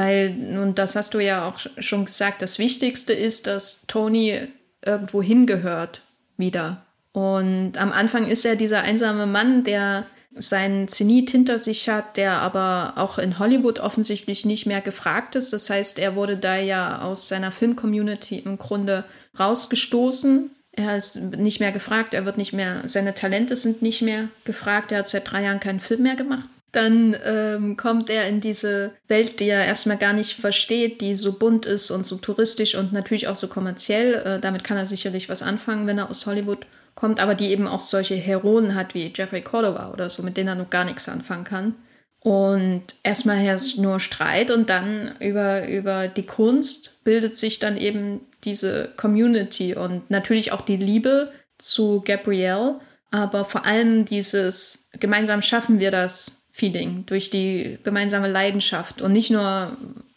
weil, 0.00 0.30
nun, 0.30 0.74
das 0.74 0.96
hast 0.96 1.12
du 1.12 1.18
ja 1.18 1.46
auch 1.46 1.58
schon 1.78 2.06
gesagt, 2.06 2.40
das 2.40 2.58
Wichtigste 2.58 3.12
ist, 3.12 3.46
dass 3.46 3.84
Tony 3.86 4.48
irgendwo 4.82 5.22
hingehört 5.22 6.00
wieder. 6.38 6.86
Und 7.12 7.76
am 7.76 7.92
Anfang 7.92 8.26
ist 8.26 8.46
er 8.46 8.56
dieser 8.56 8.80
einsame 8.80 9.26
Mann, 9.26 9.62
der 9.62 10.06
seinen 10.34 10.88
Zenit 10.88 11.28
hinter 11.28 11.58
sich 11.58 11.90
hat, 11.90 12.16
der 12.16 12.38
aber 12.38 12.94
auch 12.96 13.18
in 13.18 13.38
Hollywood 13.38 13.78
offensichtlich 13.78 14.46
nicht 14.46 14.64
mehr 14.64 14.80
gefragt 14.80 15.34
ist. 15.34 15.52
Das 15.52 15.68
heißt, 15.68 15.98
er 15.98 16.16
wurde 16.16 16.38
da 16.38 16.56
ja 16.56 17.02
aus 17.02 17.28
seiner 17.28 17.52
Filmcommunity 17.52 18.38
im 18.38 18.56
Grunde 18.56 19.04
rausgestoßen. 19.38 20.50
Er 20.72 20.96
ist 20.96 21.16
nicht 21.16 21.60
mehr 21.60 21.72
gefragt, 21.72 22.14
er 22.14 22.24
wird 22.24 22.38
nicht 22.38 22.54
mehr, 22.54 22.80
seine 22.86 23.12
Talente 23.12 23.54
sind 23.54 23.82
nicht 23.82 24.00
mehr 24.00 24.28
gefragt. 24.46 24.92
Er 24.92 25.00
hat 25.00 25.08
seit 25.08 25.30
drei 25.30 25.42
Jahren 25.42 25.60
keinen 25.60 25.80
Film 25.80 26.04
mehr 26.04 26.16
gemacht 26.16 26.48
dann 26.72 27.16
ähm, 27.24 27.76
kommt 27.76 28.10
er 28.10 28.28
in 28.28 28.40
diese 28.40 28.92
Welt, 29.08 29.40
die 29.40 29.48
er 29.48 29.64
erstmal 29.64 29.96
gar 29.96 30.12
nicht 30.12 30.34
versteht, 30.34 31.00
die 31.00 31.16
so 31.16 31.32
bunt 31.32 31.66
ist 31.66 31.90
und 31.90 32.06
so 32.06 32.16
touristisch 32.16 32.74
und 32.76 32.92
natürlich 32.92 33.28
auch 33.28 33.36
so 33.36 33.48
kommerziell. 33.48 34.14
Äh, 34.14 34.40
damit 34.40 34.62
kann 34.62 34.76
er 34.76 34.86
sicherlich 34.86 35.28
was 35.28 35.42
anfangen, 35.42 35.86
wenn 35.86 35.98
er 35.98 36.10
aus 36.10 36.26
Hollywood 36.26 36.66
kommt, 36.94 37.20
aber 37.20 37.34
die 37.34 37.48
eben 37.48 37.66
auch 37.66 37.80
solche 37.80 38.14
Heroen 38.14 38.74
hat 38.74 38.94
wie 38.94 39.12
Jeffrey 39.14 39.42
Cordova 39.42 39.90
oder 39.92 40.10
so, 40.10 40.22
mit 40.22 40.36
denen 40.36 40.48
er 40.48 40.54
noch 40.54 40.70
gar 40.70 40.84
nichts 40.84 41.08
anfangen 41.08 41.44
kann. 41.44 41.74
Und 42.22 42.82
erstmal 43.02 43.38
herrscht 43.38 43.78
nur 43.78 43.98
Streit 43.98 44.50
und 44.50 44.68
dann 44.68 45.16
über, 45.20 45.66
über 45.66 46.06
die 46.06 46.26
Kunst 46.26 47.02
bildet 47.02 47.34
sich 47.34 47.58
dann 47.58 47.78
eben 47.78 48.20
diese 48.44 48.92
Community 48.96 49.74
und 49.74 50.10
natürlich 50.10 50.52
auch 50.52 50.60
die 50.60 50.76
Liebe 50.76 51.32
zu 51.56 52.02
Gabrielle, 52.04 52.80
aber 53.10 53.44
vor 53.44 53.64
allem 53.64 54.04
dieses 54.04 54.90
gemeinsam 54.98 55.42
schaffen 55.42 55.80
wir 55.80 55.90
das 55.90 56.39
Feeling, 56.60 57.06
durch 57.06 57.30
die 57.30 57.78
gemeinsame 57.82 58.28
Leidenschaft 58.28 59.00
und 59.00 59.12
nicht 59.12 59.30
nur 59.30 59.74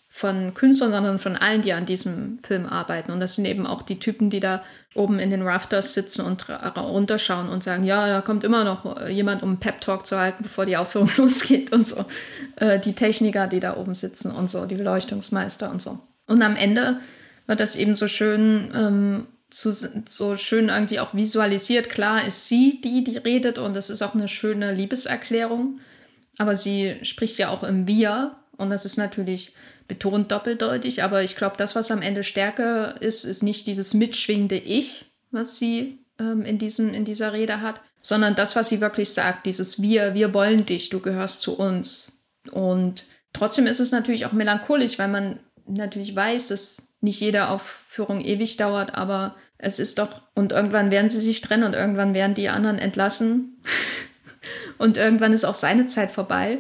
von 0.10 0.54
Künstlern, 0.54 0.92
sondern 0.92 1.18
von 1.18 1.38
allen, 1.38 1.62
die 1.62 1.72
an 1.72 1.86
diesem 1.86 2.40
Film 2.44 2.66
arbeiten. 2.66 3.12
Und 3.12 3.22
das 3.22 3.36
sind 3.36 3.46
eben 3.46 3.66
auch 3.66 3.82
die 3.82 3.98
Typen, 3.98 4.30
die 4.30 4.42
da 4.42 4.62
oben 4.94 5.20
in 5.20 5.30
den 5.30 5.42
Rafters 5.42 5.94
sitzen 5.94 6.24
und 6.24 6.48
runterschauen 6.50 7.48
und 7.48 7.64
sagen, 7.64 7.86
ja, 7.86 8.08
da 8.08 8.22
kommt 8.22 8.44
immer 8.44 8.66
noch 8.66 9.08
jemand, 9.08 9.42
um 9.42 9.50
einen 9.50 9.60
Pep-Talk 9.60 10.06
zu 10.06 10.20
halten, 10.20 10.44
bevor 10.44 10.66
die 10.66 10.78
Aufführung 10.78 11.10
losgeht 11.18 11.72
und 11.72 11.88
so. 11.88 12.06
Äh, 12.58 12.80
die 12.80 12.94
Techniker, 12.94 13.48
die 13.48 13.62
da 13.62 13.78
oben 13.78 13.96
sitzen 13.96 14.32
und 14.32 14.50
so, 14.50 14.66
die 14.66 14.76
Beleuchtungsmeister 14.76 15.72
und 15.72 15.82
so. 15.82 15.98
Und 16.28 16.44
am 16.44 16.58
Ende 16.58 17.00
wird 17.48 17.62
das 17.62 17.76
eben 17.76 17.96
so 17.96 18.08
schön 18.10 18.70
ähm, 18.76 19.28
zu, 19.50 19.72
so 19.72 20.36
schön 20.36 20.70
irgendwie 20.70 21.00
auch 21.00 21.14
visualisiert. 21.14 21.90
Klar 21.90 22.28
ist 22.28 22.48
sie 22.48 22.82
die, 22.82 23.04
die 23.04 23.18
redet 23.18 23.58
und 23.58 23.78
es 23.78 23.90
ist 23.90 24.02
auch 24.02 24.14
eine 24.14 24.28
schöne 24.28 24.74
Liebeserklärung. 24.74 25.80
Aber 26.38 26.56
sie 26.56 26.98
spricht 27.04 27.38
ja 27.38 27.50
auch 27.50 27.64
im 27.64 27.88
Wir 27.88 28.38
und 28.58 28.70
das 28.70 28.86
ist 28.86 28.98
natürlich 28.98 29.54
betont 29.88 30.32
doppeldeutig. 30.32 31.04
Aber 31.04 31.24
ich 31.24 31.36
glaube, 31.36 31.58
das, 31.58 31.76
was 31.76 31.92
am 31.92 32.02
Ende 32.02 32.24
stärker 32.24 33.02
ist, 33.02 33.24
ist 33.24 33.44
nicht 33.44 33.68
dieses 33.68 33.94
mitschwingende 33.94 34.58
Ich, 34.58 35.06
was 35.32 35.58
sie 35.58 36.00
ähm, 36.20 36.44
in, 36.44 36.58
diesem, 36.58 36.94
in 36.94 37.06
dieser 37.06 37.34
Rede 37.34 37.62
hat, 37.62 37.82
sondern 38.02 38.36
das, 38.36 38.56
was 38.56 38.70
sie 38.70 38.82
wirklich 38.82 39.12
sagt, 39.12 39.46
dieses 39.46 39.82
Wir, 39.82 40.14
wir 40.14 40.34
wollen 40.34 40.66
dich, 40.66 40.90
du 40.90 41.00
gehörst 41.00 41.42
zu 41.42 41.58
uns. 41.58 42.24
Und 42.52 43.06
trotzdem 43.32 43.68
ist 43.68 43.80
es 43.80 43.92
natürlich 43.92 44.26
auch 44.26 44.34
melancholisch, 44.34 45.00
weil 45.00 45.08
man 45.08 45.40
natürlich 45.66 46.16
weiß, 46.16 46.50
dass 46.50 46.90
nicht 47.02 47.20
jede 47.20 47.50
Aufführung 47.50 48.22
ewig 48.22 48.58
dauert, 48.58 48.96
aber 48.96 49.36
es 49.58 49.80
ist 49.80 50.00
doch, 50.00 50.22
und 50.34 50.52
irgendwann 50.52 50.92
werden 50.92 51.10
sie 51.10 51.22
sich 51.22 51.42
trennen 51.42 51.64
und 51.64 51.74
irgendwann 51.74 52.14
werden 52.14 52.36
die 52.36 52.50
anderen 52.50 52.80
entlassen. 52.80 53.62
Und 54.84 54.98
irgendwann 54.98 55.32
ist 55.32 55.46
auch 55.46 55.56
seine 55.56 55.86
Zeit 55.86 56.12
vorbei, 56.12 56.58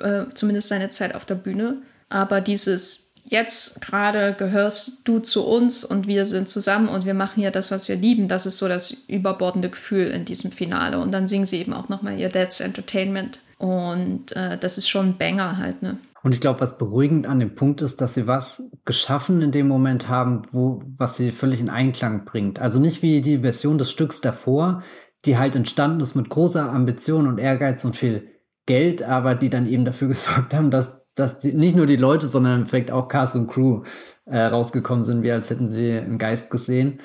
äh, 0.00 0.26
zumindest 0.32 0.68
seine 0.68 0.90
Zeit 0.90 1.16
auf 1.16 1.24
der 1.24 1.34
Bühne. 1.34 1.82
Aber 2.08 2.40
dieses 2.40 3.12
jetzt 3.24 3.80
gerade 3.80 4.32
gehörst 4.38 5.00
du 5.02 5.18
zu 5.18 5.44
uns 5.44 5.82
und 5.82 6.06
wir 6.06 6.24
sind 6.24 6.48
zusammen 6.48 6.86
und 6.88 7.04
wir 7.04 7.14
machen 7.14 7.42
ja 7.42 7.50
das, 7.50 7.72
was 7.72 7.88
wir 7.88 7.96
lieben, 7.96 8.28
das 8.28 8.46
ist 8.46 8.58
so 8.58 8.68
das 8.68 8.92
überbordende 9.08 9.70
Gefühl 9.70 10.06
in 10.12 10.24
diesem 10.24 10.52
Finale. 10.52 11.00
Und 11.00 11.10
dann 11.10 11.26
singen 11.26 11.46
sie 11.46 11.58
eben 11.58 11.72
auch 11.72 11.88
nochmal 11.88 12.16
ihr 12.16 12.30
That's 12.30 12.60
Entertainment. 12.60 13.40
Und 13.58 14.30
äh, 14.36 14.56
das 14.56 14.78
ist 14.78 14.88
schon 14.88 15.08
ein 15.08 15.18
Banger 15.18 15.58
halt, 15.58 15.82
ne? 15.82 15.98
Und 16.24 16.32
ich 16.32 16.40
glaube, 16.40 16.60
was 16.60 16.78
beruhigend 16.78 17.26
an 17.26 17.38
dem 17.38 17.54
Punkt 17.54 17.82
ist, 17.82 18.00
dass 18.00 18.14
sie 18.14 18.26
was 18.26 18.70
geschaffen 18.86 19.42
in 19.42 19.52
dem 19.52 19.68
Moment 19.68 20.08
haben, 20.08 20.42
wo, 20.52 20.82
was 20.96 21.18
sie 21.18 21.32
völlig 21.32 21.60
in 21.60 21.68
Einklang 21.68 22.24
bringt. 22.24 22.58
Also 22.58 22.80
nicht 22.80 23.02
wie 23.02 23.20
die 23.20 23.40
Version 23.40 23.76
des 23.76 23.90
Stücks 23.90 24.22
davor, 24.22 24.82
die 25.26 25.38
halt 25.38 25.56
entstanden 25.56 26.00
ist 26.00 26.14
mit 26.14 26.28
großer 26.28 26.70
Ambition 26.70 27.26
und 27.26 27.38
Ehrgeiz 27.38 27.84
und 27.84 27.96
viel 27.96 28.28
Geld, 28.66 29.02
aber 29.02 29.34
die 29.34 29.50
dann 29.50 29.66
eben 29.66 29.84
dafür 29.84 30.08
gesorgt 30.14 30.54
haben, 30.54 30.70
dass, 30.70 31.02
dass 31.14 31.38
die, 31.38 31.52
nicht 31.52 31.76
nur 31.76 31.86
die 31.86 31.96
Leute, 31.96 32.26
sondern 32.26 32.52
im 32.52 32.58
Endeffekt 32.60 32.90
auch 32.90 33.08
Cast 33.08 33.36
und 33.36 33.48
Crew 33.48 33.82
äh, 34.26 34.38
rausgekommen 34.38 35.04
sind, 35.04 35.22
wie 35.22 35.32
als 35.32 35.50
hätten 35.50 35.68
sie 35.68 35.92
einen 35.92 36.18
Geist 36.18 36.50
gesehen. 36.50 37.00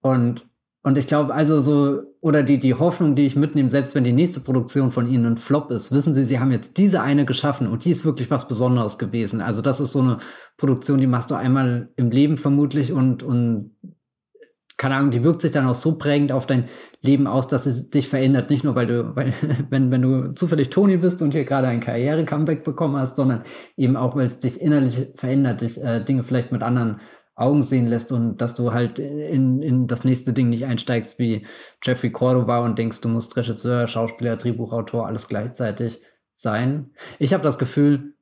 Und, 0.00 0.48
und 0.82 0.98
ich 0.98 1.06
glaube, 1.06 1.34
also 1.34 1.60
so, 1.60 2.02
oder 2.20 2.42
die, 2.42 2.58
die 2.58 2.74
Hoffnung, 2.74 3.14
die 3.14 3.26
ich 3.26 3.36
mitnehme, 3.36 3.70
selbst 3.70 3.94
wenn 3.94 4.04
die 4.04 4.12
nächste 4.12 4.40
Produktion 4.40 4.90
von 4.90 5.08
ihnen 5.08 5.26
ein 5.26 5.36
Flop 5.36 5.70
ist, 5.70 5.92
wissen 5.92 6.14
sie, 6.14 6.24
sie 6.24 6.40
haben 6.40 6.50
jetzt 6.50 6.78
diese 6.78 7.02
eine 7.02 7.24
geschaffen 7.24 7.68
und 7.68 7.84
die 7.84 7.90
ist 7.90 8.04
wirklich 8.04 8.30
was 8.30 8.48
Besonderes 8.48 8.98
gewesen. 8.98 9.40
Also 9.40 9.62
das 9.62 9.80
ist 9.80 9.92
so 9.92 10.00
eine 10.00 10.18
Produktion, 10.56 10.98
die 10.98 11.06
machst 11.06 11.30
du 11.30 11.34
einmal 11.34 11.90
im 11.96 12.10
Leben 12.10 12.36
vermutlich 12.36 12.92
und, 12.92 13.22
und 13.22 13.76
keine 14.76 14.96
Ahnung, 14.96 15.10
die 15.10 15.24
wirkt 15.24 15.42
sich 15.42 15.52
dann 15.52 15.66
auch 15.66 15.74
so 15.74 15.98
prägend 15.98 16.32
auf 16.32 16.46
dein 16.46 16.64
Leben 17.00 17.26
aus, 17.26 17.48
dass 17.48 17.66
es 17.66 17.90
dich 17.90 18.08
verändert. 18.08 18.50
Nicht 18.50 18.64
nur, 18.64 18.74
weil 18.74 18.86
du, 18.86 19.14
weil, 19.14 19.32
wenn, 19.70 19.90
wenn 19.90 20.02
du 20.02 20.34
zufällig 20.34 20.70
Toni 20.70 20.96
bist 20.96 21.22
und 21.22 21.34
hier 21.34 21.44
gerade 21.44 21.68
ein 21.68 21.80
Karriere-Comeback 21.80 22.64
bekommen 22.64 22.96
hast, 22.96 23.16
sondern 23.16 23.42
eben 23.76 23.96
auch, 23.96 24.16
weil 24.16 24.26
es 24.26 24.40
dich 24.40 24.60
innerlich 24.60 25.08
verändert, 25.14 25.60
dich 25.60 25.82
äh, 25.82 26.04
Dinge 26.04 26.22
vielleicht 26.22 26.52
mit 26.52 26.62
anderen 26.62 27.00
Augen 27.34 27.62
sehen 27.62 27.86
lässt 27.86 28.12
und 28.12 28.38
dass 28.38 28.54
du 28.54 28.72
halt 28.72 28.98
in, 28.98 29.62
in 29.62 29.86
das 29.86 30.04
nächste 30.04 30.32
Ding 30.32 30.50
nicht 30.50 30.66
einsteigst 30.66 31.18
wie 31.18 31.46
Jeffrey 31.82 32.10
Cordova 32.10 32.64
und 32.64 32.78
denkst, 32.78 33.00
du 33.00 33.08
musst 33.08 33.36
Regisseur, 33.36 33.86
Schauspieler, 33.86 34.36
Drehbuchautor, 34.36 35.06
alles 35.06 35.28
gleichzeitig 35.28 36.02
sein. 36.34 36.90
Ich 37.18 37.32
habe 37.32 37.42
das 37.42 37.58
Gefühl, 37.58 38.14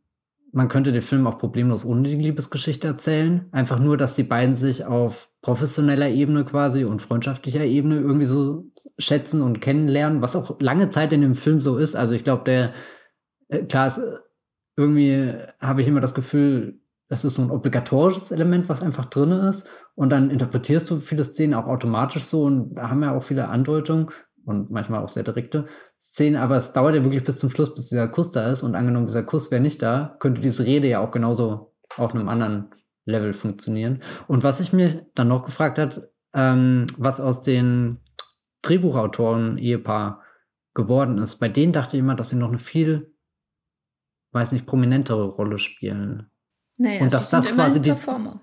man 0.53 0.69
könnte 0.69 0.93
den 0.93 1.03
Film 1.03 1.27
auch 1.27 1.39
problemlos 1.39 1.85
ohne 1.85 2.03
die 2.09 2.17
Liebesgeschichte 2.17 2.87
erzählen. 2.87 3.49
Einfach 3.53 3.79
nur, 3.79 3.97
dass 3.97 4.15
die 4.15 4.23
beiden 4.23 4.55
sich 4.55 4.85
auf 4.85 5.31
professioneller 5.43 6.09
Ebene 6.09 6.45
quasi 6.45 6.85
und 6.85 7.03
freundschaftlicher 7.03 7.65
Ebene 7.65 8.01
irgendwie 8.01 8.27
so 8.27 8.71
schätzen 8.99 9.43
und 9.43 9.61
kennenlernen, 9.61 10.23
was 10.23 10.37
auch 10.37 10.61
lange 10.61 10.89
Zeit 10.89 11.13
in 11.13 11.21
dem 11.21 11.35
Film 11.35 11.61
so 11.61 11.79
ist. 11.79 11.95
Also 11.95 12.15
ich 12.15 12.25
glaube, 12.25 12.45
der, 12.45 12.73
äh, 13.49 13.65
klar, 13.65 13.87
ist, 13.87 14.01
irgendwie 14.77 15.35
habe 15.61 15.83
ich 15.83 15.89
immer 15.89 16.01
das 16.01 16.15
Gefühl, 16.15 16.81
das 17.09 17.25
ist 17.25 17.35
so 17.35 17.43
ein 17.43 17.51
obligatorisches 17.51 18.31
Element, 18.31 18.69
was 18.69 18.83
einfach 18.83 19.07
drin 19.07 19.33
ist. 19.33 19.69
Und 19.95 20.11
dann 20.11 20.31
interpretierst 20.31 20.89
du 20.91 21.01
viele 21.01 21.25
Szenen 21.25 21.55
auch 21.55 21.67
automatisch 21.67 22.23
so 22.23 22.45
und 22.45 22.79
haben 22.79 23.03
ja 23.03 23.13
auch 23.13 23.25
viele 23.25 23.49
Andeutungen 23.49 24.11
und 24.51 24.71
manchmal 24.71 25.03
auch 25.03 25.09
sehr 25.09 25.23
direkte 25.23 25.67
Szenen, 25.99 26.37
aber 26.37 26.57
es 26.57 26.73
dauert 26.73 26.95
ja 26.95 27.05
wirklich 27.05 27.25
bis 27.25 27.39
zum 27.39 27.51
Schluss, 27.51 27.75
bis 27.75 27.89
dieser 27.89 28.09
Kuss 28.09 28.31
da 28.33 28.51
ist 28.51 28.63
und 28.63 28.75
angenommen, 28.75 29.07
dieser 29.07 29.23
Kuss 29.23 29.51
wäre 29.51 29.63
nicht 29.63 29.81
da, 29.81 30.17
könnte 30.21 30.41
diese 30.41 30.67
Rede 30.67 30.89
ja 30.89 31.01
auch 31.01 31.11
genauso 31.11 31.75
auf 31.97 32.15
einem 32.15 32.29
anderen 32.29 32.75
Level 33.05 33.33
funktionieren. 33.33 34.03
Und 34.29 34.43
was 34.43 34.61
ich 34.61 34.73
mir 34.73 35.07
dann 35.15 35.29
noch 35.29 35.45
gefragt 35.45 35.79
hat, 35.79 36.03
ähm, 36.35 36.87
was 36.97 37.21
aus 37.21 37.43
den 37.43 37.99
Drehbuchautoren-Ehepaar 38.63 40.23
geworden 40.75 41.19
ist, 41.19 41.37
bei 41.37 41.49
denen 41.49 41.73
dachte 41.73 41.97
ich 41.97 42.01
immer, 42.01 42.15
dass 42.15 42.31
sie 42.31 42.37
noch 42.37 42.49
eine 42.49 42.59
viel, 42.59 43.15
weiß 44.33 44.53
nicht, 44.53 44.67
prominentere 44.67 45.25
Rolle 45.25 45.59
spielen. 45.59 46.31
Naja, 46.77 47.03
und 47.03 47.13
dass 47.13 47.31
das 47.31 47.51
quasi 47.51 47.81
die, 47.81 47.91
Performer. 47.91 48.43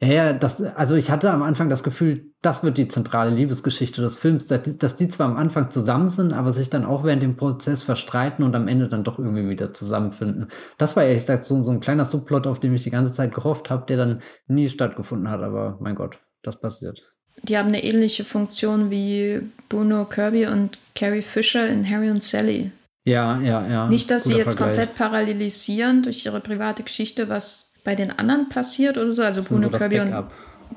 Ja, 0.00 0.08
ja, 0.08 0.32
das, 0.32 0.62
also 0.62 0.94
ich 0.94 1.10
hatte 1.10 1.32
am 1.32 1.42
Anfang 1.42 1.68
das 1.68 1.82
Gefühl, 1.82 2.32
das 2.40 2.62
wird 2.62 2.78
die 2.78 2.86
zentrale 2.86 3.30
Liebesgeschichte 3.30 4.00
des 4.00 4.16
Films, 4.16 4.46
dass 4.46 4.94
die 4.94 5.08
zwar 5.08 5.26
am 5.26 5.36
Anfang 5.36 5.72
zusammen 5.72 6.06
sind, 6.06 6.32
aber 6.32 6.52
sich 6.52 6.70
dann 6.70 6.84
auch 6.84 7.02
während 7.02 7.22
dem 7.22 7.36
Prozess 7.36 7.82
verstreiten 7.82 8.44
und 8.44 8.54
am 8.54 8.68
Ende 8.68 8.88
dann 8.88 9.02
doch 9.02 9.18
irgendwie 9.18 9.48
wieder 9.48 9.74
zusammenfinden. 9.74 10.48
Das 10.78 10.94
war 10.94 11.02
ehrlich 11.02 11.22
gesagt 11.22 11.44
so, 11.44 11.60
so 11.62 11.72
ein 11.72 11.80
kleiner 11.80 12.04
Subplot, 12.04 12.46
auf 12.46 12.60
den 12.60 12.74
ich 12.74 12.84
die 12.84 12.90
ganze 12.90 13.12
Zeit 13.12 13.34
gehofft 13.34 13.70
habe, 13.70 13.86
der 13.86 13.96
dann 13.96 14.22
nie 14.46 14.68
stattgefunden 14.68 15.30
hat, 15.30 15.40
aber 15.40 15.78
mein 15.80 15.96
Gott, 15.96 16.20
das 16.42 16.60
passiert. 16.60 17.12
Die 17.42 17.58
haben 17.58 17.68
eine 17.68 17.82
ähnliche 17.82 18.24
Funktion 18.24 18.90
wie 18.90 19.40
Bruno 19.68 20.04
Kirby 20.04 20.46
und 20.46 20.78
Carrie 20.94 21.22
Fisher 21.22 21.68
in 21.68 21.88
Harry 21.88 22.10
und 22.10 22.22
Sally. 22.22 22.70
Ja, 23.04 23.40
ja, 23.40 23.66
ja. 23.66 23.88
Nicht, 23.88 24.10
dass 24.10 24.24
sie 24.24 24.34
jetzt 24.34 24.56
Vergleich. 24.56 24.76
komplett 24.76 24.94
parallelisieren 24.96 26.02
durch 26.02 26.26
ihre 26.26 26.40
private 26.40 26.82
Geschichte, 26.82 27.28
was 27.28 27.67
bei 27.84 27.94
den 27.94 28.10
anderen 28.10 28.48
passiert 28.48 28.98
oder 28.98 29.12
so. 29.12 29.22
Also 29.22 29.42
Bruno 29.42 29.70
so 29.70 29.78
Kirby 29.78 30.00
und 30.00 30.14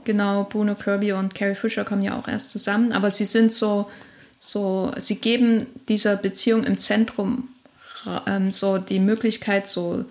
genau, 0.04 0.46
Bruno 0.46 0.76
Kirby 0.76 1.14
und 1.14 1.36
Carrie 1.36 1.56
Fisher 1.56 1.84
kommen 1.84 2.02
ja 2.02 2.18
auch 2.18 2.28
erst 2.28 2.52
zusammen, 2.52 2.92
aber 2.92 3.12
sie 3.12 3.26
sind 3.26 3.52
so, 3.54 3.90
so, 4.40 4.94
sie 4.98 5.16
geben 5.16 5.68
dieser 5.88 6.16
Beziehung 6.16 6.64
im 6.64 6.78
Zentrum 6.78 7.50
ähm, 8.26 8.52
so 8.52 8.78
die 8.78 9.00
Möglichkeit, 9.00 9.68
so 9.68 10.06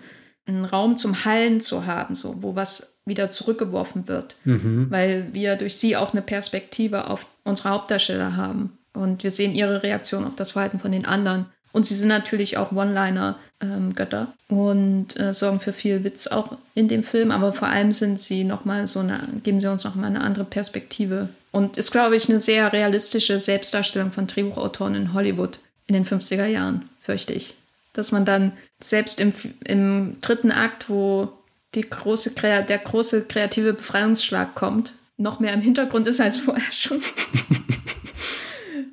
einen 0.45 0.65
Raum 0.65 0.97
zum 0.97 1.25
Hallen 1.25 1.61
zu 1.61 1.85
haben, 1.85 2.15
so 2.15 2.41
wo 2.41 2.55
was 2.55 2.97
wieder 3.05 3.29
zurückgeworfen 3.29 4.07
wird, 4.07 4.35
mhm. 4.43 4.87
weil 4.89 5.29
wir 5.33 5.55
durch 5.55 5.77
sie 5.77 5.97
auch 5.97 6.13
eine 6.13 6.21
Perspektive 6.21 7.09
auf 7.09 7.25
unsere 7.43 7.69
Hauptdarsteller 7.69 8.35
haben 8.35 8.77
und 8.93 9.23
wir 9.23 9.31
sehen 9.31 9.55
ihre 9.55 9.83
Reaktion 9.83 10.25
auf 10.25 10.35
das 10.35 10.51
Verhalten 10.51 10.79
von 10.79 10.91
den 10.91 11.05
anderen. 11.05 11.47
Und 11.71 11.85
sie 11.85 11.95
sind 11.95 12.09
natürlich 12.09 12.57
auch 12.57 12.71
One-Liner-Götter 12.71 14.33
ähm, 14.49 14.57
und 14.57 15.19
äh, 15.19 15.33
sorgen 15.33 15.59
für 15.59 15.73
viel 15.73 16.03
Witz 16.03 16.27
auch 16.27 16.57
in 16.73 16.87
dem 16.87 17.03
Film, 17.03 17.31
aber 17.31 17.53
vor 17.53 17.69
allem 17.69 17.93
sind 17.93 18.19
sie 18.19 18.43
noch 18.43 18.65
mal 18.65 18.87
so 18.87 18.99
eine, 18.99 19.19
geben 19.43 19.59
sie 19.59 19.71
uns 19.71 19.83
nochmal 19.83 20.07
eine 20.07 20.21
andere 20.21 20.45
Perspektive. 20.45 21.29
Und 21.51 21.77
ist, 21.77 21.91
glaube 21.91 22.15
ich, 22.15 22.29
eine 22.29 22.39
sehr 22.39 22.71
realistische 22.73 23.39
Selbstdarstellung 23.39 24.11
von 24.11 24.27
Drehbuchautoren 24.27 24.95
in 24.95 25.13
Hollywood 25.13 25.59
in 25.87 25.93
den 25.93 26.05
50er 26.05 26.45
Jahren, 26.45 26.89
fürchte 27.01 27.33
ich. 27.33 27.55
Dass 27.93 28.11
man 28.11 28.25
dann 28.25 28.53
selbst 28.81 29.19
im, 29.19 29.33
im 29.65 30.17
dritten 30.21 30.51
Akt, 30.51 30.89
wo 30.89 31.29
die 31.75 31.89
große, 31.89 32.31
der 32.31 32.77
große 32.77 33.25
kreative 33.25 33.73
Befreiungsschlag 33.73 34.55
kommt, 34.55 34.93
noch 35.17 35.39
mehr 35.39 35.53
im 35.53 35.61
Hintergrund 35.61 36.07
ist 36.07 36.19
als 36.19 36.37
vorher 36.37 36.71
schon. 36.71 37.01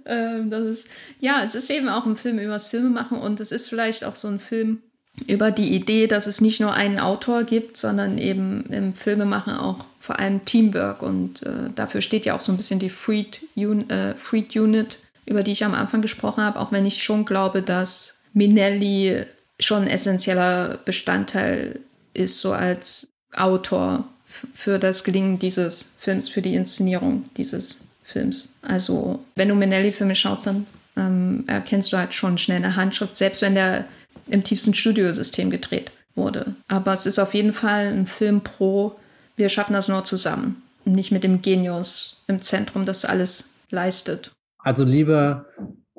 Ähm, 0.08 0.50
das 0.50 0.64
ist, 0.64 0.88
ja, 1.20 1.42
es 1.42 1.54
ist 1.54 1.70
eben 1.70 1.88
auch 1.88 2.06
ein 2.06 2.16
Film 2.16 2.38
über 2.38 2.54
das 2.54 2.70
Filmemachen 2.70 3.18
und 3.18 3.40
es 3.40 3.52
ist 3.52 3.68
vielleicht 3.68 4.04
auch 4.04 4.16
so 4.16 4.28
ein 4.28 4.40
Film 4.40 4.82
über 5.26 5.50
die 5.50 5.74
Idee, 5.74 6.06
dass 6.06 6.26
es 6.26 6.40
nicht 6.40 6.60
nur 6.60 6.72
einen 6.72 6.98
Autor 6.98 7.44
gibt, 7.44 7.76
sondern 7.76 8.18
eben 8.18 8.64
im 8.70 8.94
Filmemachen 8.94 9.54
auch 9.54 9.84
vor 10.00 10.18
allem 10.18 10.44
Teamwork 10.44 11.02
und 11.02 11.42
äh, 11.42 11.70
dafür 11.74 12.00
steht 12.00 12.24
ja 12.24 12.34
auch 12.34 12.40
so 12.40 12.52
ein 12.52 12.56
bisschen 12.56 12.78
die 12.78 12.90
Freed, 12.90 13.40
Un 13.56 13.90
äh, 13.90 14.14
Freed 14.14 14.56
Unit, 14.56 14.98
über 15.26 15.42
die 15.42 15.52
ich 15.52 15.64
am 15.64 15.74
Anfang 15.74 16.02
gesprochen 16.02 16.42
habe, 16.42 16.58
auch 16.58 16.72
wenn 16.72 16.86
ich 16.86 17.02
schon 17.02 17.24
glaube, 17.24 17.62
dass 17.62 18.18
Minelli 18.32 19.24
schon 19.60 19.82
ein 19.82 19.88
essentieller 19.88 20.78
Bestandteil 20.84 21.80
ist, 22.14 22.38
so 22.38 22.52
als 22.52 23.08
Autor 23.34 24.08
für 24.54 24.78
das 24.78 25.04
Gelingen 25.04 25.38
dieses 25.38 25.92
Films, 25.98 26.28
für 26.28 26.42
die 26.42 26.54
Inszenierung 26.54 27.24
dieses 27.36 27.87
Films. 28.08 28.58
Also, 28.62 29.22
wenn 29.36 29.48
du 29.48 29.54
Minelli-Filme 29.54 30.16
schaust, 30.16 30.46
dann 30.46 30.66
ähm, 30.96 31.44
erkennst 31.46 31.92
du 31.92 31.98
halt 31.98 32.14
schon 32.14 32.38
schnell 32.38 32.56
eine 32.56 32.74
Handschrift, 32.74 33.14
selbst 33.14 33.42
wenn 33.42 33.54
der 33.54 33.84
im 34.28 34.42
tiefsten 34.42 34.74
Studiosystem 34.74 35.50
gedreht 35.50 35.90
wurde. 36.14 36.54
Aber 36.68 36.92
es 36.92 37.06
ist 37.06 37.18
auf 37.18 37.34
jeden 37.34 37.52
Fall 37.52 37.86
ein 37.88 38.06
Film 38.06 38.40
pro, 38.40 38.96
wir 39.36 39.48
schaffen 39.48 39.74
das 39.74 39.88
nur 39.88 40.04
zusammen. 40.04 40.62
Nicht 40.84 41.12
mit 41.12 41.22
dem 41.22 41.42
Genius 41.42 42.22
im 42.28 42.40
Zentrum, 42.40 42.86
das 42.86 43.04
alles 43.04 43.54
leistet. 43.70 44.32
Also 44.58 44.84
lieber 44.84 45.46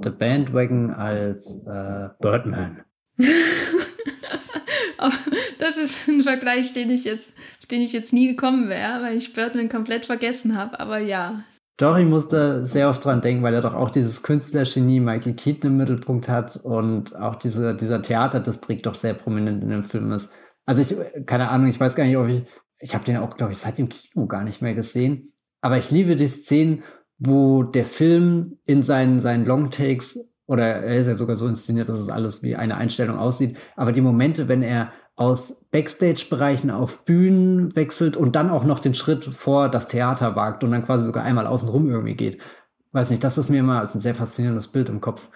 The 0.01 0.09
Bandwagon 0.09 0.91
als 0.91 1.65
äh, 1.67 2.09
Birdman. 2.19 2.83
das 5.59 5.77
ist 5.77 6.07
ein 6.07 6.23
Vergleich, 6.23 6.73
den 6.73 6.89
ich 6.89 7.03
jetzt, 7.03 7.33
den 7.69 7.81
ich 7.81 7.93
jetzt 7.93 8.13
nie 8.13 8.27
gekommen 8.27 8.69
wäre, 8.69 9.03
weil 9.03 9.15
ich 9.17 9.33
Birdman 9.33 9.69
komplett 9.69 10.05
vergessen 10.05 10.57
habe. 10.57 10.79
Aber 10.79 10.97
ja, 10.97 11.43
doch, 11.79 11.97
ich 11.97 12.05
musste 12.05 12.65
sehr 12.65 12.89
oft 12.89 13.05
dran 13.05 13.21
denken, 13.21 13.41
weil 13.41 13.53
er 13.53 13.61
doch 13.61 13.73
auch 13.73 13.89
dieses 13.89 14.21
Künstlergenie 14.21 14.99
Michael 14.99 15.33
Keaton 15.33 15.71
im 15.71 15.77
Mittelpunkt 15.77 16.27
hat 16.27 16.57
und 16.57 17.15
auch 17.15 17.35
diese, 17.35 17.73
dieser 17.73 18.01
Theaterdistrikt 18.01 18.85
doch 18.85 18.95
sehr 18.95 19.13
prominent 19.13 19.63
in 19.63 19.69
dem 19.69 19.85
Film 19.85 20.11
ist. 20.11 20.33
Also 20.65 20.81
ich, 20.81 21.25
keine 21.25 21.47
Ahnung, 21.47 21.69
ich 21.69 21.79
weiß 21.79 21.95
gar 21.95 22.03
nicht, 22.03 22.17
ob 22.17 22.27
ich, 22.27 22.43
ich 22.79 22.93
habe 22.93 23.05
den 23.05 23.15
auch, 23.15 23.37
glaube 23.37 23.53
ich, 23.53 23.59
seit 23.59 23.77
dem 23.77 23.87
Kino 23.87 24.27
gar 24.27 24.43
nicht 24.43 24.61
mehr 24.61 24.73
gesehen. 24.73 25.31
Aber 25.61 25.77
ich 25.77 25.89
liebe 25.89 26.17
die 26.17 26.27
Szenen, 26.27 26.83
wo 27.17 27.63
der 27.63 27.85
Film 27.85 28.57
in 28.65 28.83
seinen, 28.83 29.19
seinen 29.19 29.45
Longtakes, 29.45 30.35
oder 30.47 30.65
er 30.65 30.97
ist 30.97 31.07
ja 31.07 31.15
sogar 31.15 31.37
so 31.37 31.47
inszeniert, 31.47 31.87
dass 31.87 31.99
es 31.99 32.09
alles 32.09 32.43
wie 32.43 32.57
eine 32.57 32.75
Einstellung 32.75 33.17
aussieht, 33.17 33.57
aber 33.77 33.93
die 33.93 34.01
Momente, 34.01 34.49
wenn 34.49 34.63
er 34.63 34.91
aus 35.19 35.65
Backstage-Bereichen 35.71 36.71
auf 36.71 37.03
Bühnen 37.03 37.75
wechselt 37.75 38.15
und 38.15 38.37
dann 38.37 38.49
auch 38.49 38.63
noch 38.63 38.79
den 38.79 38.95
Schritt 38.95 39.25
vor 39.25 39.67
das 39.67 39.89
Theater 39.89 40.37
wagt 40.37 40.63
und 40.63 40.71
dann 40.71 40.85
quasi 40.85 41.05
sogar 41.05 41.25
einmal 41.25 41.45
außenrum 41.45 41.89
irgendwie 41.89 42.15
geht. 42.15 42.41
Weiß 42.93 43.09
nicht, 43.09 43.21
das 43.21 43.37
ist 43.37 43.49
mir 43.49 43.59
immer 43.59 43.81
als 43.81 43.93
ein 43.93 43.99
sehr 43.99 44.15
faszinierendes 44.15 44.69
Bild 44.69 44.87
im 44.87 45.01
Kopf 45.01 45.27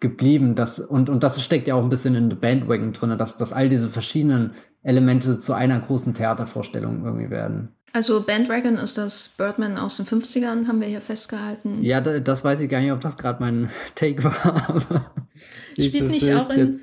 geblieben. 0.00 0.56
Das, 0.56 0.80
und, 0.80 1.08
und 1.08 1.22
das 1.22 1.40
steckt 1.40 1.68
ja 1.68 1.76
auch 1.76 1.84
ein 1.84 1.88
bisschen 1.88 2.16
in 2.16 2.30
The 2.30 2.36
Bandwagon 2.36 2.92
drin, 2.92 3.16
dass, 3.16 3.38
dass 3.38 3.52
all 3.52 3.68
diese 3.68 3.88
verschiedenen 3.88 4.54
Elemente 4.82 5.38
zu 5.38 5.52
einer 5.52 5.78
großen 5.78 6.14
Theatervorstellung 6.14 7.04
irgendwie 7.04 7.30
werden. 7.30 7.76
Also 7.92 8.24
Bandwagon 8.24 8.76
ist 8.76 8.98
das 8.98 9.34
Birdman 9.38 9.78
aus 9.78 9.98
den 9.98 10.06
50ern, 10.06 10.66
haben 10.66 10.80
wir 10.80 10.88
hier 10.88 11.00
festgehalten. 11.00 11.84
Ja, 11.84 12.00
das 12.00 12.44
weiß 12.44 12.58
ich 12.58 12.68
gar 12.68 12.80
nicht, 12.80 12.90
ob 12.90 13.00
das 13.00 13.16
gerade 13.16 13.40
mein 13.40 13.70
Take 13.94 14.24
war. 14.24 14.82
Spielt 15.74 16.08
nicht 16.08 16.34
auch 16.34 16.50
in, 16.50 16.76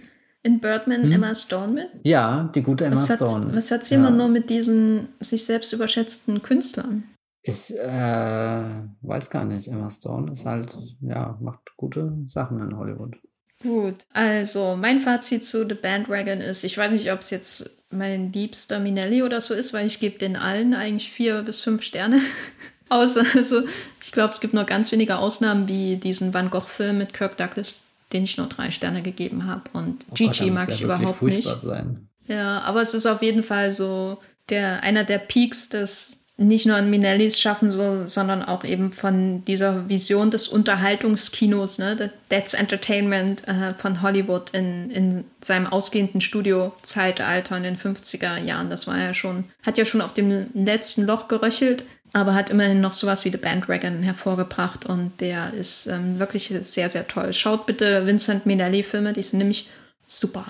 in 0.45 0.59
Birdman 0.59 1.03
hm? 1.03 1.11
Emma 1.11 1.34
Stone 1.34 1.73
mit? 1.73 1.89
Ja, 2.03 2.49
die 2.53 2.61
gute 2.61 2.85
Emma 2.85 2.95
was 2.95 3.05
Stone. 3.05 3.49
Was 3.55 3.72
hat 3.72 3.84
sie 3.84 3.95
ja. 3.95 3.99
immer 3.99 4.11
nur 4.11 4.27
mit 4.27 4.49
diesen 4.49 5.09
sich 5.19 5.43
selbst 5.43 5.73
überschätzten 5.73 6.41
Künstlern? 6.43 7.03
Ich 7.41 7.76
äh, 7.77 8.63
weiß 9.01 9.30
gar 9.30 9.45
nicht. 9.45 9.67
Emma 9.67 9.89
Stone 9.89 10.31
ist 10.31 10.45
halt, 10.45 10.77
ja, 11.01 11.38
macht 11.41 11.76
gute 11.77 12.13
Sachen 12.27 12.59
in 12.59 12.77
Hollywood. 12.77 13.15
Gut, 13.63 14.05
also 14.13 14.76
mein 14.80 14.99
Fazit 14.99 15.43
zu 15.43 15.67
The 15.67 15.73
Bandwagon 15.73 16.39
ist, 16.41 16.63
ich 16.63 16.77
weiß 16.77 16.91
nicht, 16.91 17.11
ob 17.11 17.22
es 17.22 17.31
jetzt 17.31 17.69
mein 17.89 18.31
liebster 18.31 18.80
Minelli 18.80 19.23
oder 19.23 19.41
so 19.41 19.55
ist, 19.55 19.73
weil 19.73 19.88
ich 19.88 19.99
gebe 19.99 20.19
den 20.19 20.35
allen 20.35 20.76
eigentlich 20.76 21.11
vier 21.11 21.41
bis 21.41 21.61
fünf 21.61 21.81
Sterne. 21.81 22.19
Außer, 22.89 23.23
also 23.34 23.63
ich 24.03 24.11
glaube, 24.11 24.34
es 24.34 24.41
gibt 24.41 24.53
noch 24.53 24.67
ganz 24.67 24.91
wenige 24.91 25.17
Ausnahmen 25.17 25.67
wie 25.67 25.95
diesen 25.95 26.35
Van 26.35 26.51
Gogh-Film 26.51 26.99
mit 26.99 27.15
Kirk 27.15 27.38
Douglas, 27.38 27.77
den 28.14 28.23
ich 28.23 28.38
nur 28.38 28.48
drei 28.48 28.72
Sterne 28.72 29.02
gegeben 29.02 29.45
habe. 29.45 29.64
Und 29.73 30.06
oh 30.10 30.14
Gigi 30.14 30.52
mag 30.52 30.69
ich 30.69 30.82
überhaupt 30.82 31.22
nicht. 31.22 31.48
Sein. 31.57 32.07
Ja, 32.27 32.61
aber 32.61 32.82
es 32.82 32.94
ist 32.94 33.06
auf 33.06 33.22
jeden 33.22 33.44
Fall 33.44 33.72
so 33.72 34.18
der 34.49 34.84
einer 34.84 35.03
der 35.03 35.18
Peaks 35.18 35.69
des 35.69 36.26
nicht 36.38 36.65
nur 36.65 36.76
an 36.76 36.90
Minellis 36.90 37.40
schaffen, 37.40 37.72
so, 37.72 38.06
sondern 38.06 38.44
auch 38.44 38.65
eben 38.65 38.91
von 38.91 39.45
dieser 39.45 39.88
Vision 39.88 40.32
des 40.32 40.49
Unterhaltungskinos, 40.49 41.77
ne, 41.77 42.11
That's 42.27 42.53
Entertainment 42.53 43.48
äh, 43.48 43.73
von 43.76 44.02
Hollywood 44.02 44.49
in, 44.49 44.91
in 44.91 45.23
seinem 45.40 45.68
ausgehenden 45.68 46.19
Studio-Zeitalter 46.19 47.56
in 47.56 47.64
den 47.64 47.77
50er 47.77 48.38
Jahren. 48.40 48.69
Das 48.69 48.86
war 48.86 48.99
ja 48.99 49.14
schon, 49.14 49.45
hat 49.64 49.77
ja 49.77 49.86
schon 49.86 50.02
auf 50.02 50.14
dem 50.14 50.48
letzten 50.53 51.03
Loch 51.03 51.30
geröchelt, 51.30 51.86
aber 52.15 52.33
hat 52.33 52.49
immerhin 52.49 52.79
noch 52.79 52.93
sowas 52.93 53.25
wie 53.25 53.29
The 53.29 53.37
Bandwagon 53.37 54.01
hervorgebracht 54.01 54.85
und 54.85 55.19
der 55.19 55.53
ist 55.53 55.85
ähm, 55.87 56.17
wirklich 56.17 56.47
sehr, 56.61 56.89
sehr 56.89 57.09
toll. 57.09 57.33
Schaut 57.33 57.65
bitte 57.65 58.05
Vincent 58.05 58.45
Minelli-Filme, 58.45 59.11
die 59.11 59.21
sind 59.21 59.39
nämlich 59.39 59.69
super. 60.07 60.45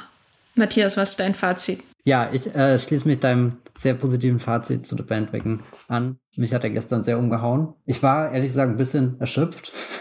Matthias, 0.54 0.96
was 0.96 1.12
ist 1.12 1.20
dein 1.20 1.34
Fazit? 1.34 1.82
Ja, 2.04 2.30
ich 2.32 2.54
äh, 2.54 2.78
schließe 2.78 3.08
mich 3.08 3.20
deinem 3.20 3.58
sehr 3.76 3.96
positiven 3.96 4.40
Fazit 4.40 4.86
zu 4.86 4.96
The 4.96 5.02
Bandwagon 5.02 5.62
an. 5.88 6.20
Mich 6.36 6.54
hat 6.54 6.64
er 6.64 6.70
gestern 6.70 7.04
sehr 7.04 7.18
umgehauen. 7.18 7.74
Ich 7.88 8.04
war 8.04 8.32
ehrlich 8.32 8.50
gesagt 8.50 8.70
ein 8.70 8.78
bisschen 8.78 9.20
erschöpft, 9.20 9.74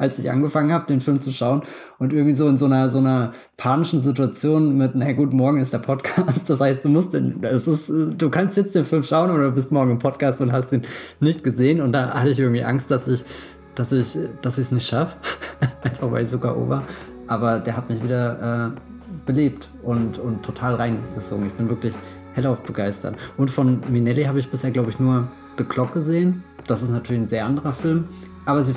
als 0.00 0.18
ich 0.18 0.30
angefangen 0.30 0.72
habe, 0.72 0.86
den 0.86 1.02
Film 1.02 1.20
zu 1.20 1.30
schauen 1.30 1.62
und 1.98 2.14
irgendwie 2.14 2.34
so 2.34 2.48
in 2.48 2.56
so 2.56 2.64
einer 2.64 2.88
so 2.88 2.98
einer 2.98 3.32
panischen 3.58 4.00
Situation 4.00 4.78
mit, 4.78 4.92
na 4.94 5.12
gut, 5.12 5.34
morgen 5.34 5.60
ist 5.60 5.74
der 5.74 5.78
Podcast. 5.78 6.48
Das 6.48 6.58
heißt, 6.58 6.84
du 6.84 6.88
musst 6.88 7.12
den, 7.12 7.44
es 7.44 7.68
ist, 7.68 7.90
du 7.90 8.30
kannst 8.30 8.56
jetzt 8.56 8.74
den 8.74 8.86
Film 8.86 9.02
schauen 9.02 9.30
oder 9.30 9.44
du 9.44 9.52
bist 9.52 9.70
morgen 9.70 9.90
im 9.92 9.98
Podcast 9.98 10.40
und 10.40 10.52
hast 10.52 10.72
ihn 10.72 10.82
nicht 11.20 11.44
gesehen. 11.44 11.82
Und 11.82 11.92
da 11.92 12.14
hatte 12.14 12.30
ich 12.30 12.38
irgendwie 12.38 12.64
Angst, 12.64 12.90
dass 12.90 13.08
ich, 13.08 13.24
dass 13.74 13.92
ich, 13.92 14.16
dass 14.40 14.56
ich 14.56 14.66
es 14.66 14.72
nicht 14.72 14.88
schaffe. 14.88 15.18
Einfach 15.82 16.10
weil 16.10 16.24
ich 16.24 16.30
sogar 16.30 16.56
over. 16.56 16.82
Aber 17.26 17.58
der 17.58 17.76
hat 17.76 17.90
mich 17.90 18.02
wieder 18.02 18.72
äh, 18.74 18.80
belebt 19.26 19.68
und, 19.82 20.18
und 20.18 20.42
total 20.42 20.76
reingesungen. 20.76 21.48
Ich 21.48 21.54
bin 21.54 21.68
wirklich 21.68 21.94
hellauf 22.32 22.62
begeistert. 22.62 23.16
Und 23.36 23.50
von 23.50 23.82
Minelli 23.90 24.24
habe 24.24 24.38
ich 24.38 24.50
bisher, 24.50 24.70
glaube 24.70 24.88
ich, 24.88 24.98
nur 24.98 25.28
The 25.58 25.64
Clock 25.64 25.92
gesehen. 25.92 26.42
Das 26.66 26.82
ist 26.82 26.90
natürlich 26.90 27.20
ein 27.20 27.28
sehr 27.28 27.44
anderer 27.44 27.74
Film. 27.74 28.08
Aber 28.46 28.62
sie 28.62 28.72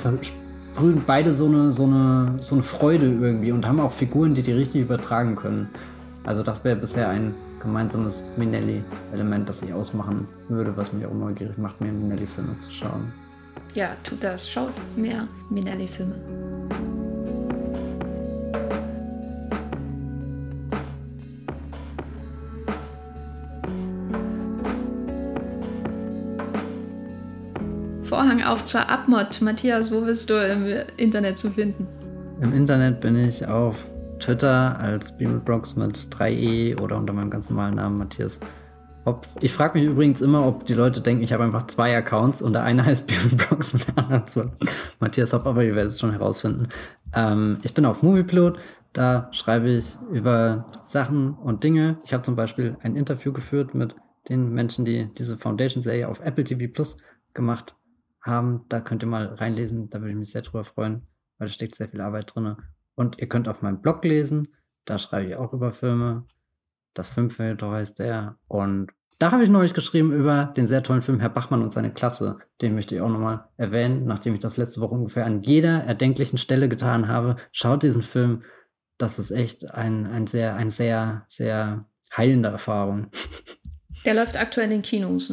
versprühen 0.74 1.04
beide 1.06 1.32
so 1.32 1.46
eine, 1.46 1.70
so, 1.70 1.84
eine, 1.84 2.36
so 2.40 2.56
eine 2.56 2.64
Freude 2.64 3.06
irgendwie 3.06 3.52
und 3.52 3.66
haben 3.66 3.80
auch 3.80 3.92
Figuren, 3.92 4.34
die 4.34 4.42
die 4.42 4.52
richtig 4.52 4.82
übertragen 4.82 5.36
können. 5.36 5.68
Also 6.24 6.42
das 6.42 6.64
wäre 6.64 6.76
bisher 6.76 7.08
ein 7.08 7.34
gemeinsames 7.60 8.28
Minelli-Element, 8.36 9.48
das 9.48 9.62
ich 9.62 9.72
ausmachen 9.72 10.26
würde, 10.48 10.76
was 10.76 10.92
mich 10.92 11.06
auch 11.06 11.14
neugierig 11.14 11.56
macht, 11.58 11.80
mehr 11.80 11.92
Minelli-Filme 11.92 12.58
zu 12.58 12.70
schauen. 12.72 13.12
Ja, 13.74 13.90
tut 14.02 14.22
das. 14.22 14.48
Schaut 14.50 14.74
mehr 14.96 15.28
Minelli-Filme. 15.50 16.14
Vorhang 28.14 28.44
auf 28.44 28.62
zur 28.62 28.88
Abmod. 28.88 29.42
Matthias, 29.42 29.90
wo 29.90 30.02
bist 30.02 30.30
du 30.30 30.34
im 30.34 30.68
Internet 30.98 31.36
zu 31.36 31.50
finden? 31.50 31.88
Im 32.40 32.52
Internet 32.52 33.00
bin 33.00 33.16
ich 33.16 33.44
auf 33.44 33.86
Twitter 34.20 34.78
als 34.78 35.16
Bibelbrox 35.18 35.74
mit 35.74 35.96
3e 35.96 36.80
oder 36.80 36.96
unter 36.96 37.12
meinem 37.12 37.28
ganz 37.28 37.50
normalen 37.50 37.74
Namen 37.74 37.96
Matthias 37.96 38.38
Hopf. 39.04 39.26
Ich 39.40 39.52
frage 39.52 39.76
mich 39.76 39.88
übrigens 39.88 40.20
immer, 40.20 40.46
ob 40.46 40.64
die 40.64 40.74
Leute 40.74 41.00
denken, 41.00 41.24
ich 41.24 41.32
habe 41.32 41.42
einfach 41.42 41.66
zwei 41.66 41.96
Accounts 41.96 42.40
und 42.40 42.52
der 42.52 42.62
eine 42.62 42.84
heißt 42.86 43.08
Bibelbrox 43.08 43.74
und 43.74 43.84
der 43.88 44.04
andere 44.04 44.52
Matthias 45.00 45.32
Hopf, 45.32 45.46
aber 45.46 45.64
ihr 45.64 45.74
werdet 45.74 45.90
es 45.90 45.98
schon 45.98 46.12
herausfinden. 46.12 46.68
Ähm, 47.16 47.58
ich 47.64 47.74
bin 47.74 47.84
auf 47.84 48.04
Movieplot. 48.04 48.60
Da 48.92 49.28
schreibe 49.32 49.70
ich 49.70 49.96
über 50.12 50.66
Sachen 50.84 51.34
und 51.34 51.64
Dinge. 51.64 51.98
Ich 52.04 52.12
habe 52.12 52.22
zum 52.22 52.36
Beispiel 52.36 52.76
ein 52.84 52.94
Interview 52.94 53.32
geführt 53.32 53.74
mit 53.74 53.96
den 54.28 54.54
Menschen, 54.54 54.84
die 54.84 55.12
diese 55.18 55.36
Foundation-Serie 55.36 56.08
auf 56.08 56.20
Apple 56.20 56.44
TV 56.44 56.72
Plus 56.72 56.98
gemacht 57.32 57.74
haben. 58.24 58.64
Da 58.68 58.80
könnt 58.80 59.02
ihr 59.02 59.08
mal 59.08 59.26
reinlesen, 59.26 59.90
da 59.90 60.00
würde 60.00 60.10
ich 60.10 60.16
mich 60.16 60.32
sehr 60.32 60.42
drüber 60.42 60.64
freuen, 60.64 61.06
weil 61.38 61.48
da 61.48 61.52
steckt 61.52 61.74
sehr 61.74 61.88
viel 61.88 62.00
Arbeit 62.00 62.34
drin. 62.34 62.56
Und 62.94 63.18
ihr 63.18 63.28
könnt 63.28 63.48
auf 63.48 63.62
meinem 63.62 63.80
Blog 63.80 64.04
lesen, 64.04 64.48
da 64.84 64.98
schreibe 64.98 65.28
ich 65.28 65.36
auch 65.36 65.52
über 65.52 65.72
Filme. 65.72 66.24
Das 66.94 67.08
Filmfilter 67.08 67.70
heißt 67.70 67.98
der. 67.98 68.38
Und 68.46 68.92
da 69.18 69.32
habe 69.32 69.42
ich 69.44 69.50
neulich 69.50 69.74
geschrieben 69.74 70.12
über 70.12 70.52
den 70.56 70.66
sehr 70.66 70.82
tollen 70.82 71.02
Film 71.02 71.20
Herr 71.20 71.28
Bachmann 71.28 71.62
und 71.62 71.72
seine 71.72 71.92
Klasse. 71.92 72.38
Den 72.60 72.74
möchte 72.74 72.94
ich 72.94 73.00
auch 73.00 73.08
nochmal 73.08 73.48
erwähnen, 73.56 74.06
nachdem 74.06 74.34
ich 74.34 74.40
das 74.40 74.56
letzte 74.56 74.80
Woche 74.80 74.94
ungefähr 74.94 75.24
an 75.24 75.42
jeder 75.42 75.84
erdenklichen 75.84 76.38
Stelle 76.38 76.68
getan 76.68 77.08
habe. 77.08 77.36
Schaut 77.52 77.82
diesen 77.82 78.02
Film. 78.02 78.42
Das 78.98 79.18
ist 79.18 79.30
echt 79.30 79.72
ein, 79.72 80.06
ein 80.06 80.26
sehr, 80.26 80.56
ein 80.56 80.70
sehr, 80.70 81.24
sehr 81.28 81.86
heilende 82.16 82.48
Erfahrung. 82.48 83.08
Der 84.04 84.14
läuft 84.14 84.36
aktuell 84.36 84.66
in 84.66 84.70
den 84.70 84.82
Kinos. 84.82 85.32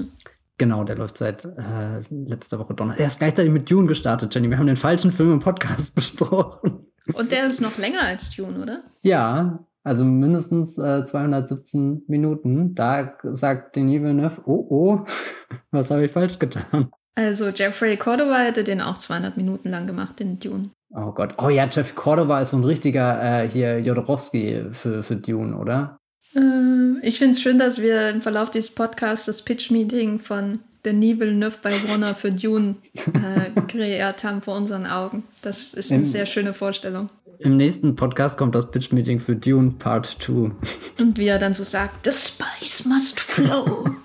Genau, 0.61 0.83
der 0.83 0.95
läuft 0.95 1.17
seit 1.17 1.43
äh, 1.43 2.01
letzter 2.11 2.59
Woche 2.59 2.75
Donnerstag. 2.75 3.01
Er 3.01 3.07
ist 3.07 3.17
gleichzeitig 3.17 3.51
mit 3.51 3.71
Dune 3.71 3.87
gestartet, 3.87 4.35
Jenny. 4.35 4.47
Wir 4.47 4.59
haben 4.59 4.67
den 4.67 4.75
falschen 4.75 5.11
Film 5.11 5.33
im 5.33 5.39
Podcast 5.39 5.95
besprochen. 5.95 6.85
Und 7.13 7.31
der 7.31 7.47
ist 7.47 7.61
noch 7.61 7.79
länger 7.79 8.03
als 8.03 8.29
Dune, 8.29 8.61
oder? 8.61 8.83
Ja, 9.01 9.65
also 9.83 10.05
mindestens 10.05 10.77
äh, 10.77 11.03
217 11.03 12.03
Minuten. 12.07 12.75
Da 12.75 13.17
sagt 13.23 13.75
Denis 13.75 14.03
Villeneuve, 14.03 14.41
oh 14.45 14.67
oh, 14.69 15.05
was 15.71 15.89
habe 15.89 16.05
ich 16.05 16.11
falsch 16.11 16.37
getan? 16.37 16.91
Also 17.15 17.49
Jeffrey 17.49 17.97
Cordova 17.97 18.37
hätte 18.37 18.63
den 18.63 18.81
auch 18.81 18.99
200 18.99 19.37
Minuten 19.37 19.71
lang 19.71 19.87
gemacht, 19.87 20.19
den 20.19 20.37
Dune. 20.37 20.69
Oh 20.91 21.11
Gott. 21.11 21.33
Oh 21.39 21.49
ja, 21.49 21.63
Jeffrey 21.65 21.95
Cordova 21.95 22.39
ist 22.39 22.51
so 22.51 22.57
ein 22.57 22.65
richtiger 22.65 23.41
äh, 23.41 23.49
hier 23.49 23.79
Jodorowski 23.79 24.65
für, 24.73 25.01
für 25.01 25.15
Dune, 25.15 25.57
oder? 25.57 25.97
Ähm, 26.35 26.99
ich 27.01 27.17
finde 27.17 27.35
es 27.35 27.41
schön, 27.41 27.57
dass 27.57 27.81
wir 27.81 28.09
im 28.09 28.21
Verlauf 28.21 28.49
dieses 28.51 28.69
Podcasts 28.69 29.25
das 29.25 29.43
Pitch-Meeting 29.43 30.19
von 30.19 30.59
Denis 30.85 31.19
Villeneuve 31.19 31.57
bei 31.61 31.73
Warner 31.87 32.15
für 32.15 32.31
Dune 32.31 32.75
äh, 32.95 33.61
kreiert 33.67 34.23
haben 34.23 34.41
vor 34.41 34.55
unseren 34.55 34.85
Augen. 34.85 35.23
Das 35.41 35.73
ist 35.73 35.91
eine 35.91 36.01
Im, 36.01 36.07
sehr 36.07 36.25
schöne 36.25 36.53
Vorstellung. 36.53 37.09
Im 37.39 37.57
nächsten 37.57 37.95
Podcast 37.95 38.37
kommt 38.37 38.55
das 38.55 38.71
Pitch-Meeting 38.71 39.19
für 39.19 39.35
Dune 39.35 39.71
Part 39.77 40.17
2. 40.19 40.51
Und 40.99 41.17
wie 41.17 41.27
er 41.27 41.39
dann 41.39 41.53
so 41.53 41.63
sagt, 41.63 42.05
The 42.05 42.11
spice 42.11 42.85
must 42.85 43.19
flow. 43.19 43.89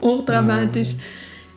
Hochdramatisch. 0.00 0.94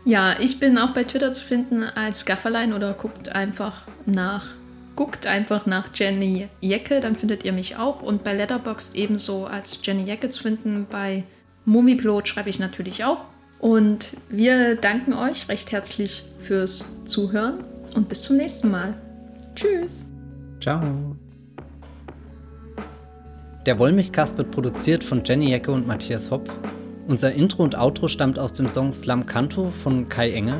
Ja, 0.03 0.39
ich 0.39 0.59
bin 0.59 0.77
auch 0.77 0.91
bei 0.91 1.03
Twitter 1.03 1.31
zu 1.31 1.43
finden 1.43 1.83
als 1.83 2.25
Gafferlein 2.25 2.73
oder 2.73 2.93
guckt 2.93 3.29
einfach 3.29 3.87
nach 4.05 4.47
Guckt 4.95 5.27
einfach 5.27 5.65
nach 5.65 5.89
Jenny 5.93 6.47
Jecke, 6.61 7.01
dann 7.01 7.15
findet 7.15 7.43
ihr 7.43 7.51
mich 7.51 7.75
auch. 7.75 8.01
Und 8.01 8.23
bei 8.23 8.33
Letterboxd 8.33 8.95
ebenso 8.95 9.45
als 9.45 9.79
Jenny 9.83 10.03
Jecke 10.03 10.29
zu 10.29 10.43
finden. 10.43 10.87
Bei 10.89 11.23
Mumiplot 11.65 12.27
schreibe 12.27 12.49
ich 12.49 12.59
natürlich 12.59 13.03
auch. 13.03 13.25
Und 13.59 14.15
wir 14.29 14.75
danken 14.75 15.13
euch 15.13 15.49
recht 15.49 15.71
herzlich 15.71 16.23
fürs 16.39 16.85
Zuhören 17.05 17.63
und 17.95 18.07
bis 18.09 18.21
zum 18.21 18.37
nächsten 18.37 18.69
Mal. 18.71 18.95
Tschüss. 19.55 20.05
Ciao. 20.61 21.15
Der 23.65 23.79
Wollmilchcast 23.79 24.37
wird 24.37 24.51
produziert 24.51 25.03
von 25.03 25.23
Jenny 25.25 25.49
Jecke 25.49 25.71
und 25.71 25.87
Matthias 25.87 26.29
Hopf. 26.29 26.53
Unser 27.07 27.33
Intro 27.33 27.63
und 27.63 27.77
Outro 27.77 28.07
stammt 28.07 28.37
aus 28.37 28.53
dem 28.53 28.69
Song 28.69 28.93
Slam 28.93 29.25
Canto 29.25 29.71
von 29.83 30.07
Kai 30.09 30.31
Engel. 30.31 30.59